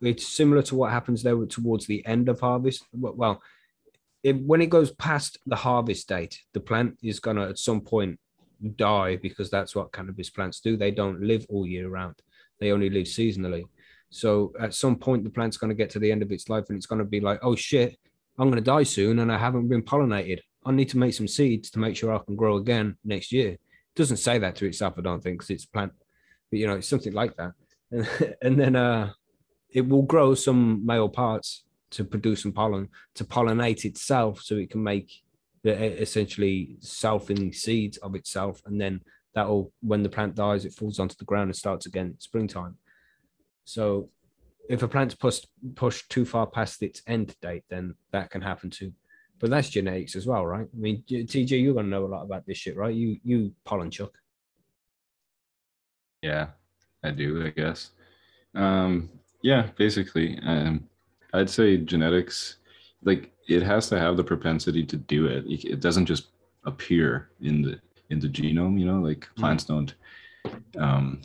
it's 0.00 0.26
similar 0.26 0.62
to 0.62 0.74
what 0.74 0.90
happens 0.90 1.22
there 1.22 1.46
towards 1.46 1.86
the 1.86 2.04
end 2.04 2.28
of 2.28 2.40
harvest. 2.40 2.84
Well, 2.92 3.40
it, 4.24 4.36
when 4.44 4.60
it 4.60 4.70
goes 4.70 4.90
past 4.90 5.38
the 5.46 5.56
harvest 5.56 6.08
date, 6.08 6.42
the 6.54 6.60
plant 6.60 6.98
is 7.00 7.20
gonna 7.20 7.48
at 7.48 7.58
some 7.58 7.80
point 7.80 8.18
die 8.76 9.16
because 9.16 9.50
that's 9.50 9.76
what 9.76 9.92
cannabis 9.92 10.30
plants 10.30 10.58
do. 10.58 10.76
They 10.76 10.90
don't 10.90 11.22
live 11.22 11.46
all 11.48 11.64
year 11.64 11.88
round. 11.88 12.16
They 12.58 12.72
only 12.72 12.90
live 12.90 13.06
seasonally. 13.06 13.64
So 14.12 14.52
at 14.60 14.74
some 14.74 14.96
point, 14.96 15.24
the 15.24 15.30
plant's 15.30 15.56
gonna 15.56 15.74
get 15.74 15.90
to 15.90 15.98
the 15.98 16.12
end 16.12 16.22
of 16.22 16.30
its 16.30 16.48
life, 16.48 16.66
and 16.68 16.76
it's 16.76 16.86
gonna 16.86 17.04
be 17.04 17.20
like, 17.20 17.40
oh 17.42 17.56
shit, 17.56 17.96
I'm 18.38 18.48
gonna 18.48 18.60
die 18.60 18.84
soon, 18.84 19.18
and 19.18 19.32
I 19.32 19.38
haven't 19.38 19.68
been 19.68 19.82
pollinated. 19.82 20.40
I 20.64 20.72
need 20.72 20.90
to 20.90 20.98
make 20.98 21.14
some 21.14 21.26
seeds 21.26 21.70
to 21.70 21.78
make 21.78 21.96
sure 21.96 22.14
I 22.14 22.18
can 22.24 22.36
grow 22.36 22.56
again 22.56 22.96
next 23.04 23.32
year. 23.32 23.52
It 23.52 23.60
doesn't 23.96 24.18
say 24.18 24.38
that 24.38 24.54
to 24.56 24.66
itself, 24.66 24.94
I 24.98 25.00
don't 25.00 25.22
think, 25.22 25.38
because 25.38 25.50
it's 25.50 25.66
plant, 25.66 25.92
but 26.50 26.60
you 26.60 26.66
know, 26.66 26.76
it's 26.76 26.88
something 26.88 27.12
like 27.12 27.36
that. 27.36 27.52
And, 27.90 28.36
and 28.42 28.60
then 28.60 28.76
uh, 28.76 29.12
it 29.70 29.88
will 29.88 30.02
grow 30.02 30.34
some 30.34 30.84
male 30.84 31.08
parts 31.08 31.64
to 31.92 32.04
produce 32.04 32.42
some 32.42 32.52
pollen 32.52 32.88
to 33.14 33.24
pollinate 33.24 33.84
itself 33.84 34.40
so 34.42 34.56
it 34.56 34.70
can 34.70 34.82
make 34.82 35.22
the 35.62 36.00
essentially 36.00 36.76
selfing 36.80 37.54
seeds 37.54 37.96
of 37.98 38.14
itself 38.14 38.60
and 38.66 38.80
then 38.80 39.00
that'll 39.34 39.72
when 39.80 40.02
the 40.02 40.08
plant 40.08 40.34
dies 40.34 40.64
it 40.64 40.72
falls 40.72 40.98
onto 40.98 41.14
the 41.16 41.24
ground 41.24 41.48
and 41.48 41.56
starts 41.56 41.86
again 41.86 42.14
springtime 42.18 42.76
so 43.64 44.08
if 44.68 44.82
a 44.82 44.88
plant's 44.88 45.14
pushed 45.14 45.46
pushed 45.74 46.08
too 46.10 46.24
far 46.24 46.46
past 46.46 46.82
its 46.82 47.02
end 47.06 47.34
date 47.40 47.64
then 47.68 47.94
that 48.12 48.30
can 48.30 48.40
happen 48.40 48.70
too. 48.70 48.92
But 49.40 49.50
that's 49.50 49.70
genetics 49.70 50.16
as 50.16 50.26
well 50.26 50.46
right? 50.46 50.66
I 50.72 50.76
mean 50.78 51.02
tj 51.08 51.50
you're 51.50 51.74
going 51.74 51.86
to 51.86 51.90
know 51.90 52.04
a 52.04 52.14
lot 52.14 52.22
about 52.22 52.46
this 52.46 52.58
shit 52.58 52.76
right? 52.76 52.94
You 52.94 53.18
you 53.24 53.52
pollen 53.64 53.90
chuck. 53.90 54.12
Yeah, 56.22 56.48
I 57.02 57.10
do, 57.10 57.44
I 57.44 57.50
guess. 57.50 57.90
Um, 58.54 59.10
yeah, 59.42 59.70
basically, 59.76 60.38
um, 60.46 60.88
I'd 61.32 61.50
say 61.50 61.76
genetics, 61.78 62.58
like 63.02 63.32
it 63.48 63.62
has 63.62 63.88
to 63.88 63.98
have 63.98 64.16
the 64.16 64.22
propensity 64.24 64.84
to 64.86 64.96
do 64.96 65.26
it. 65.26 65.44
It 65.46 65.64
it 65.64 65.80
doesn't 65.80 66.06
just 66.06 66.28
appear 66.64 67.30
in 67.40 67.62
the 67.62 67.80
in 68.10 68.20
the 68.20 68.28
genome, 68.28 68.78
you 68.78 68.86
know, 68.86 69.00
like 69.00 69.28
plants 69.36 69.64
don't 69.64 69.94
um, 70.78 71.22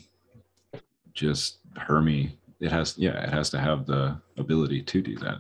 just 1.13 1.59
hermy. 1.77 2.37
It 2.59 2.71
has, 2.71 2.97
yeah, 2.97 3.23
it 3.23 3.29
has 3.29 3.49
to 3.51 3.59
have 3.59 3.85
the 3.85 4.19
ability 4.37 4.81
to 4.81 5.01
do 5.01 5.15
that. 5.17 5.37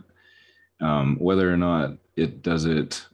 Um, 0.79 1.17
whether 1.17 1.51
or 1.51 1.57
not 1.57 1.97
it 2.15 2.43
does 2.43 2.65
it 2.65 3.05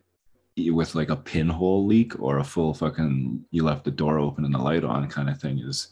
with 0.58 0.96
like 0.96 1.10
a 1.10 1.16
pinhole 1.16 1.86
leak 1.86 2.20
or 2.20 2.38
a 2.38 2.44
full 2.44 2.74
fucking 2.74 3.44
you 3.52 3.64
left 3.64 3.86
the 3.86 3.92
door 3.92 4.20
open 4.20 4.46
and 4.46 4.54
the 4.54 4.60
light 4.60 4.84
on 4.84 5.10
kind 5.10 5.30
of 5.30 5.40
thing 5.40 5.60
is 5.60 5.88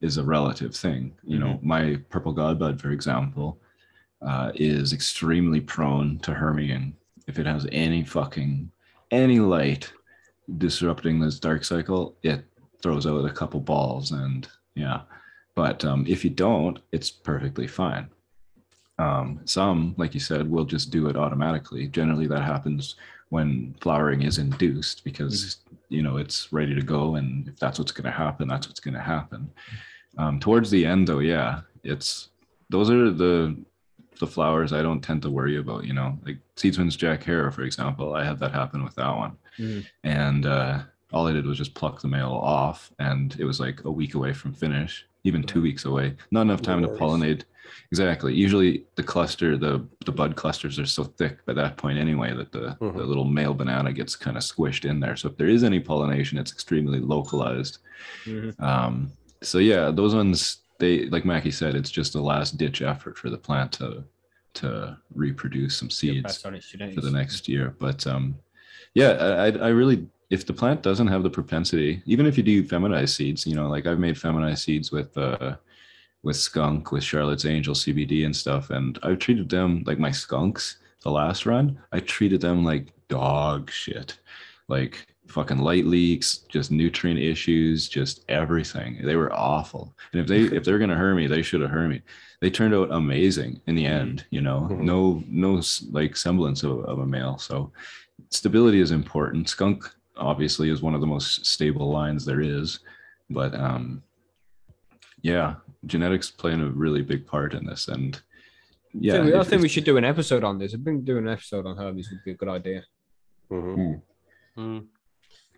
is 0.00 0.18
a 0.18 0.24
relative 0.24 0.74
thing. 0.74 1.12
You 1.24 1.38
know, 1.38 1.60
my 1.62 1.96
purple 2.10 2.34
godbud, 2.34 2.80
for 2.80 2.90
example, 2.90 3.60
uh, 4.20 4.50
is 4.56 4.92
extremely 4.92 5.60
prone 5.60 6.18
to 6.20 6.32
hermying. 6.32 6.92
If 7.28 7.38
it 7.38 7.46
has 7.46 7.66
any 7.70 8.02
fucking 8.04 8.70
any 9.12 9.38
light 9.38 9.92
disrupting 10.58 11.20
this 11.20 11.38
dark 11.38 11.64
cycle, 11.64 12.16
it 12.22 12.44
throws 12.82 13.06
out 13.06 13.24
a 13.24 13.32
couple 13.32 13.60
balls, 13.60 14.10
and 14.10 14.48
yeah. 14.74 15.02
But 15.54 15.84
um, 15.84 16.04
if 16.08 16.24
you 16.24 16.30
don't, 16.30 16.78
it's 16.92 17.10
perfectly 17.10 17.66
fine. 17.66 18.08
Um, 18.98 19.40
some, 19.44 19.94
like 19.98 20.14
you 20.14 20.20
said, 20.20 20.50
will 20.50 20.64
just 20.64 20.90
do 20.90 21.08
it 21.08 21.16
automatically. 21.16 21.88
Generally, 21.88 22.28
that 22.28 22.42
happens 22.42 22.96
when 23.30 23.74
flowering 23.80 24.22
is 24.22 24.38
induced 24.38 25.04
because 25.04 25.56
you 25.88 26.02
know 26.02 26.16
it's 26.18 26.52
ready 26.52 26.74
to 26.74 26.82
go, 26.82 27.16
and 27.16 27.48
if 27.48 27.58
that's 27.58 27.78
what's 27.78 27.92
going 27.92 28.04
to 28.04 28.10
happen, 28.16 28.48
that's 28.48 28.68
what's 28.68 28.80
going 28.80 28.94
to 28.94 29.00
happen. 29.00 29.50
Um, 30.18 30.38
towards 30.38 30.70
the 30.70 30.84
end, 30.86 31.08
though, 31.08 31.20
yeah, 31.20 31.60
it's 31.82 32.28
those 32.70 32.90
are 32.90 33.10
the 33.10 33.56
the 34.20 34.26
flowers 34.26 34.72
I 34.72 34.82
don't 34.82 35.00
tend 35.00 35.22
to 35.22 35.30
worry 35.30 35.56
about. 35.56 35.84
You 35.84 35.94
know, 35.94 36.18
like 36.24 36.38
Seedsman's 36.56 36.96
Jack 36.96 37.24
Herer, 37.24 37.50
for 37.50 37.62
example, 37.62 38.14
I 38.14 38.24
had 38.24 38.38
that 38.40 38.52
happen 38.52 38.84
with 38.84 38.94
that 38.96 39.16
one, 39.16 39.36
Mhm. 39.58 39.86
and 40.04 40.46
uh, 40.46 40.82
all 41.12 41.26
I 41.26 41.32
did 41.32 41.46
was 41.46 41.58
just 41.58 41.74
pluck 41.74 42.00
the 42.00 42.08
male 42.08 42.32
off, 42.32 42.92
and 42.98 43.34
it 43.38 43.44
was 43.44 43.58
like 43.58 43.84
a 43.84 43.90
week 43.90 44.14
away 44.14 44.32
from 44.34 44.52
finish, 44.52 45.06
even 45.24 45.42
two 45.42 45.62
weeks 45.62 45.84
away. 45.84 46.14
Not 46.30 46.42
enough 46.42 46.62
time 46.62 46.82
to 46.82 46.88
pollinate. 46.88 47.44
Exactly. 47.90 48.34
Usually 48.34 48.84
the 48.96 49.02
cluster, 49.02 49.56
the 49.56 49.86
the 50.04 50.12
bud 50.12 50.34
clusters 50.36 50.78
are 50.78 50.86
so 50.86 51.04
thick 51.04 51.44
by 51.46 51.52
that 51.54 51.76
point 51.76 51.98
anyway 51.98 52.34
that 52.34 52.50
the, 52.52 52.76
Mhm. 52.80 52.96
the 52.96 53.04
little 53.04 53.24
male 53.24 53.54
banana 53.54 53.92
gets 53.92 54.16
kind 54.16 54.36
of 54.36 54.42
squished 54.42 54.88
in 54.88 54.98
there. 55.00 55.16
So 55.16 55.28
if 55.28 55.36
there 55.36 55.48
is 55.48 55.62
any 55.62 55.78
pollination, 55.80 56.38
it's 56.38 56.52
extremely 56.52 57.00
localized. 57.00 57.78
Mhm. 58.24 58.60
Um, 58.60 59.12
so 59.42 59.58
yeah, 59.58 59.90
those 59.90 60.14
ones 60.14 60.58
they 60.78 61.06
like 61.10 61.24
Mackie 61.24 61.50
said, 61.52 61.74
it's 61.76 61.90
just 61.90 62.14
a 62.14 62.20
last 62.20 62.56
ditch 62.58 62.82
effort 62.82 63.16
for 63.18 63.30
the 63.30 63.38
plant 63.38 63.72
to 63.72 64.04
to 64.54 64.98
reproduce 65.14 65.76
some 65.78 65.88
seeds 65.88 66.42
for 66.42 67.00
the 67.00 67.10
next 67.10 67.48
year. 67.48 67.74
But 67.78 68.06
um, 68.06 68.34
yeah, 68.94 69.12
I- 69.12 69.66
I 69.66 69.68
really, 69.68 70.06
if 70.32 70.46
the 70.46 70.52
plant 70.60 70.80
doesn't 70.82 71.08
have 71.08 71.22
the 71.22 71.36
propensity, 71.38 72.02
even 72.06 72.24
if 72.24 72.38
you 72.38 72.42
do 72.42 72.64
feminized 72.64 73.14
seeds, 73.16 73.46
you 73.46 73.54
know, 73.54 73.68
like 73.68 73.86
I've 73.86 73.98
made 73.98 74.16
feminized 74.18 74.62
seeds 74.64 74.90
with 74.90 75.16
uh, 75.18 75.56
with 76.22 76.36
skunk, 76.36 76.90
with 76.90 77.04
Charlotte's 77.04 77.44
Angel 77.44 77.74
CBD 77.74 78.24
and 78.24 78.34
stuff, 78.34 78.70
and 78.70 78.98
I've 79.02 79.18
treated 79.18 79.50
them 79.50 79.82
like 79.86 79.98
my 79.98 80.10
skunks. 80.10 80.78
The 81.02 81.10
last 81.10 81.44
run, 81.44 81.78
I 81.92 82.00
treated 82.00 82.40
them 82.40 82.64
like 82.64 82.94
dog 83.08 83.70
shit, 83.70 84.18
like 84.68 85.06
fucking 85.28 85.58
light 85.58 85.84
leaks, 85.84 86.38
just 86.48 86.70
nutrient 86.70 87.20
issues, 87.20 87.86
just 87.88 88.24
everything. 88.30 89.00
They 89.04 89.16
were 89.16 89.32
awful. 89.34 89.94
And 90.12 90.20
if 90.22 90.26
they 90.28 90.40
if 90.56 90.64
they're 90.64 90.78
gonna 90.78 90.96
hurt 90.96 91.14
me, 91.14 91.26
they 91.26 91.42
should 91.42 91.60
have 91.60 91.70
hurt 91.70 91.88
me. 91.88 92.00
They 92.40 92.48
turned 92.50 92.72
out 92.74 92.88
amazing 92.90 93.60
in 93.66 93.74
the 93.74 93.84
end. 93.84 94.24
You 94.30 94.40
know, 94.40 94.60
Mhm. 94.70 94.80
no 94.80 95.22
no 95.28 95.60
like 95.90 96.16
semblance 96.16 96.62
of, 96.62 96.78
of 96.86 97.00
a 97.00 97.06
male. 97.06 97.36
So 97.36 97.70
stability 98.30 98.80
is 98.80 98.92
important. 98.92 99.50
Skunk 99.50 99.84
obviously 100.16 100.70
is 100.70 100.82
one 100.82 100.94
of 100.94 101.00
the 101.00 101.06
most 101.06 101.46
stable 101.46 101.90
lines 101.90 102.24
there 102.24 102.40
is, 102.40 102.80
but 103.30 103.54
um, 103.54 104.02
yeah, 105.22 105.54
genetics 105.86 106.30
playing 106.30 106.60
a 106.60 106.66
really 106.68 107.02
big 107.02 107.26
part 107.26 107.54
in 107.54 107.64
this. 107.64 107.88
And 107.88 108.20
yeah, 108.92 109.14
I 109.14 109.16
think, 109.16 109.26
we, 109.26 109.38
I 109.40 109.42
think 109.44 109.62
we 109.62 109.68
should 109.68 109.84
do 109.84 109.96
an 109.96 110.04
episode 110.04 110.44
on 110.44 110.58
this. 110.58 110.74
I 110.74 110.78
think 110.82 111.04
doing 111.04 111.26
an 111.26 111.32
episode 111.32 111.66
on 111.66 111.76
Hermes 111.76 112.10
would 112.10 112.24
be 112.24 112.32
a 112.32 112.34
good 112.34 112.48
idea. 112.48 112.84
Mhm. 113.50 114.02
Mm. 114.56 114.86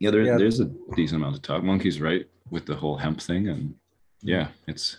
Yeah, 0.01 0.11
there, 0.11 0.23
Yeah. 0.23 0.37
there's 0.39 0.61
a 0.61 0.71
decent 0.97 1.21
amount 1.21 1.37
to 1.37 1.43
talk. 1.43 1.63
Monkey's 1.63 2.01
right 2.01 2.27
with 2.51 2.67
the 2.67 2.77
whole 2.77 2.97
hemp 2.97 3.21
thing, 3.21 3.49
and 3.49 3.75
yeah, 4.23 4.49
it's 4.67 4.99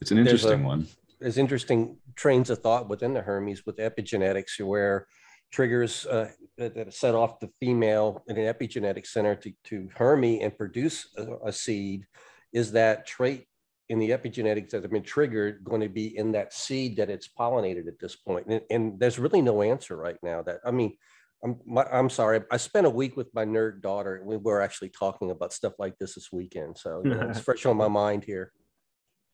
it's 0.00 0.10
an 0.10 0.16
There's 0.16 0.28
interesting 0.44 0.64
a- 0.64 0.66
one. 0.66 0.86
there's 1.20 1.38
interesting 1.38 1.96
trains 2.16 2.50
of 2.50 2.58
thought 2.58 2.88
within 2.88 3.14
the 3.14 3.22
Hermes 3.22 3.64
with 3.66 3.76
epigenetics 3.78 4.60
where 4.60 5.06
triggers 5.52 6.06
uh, 6.06 6.28
that, 6.58 6.74
that 6.74 6.92
set 6.92 7.14
off 7.14 7.38
the 7.38 7.50
female 7.60 8.22
in 8.26 8.36
an 8.38 8.52
epigenetic 8.52 9.06
center 9.06 9.36
to, 9.36 9.52
to 9.64 9.88
Hermy 9.94 10.40
and 10.40 10.56
produce 10.56 11.08
a, 11.16 11.48
a 11.48 11.52
seed 11.52 12.06
is 12.52 12.72
that 12.72 13.06
trait 13.06 13.46
in 13.88 13.98
the 13.98 14.10
epigenetics 14.10 14.70
that 14.70 14.82
have 14.82 14.90
been 14.90 15.02
triggered 15.02 15.62
going 15.64 15.82
to 15.82 15.88
be 15.88 16.16
in 16.16 16.32
that 16.32 16.52
seed 16.52 16.96
that 16.96 17.10
it's 17.10 17.28
pollinated 17.28 17.86
at 17.86 17.98
this 17.98 18.16
point? 18.16 18.46
And, 18.46 18.62
and 18.70 18.98
there's 18.98 19.18
really 19.18 19.42
no 19.42 19.62
answer 19.62 19.96
right 19.96 20.16
now 20.22 20.42
that, 20.42 20.60
I 20.64 20.70
mean, 20.70 20.96
I'm, 21.44 21.58
my, 21.66 21.84
I'm 21.84 22.08
sorry. 22.08 22.40
I 22.50 22.56
spent 22.56 22.86
a 22.86 22.90
week 22.90 23.16
with 23.16 23.28
my 23.34 23.44
nerd 23.44 23.82
daughter 23.82 24.16
and 24.16 24.26
we 24.26 24.36
were 24.36 24.62
actually 24.62 24.90
talking 24.90 25.30
about 25.30 25.52
stuff 25.52 25.74
like 25.78 25.98
this 25.98 26.14
this 26.14 26.30
weekend. 26.32 26.78
So 26.78 27.02
you 27.04 27.14
know, 27.14 27.28
it's 27.28 27.40
fresh 27.48 27.66
on 27.66 27.76
my 27.76 27.88
mind 27.88 28.24
here. 28.24 28.52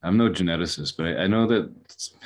I'm 0.02 0.16
no 0.16 0.30
geneticist, 0.30 0.96
but 0.96 1.06
I, 1.06 1.24
I 1.24 1.26
know 1.26 1.46
that 1.48 1.72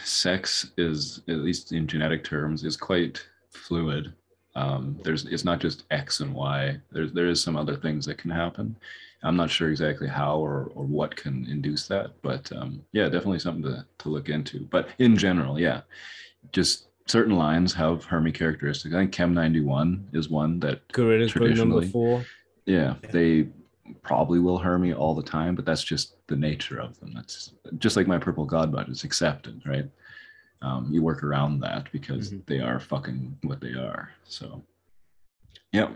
sex 0.05 0.73
is, 0.77 1.23
at 1.29 1.39
least 1.39 1.73
in 1.73 1.87
genetic 1.87 2.23
terms, 2.23 2.65
is 2.65 2.77
quite 2.77 3.27
fluid. 3.53 4.13
Um, 4.55 4.99
there's 5.03 5.25
it's 5.27 5.45
not 5.45 5.61
just 5.61 5.85
X 5.91 6.21
and 6.21 6.35
Y. 6.35 6.77
There's 6.91 7.13
there 7.13 7.27
is 7.27 7.43
some 7.43 7.57
other 7.57 7.77
things 7.77 8.05
that 8.07 8.19
can 8.19 8.31
happen. 8.31 8.77
I'm 9.25 9.37
not 9.37 9.51
sure 9.51 9.71
exactly 9.71 10.09
how 10.09 10.37
or, 10.39 10.73
or 10.75 10.85
what 10.85 11.15
can 11.15 11.47
induce 11.49 11.87
that, 11.87 12.11
but 12.23 12.51
um, 12.53 12.83
yeah, 12.93 13.05
definitely 13.05 13.39
something 13.39 13.63
to, 13.63 13.87
to 13.99 14.09
look 14.09 14.29
into. 14.29 14.67
But 14.71 14.89
in 14.99 15.17
general, 15.17 15.61
yeah, 15.61 15.83
just 16.51 16.89
certain 17.07 17.37
lines 17.37 17.73
have 17.75 18.05
Hermy 18.05 18.33
characteristics. 18.33 18.93
I 18.93 18.99
think 18.99 19.13
Chem 19.13 19.33
91 19.33 20.09
is 20.13 20.29
one 20.29 20.59
that 20.61 20.87
Gorillas 20.93 21.35
number 21.37 21.47
traditionally- 21.47 21.89
four. 21.89 22.25
yeah, 22.67 22.95
they 23.11 23.47
probably 24.03 24.41
will 24.41 24.59
Hermy 24.59 24.93
all 24.93 25.15
the 25.15 25.23
time, 25.23 25.55
but 25.55 25.65
that's 25.65 25.85
just 25.85 26.17
the 26.27 26.37
nature 26.37 26.81
of 26.81 26.99
them. 26.99 27.13
That's 27.15 27.53
just 27.79 27.97
like 27.97 28.09
my 28.09 28.19
purple 28.19 28.45
god 28.45 28.73
bud 28.73 28.89
is 28.89 29.05
accepted, 29.05 29.63
right? 29.65 29.87
Um, 30.63 30.89
you 30.93 31.03
work 31.03 31.23
around 31.25 31.61
that 31.61 31.91
because 31.93 32.33
Mhm. 32.33 32.47
they 32.47 32.61
are 32.61 32.79
fucking 32.79 33.39
what 33.43 33.61
they 33.61 33.75
are. 33.75 34.11
So, 34.25 34.63
yeah, 35.73 35.91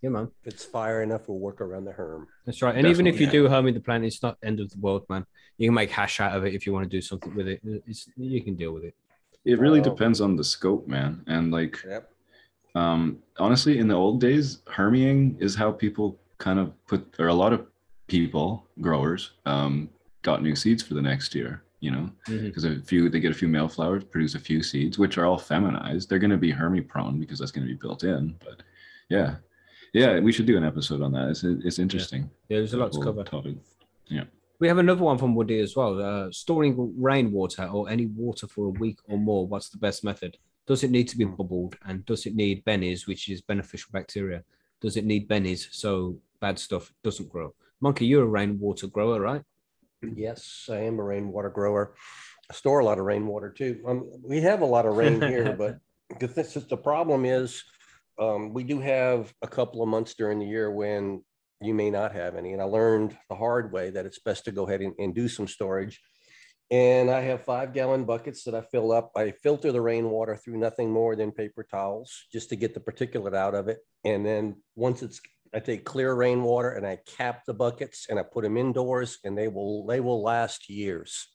Yeah, 0.00 0.10
man. 0.10 0.30
If 0.44 0.54
it's 0.54 0.64
fire 0.64 1.02
enough, 1.02 1.28
we'll 1.28 1.40
work 1.40 1.60
around 1.60 1.84
the 1.84 1.90
Herm. 1.90 2.28
That's 2.46 2.62
right. 2.62 2.76
And 2.76 2.86
even 2.86 3.08
if 3.08 3.18
you 3.18 3.26
Definitely, 3.26 3.48
do 3.48 3.52
Hermy 3.52 3.72
the 3.72 3.80
plant, 3.80 4.04
it's 4.04 4.22
not 4.22 4.38
end 4.44 4.60
of 4.60 4.70
the 4.70 4.78
world, 4.78 5.04
man. 5.08 5.26
You 5.56 5.66
can 5.66 5.74
make 5.74 5.90
hash 5.90 6.20
out 6.20 6.36
of 6.36 6.44
it 6.46 6.54
if 6.54 6.66
you 6.66 6.72
want 6.72 6.84
to 6.84 6.88
do 6.88 7.00
something 7.00 7.34
with 7.34 7.48
it. 7.48 7.60
It's 7.84 8.08
you 8.16 8.40
can 8.44 8.54
deal 8.54 8.72
with 8.72 8.84
it. 8.84 8.94
it 9.44 9.58
really 9.58 9.80
Oh. 9.80 9.84
depends 9.84 10.20
on 10.20 10.36
the 10.36 10.44
scope, 10.44 10.86
man. 10.86 11.24
And 11.26 11.50
like, 11.50 11.82
Yep. 11.84 12.12
um, 12.76 13.22
honestly, 13.38 13.78
in 13.78 13.88
the 13.88 13.94
old 13.94 14.20
days, 14.20 14.58
Hermying 14.66 15.40
is 15.40 15.54
how 15.56 15.72
people 15.72 16.16
kind 16.38 16.58
of 16.60 16.72
put, 16.86 17.18
or 17.18 17.26
a 17.28 17.34
lot 17.34 17.52
of 17.52 17.66
people, 18.08 18.66
growers, 18.80 19.32
um, 19.46 19.88
got 20.22 20.42
new 20.42 20.54
seeds 20.54 20.82
for 20.82 20.94
the 20.94 21.02
next 21.02 21.34
year. 21.34 21.62
You 21.80 21.92
know, 21.92 22.10
because 22.26 22.64
a 22.64 22.80
few 22.80 23.08
they 23.08 23.20
get 23.20 23.30
a 23.30 23.34
few 23.34 23.46
male 23.46 23.68
flowers, 23.68 24.02
produce 24.02 24.34
a 24.34 24.40
few 24.40 24.62
seeds, 24.62 24.98
which 24.98 25.16
are 25.16 25.24
all 25.24 25.38
feminized. 25.38 26.08
They're 26.08 26.18
going 26.18 26.30
to 26.30 26.36
be 26.36 26.50
Hermy 26.50 26.80
prone 26.80 27.20
because 27.20 27.38
that's 27.38 27.52
going 27.52 27.66
to 27.66 27.72
be 27.72 27.78
built 27.78 28.02
in. 28.02 28.34
But 28.44 28.62
yeah, 29.08 29.36
yeah, 29.92 30.18
we 30.18 30.32
should 30.32 30.46
do 30.46 30.56
an 30.56 30.64
episode 30.64 31.02
on 31.02 31.12
that. 31.12 31.28
It's 31.28 31.44
it's 31.44 31.78
interesting. 31.78 32.28
Yeah, 32.48 32.58
there's 32.58 32.74
a 32.74 32.78
lot 32.78 32.92
to 32.92 33.00
cover. 33.00 33.22
Topic. 33.22 33.54
We 34.60 34.66
have 34.66 34.78
another 34.78 35.04
one 35.04 35.18
from 35.18 35.36
Woody 35.36 35.60
as 35.60 35.76
well. 35.76 36.00
Uh, 36.00 36.32
storing 36.32 36.92
rainwater 37.00 37.66
or 37.66 37.88
any 37.88 38.06
water 38.06 38.48
for 38.48 38.66
a 38.66 38.70
week 38.70 38.98
or 39.04 39.16
more. 39.16 39.46
What's 39.46 39.68
the 39.68 39.78
best 39.78 40.02
method? 40.02 40.36
Does 40.66 40.82
it 40.82 40.90
need 40.90 41.08
to 41.08 41.16
be 41.16 41.24
bubbled? 41.24 41.76
And 41.86 42.04
does 42.06 42.26
it 42.26 42.34
need 42.34 42.64
bennies, 42.64 43.06
which 43.06 43.28
is 43.28 43.40
beneficial 43.40 43.90
bacteria? 43.92 44.42
Does 44.80 44.96
it 44.96 45.04
need 45.04 45.28
bennies 45.28 45.68
so 45.72 46.18
bad 46.40 46.58
stuff 46.58 46.92
doesn't 47.04 47.28
grow? 47.28 47.54
Monkey, 47.80 48.06
you're 48.06 48.24
a 48.24 48.26
rainwater 48.26 48.88
grower, 48.88 49.20
right? 49.20 49.42
Yes, 50.02 50.68
I 50.70 50.80
am 50.80 50.98
a 50.98 51.02
rainwater 51.02 51.50
grower. 51.50 51.94
I 52.50 52.54
store 52.54 52.80
a 52.80 52.84
lot 52.84 52.98
of 52.98 53.04
rainwater 53.04 53.50
too. 53.50 53.82
Um, 53.86 54.10
we 54.22 54.40
have 54.40 54.62
a 54.62 54.66
lot 54.66 54.86
of 54.86 54.96
rain 54.96 55.20
here, 55.20 55.52
but 55.58 55.78
the, 56.20 56.28
this 56.28 56.56
is, 56.56 56.66
the 56.66 56.76
problem 56.76 57.24
is 57.24 57.62
um, 58.18 58.54
we 58.54 58.64
do 58.64 58.80
have 58.80 59.32
a 59.42 59.48
couple 59.48 59.82
of 59.82 59.88
months 59.88 60.14
during 60.14 60.38
the 60.38 60.46
year 60.46 60.70
when 60.70 61.22
you 61.60 61.74
may 61.74 61.90
not 61.90 62.12
have 62.12 62.36
any. 62.36 62.52
And 62.52 62.62
I 62.62 62.64
learned 62.64 63.16
the 63.28 63.34
hard 63.34 63.72
way 63.72 63.90
that 63.90 64.06
it's 64.06 64.20
best 64.20 64.44
to 64.44 64.52
go 64.52 64.66
ahead 64.66 64.80
and, 64.80 64.94
and 64.98 65.14
do 65.14 65.28
some 65.28 65.48
storage. 65.48 66.00
And 66.70 67.10
I 67.10 67.22
have 67.22 67.44
five 67.44 67.72
gallon 67.72 68.04
buckets 68.04 68.44
that 68.44 68.54
I 68.54 68.60
fill 68.60 68.92
up. 68.92 69.10
I 69.16 69.30
filter 69.30 69.72
the 69.72 69.80
rainwater 69.80 70.36
through 70.36 70.58
nothing 70.58 70.90
more 70.90 71.16
than 71.16 71.32
paper 71.32 71.66
towels 71.68 72.26
just 72.30 72.50
to 72.50 72.56
get 72.56 72.74
the 72.74 72.80
particulate 72.80 73.34
out 73.34 73.54
of 73.54 73.68
it. 73.68 73.78
And 74.04 74.24
then 74.24 74.56
once 74.76 75.02
it's 75.02 75.20
I 75.54 75.60
take 75.60 75.84
clear 75.84 76.14
rainwater 76.14 76.70
and 76.70 76.86
I 76.86 76.98
cap 77.06 77.44
the 77.46 77.54
buckets 77.54 78.06
and 78.10 78.18
I 78.18 78.22
put 78.22 78.44
them 78.44 78.56
indoors 78.56 79.18
and 79.24 79.36
they 79.36 79.48
will 79.48 79.86
they 79.86 80.00
will 80.00 80.22
last 80.22 80.68
years. 80.68 81.28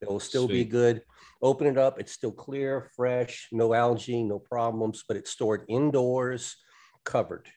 It 0.00 0.08
will 0.08 0.20
still 0.20 0.48
be 0.48 0.64
good. 0.64 1.02
Open 1.40 1.68
it 1.68 1.78
up, 1.78 2.00
it's 2.00 2.12
still 2.12 2.32
clear, 2.32 2.90
fresh, 2.96 3.48
no 3.52 3.74
algae, 3.74 4.24
no 4.24 4.40
problems, 4.40 5.04
but 5.06 5.16
it's 5.16 5.30
stored 5.30 5.64
indoors, 5.68 6.56
covered. 7.04 7.48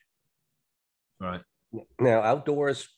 Right. 1.18 1.42
Now 1.98 2.22
outdoors, 2.22 2.88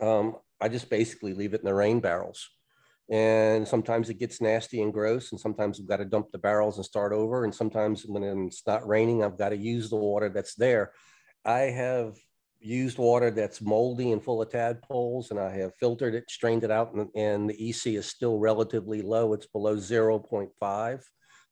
um, 0.00 0.36
I 0.60 0.68
just 0.68 0.88
basically 0.88 1.34
leave 1.34 1.52
it 1.52 1.60
in 1.60 1.66
the 1.66 1.74
rain 1.74 2.00
barrels. 2.00 2.48
And 3.10 3.68
sometimes 3.68 4.10
it 4.10 4.18
gets 4.18 4.40
nasty 4.40 4.82
and 4.82 4.92
gross, 4.92 5.30
and 5.30 5.40
sometimes 5.40 5.78
I've 5.78 5.86
got 5.86 5.98
to 5.98 6.04
dump 6.04 6.32
the 6.32 6.38
barrels 6.38 6.76
and 6.76 6.84
start 6.84 7.12
over. 7.12 7.44
And 7.44 7.54
sometimes 7.54 8.04
when 8.04 8.24
it's 8.24 8.66
not 8.66 8.86
raining, 8.86 9.22
I've 9.22 9.38
got 9.38 9.50
to 9.50 9.56
use 9.56 9.90
the 9.90 9.96
water 9.96 10.28
that's 10.28 10.54
there. 10.54 10.92
I 11.46 11.60
have 11.70 12.18
used 12.58 12.98
water 12.98 13.30
that's 13.30 13.60
moldy 13.60 14.10
and 14.12 14.22
full 14.22 14.42
of 14.42 14.50
tadpoles, 14.50 15.30
and 15.30 15.38
I 15.38 15.50
have 15.56 15.76
filtered 15.78 16.14
it, 16.14 16.28
strained 16.28 16.64
it 16.64 16.70
out, 16.70 16.92
and, 16.94 17.08
and 17.14 17.48
the 17.48 17.70
EC 17.70 17.94
is 17.94 18.06
still 18.06 18.38
relatively 18.38 19.00
low. 19.00 19.32
It's 19.32 19.46
below 19.46 19.76
0.5. 19.76 21.02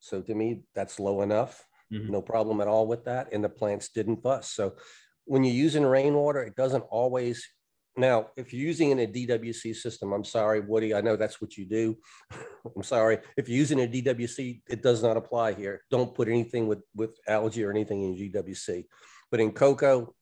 So 0.00 0.20
to 0.20 0.34
me, 0.34 0.64
that's 0.74 0.98
low 0.98 1.22
enough. 1.22 1.64
Mhm. 1.92 2.10
No 2.10 2.20
problem 2.22 2.60
at 2.60 2.68
all 2.68 2.86
with 2.86 3.04
that. 3.04 3.32
And 3.32 3.44
the 3.44 3.48
plants 3.48 3.90
didn't 3.90 4.22
bust. 4.22 4.54
So 4.54 4.74
when 5.24 5.44
you're 5.44 5.54
using 5.54 5.84
rainwater, 5.84 6.42
it 6.42 6.56
doesn't 6.56 6.82
always. 6.90 7.46
Now, 7.96 8.30
if 8.36 8.52
you're 8.52 8.66
using 8.66 8.90
in 8.90 8.98
a 8.98 9.06
DWC 9.06 9.72
system, 9.72 10.12
I'm 10.12 10.24
sorry, 10.24 10.60
Woody, 10.60 10.94
I 10.94 11.00
know 11.00 11.14
that's 11.14 11.40
what 11.40 11.56
you 11.56 11.64
do. 11.64 11.96
I'm 12.76 12.82
sorry. 12.82 13.18
If 13.36 13.48
you're 13.48 13.58
using 13.58 13.80
a 13.80 13.86
DWC, 13.86 14.62
it 14.68 14.82
does 14.82 15.00
not 15.02 15.16
apply 15.16 15.52
here. 15.52 15.82
Don't 15.90 16.12
put 16.12 16.26
anything 16.26 16.66
with, 16.66 16.82
with 16.96 17.16
algae 17.28 17.62
or 17.62 17.70
anything 17.70 18.02
in 18.02 18.16
DWC. 18.16 18.86
But 19.34 19.40
in 19.40 19.50
cocoa, 19.50 20.14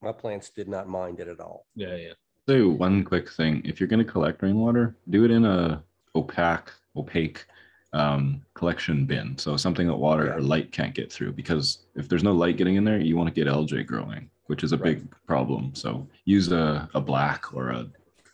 my 0.00 0.12
plants 0.12 0.50
did 0.50 0.68
not 0.68 0.88
mind 0.88 1.18
it 1.18 1.26
at 1.26 1.40
all. 1.40 1.66
Yeah, 1.74 1.96
yeah. 1.96 2.12
So 2.48 2.68
one 2.68 3.02
quick 3.02 3.28
thing: 3.28 3.62
if 3.64 3.80
you're 3.80 3.88
going 3.88 4.06
to 4.06 4.12
collect 4.12 4.44
rainwater, 4.44 4.94
do 5.08 5.24
it 5.24 5.32
in 5.32 5.44
a 5.44 5.82
opaque, 6.14 6.70
opaque 6.94 7.46
um, 7.92 8.42
collection 8.54 9.06
bin. 9.06 9.36
So 9.38 9.56
something 9.56 9.88
that 9.88 9.96
water 9.96 10.26
Yeah. 10.26 10.34
or 10.36 10.40
light 10.40 10.70
can't 10.70 10.94
get 10.94 11.10
through. 11.12 11.32
Because 11.32 11.78
if 11.96 12.08
there's 12.08 12.22
no 12.22 12.30
light 12.30 12.56
getting 12.58 12.76
in 12.76 12.84
there, 12.84 13.00
you 13.00 13.16
want 13.16 13.28
to 13.28 13.34
get 13.34 13.48
algae 13.48 13.82
growing, 13.82 14.30
which 14.46 14.62
is 14.62 14.70
a 14.70 14.76
Right. 14.76 15.00
big 15.00 15.08
problem. 15.26 15.74
So 15.74 16.06
use 16.24 16.52
a, 16.52 16.88
a 16.94 17.00
black 17.00 17.52
or 17.52 17.70
a, 17.70 17.88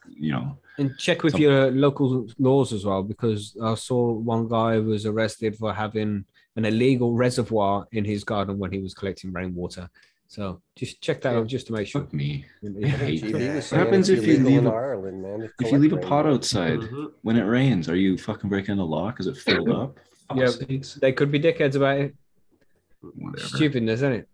you 0.07 0.33
know, 0.33 0.59
And 0.77 0.99
check 0.99 1.23
with 1.23 1.33
Some- 1.33 1.41
your 1.41 1.71
local 1.71 2.27
laws 2.39 2.75
as 2.75 2.85
well, 2.85 3.03
because 3.03 3.57
I 3.63 3.75
saw 3.77 4.13
one 4.13 4.49
guy 4.49 4.79
was 4.81 5.07
arrested 5.07 5.57
for 5.57 5.73
having 5.73 6.27
an 6.57 6.67
illegal 6.67 7.15
reservoir 7.15 7.87
in 7.93 8.05
his 8.05 8.23
garden 8.23 8.59
when 8.59 8.71
he 8.71 8.81
was 8.81 8.93
collecting 8.93 9.33
rainwater. 9.33 9.89
So 10.29 10.61
just 10.75 11.01
check 11.01 11.21
that 11.23 11.33
Yeah. 11.33 11.39
out 11.39 11.47
just 11.47 11.67
to 11.69 11.73
make 11.73 11.87
sure. 11.87 12.03
fuck 12.03 12.13
me. 12.13 12.45
I 12.63 12.67
think 12.67 12.85
hate 12.87 13.23
GB 13.23 13.33
that. 13.33 13.55
was 13.57 13.71
What 13.71 13.79
happens 13.81 14.09
if 14.09 14.27
you 14.27 14.39
leave 14.39 14.67
a- 14.67 14.71
Ireland, 14.71 15.23
man, 15.23 15.51
If 15.61 15.71
you 15.73 15.79
leave 15.79 15.93
a 15.93 15.97
pot 15.99 16.25
rainwater. 16.25 16.31
outside 16.31 16.81
Mhm. 16.81 17.13
when 17.23 17.37
it 17.37 17.43
rains, 17.45 17.89
are 17.89 17.97
you 17.97 18.19
fucking 18.19 18.51
breaking 18.51 18.77
the 18.77 18.85
law 18.85 19.11
because 19.11 19.27
it 19.29 19.37
filled 19.37 19.71
up? 19.71 19.99
Yeah. 20.35 20.47
Sakes. 20.49 20.95
They 20.95 21.13
could 21.13 21.31
be 21.31 21.39
dickheads 21.39 21.77
about 21.77 22.01
it. 22.01 22.15
Whatever. 23.01 23.47
Stupidness, 23.47 23.95
isn't 24.01 24.13
it? 24.13 24.29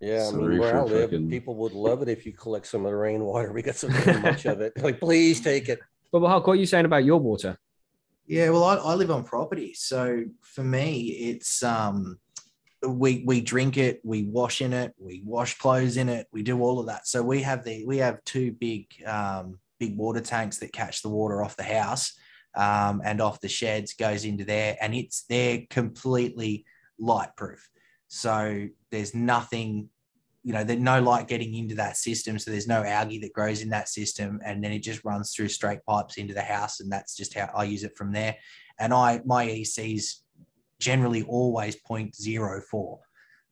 Yeah, 0.00 0.14
I 0.26 0.30
Sorry 0.30 0.48
mean, 0.48 0.58
where 0.58 0.76
I 0.76 0.82
for 0.82 0.94
live, 0.94 1.10
fucking- 1.10 1.30
people 1.30 1.54
would 1.56 1.72
love 1.72 2.02
it 2.02 2.08
if 2.08 2.26
you 2.26 2.32
collect 2.32 2.66
some 2.66 2.84
of 2.84 2.90
the 2.90 2.96
rainwater. 2.96 3.52
We 3.52 3.62
got 3.62 3.76
so 3.76 3.88
damn 3.88 4.22
much 4.22 4.46
of 4.46 4.60
it. 4.60 4.72
Like, 4.82 4.98
please 4.98 5.40
take 5.40 5.68
it. 5.68 5.78
But 6.10 6.26
Hulk, 6.26 6.46
what 6.46 6.54
are 6.54 6.56
you 6.56 6.66
saying 6.66 6.86
about 6.86 7.04
your 7.04 7.20
water? 7.20 7.56
Yeah, 8.26 8.50
well, 8.50 8.64
I, 8.64 8.76
I 8.76 8.94
live 8.94 9.10
on 9.10 9.24
property, 9.24 9.74
so 9.74 10.24
for 10.40 10.64
me, 10.64 11.00
it's 11.08 11.62
um, 11.62 12.18
we 12.86 13.22
we 13.26 13.40
drink 13.40 13.76
it, 13.76 14.00
we 14.04 14.24
wash 14.24 14.60
in 14.60 14.72
it, 14.72 14.94
we 14.98 15.22
wash 15.24 15.58
clothes 15.58 15.96
in 15.96 16.08
it, 16.08 16.26
we 16.32 16.42
do 16.42 16.60
all 16.60 16.80
of 16.80 16.86
that. 16.86 17.06
So 17.06 17.22
we 17.22 17.42
have 17.42 17.64
the 17.64 17.84
we 17.86 17.98
have 17.98 18.24
two 18.24 18.52
big 18.52 18.86
um, 19.06 19.58
big 19.78 19.96
water 19.96 20.20
tanks 20.20 20.58
that 20.58 20.72
catch 20.72 21.02
the 21.02 21.08
water 21.08 21.42
off 21.42 21.56
the 21.56 21.62
house 21.62 22.12
um, 22.56 23.02
and 23.04 23.20
off 23.20 23.40
the 23.40 23.48
sheds, 23.48 23.94
goes 23.94 24.24
into 24.24 24.44
there, 24.44 24.76
and 24.80 24.94
it's 24.94 25.24
they're 25.28 25.62
completely 25.70 26.64
light 26.98 27.36
proof. 27.36 27.68
So 28.08 28.66
there's 28.90 29.14
nothing, 29.14 29.88
you 30.42 30.52
know, 30.52 30.64
there's 30.64 30.80
no 30.80 31.00
light 31.00 31.28
getting 31.28 31.54
into 31.54 31.76
that 31.76 31.96
system. 31.96 32.38
So 32.38 32.50
there's 32.50 32.66
no 32.66 32.84
algae 32.84 33.20
that 33.20 33.32
grows 33.32 33.62
in 33.62 33.70
that 33.70 33.88
system. 33.88 34.40
And 34.44 34.62
then 34.62 34.72
it 34.72 34.80
just 34.80 35.04
runs 35.04 35.32
through 35.32 35.48
straight 35.48 35.84
pipes 35.86 36.16
into 36.16 36.34
the 36.34 36.42
house. 36.42 36.80
And 36.80 36.90
that's 36.90 37.16
just 37.16 37.34
how 37.34 37.48
I 37.54 37.64
use 37.64 37.84
it 37.84 37.96
from 37.96 38.12
there. 38.12 38.36
And 38.80 38.92
I, 38.92 39.20
my 39.24 39.48
EC's 39.48 40.19
generally 40.80 41.22
always 41.22 41.76
0.04 41.88 42.98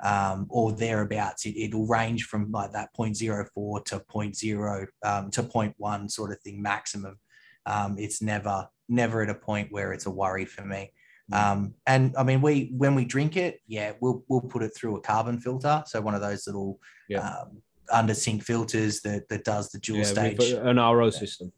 um, 0.03 0.47
or 0.51 0.73
thereabouts. 0.73 1.47
It, 1.47 1.57
it'll 1.57 1.87
range 1.87 2.25
from 2.25 2.51
like 2.51 2.73
that 2.73 2.89
0.04 2.99 3.85
to 3.85 3.99
0.0 4.01 4.87
um, 5.05 5.31
to 5.31 5.43
0.1 5.43 6.11
sort 6.11 6.33
of 6.33 6.41
thing 6.41 6.61
maximum. 6.61 7.19
um, 7.67 7.97
it's 7.99 8.21
never 8.23 8.67
never 8.89 9.23
at 9.23 9.29
a 9.29 9.35
point 9.35 9.71
where 9.71 9.93
it's 9.93 10.07
a 10.07 10.11
worry 10.11 10.47
for 10.47 10.65
me. 10.65 10.91
Um, 11.31 11.75
and 11.87 12.15
I 12.17 12.23
mean, 12.23 12.41
we 12.41 12.71
when 12.75 12.95
we 12.95 13.05
drink 13.05 13.37
it, 13.37 13.61
yeah, 13.67 13.93
we'll 14.01 14.25
we'll 14.29 14.41
put 14.41 14.63
it 14.63 14.73
through 14.75 14.97
a 14.97 15.01
carbon 15.03 15.39
filter, 15.39 15.83
so 15.87 16.01
one 16.01 16.15
of 16.15 16.23
those 16.23 16.47
little 16.47 16.81
Yeah. 17.11 17.21
um, 17.21 17.61
under 17.93 18.15
sink 18.15 18.43
filters 18.43 19.03
that 19.03 19.29
that 19.29 19.45
does 19.45 19.69
the 19.69 19.79
dual 19.79 19.99
Yeah, 19.99 20.05
stage. 20.05 20.53
an 20.53 20.77
RO 20.79 21.11
system. 21.11 21.53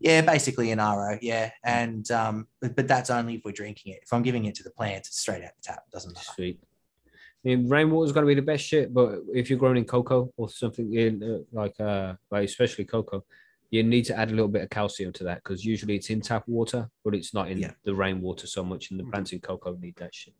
Yeah, 0.00 0.20
basically 0.20 0.70
an 0.72 0.78
RO. 0.78 1.18
Yeah, 1.22 1.50
and 1.64 2.10
um, 2.10 2.46
but, 2.60 2.76
but 2.76 2.86
that's 2.88 3.10
only 3.10 3.36
if 3.36 3.42
we're 3.44 3.52
drinking 3.52 3.92
it. 3.94 4.00
If 4.02 4.12
I'm 4.12 4.22
giving 4.22 4.44
it 4.44 4.54
to 4.56 4.62
the 4.62 4.70
plants, 4.70 5.08
it's 5.08 5.20
straight 5.20 5.42
out 5.42 5.52
the 5.56 5.62
tap. 5.62 5.84
Doesn't 5.92 6.12
matter. 6.12 6.32
Sweet. 6.34 6.60
I 7.06 7.48
mean, 7.50 7.68
rainwater 7.68 8.06
is 8.06 8.12
going 8.12 8.24
to 8.24 8.28
be 8.28 8.34
the 8.34 8.42
best 8.42 8.64
shit, 8.64 8.92
but 8.92 9.20
if 9.32 9.48
you're 9.48 9.58
growing 9.58 9.76
in 9.76 9.84
cocoa 9.84 10.30
or 10.36 10.50
something 10.50 10.92
in 10.94 11.22
uh, 11.22 11.38
like 11.52 11.78
uh, 11.80 12.14
like 12.30 12.44
especially 12.44 12.84
cocoa, 12.84 13.24
you 13.70 13.82
need 13.82 14.04
to 14.06 14.18
add 14.18 14.28
a 14.28 14.34
little 14.34 14.48
bit 14.48 14.62
of 14.62 14.70
calcium 14.70 15.12
to 15.14 15.24
that 15.24 15.42
because 15.42 15.64
usually 15.64 15.96
it's 15.96 16.10
in 16.10 16.20
tap 16.20 16.44
water, 16.46 16.90
but 17.04 17.14
it's 17.14 17.32
not 17.32 17.50
in 17.50 17.58
Yeah. 17.58 17.72
the 17.84 17.94
rainwater 17.94 18.46
so 18.46 18.62
much. 18.64 18.90
And 18.90 19.00
the 19.00 19.04
plants 19.04 19.32
in 19.32 19.40
cocoa 19.40 19.76
need 19.80 19.96
that 19.96 20.14
shit. 20.14 20.34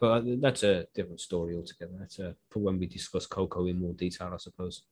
But 0.00 0.06
uh, 0.06 0.22
that's 0.40 0.62
a 0.62 0.86
different 0.94 1.20
story 1.20 1.54
altogether. 1.56 1.92
That's 1.98 2.18
uh, 2.20 2.32
for 2.50 2.60
when 2.60 2.78
we 2.78 2.86
discuss 2.86 3.26
cocoa 3.26 3.66
in 3.66 3.80
more 3.80 3.94
detail, 3.94 4.30
I 4.32 4.36
suppose. 4.38 4.82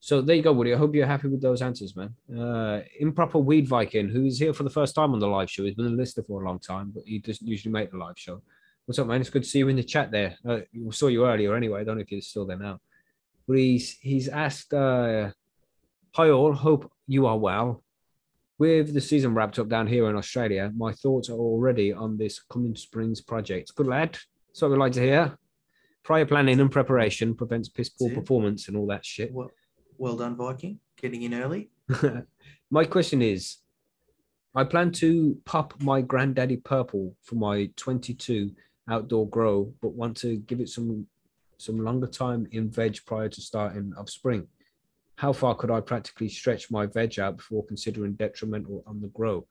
So 0.00 0.20
there 0.20 0.36
you 0.36 0.42
go, 0.42 0.52
Woody. 0.52 0.74
I 0.74 0.76
hope 0.76 0.94
you're 0.94 1.06
happy 1.06 1.28
with 1.28 1.42
those 1.42 1.62
answers, 1.62 1.96
man. 1.96 2.14
Uh, 2.38 2.82
improper 3.00 3.38
weed 3.38 3.66
Viking, 3.66 4.08
who 4.08 4.24
is 4.24 4.38
here 4.38 4.52
for 4.52 4.62
the 4.62 4.70
first 4.70 4.94
time 4.94 5.12
on 5.12 5.18
the 5.18 5.26
live 5.26 5.50
show. 5.50 5.64
He's 5.64 5.74
been 5.74 5.86
a 5.86 5.90
listener 5.90 6.24
for 6.24 6.42
a 6.42 6.46
long 6.46 6.58
time, 6.58 6.92
but 6.94 7.02
he 7.06 7.18
doesn't 7.18 7.46
usually 7.46 7.72
make 7.72 7.90
the 7.90 7.96
live 7.96 8.18
show. 8.18 8.42
What's 8.84 8.98
up, 9.00 9.08
man? 9.08 9.20
It's 9.20 9.30
good 9.30 9.42
to 9.42 9.48
see 9.48 9.58
you 9.58 9.68
in 9.68 9.76
the 9.76 9.82
chat 9.82 10.12
there. 10.12 10.36
Uh, 10.48 10.60
we 10.72 10.92
saw 10.92 11.08
you 11.08 11.26
earlier 11.26 11.56
anyway. 11.56 11.80
I 11.80 11.84
don't 11.84 11.96
know 11.96 12.02
if 12.02 12.12
you're 12.12 12.20
still 12.20 12.46
there 12.46 12.58
now. 12.58 12.78
But 13.48 13.58
he's 13.58 13.98
he's 13.98 14.28
asked, 14.28 14.72
uh, 14.72 15.30
Hi 16.14 16.30
all, 16.30 16.52
hope 16.52 16.90
you 17.06 17.26
are 17.26 17.38
well. 17.38 17.82
With 18.58 18.94
the 18.94 19.00
season 19.00 19.34
wrapped 19.34 19.58
up 19.58 19.68
down 19.68 19.86
here 19.86 20.08
in 20.08 20.16
Australia, 20.16 20.72
my 20.74 20.92
thoughts 20.92 21.28
are 21.28 21.38
already 21.38 21.92
on 21.92 22.16
this 22.16 22.40
coming 22.40 22.74
Springs 22.74 23.20
project. 23.20 23.74
Good 23.74 23.86
lad. 23.86 24.18
That's 24.48 24.62
what 24.62 24.70
we 24.70 24.78
like 24.78 24.92
to 24.92 25.02
hear. 25.02 25.36
Prior 26.04 26.24
planning 26.24 26.60
and 26.60 26.70
preparation 26.70 27.34
prevents 27.34 27.68
piss 27.68 27.88
poor 27.88 28.10
performance 28.10 28.68
and 28.68 28.76
all 28.76 28.86
that 28.86 29.04
shit. 29.04 29.32
Well, 29.32 29.50
well 29.98 30.16
done, 30.16 30.36
Viking. 30.36 30.80
Getting 31.00 31.22
in 31.22 31.34
early. 31.34 31.70
my 32.70 32.84
question 32.84 33.22
is 33.22 33.58
I 34.54 34.64
plan 34.64 34.90
to 34.92 35.38
pop 35.44 35.74
my 35.82 36.00
granddaddy 36.00 36.56
purple 36.56 37.14
for 37.22 37.34
my 37.34 37.70
22 37.76 38.52
outdoor 38.88 39.28
grow, 39.28 39.72
but 39.82 39.92
want 39.92 40.16
to 40.18 40.36
give 40.38 40.60
it 40.60 40.68
some 40.68 41.06
some 41.58 41.78
longer 41.78 42.06
time 42.06 42.46
in 42.52 42.70
veg 42.70 42.98
prior 43.06 43.28
to 43.28 43.40
starting 43.40 43.92
of 43.96 44.10
spring. 44.10 44.46
How 45.16 45.32
far 45.32 45.54
could 45.54 45.70
I 45.70 45.80
practically 45.80 46.28
stretch 46.28 46.70
my 46.70 46.86
veg 46.86 47.18
out 47.18 47.38
before 47.38 47.64
considering 47.64 48.12
detrimental 48.12 48.84
on 48.86 49.00
the 49.00 49.08
grow? 49.08 49.46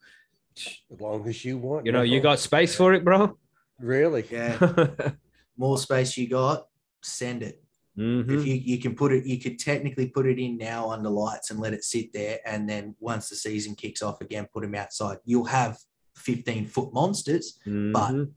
As 0.55 1.01
long 1.01 1.27
as 1.27 1.43
you 1.43 1.57
want. 1.57 1.85
You 1.85 1.91
know, 1.91 2.03
you 2.03 2.21
got 2.21 2.39
space 2.39 2.75
for 2.75 2.93
it, 2.93 3.03
bro. 3.03 3.37
really. 3.79 4.25
Yeah. 4.29 4.57
More 5.57 5.77
space 5.77 6.15
you 6.17 6.29
got, 6.29 6.67
send 7.01 7.41
it. 7.41 7.64
If 7.97 8.45
you, 8.45 8.55
you 8.55 8.77
can 8.79 8.93
put 8.93 9.13
it, 9.13 9.25
you 9.25 9.39
could 9.39 9.57
technically 9.57 10.07
put 10.07 10.25
it 10.25 10.37
in 10.37 10.57
now 10.57 10.91
under 10.91 11.09
lights 11.09 11.49
and 11.51 11.59
let 11.59 11.73
it 11.73 11.83
sit 11.83 12.11
there. 12.11 12.39
And 12.45 12.67
then 12.69 12.95
once 12.99 13.29
the 13.29 13.35
season 13.37 13.73
kicks 13.75 14.01
off 14.01 14.19
again, 14.21 14.47
put 14.53 14.63
them 14.63 14.75
outside. 14.75 15.17
You'll 15.23 15.45
have 15.45 15.77
15 16.17 16.67
foot 16.67 16.93
monsters. 16.93 17.57
Mhm. 17.65 18.31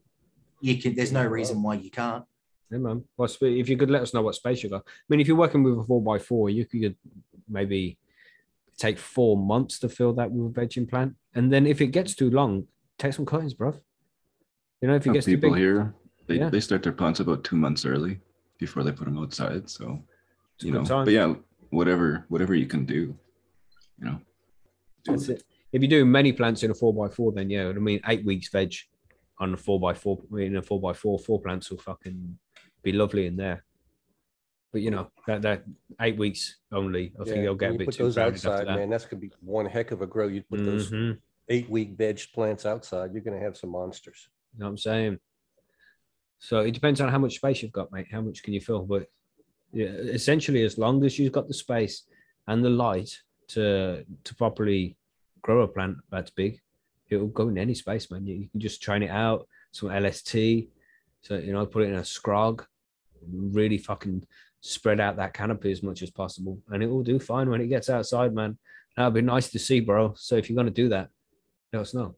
You 0.61 0.81
can, 0.81 0.95
there's 0.95 1.11
no 1.11 1.25
reason 1.25 1.61
why 1.61 1.75
you 1.75 1.89
can't. 1.91 2.23
Yeah, 2.71 2.77
man. 2.77 3.03
Well, 3.17 3.29
if 3.41 3.67
you 3.67 3.75
could 3.77 3.89
let 3.89 4.01
us 4.01 4.13
know 4.13 4.21
what 4.21 4.35
space 4.35 4.63
you 4.63 4.69
got. 4.69 4.83
I 4.85 4.91
mean, 5.09 5.19
if 5.19 5.27
you're 5.27 5.35
working 5.37 5.63
with 5.63 5.77
a 5.79 5.83
four 5.83 6.01
by 6.01 6.19
four, 6.19 6.49
you 6.49 6.65
could 6.65 6.95
maybe 7.49 7.97
take 8.77 8.97
four 8.97 9.35
months 9.35 9.79
to 9.79 9.89
fill 9.89 10.13
that 10.13 10.31
with 10.31 10.55
a 10.55 10.59
vegging 10.61 10.87
plant, 10.89 11.15
and 11.35 11.51
then 11.51 11.67
if 11.67 11.81
it 11.81 11.87
gets 11.87 12.15
too 12.15 12.29
long, 12.29 12.65
take 12.97 13.11
some 13.13 13.25
cuttings, 13.25 13.53
bro. 13.53 13.73
You 14.81 14.87
know, 14.87 14.95
if 14.95 15.01
it 15.01 15.05
Some 15.05 15.13
gets 15.13 15.25
too 15.25 15.35
people 15.35 15.51
big, 15.51 15.59
here, 15.59 15.93
they, 16.27 16.35
Yeah. 16.35 16.49
they 16.49 16.61
start 16.61 16.83
their 16.83 16.93
plants 16.93 17.19
about 17.19 17.43
two 17.43 17.57
months 17.57 17.83
early 17.85 18.19
before 18.59 18.83
they 18.83 18.91
put 18.91 19.05
them 19.05 19.17
outside. 19.17 19.69
So, 19.69 20.03
It's 20.55 20.65
you 20.65 20.71
know, 20.71 20.83
time. 20.83 21.05
but 21.05 21.13
yeah, 21.13 21.33
whatever, 21.71 22.25
whatever 22.27 22.53
you 22.53 22.67
can 22.67 22.85
do, 22.85 23.17
you 23.97 24.05
know. 24.05 24.19
That's 25.05 25.29
it. 25.29 25.37
it. 25.39 25.43
If 25.71 25.81
you 25.81 25.87
do 25.87 26.05
many 26.05 26.33
plants 26.33 26.61
in 26.63 26.71
a 26.71 26.75
four 26.75 26.93
by 26.93 27.07
four, 27.13 27.31
then 27.31 27.49
yeah, 27.49 27.69
I 27.69 27.73
mean, 27.73 28.01
eight 28.07 28.25
weeks 28.25 28.49
veg 28.49 28.73
on 29.39 29.53
a 29.53 29.57
four 29.57 29.79
by 29.79 29.93
four 29.93 30.19
in 30.37 30.57
a 30.57 30.61
four 30.61 30.79
by 30.81 30.93
four, 30.93 31.17
four 31.17 31.41
plants 31.41 31.69
will 31.71 31.77
fucking 31.77 32.37
be 32.83 32.91
lovely 32.91 33.25
in 33.25 33.37
there. 33.37 33.63
But 34.71 34.81
you 34.81 34.91
know 34.91 35.09
that 35.25 35.41
that 35.43 35.63
eight 36.01 36.17
weeks 36.17 36.57
only, 36.71 37.13
I 37.19 37.23
think 37.23 37.37
Yeah, 37.37 37.43
you'll 37.43 37.55
get 37.55 37.67
when 37.67 37.71
a 37.71 37.73
you 37.73 37.77
bit 37.79 37.85
put 37.85 37.95
too 37.95 38.03
those 38.03 38.15
crowded 38.15 38.33
outside, 38.35 38.67
that. 38.67 38.75
man. 38.75 38.89
That's 38.89 39.05
gonna 39.05 39.21
be 39.21 39.31
one 39.41 39.65
heck 39.65 39.91
of 39.91 40.01
a 40.01 40.07
grow. 40.07 40.27
You 40.27 40.43
put 40.43 40.63
those 40.65 40.91
Mhm. 40.91 41.17
eight 41.47 41.69
week 41.69 41.91
veg 41.97 42.19
plants 42.33 42.65
outside, 42.65 43.13
you're 43.13 43.23
gonna 43.23 43.39
have 43.39 43.55
some 43.57 43.69
monsters. 43.71 44.27
You 44.53 44.59
know 44.59 44.65
what 44.65 44.71
I'm 44.71 44.77
saying? 44.77 45.19
So 46.39 46.61
it 46.61 46.71
depends 46.71 47.01
on 47.01 47.09
how 47.09 47.19
much 47.19 47.35
space 47.35 47.61
you've 47.61 47.73
got, 47.73 47.91
mate. 47.91 48.07
How 48.11 48.21
much 48.21 48.43
can 48.43 48.53
you 48.53 48.61
fill? 48.61 48.83
But 48.83 49.07
yeah, 49.73 49.87
essentially, 49.87 50.63
as 50.63 50.77
long 50.77 51.03
as 51.05 51.19
you've 51.19 51.33
got 51.33 51.47
the 51.47 51.53
space 51.53 52.03
and 52.47 52.63
the 52.63 52.69
light 52.69 53.21
to 53.49 54.05
to 54.23 54.35
properly 54.35 54.97
grow 55.41 55.61
a 55.61 55.67
plant 55.67 55.97
that's 56.09 56.31
big, 56.31 56.59
it'll 57.09 57.27
go 57.27 57.49
in 57.49 57.57
any 57.57 57.75
space, 57.75 58.09
man. 58.09 58.25
You, 58.25 58.35
you 58.35 58.49
can 58.49 58.59
just 58.59 58.81
train 58.81 59.03
it 59.03 59.11
out, 59.11 59.47
some 59.71 59.89
LST, 59.89 60.33
so 61.21 61.37
you 61.37 61.53
know, 61.53 61.65
put 61.65 61.83
it 61.83 61.89
in 61.89 61.95
a 61.95 62.01
scrog, 62.01 62.65
really 63.31 63.77
fucking 63.77 64.25
spread 64.61 64.99
out 64.99 65.17
that 65.17 65.33
canopy 65.33 65.71
as 65.71 65.83
much 65.83 66.01
as 66.01 66.09
possible, 66.09 66.57
and 66.69 66.81
it 66.81 66.87
will 66.87 67.03
do 67.03 67.19
fine 67.19 67.49
when 67.49 67.61
it 67.61 67.67
gets 67.67 67.89
outside, 67.89 68.33
man. 68.33 68.57
That'd 68.95 69.13
be 69.13 69.21
nice 69.21 69.49
to 69.51 69.59
see, 69.59 69.81
bro. 69.81 70.13
So 70.17 70.35
if 70.35 70.49
you're 70.49 70.57
gonna 70.57 70.71
do 70.71 70.89
that, 70.89 71.09
let 71.73 71.81
us 71.81 71.93
know. 71.93 72.15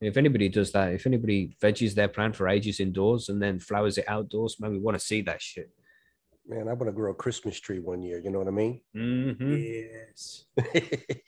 If 0.00 0.16
anybody 0.16 0.48
does 0.48 0.72
that, 0.72 0.92
if 0.92 1.06
anybody 1.06 1.56
veggies 1.62 1.94
their 1.94 2.08
plant 2.08 2.36
for 2.36 2.48
ages 2.48 2.80
indoors 2.80 3.28
and 3.28 3.42
then 3.42 3.58
flowers 3.58 3.96
it 3.96 4.04
outdoors, 4.08 4.60
man, 4.60 4.72
we 4.72 4.78
want 4.78 4.98
to 4.98 5.04
see 5.04 5.22
that 5.22 5.40
shit. 5.40 5.70
Man, 6.46 6.68
I 6.68 6.74
want 6.74 6.86
to 6.86 6.92
grow 6.92 7.12
a 7.12 7.14
Christmas 7.14 7.58
tree 7.58 7.80
one 7.80 8.02
year. 8.02 8.20
You 8.20 8.30
know 8.30 8.38
what 8.38 8.46
I 8.46 8.52
mean? 8.52 8.80
Mm-hmm. 8.94 9.56
Yes. 9.56 10.44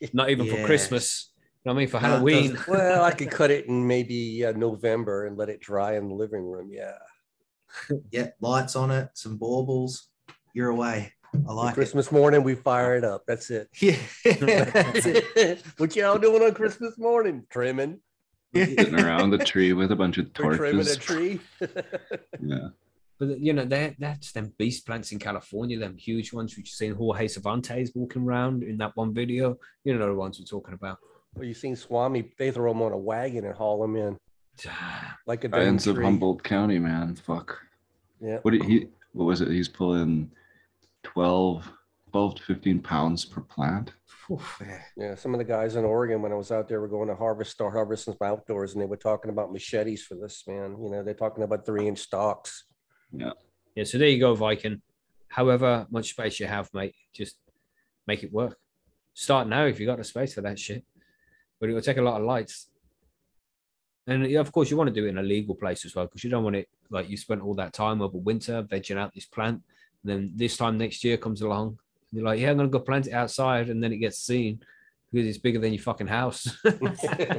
Not 0.12 0.30
even 0.30 0.48
for 0.48 0.64
Christmas. 0.64 1.32
You 1.64 1.70
know 1.70 1.74
what 1.74 1.78
I 1.78 1.80
mean? 1.80 1.88
For 1.88 1.98
Halloween. 1.98 2.50
doesn't. 2.50 2.68
well, 2.68 3.04
I 3.04 3.10
could 3.10 3.30
cut 3.30 3.50
it 3.50 3.66
in 3.66 3.86
maybe 3.86 4.44
uh, 4.44 4.52
November 4.52 5.26
and 5.26 5.36
let 5.36 5.48
it 5.48 5.60
dry 5.60 5.96
in 5.96 6.08
the 6.08 6.14
living 6.14 6.44
room. 6.44 6.70
Yeah. 6.70 6.92
Yeah. 8.10 8.28
Lights 8.40 8.76
on 8.76 8.90
it, 8.90 9.10
some 9.12 9.36
baubles. 9.36 10.08
You're 10.54 10.70
away. 10.70 11.12
I 11.46 11.52
like 11.52 11.72
it. 11.72 11.74
Christmas 11.74 12.10
morning, 12.10 12.42
we 12.42 12.54
fire 12.54 12.96
it 12.96 13.04
up. 13.04 13.24
That's 13.26 13.50
it. 13.50 13.68
Yeah. 13.78 13.96
That's 14.24 15.04
it. 15.04 15.62
what 15.76 15.94
y'all 15.94 16.18
doing 16.18 16.42
on 16.42 16.54
Christmas 16.54 16.96
morning? 16.96 17.44
Trimming. 17.50 18.00
Sitting 18.54 18.94
around 19.00 19.30
the 19.30 19.38
tree 19.38 19.72
with 19.72 19.92
a 19.92 19.96
bunch 19.96 20.18
of 20.18 20.30
We're 20.38 20.56
trimming 20.56 20.80
a 20.80 20.84
torches. 20.84 20.96
tree. 20.98 21.40
Yeah. 22.40 22.68
But 23.18 23.40
you 23.40 23.52
know, 23.52 23.64
that 23.64 23.96
that's 23.98 24.30
them 24.30 24.52
beast 24.58 24.86
plants 24.86 25.10
in 25.10 25.18
California, 25.18 25.76
them 25.78 25.96
huge 25.96 26.32
ones 26.32 26.56
which 26.56 26.68
you've 26.68 26.74
seen 26.74 26.92
Jorge 26.94 27.26
Cervantes 27.26 27.90
walking 27.94 28.22
around 28.22 28.62
in 28.62 28.78
that 28.78 28.96
one 28.96 29.12
video. 29.12 29.58
You 29.82 29.98
know 29.98 30.06
the 30.06 30.14
ones 30.14 30.38
we're 30.38 30.44
talking 30.46 30.74
about. 30.74 30.98
well, 31.34 31.44
you've 31.44 31.56
seen 31.56 31.74
Swami? 31.74 32.30
They 32.38 32.52
throw 32.52 32.72
them 32.72 32.80
on 32.82 32.92
a 32.92 32.96
wagon 32.96 33.44
and 33.44 33.56
haul 33.56 33.82
them 33.82 33.96
in 33.96 34.16
like 35.26 35.42
a 35.44 35.48
damn 35.48 35.60
Giants 35.62 35.86
of. 35.88 35.96
Humboldt 35.96 36.44
County, 36.44 36.78
man. 36.78 37.16
Fuck. 37.16 37.58
Yeah. 38.20 38.38
What 38.42 38.52
did 38.52 38.62
he? 38.62 38.86
What 39.12 39.24
was 39.24 39.40
it? 39.40 39.48
He's 39.48 39.68
pulling 39.68 40.30
12, 41.02 41.68
12 42.12 42.34
to 42.36 42.42
fifteen 42.44 42.78
pounds 42.80 43.24
per 43.24 43.40
plant. 43.40 43.94
Yeah, 44.96 45.14
some 45.14 45.34
of 45.34 45.38
the 45.38 45.44
guys 45.44 45.76
in 45.76 45.84
Oregon 45.84 46.20
when 46.20 46.32
I 46.32 46.36
was 46.36 46.52
out 46.52 46.68
there 46.68 46.80
were 46.80 46.88
going 46.88 47.08
to 47.08 47.14
harvest, 47.14 47.52
start 47.52 47.72
harvesting 47.72 48.14
some 48.18 48.28
outdoors, 48.28 48.72
and 48.72 48.82
they 48.82 48.86
were 48.86 48.96
talking 48.96 49.30
about 49.30 49.52
machetes 49.52 50.02
for 50.02 50.16
this 50.16 50.44
man. 50.46 50.76
You 50.82 50.90
know, 50.90 51.02
they're 51.02 51.14
talking 51.14 51.44
about 51.44 51.64
three 51.64 51.88
inch 51.88 52.00
stalks. 52.00 52.64
Yeah, 53.12 53.30
yeah. 53.74 53.84
so 53.84 53.96
there 53.98 54.08
you 54.08 54.20
go, 54.20 54.34
Viking. 54.34 54.82
However 55.28 55.86
much 55.90 56.10
space 56.10 56.40
you 56.40 56.46
have, 56.46 56.68
mate, 56.74 56.94
just 57.14 57.36
make 58.06 58.22
it 58.22 58.32
work. 58.32 58.58
Start 59.14 59.48
now 59.48 59.64
if 59.64 59.80
you 59.80 59.86
got 59.86 59.98
the 59.98 60.04
space 60.04 60.34
for 60.34 60.42
that 60.42 60.58
shit. 60.58 60.84
But 61.60 61.70
it 61.70 61.72
will 61.72 61.82
take 61.82 61.96
a 61.96 62.02
lot 62.02 62.20
of 62.20 62.26
lights. 62.26 62.68
And 64.06 64.24
of 64.36 64.52
course, 64.52 64.70
you 64.70 64.76
want 64.76 64.88
to 64.88 64.94
do 64.94 65.06
it 65.06 65.10
in 65.10 65.18
a 65.18 65.22
legal 65.22 65.54
place 65.54 65.84
as 65.84 65.94
well, 65.94 66.06
because 66.06 66.24
you 66.24 66.30
don't 66.30 66.44
want 66.44 66.56
it 66.56 66.68
like 66.90 67.10
you 67.10 67.16
spent 67.16 67.42
all 67.42 67.54
that 67.54 67.72
time 67.72 68.00
over 68.00 68.16
winter 68.16 68.62
vegging 68.62 68.96
out 68.96 69.14
this 69.14 69.26
plant. 69.26 69.62
And 70.02 70.12
then 70.12 70.32
this 70.34 70.56
time 70.56 70.78
next 70.78 71.04
year 71.04 71.16
comes 71.16 71.42
along, 71.42 71.78
and 72.10 72.18
you're 72.18 72.24
like, 72.26 72.40
yeah, 72.40 72.50
I'm 72.50 72.56
gonna 72.56 72.68
go 72.68 72.80
plant 72.80 73.06
it 73.06 73.12
outside, 73.12 73.68
and 73.68 73.82
then 73.82 73.92
it 73.92 73.98
gets 73.98 74.18
seen 74.18 74.60
because 75.12 75.26
it's 75.26 75.38
bigger 75.38 75.58
than 75.58 75.72
your 75.72 75.82
fucking 75.82 76.06
house. 76.06 76.46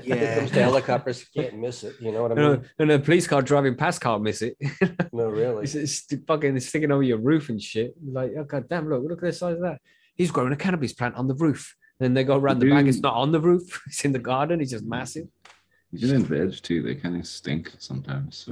Yeah. 0.03 0.39
comes 0.39 0.51
to 0.51 0.63
helicopters, 0.63 1.25
can't 1.35 1.59
miss 1.59 1.83
it. 1.83 1.95
You 1.99 2.11
know 2.11 2.23
what 2.23 2.31
I 2.31 2.35
and, 2.35 2.43
a, 2.43 2.57
mean? 2.57 2.69
and 2.79 2.91
a 2.91 2.99
police 2.99 3.27
car 3.27 3.41
driving 3.41 3.75
past 3.75 4.01
can't 4.01 4.23
miss 4.23 4.41
it. 4.41 4.57
No, 5.13 5.25
really. 5.25 5.63
It's, 5.63 5.75
it's 5.75 6.05
fucking 6.27 6.55
it's 6.55 6.67
sticking 6.67 6.91
over 6.91 7.03
your 7.03 7.17
roof 7.17 7.49
and 7.49 7.61
shit. 7.61 7.93
Like, 8.03 8.31
oh 8.37 8.43
god 8.43 8.69
damn, 8.69 8.89
look, 8.89 9.03
look 9.03 9.19
at 9.19 9.21
the 9.21 9.33
size 9.33 9.55
of 9.55 9.61
that. 9.61 9.81
He's 10.15 10.31
growing 10.31 10.53
a 10.53 10.55
cannabis 10.55 10.93
plant 10.93 11.15
on 11.15 11.27
the 11.27 11.35
roof. 11.35 11.75
Then 11.99 12.13
they 12.13 12.23
go 12.23 12.37
around 12.37 12.59
the 12.59 12.69
back, 12.69 12.85
it's 12.85 12.99
not 12.99 13.15
on 13.15 13.31
the 13.31 13.41
roof, 13.41 13.81
it's 13.87 14.05
in 14.05 14.13
the 14.13 14.19
garden, 14.19 14.61
it's 14.61 14.71
just 14.71 14.85
massive. 14.85 15.27
Even 15.93 16.15
in 16.15 16.23
veg 16.23 16.61
too, 16.61 16.81
they 16.81 16.95
kind 16.95 17.17
of 17.17 17.27
stink 17.27 17.71
sometimes. 17.77 18.37
So 18.37 18.51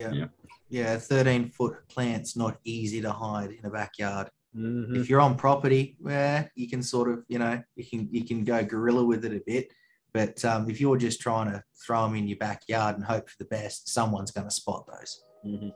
Mm-hmm. 0.00 0.24
Yeah, 0.70 0.96
13 0.98 1.48
foot 1.48 1.88
plant's 1.88 2.36
not 2.36 2.58
easy 2.62 3.00
to 3.00 3.10
hide 3.10 3.50
in 3.50 3.64
a 3.64 3.70
backyard. 3.70 4.28
Mhm. 4.56 4.96
If 4.96 5.10
you're 5.10 5.20
on 5.20 5.36
property, 5.36 5.96
well, 6.00 6.48
you 6.54 6.68
can 6.68 6.82
sort 6.82 7.10
of, 7.10 7.24
you 7.28 7.38
know, 7.38 7.62
you 7.76 7.84
can 7.84 8.08
you 8.10 8.24
can 8.24 8.44
go 8.44 8.64
guerrilla 8.64 9.04
with 9.04 9.24
it 9.24 9.32
a 9.32 9.42
bit. 9.46 9.72
But 10.14 10.42
um, 10.44 10.70
if 10.70 10.80
you're 10.80 10.96
just 10.96 11.20
trying 11.20 11.50
to 11.52 11.62
throw 11.84 12.02
them 12.04 12.14
in 12.16 12.26
your 12.26 12.38
backyard 12.38 12.96
and 12.96 13.04
hope 13.04 13.28
for 13.28 13.36
the 13.38 13.44
best, 13.44 13.88
someone's 13.90 14.30
going 14.30 14.46
to 14.46 14.50
spot 14.54 14.86
those. 14.86 15.22
Mhm. 15.44 15.72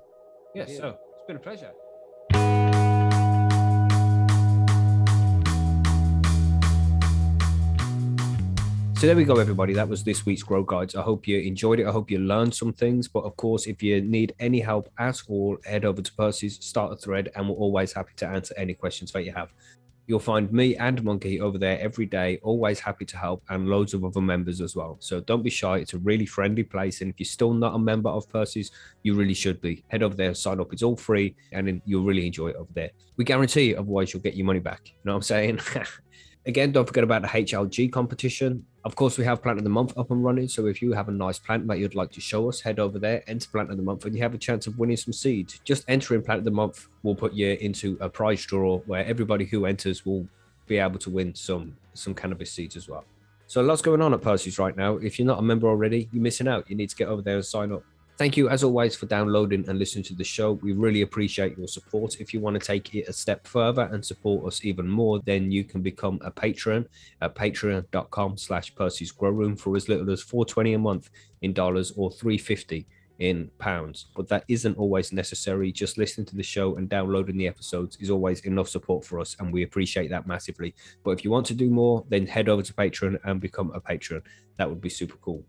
Yes, 0.55 0.71
Yeah. 0.71 0.77
so 0.79 0.89
it's 1.15 1.27
been 1.27 1.37
a 1.37 1.41
pleasure. 1.41 1.73
So 9.03 9.09
there 9.09 9.17
we 9.17 9.25
go, 9.25 9.41
everybody. 9.41 9.73
That 9.73 9.89
was 9.89 10.05
this 10.05 10.25
week's 10.25 10.45
Grow 10.45 10.63
Guides. 10.63 10.95
I 10.95 11.03
hope 11.03 11.27
you 11.27 11.41
enjoyed 11.41 11.81
it. 11.81 11.89
I 11.89 11.91
hope 11.91 12.09
you 12.09 12.21
learned 12.21 12.55
some 12.55 12.73
things. 12.73 13.09
But 13.09 13.25
of 13.25 13.37
course, 13.37 13.67
if 13.67 13.83
you 13.83 14.01
need 14.01 14.33
any 14.39 14.61
help 14.61 14.89
at 14.97 15.21
all, 15.27 15.59
head 15.65 15.85
over 15.85 16.01
to 16.01 16.13
Percy's, 16.13 16.65
start 16.65 16.93
a 16.93 16.97
thread, 16.97 17.29
and 17.35 17.49
we're 17.49 17.57
always 17.57 17.93
happy 17.93 18.13
to 18.19 18.29
answer 18.29 18.55
any 18.57 18.75
questions 18.75 19.11
that 19.11 19.25
you 19.25 19.33
have. 19.33 19.49
You'll 20.07 20.21
find 20.21 20.53
me 20.53 20.77
and 20.77 21.03
Monkey 21.03 21.41
over 21.41 21.59
there 21.59 21.81
every 21.81 22.07
day, 22.07 22.39
always 22.45 22.79
happy 22.79 23.05
to 23.07 23.17
help, 23.17 23.43
and 23.49 23.69
loads 23.69 23.93
of 23.93 24.05
other 24.05 24.21
members 24.21 24.61
as 24.61 24.77
well. 24.77 24.99
So 25.01 25.19
don't 25.21 25.43
be 25.43 25.51
shy. 25.51 25.79
It's 25.79 25.95
a 25.95 25.99
really 25.99 26.25
friendly 26.25 26.63
place. 26.63 27.01
And 27.01 27.11
if 27.11 27.19
you're 27.19 27.25
still 27.25 27.55
not 27.55 27.75
a 27.75 27.81
member 27.81 28.09
of 28.09 28.29
Percy's, 28.29 28.71
you 29.03 29.17
really 29.17 29.35
should 29.35 29.61
be. 29.61 29.83
Head 29.89 30.05
over 30.05 30.15
there, 30.15 30.33
sign 30.33 30.61
up. 30.61 30.73
It's 30.73 30.85
all 30.85 30.95
free, 30.95 31.35
and 31.51 31.83
you'll 31.87 32.05
really 32.05 32.29
enjoy 32.29 32.51
it 32.51 32.57
over 32.57 32.71
there. 32.73 32.93
We 33.17 33.25
guarantee, 33.25 33.75
otherwise, 33.75 34.13
you'll 34.13 34.23
get 34.23 34.37
your 34.37 34.47
money 34.47 34.61
back. 34.61 34.91
You 34.91 34.95
know 35.07 35.15
what 35.15 35.17
I'm 35.17 35.23
saying? 35.23 35.59
Again, 36.47 36.71
don't 36.71 36.87
forget 36.87 37.03
about 37.03 37.23
the 37.23 37.29
HLG 37.29 37.91
competition. 37.91 38.65
Of 38.85 38.97
course, 38.97 39.17
we 39.17 39.25
have 39.25 39.43
Plant 39.43 39.59
of 39.59 39.65
the 39.65 39.71
Month 39.71 39.97
up 39.97 40.11
and 40.11 40.25
running. 40.25 40.49
So 40.49 40.67
if 40.67 40.83
you 40.83 40.93
have 40.93 41.09
a 41.09 41.13
nice 41.13 41.39
plant 41.39 41.69
that 41.69 41.79
you'd 41.79 41.95
like 41.95 42.11
to 42.13 42.21
show 42.21 42.49
us, 42.49 42.61
head 42.61 42.81
over 42.81 42.99
there, 42.99 43.23
enter 43.29 43.49
Plant 43.49 43.71
of 43.71 43.77
the 43.77 43.83
Month, 43.83 44.07
and 44.07 44.17
you 44.17 44.23
have 44.23 44.35
a 44.35 44.39
chance 44.39 44.67
of 44.67 44.77
winning 44.77 44.97
some 44.97 45.13
seeds. 45.13 45.61
Just 45.63 45.85
entering 45.87 46.23
Plant 46.23 46.41
of 46.41 46.45
the 46.45 46.51
Month 46.51 46.89
will 47.05 47.15
put 47.15 47.33
you 47.33 47.53
into 47.61 47.97
a 48.01 48.09
prize 48.09 48.45
draw 48.45 48.79
where 48.81 49.05
everybody 49.05 49.45
who 49.45 49.67
enters 49.67 50.05
will 50.05 50.27
be 50.67 50.79
able 50.79 50.99
to 50.99 51.11
win 51.11 51.35
some 51.35 51.77
some 51.95 52.15
cannabis 52.15 52.51
seeds 52.51 52.75
as 52.75 52.89
well. 52.89 53.05
So 53.47 53.61
lots 53.61 53.83
going 53.83 54.01
on 54.01 54.15
at 54.15 54.23
Percy's 54.23 54.59
right 54.59 54.77
now. 54.77 54.97
If 54.97 55.19
you're 55.19 55.27
not 55.27 55.39
a 55.39 55.43
member 55.43 55.69
already, 55.69 56.09
you're 56.11 56.23
missing 56.23 56.49
out. 56.49 56.69
You 56.69 56.75
need 56.75 56.91
to 56.91 56.97
get 56.97 57.09
over 57.09 57.23
there 57.23 57.37
and 57.37 57.45
sign 57.45 57.71
up. 57.71 57.85
Thank 58.19 58.37
you, 58.37 58.49
as 58.49 58.63
always, 58.63 58.95
for 58.95 59.07
downloading 59.07 59.69
and 59.69 59.79
listening 59.79 60.05
to 60.05 60.15
the 60.15 60.23
show. 60.23 60.53
We 60.53 60.75
really 60.75 61.01
appreciate 61.01 61.57
your 61.57 61.67
support. 61.67 62.21
If 62.21 62.35
you 62.35 62.41
want 62.41 62.61
to 62.61 62.65
take 62.65 62.95
it 62.95 63.09
a 63.09 63.13
step 63.13 63.47
further 63.47 63.89
and 63.91 64.05
support 64.05 64.47
us 64.47 64.65
even 64.65 64.87
more, 64.87 65.21
then 65.21 65.51
you 65.51 65.65
can 65.65 65.81
become 65.81 66.21
a 66.23 66.31
patron 66.31 66.87
at 67.23 67.35
patreon.com 67.35 68.37
slash 68.37 68.75
Percy's 68.75 69.11
Grow 69.11 69.31
Room 69.31 69.57
for 69.57 69.77
as 69.77 69.89
little 69.89 70.11
as 70.11 70.23
420 70.23 70.75
a 70.75 70.79
month 70.79 71.11
in 71.41 71.53
dollars 71.53 71.93
or 71.97 72.13
350 72.13 72.87
in 73.19 73.51
pounds. 73.59 74.07
But 74.15 74.29
that 74.29 74.45
isn't 74.47 74.77
always 74.77 75.13
necessary. 75.13 75.73
Just 75.73 75.97
listening 75.97 76.27
to 76.27 76.37
the 76.37 76.43
show 76.43 76.77
and 76.77 76.89
downloading 76.89 77.39
the 77.39 77.49
episodes 77.49 77.97
is 77.97 78.11
always 78.11 78.41
enough 78.41 78.69
support 78.69 79.05
for 79.05 79.21
us, 79.21 79.37
and 79.39 79.53
we 79.53 79.63
appreciate 79.63 80.11
that 80.11 80.27
massively. 80.27 80.75
But 81.03 81.13
if 81.13 81.25
you 81.25 81.31
want 81.31 81.47
to 81.47 81.55
do 81.55 81.71
more, 81.71 82.05
then 82.09 82.27
head 82.27 82.49
over 82.49 82.63
to 82.63 82.75
Patreon 82.75 83.19
and 83.25 83.41
become 83.41 83.71
a 83.73 83.81
patron. 83.81 84.23
That 84.59 84.69
would 84.69 84.81
be 84.81 84.91
super 84.91 85.17
cool. 85.17 85.45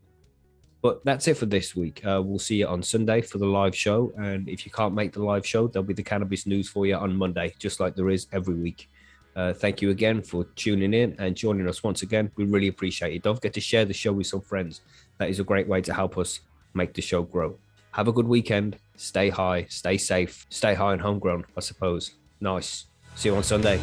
But 0.84 1.04
that's 1.06 1.30
it 1.30 1.38
for 1.38 1.46
this 1.46 1.78
week. 1.78 2.06
Uh, 2.06 2.22
we'll 2.22 2.38
see 2.38 2.58
you 2.58 2.68
on 2.68 2.84
Sunday 2.84 3.22
for 3.22 3.38
the 3.38 3.46
live 3.46 3.74
show. 3.74 4.12
And 4.18 4.50
if 4.50 4.66
you 4.66 4.72
can't 4.72 4.94
make 4.94 5.14
the 5.14 5.24
live 5.24 5.48
show, 5.48 5.68
there'll 5.68 5.88
be 5.88 5.94
the 5.94 6.04
cannabis 6.04 6.46
news 6.46 6.68
for 6.68 6.86
you 6.86 6.96
on 6.96 7.16
Monday, 7.16 7.54
just 7.58 7.80
like 7.80 7.96
there 7.96 8.10
is 8.10 8.28
every 8.34 8.56
week. 8.56 8.90
Uh, 9.34 9.54
thank 9.54 9.82
you 9.82 9.92
again 9.92 10.22
for 10.22 10.44
tuning 10.56 10.94
in 10.94 11.16
and 11.20 11.38
joining 11.38 11.70
us 11.70 11.84
once 11.84 12.02
again. 12.02 12.30
We 12.36 12.44
really 12.44 12.68
appreciate 12.68 13.16
it. 13.16 13.24
Don't 13.24 13.36
forget 13.36 13.54
to 13.54 13.62
share 13.62 13.86
the 13.86 13.94
show 13.94 14.12
with 14.12 14.28
some 14.28 14.42
friends. 14.42 14.82
That 15.20 15.30
is 15.30 15.40
a 15.40 15.44
great 15.46 15.70
way 15.70 15.80
to 15.82 15.94
help 15.94 16.18
us 16.18 16.42
make 16.74 16.94
the 16.94 17.02
show 17.02 17.24
grow. 17.24 17.58
Have 17.92 18.10
a 18.10 18.12
good 18.12 18.28
weekend. 18.28 18.78
Stay 18.98 19.30
high, 19.30 19.66
stay 19.70 19.98
safe, 19.98 20.46
stay 20.50 20.74
high 20.74 20.92
and 20.92 21.02
homegrown, 21.02 21.46
I 21.56 21.62
suppose. 21.62 22.12
Nice. 22.42 22.86
See 23.16 23.30
you 23.30 23.36
on 23.38 23.44
Sunday. 23.44 23.80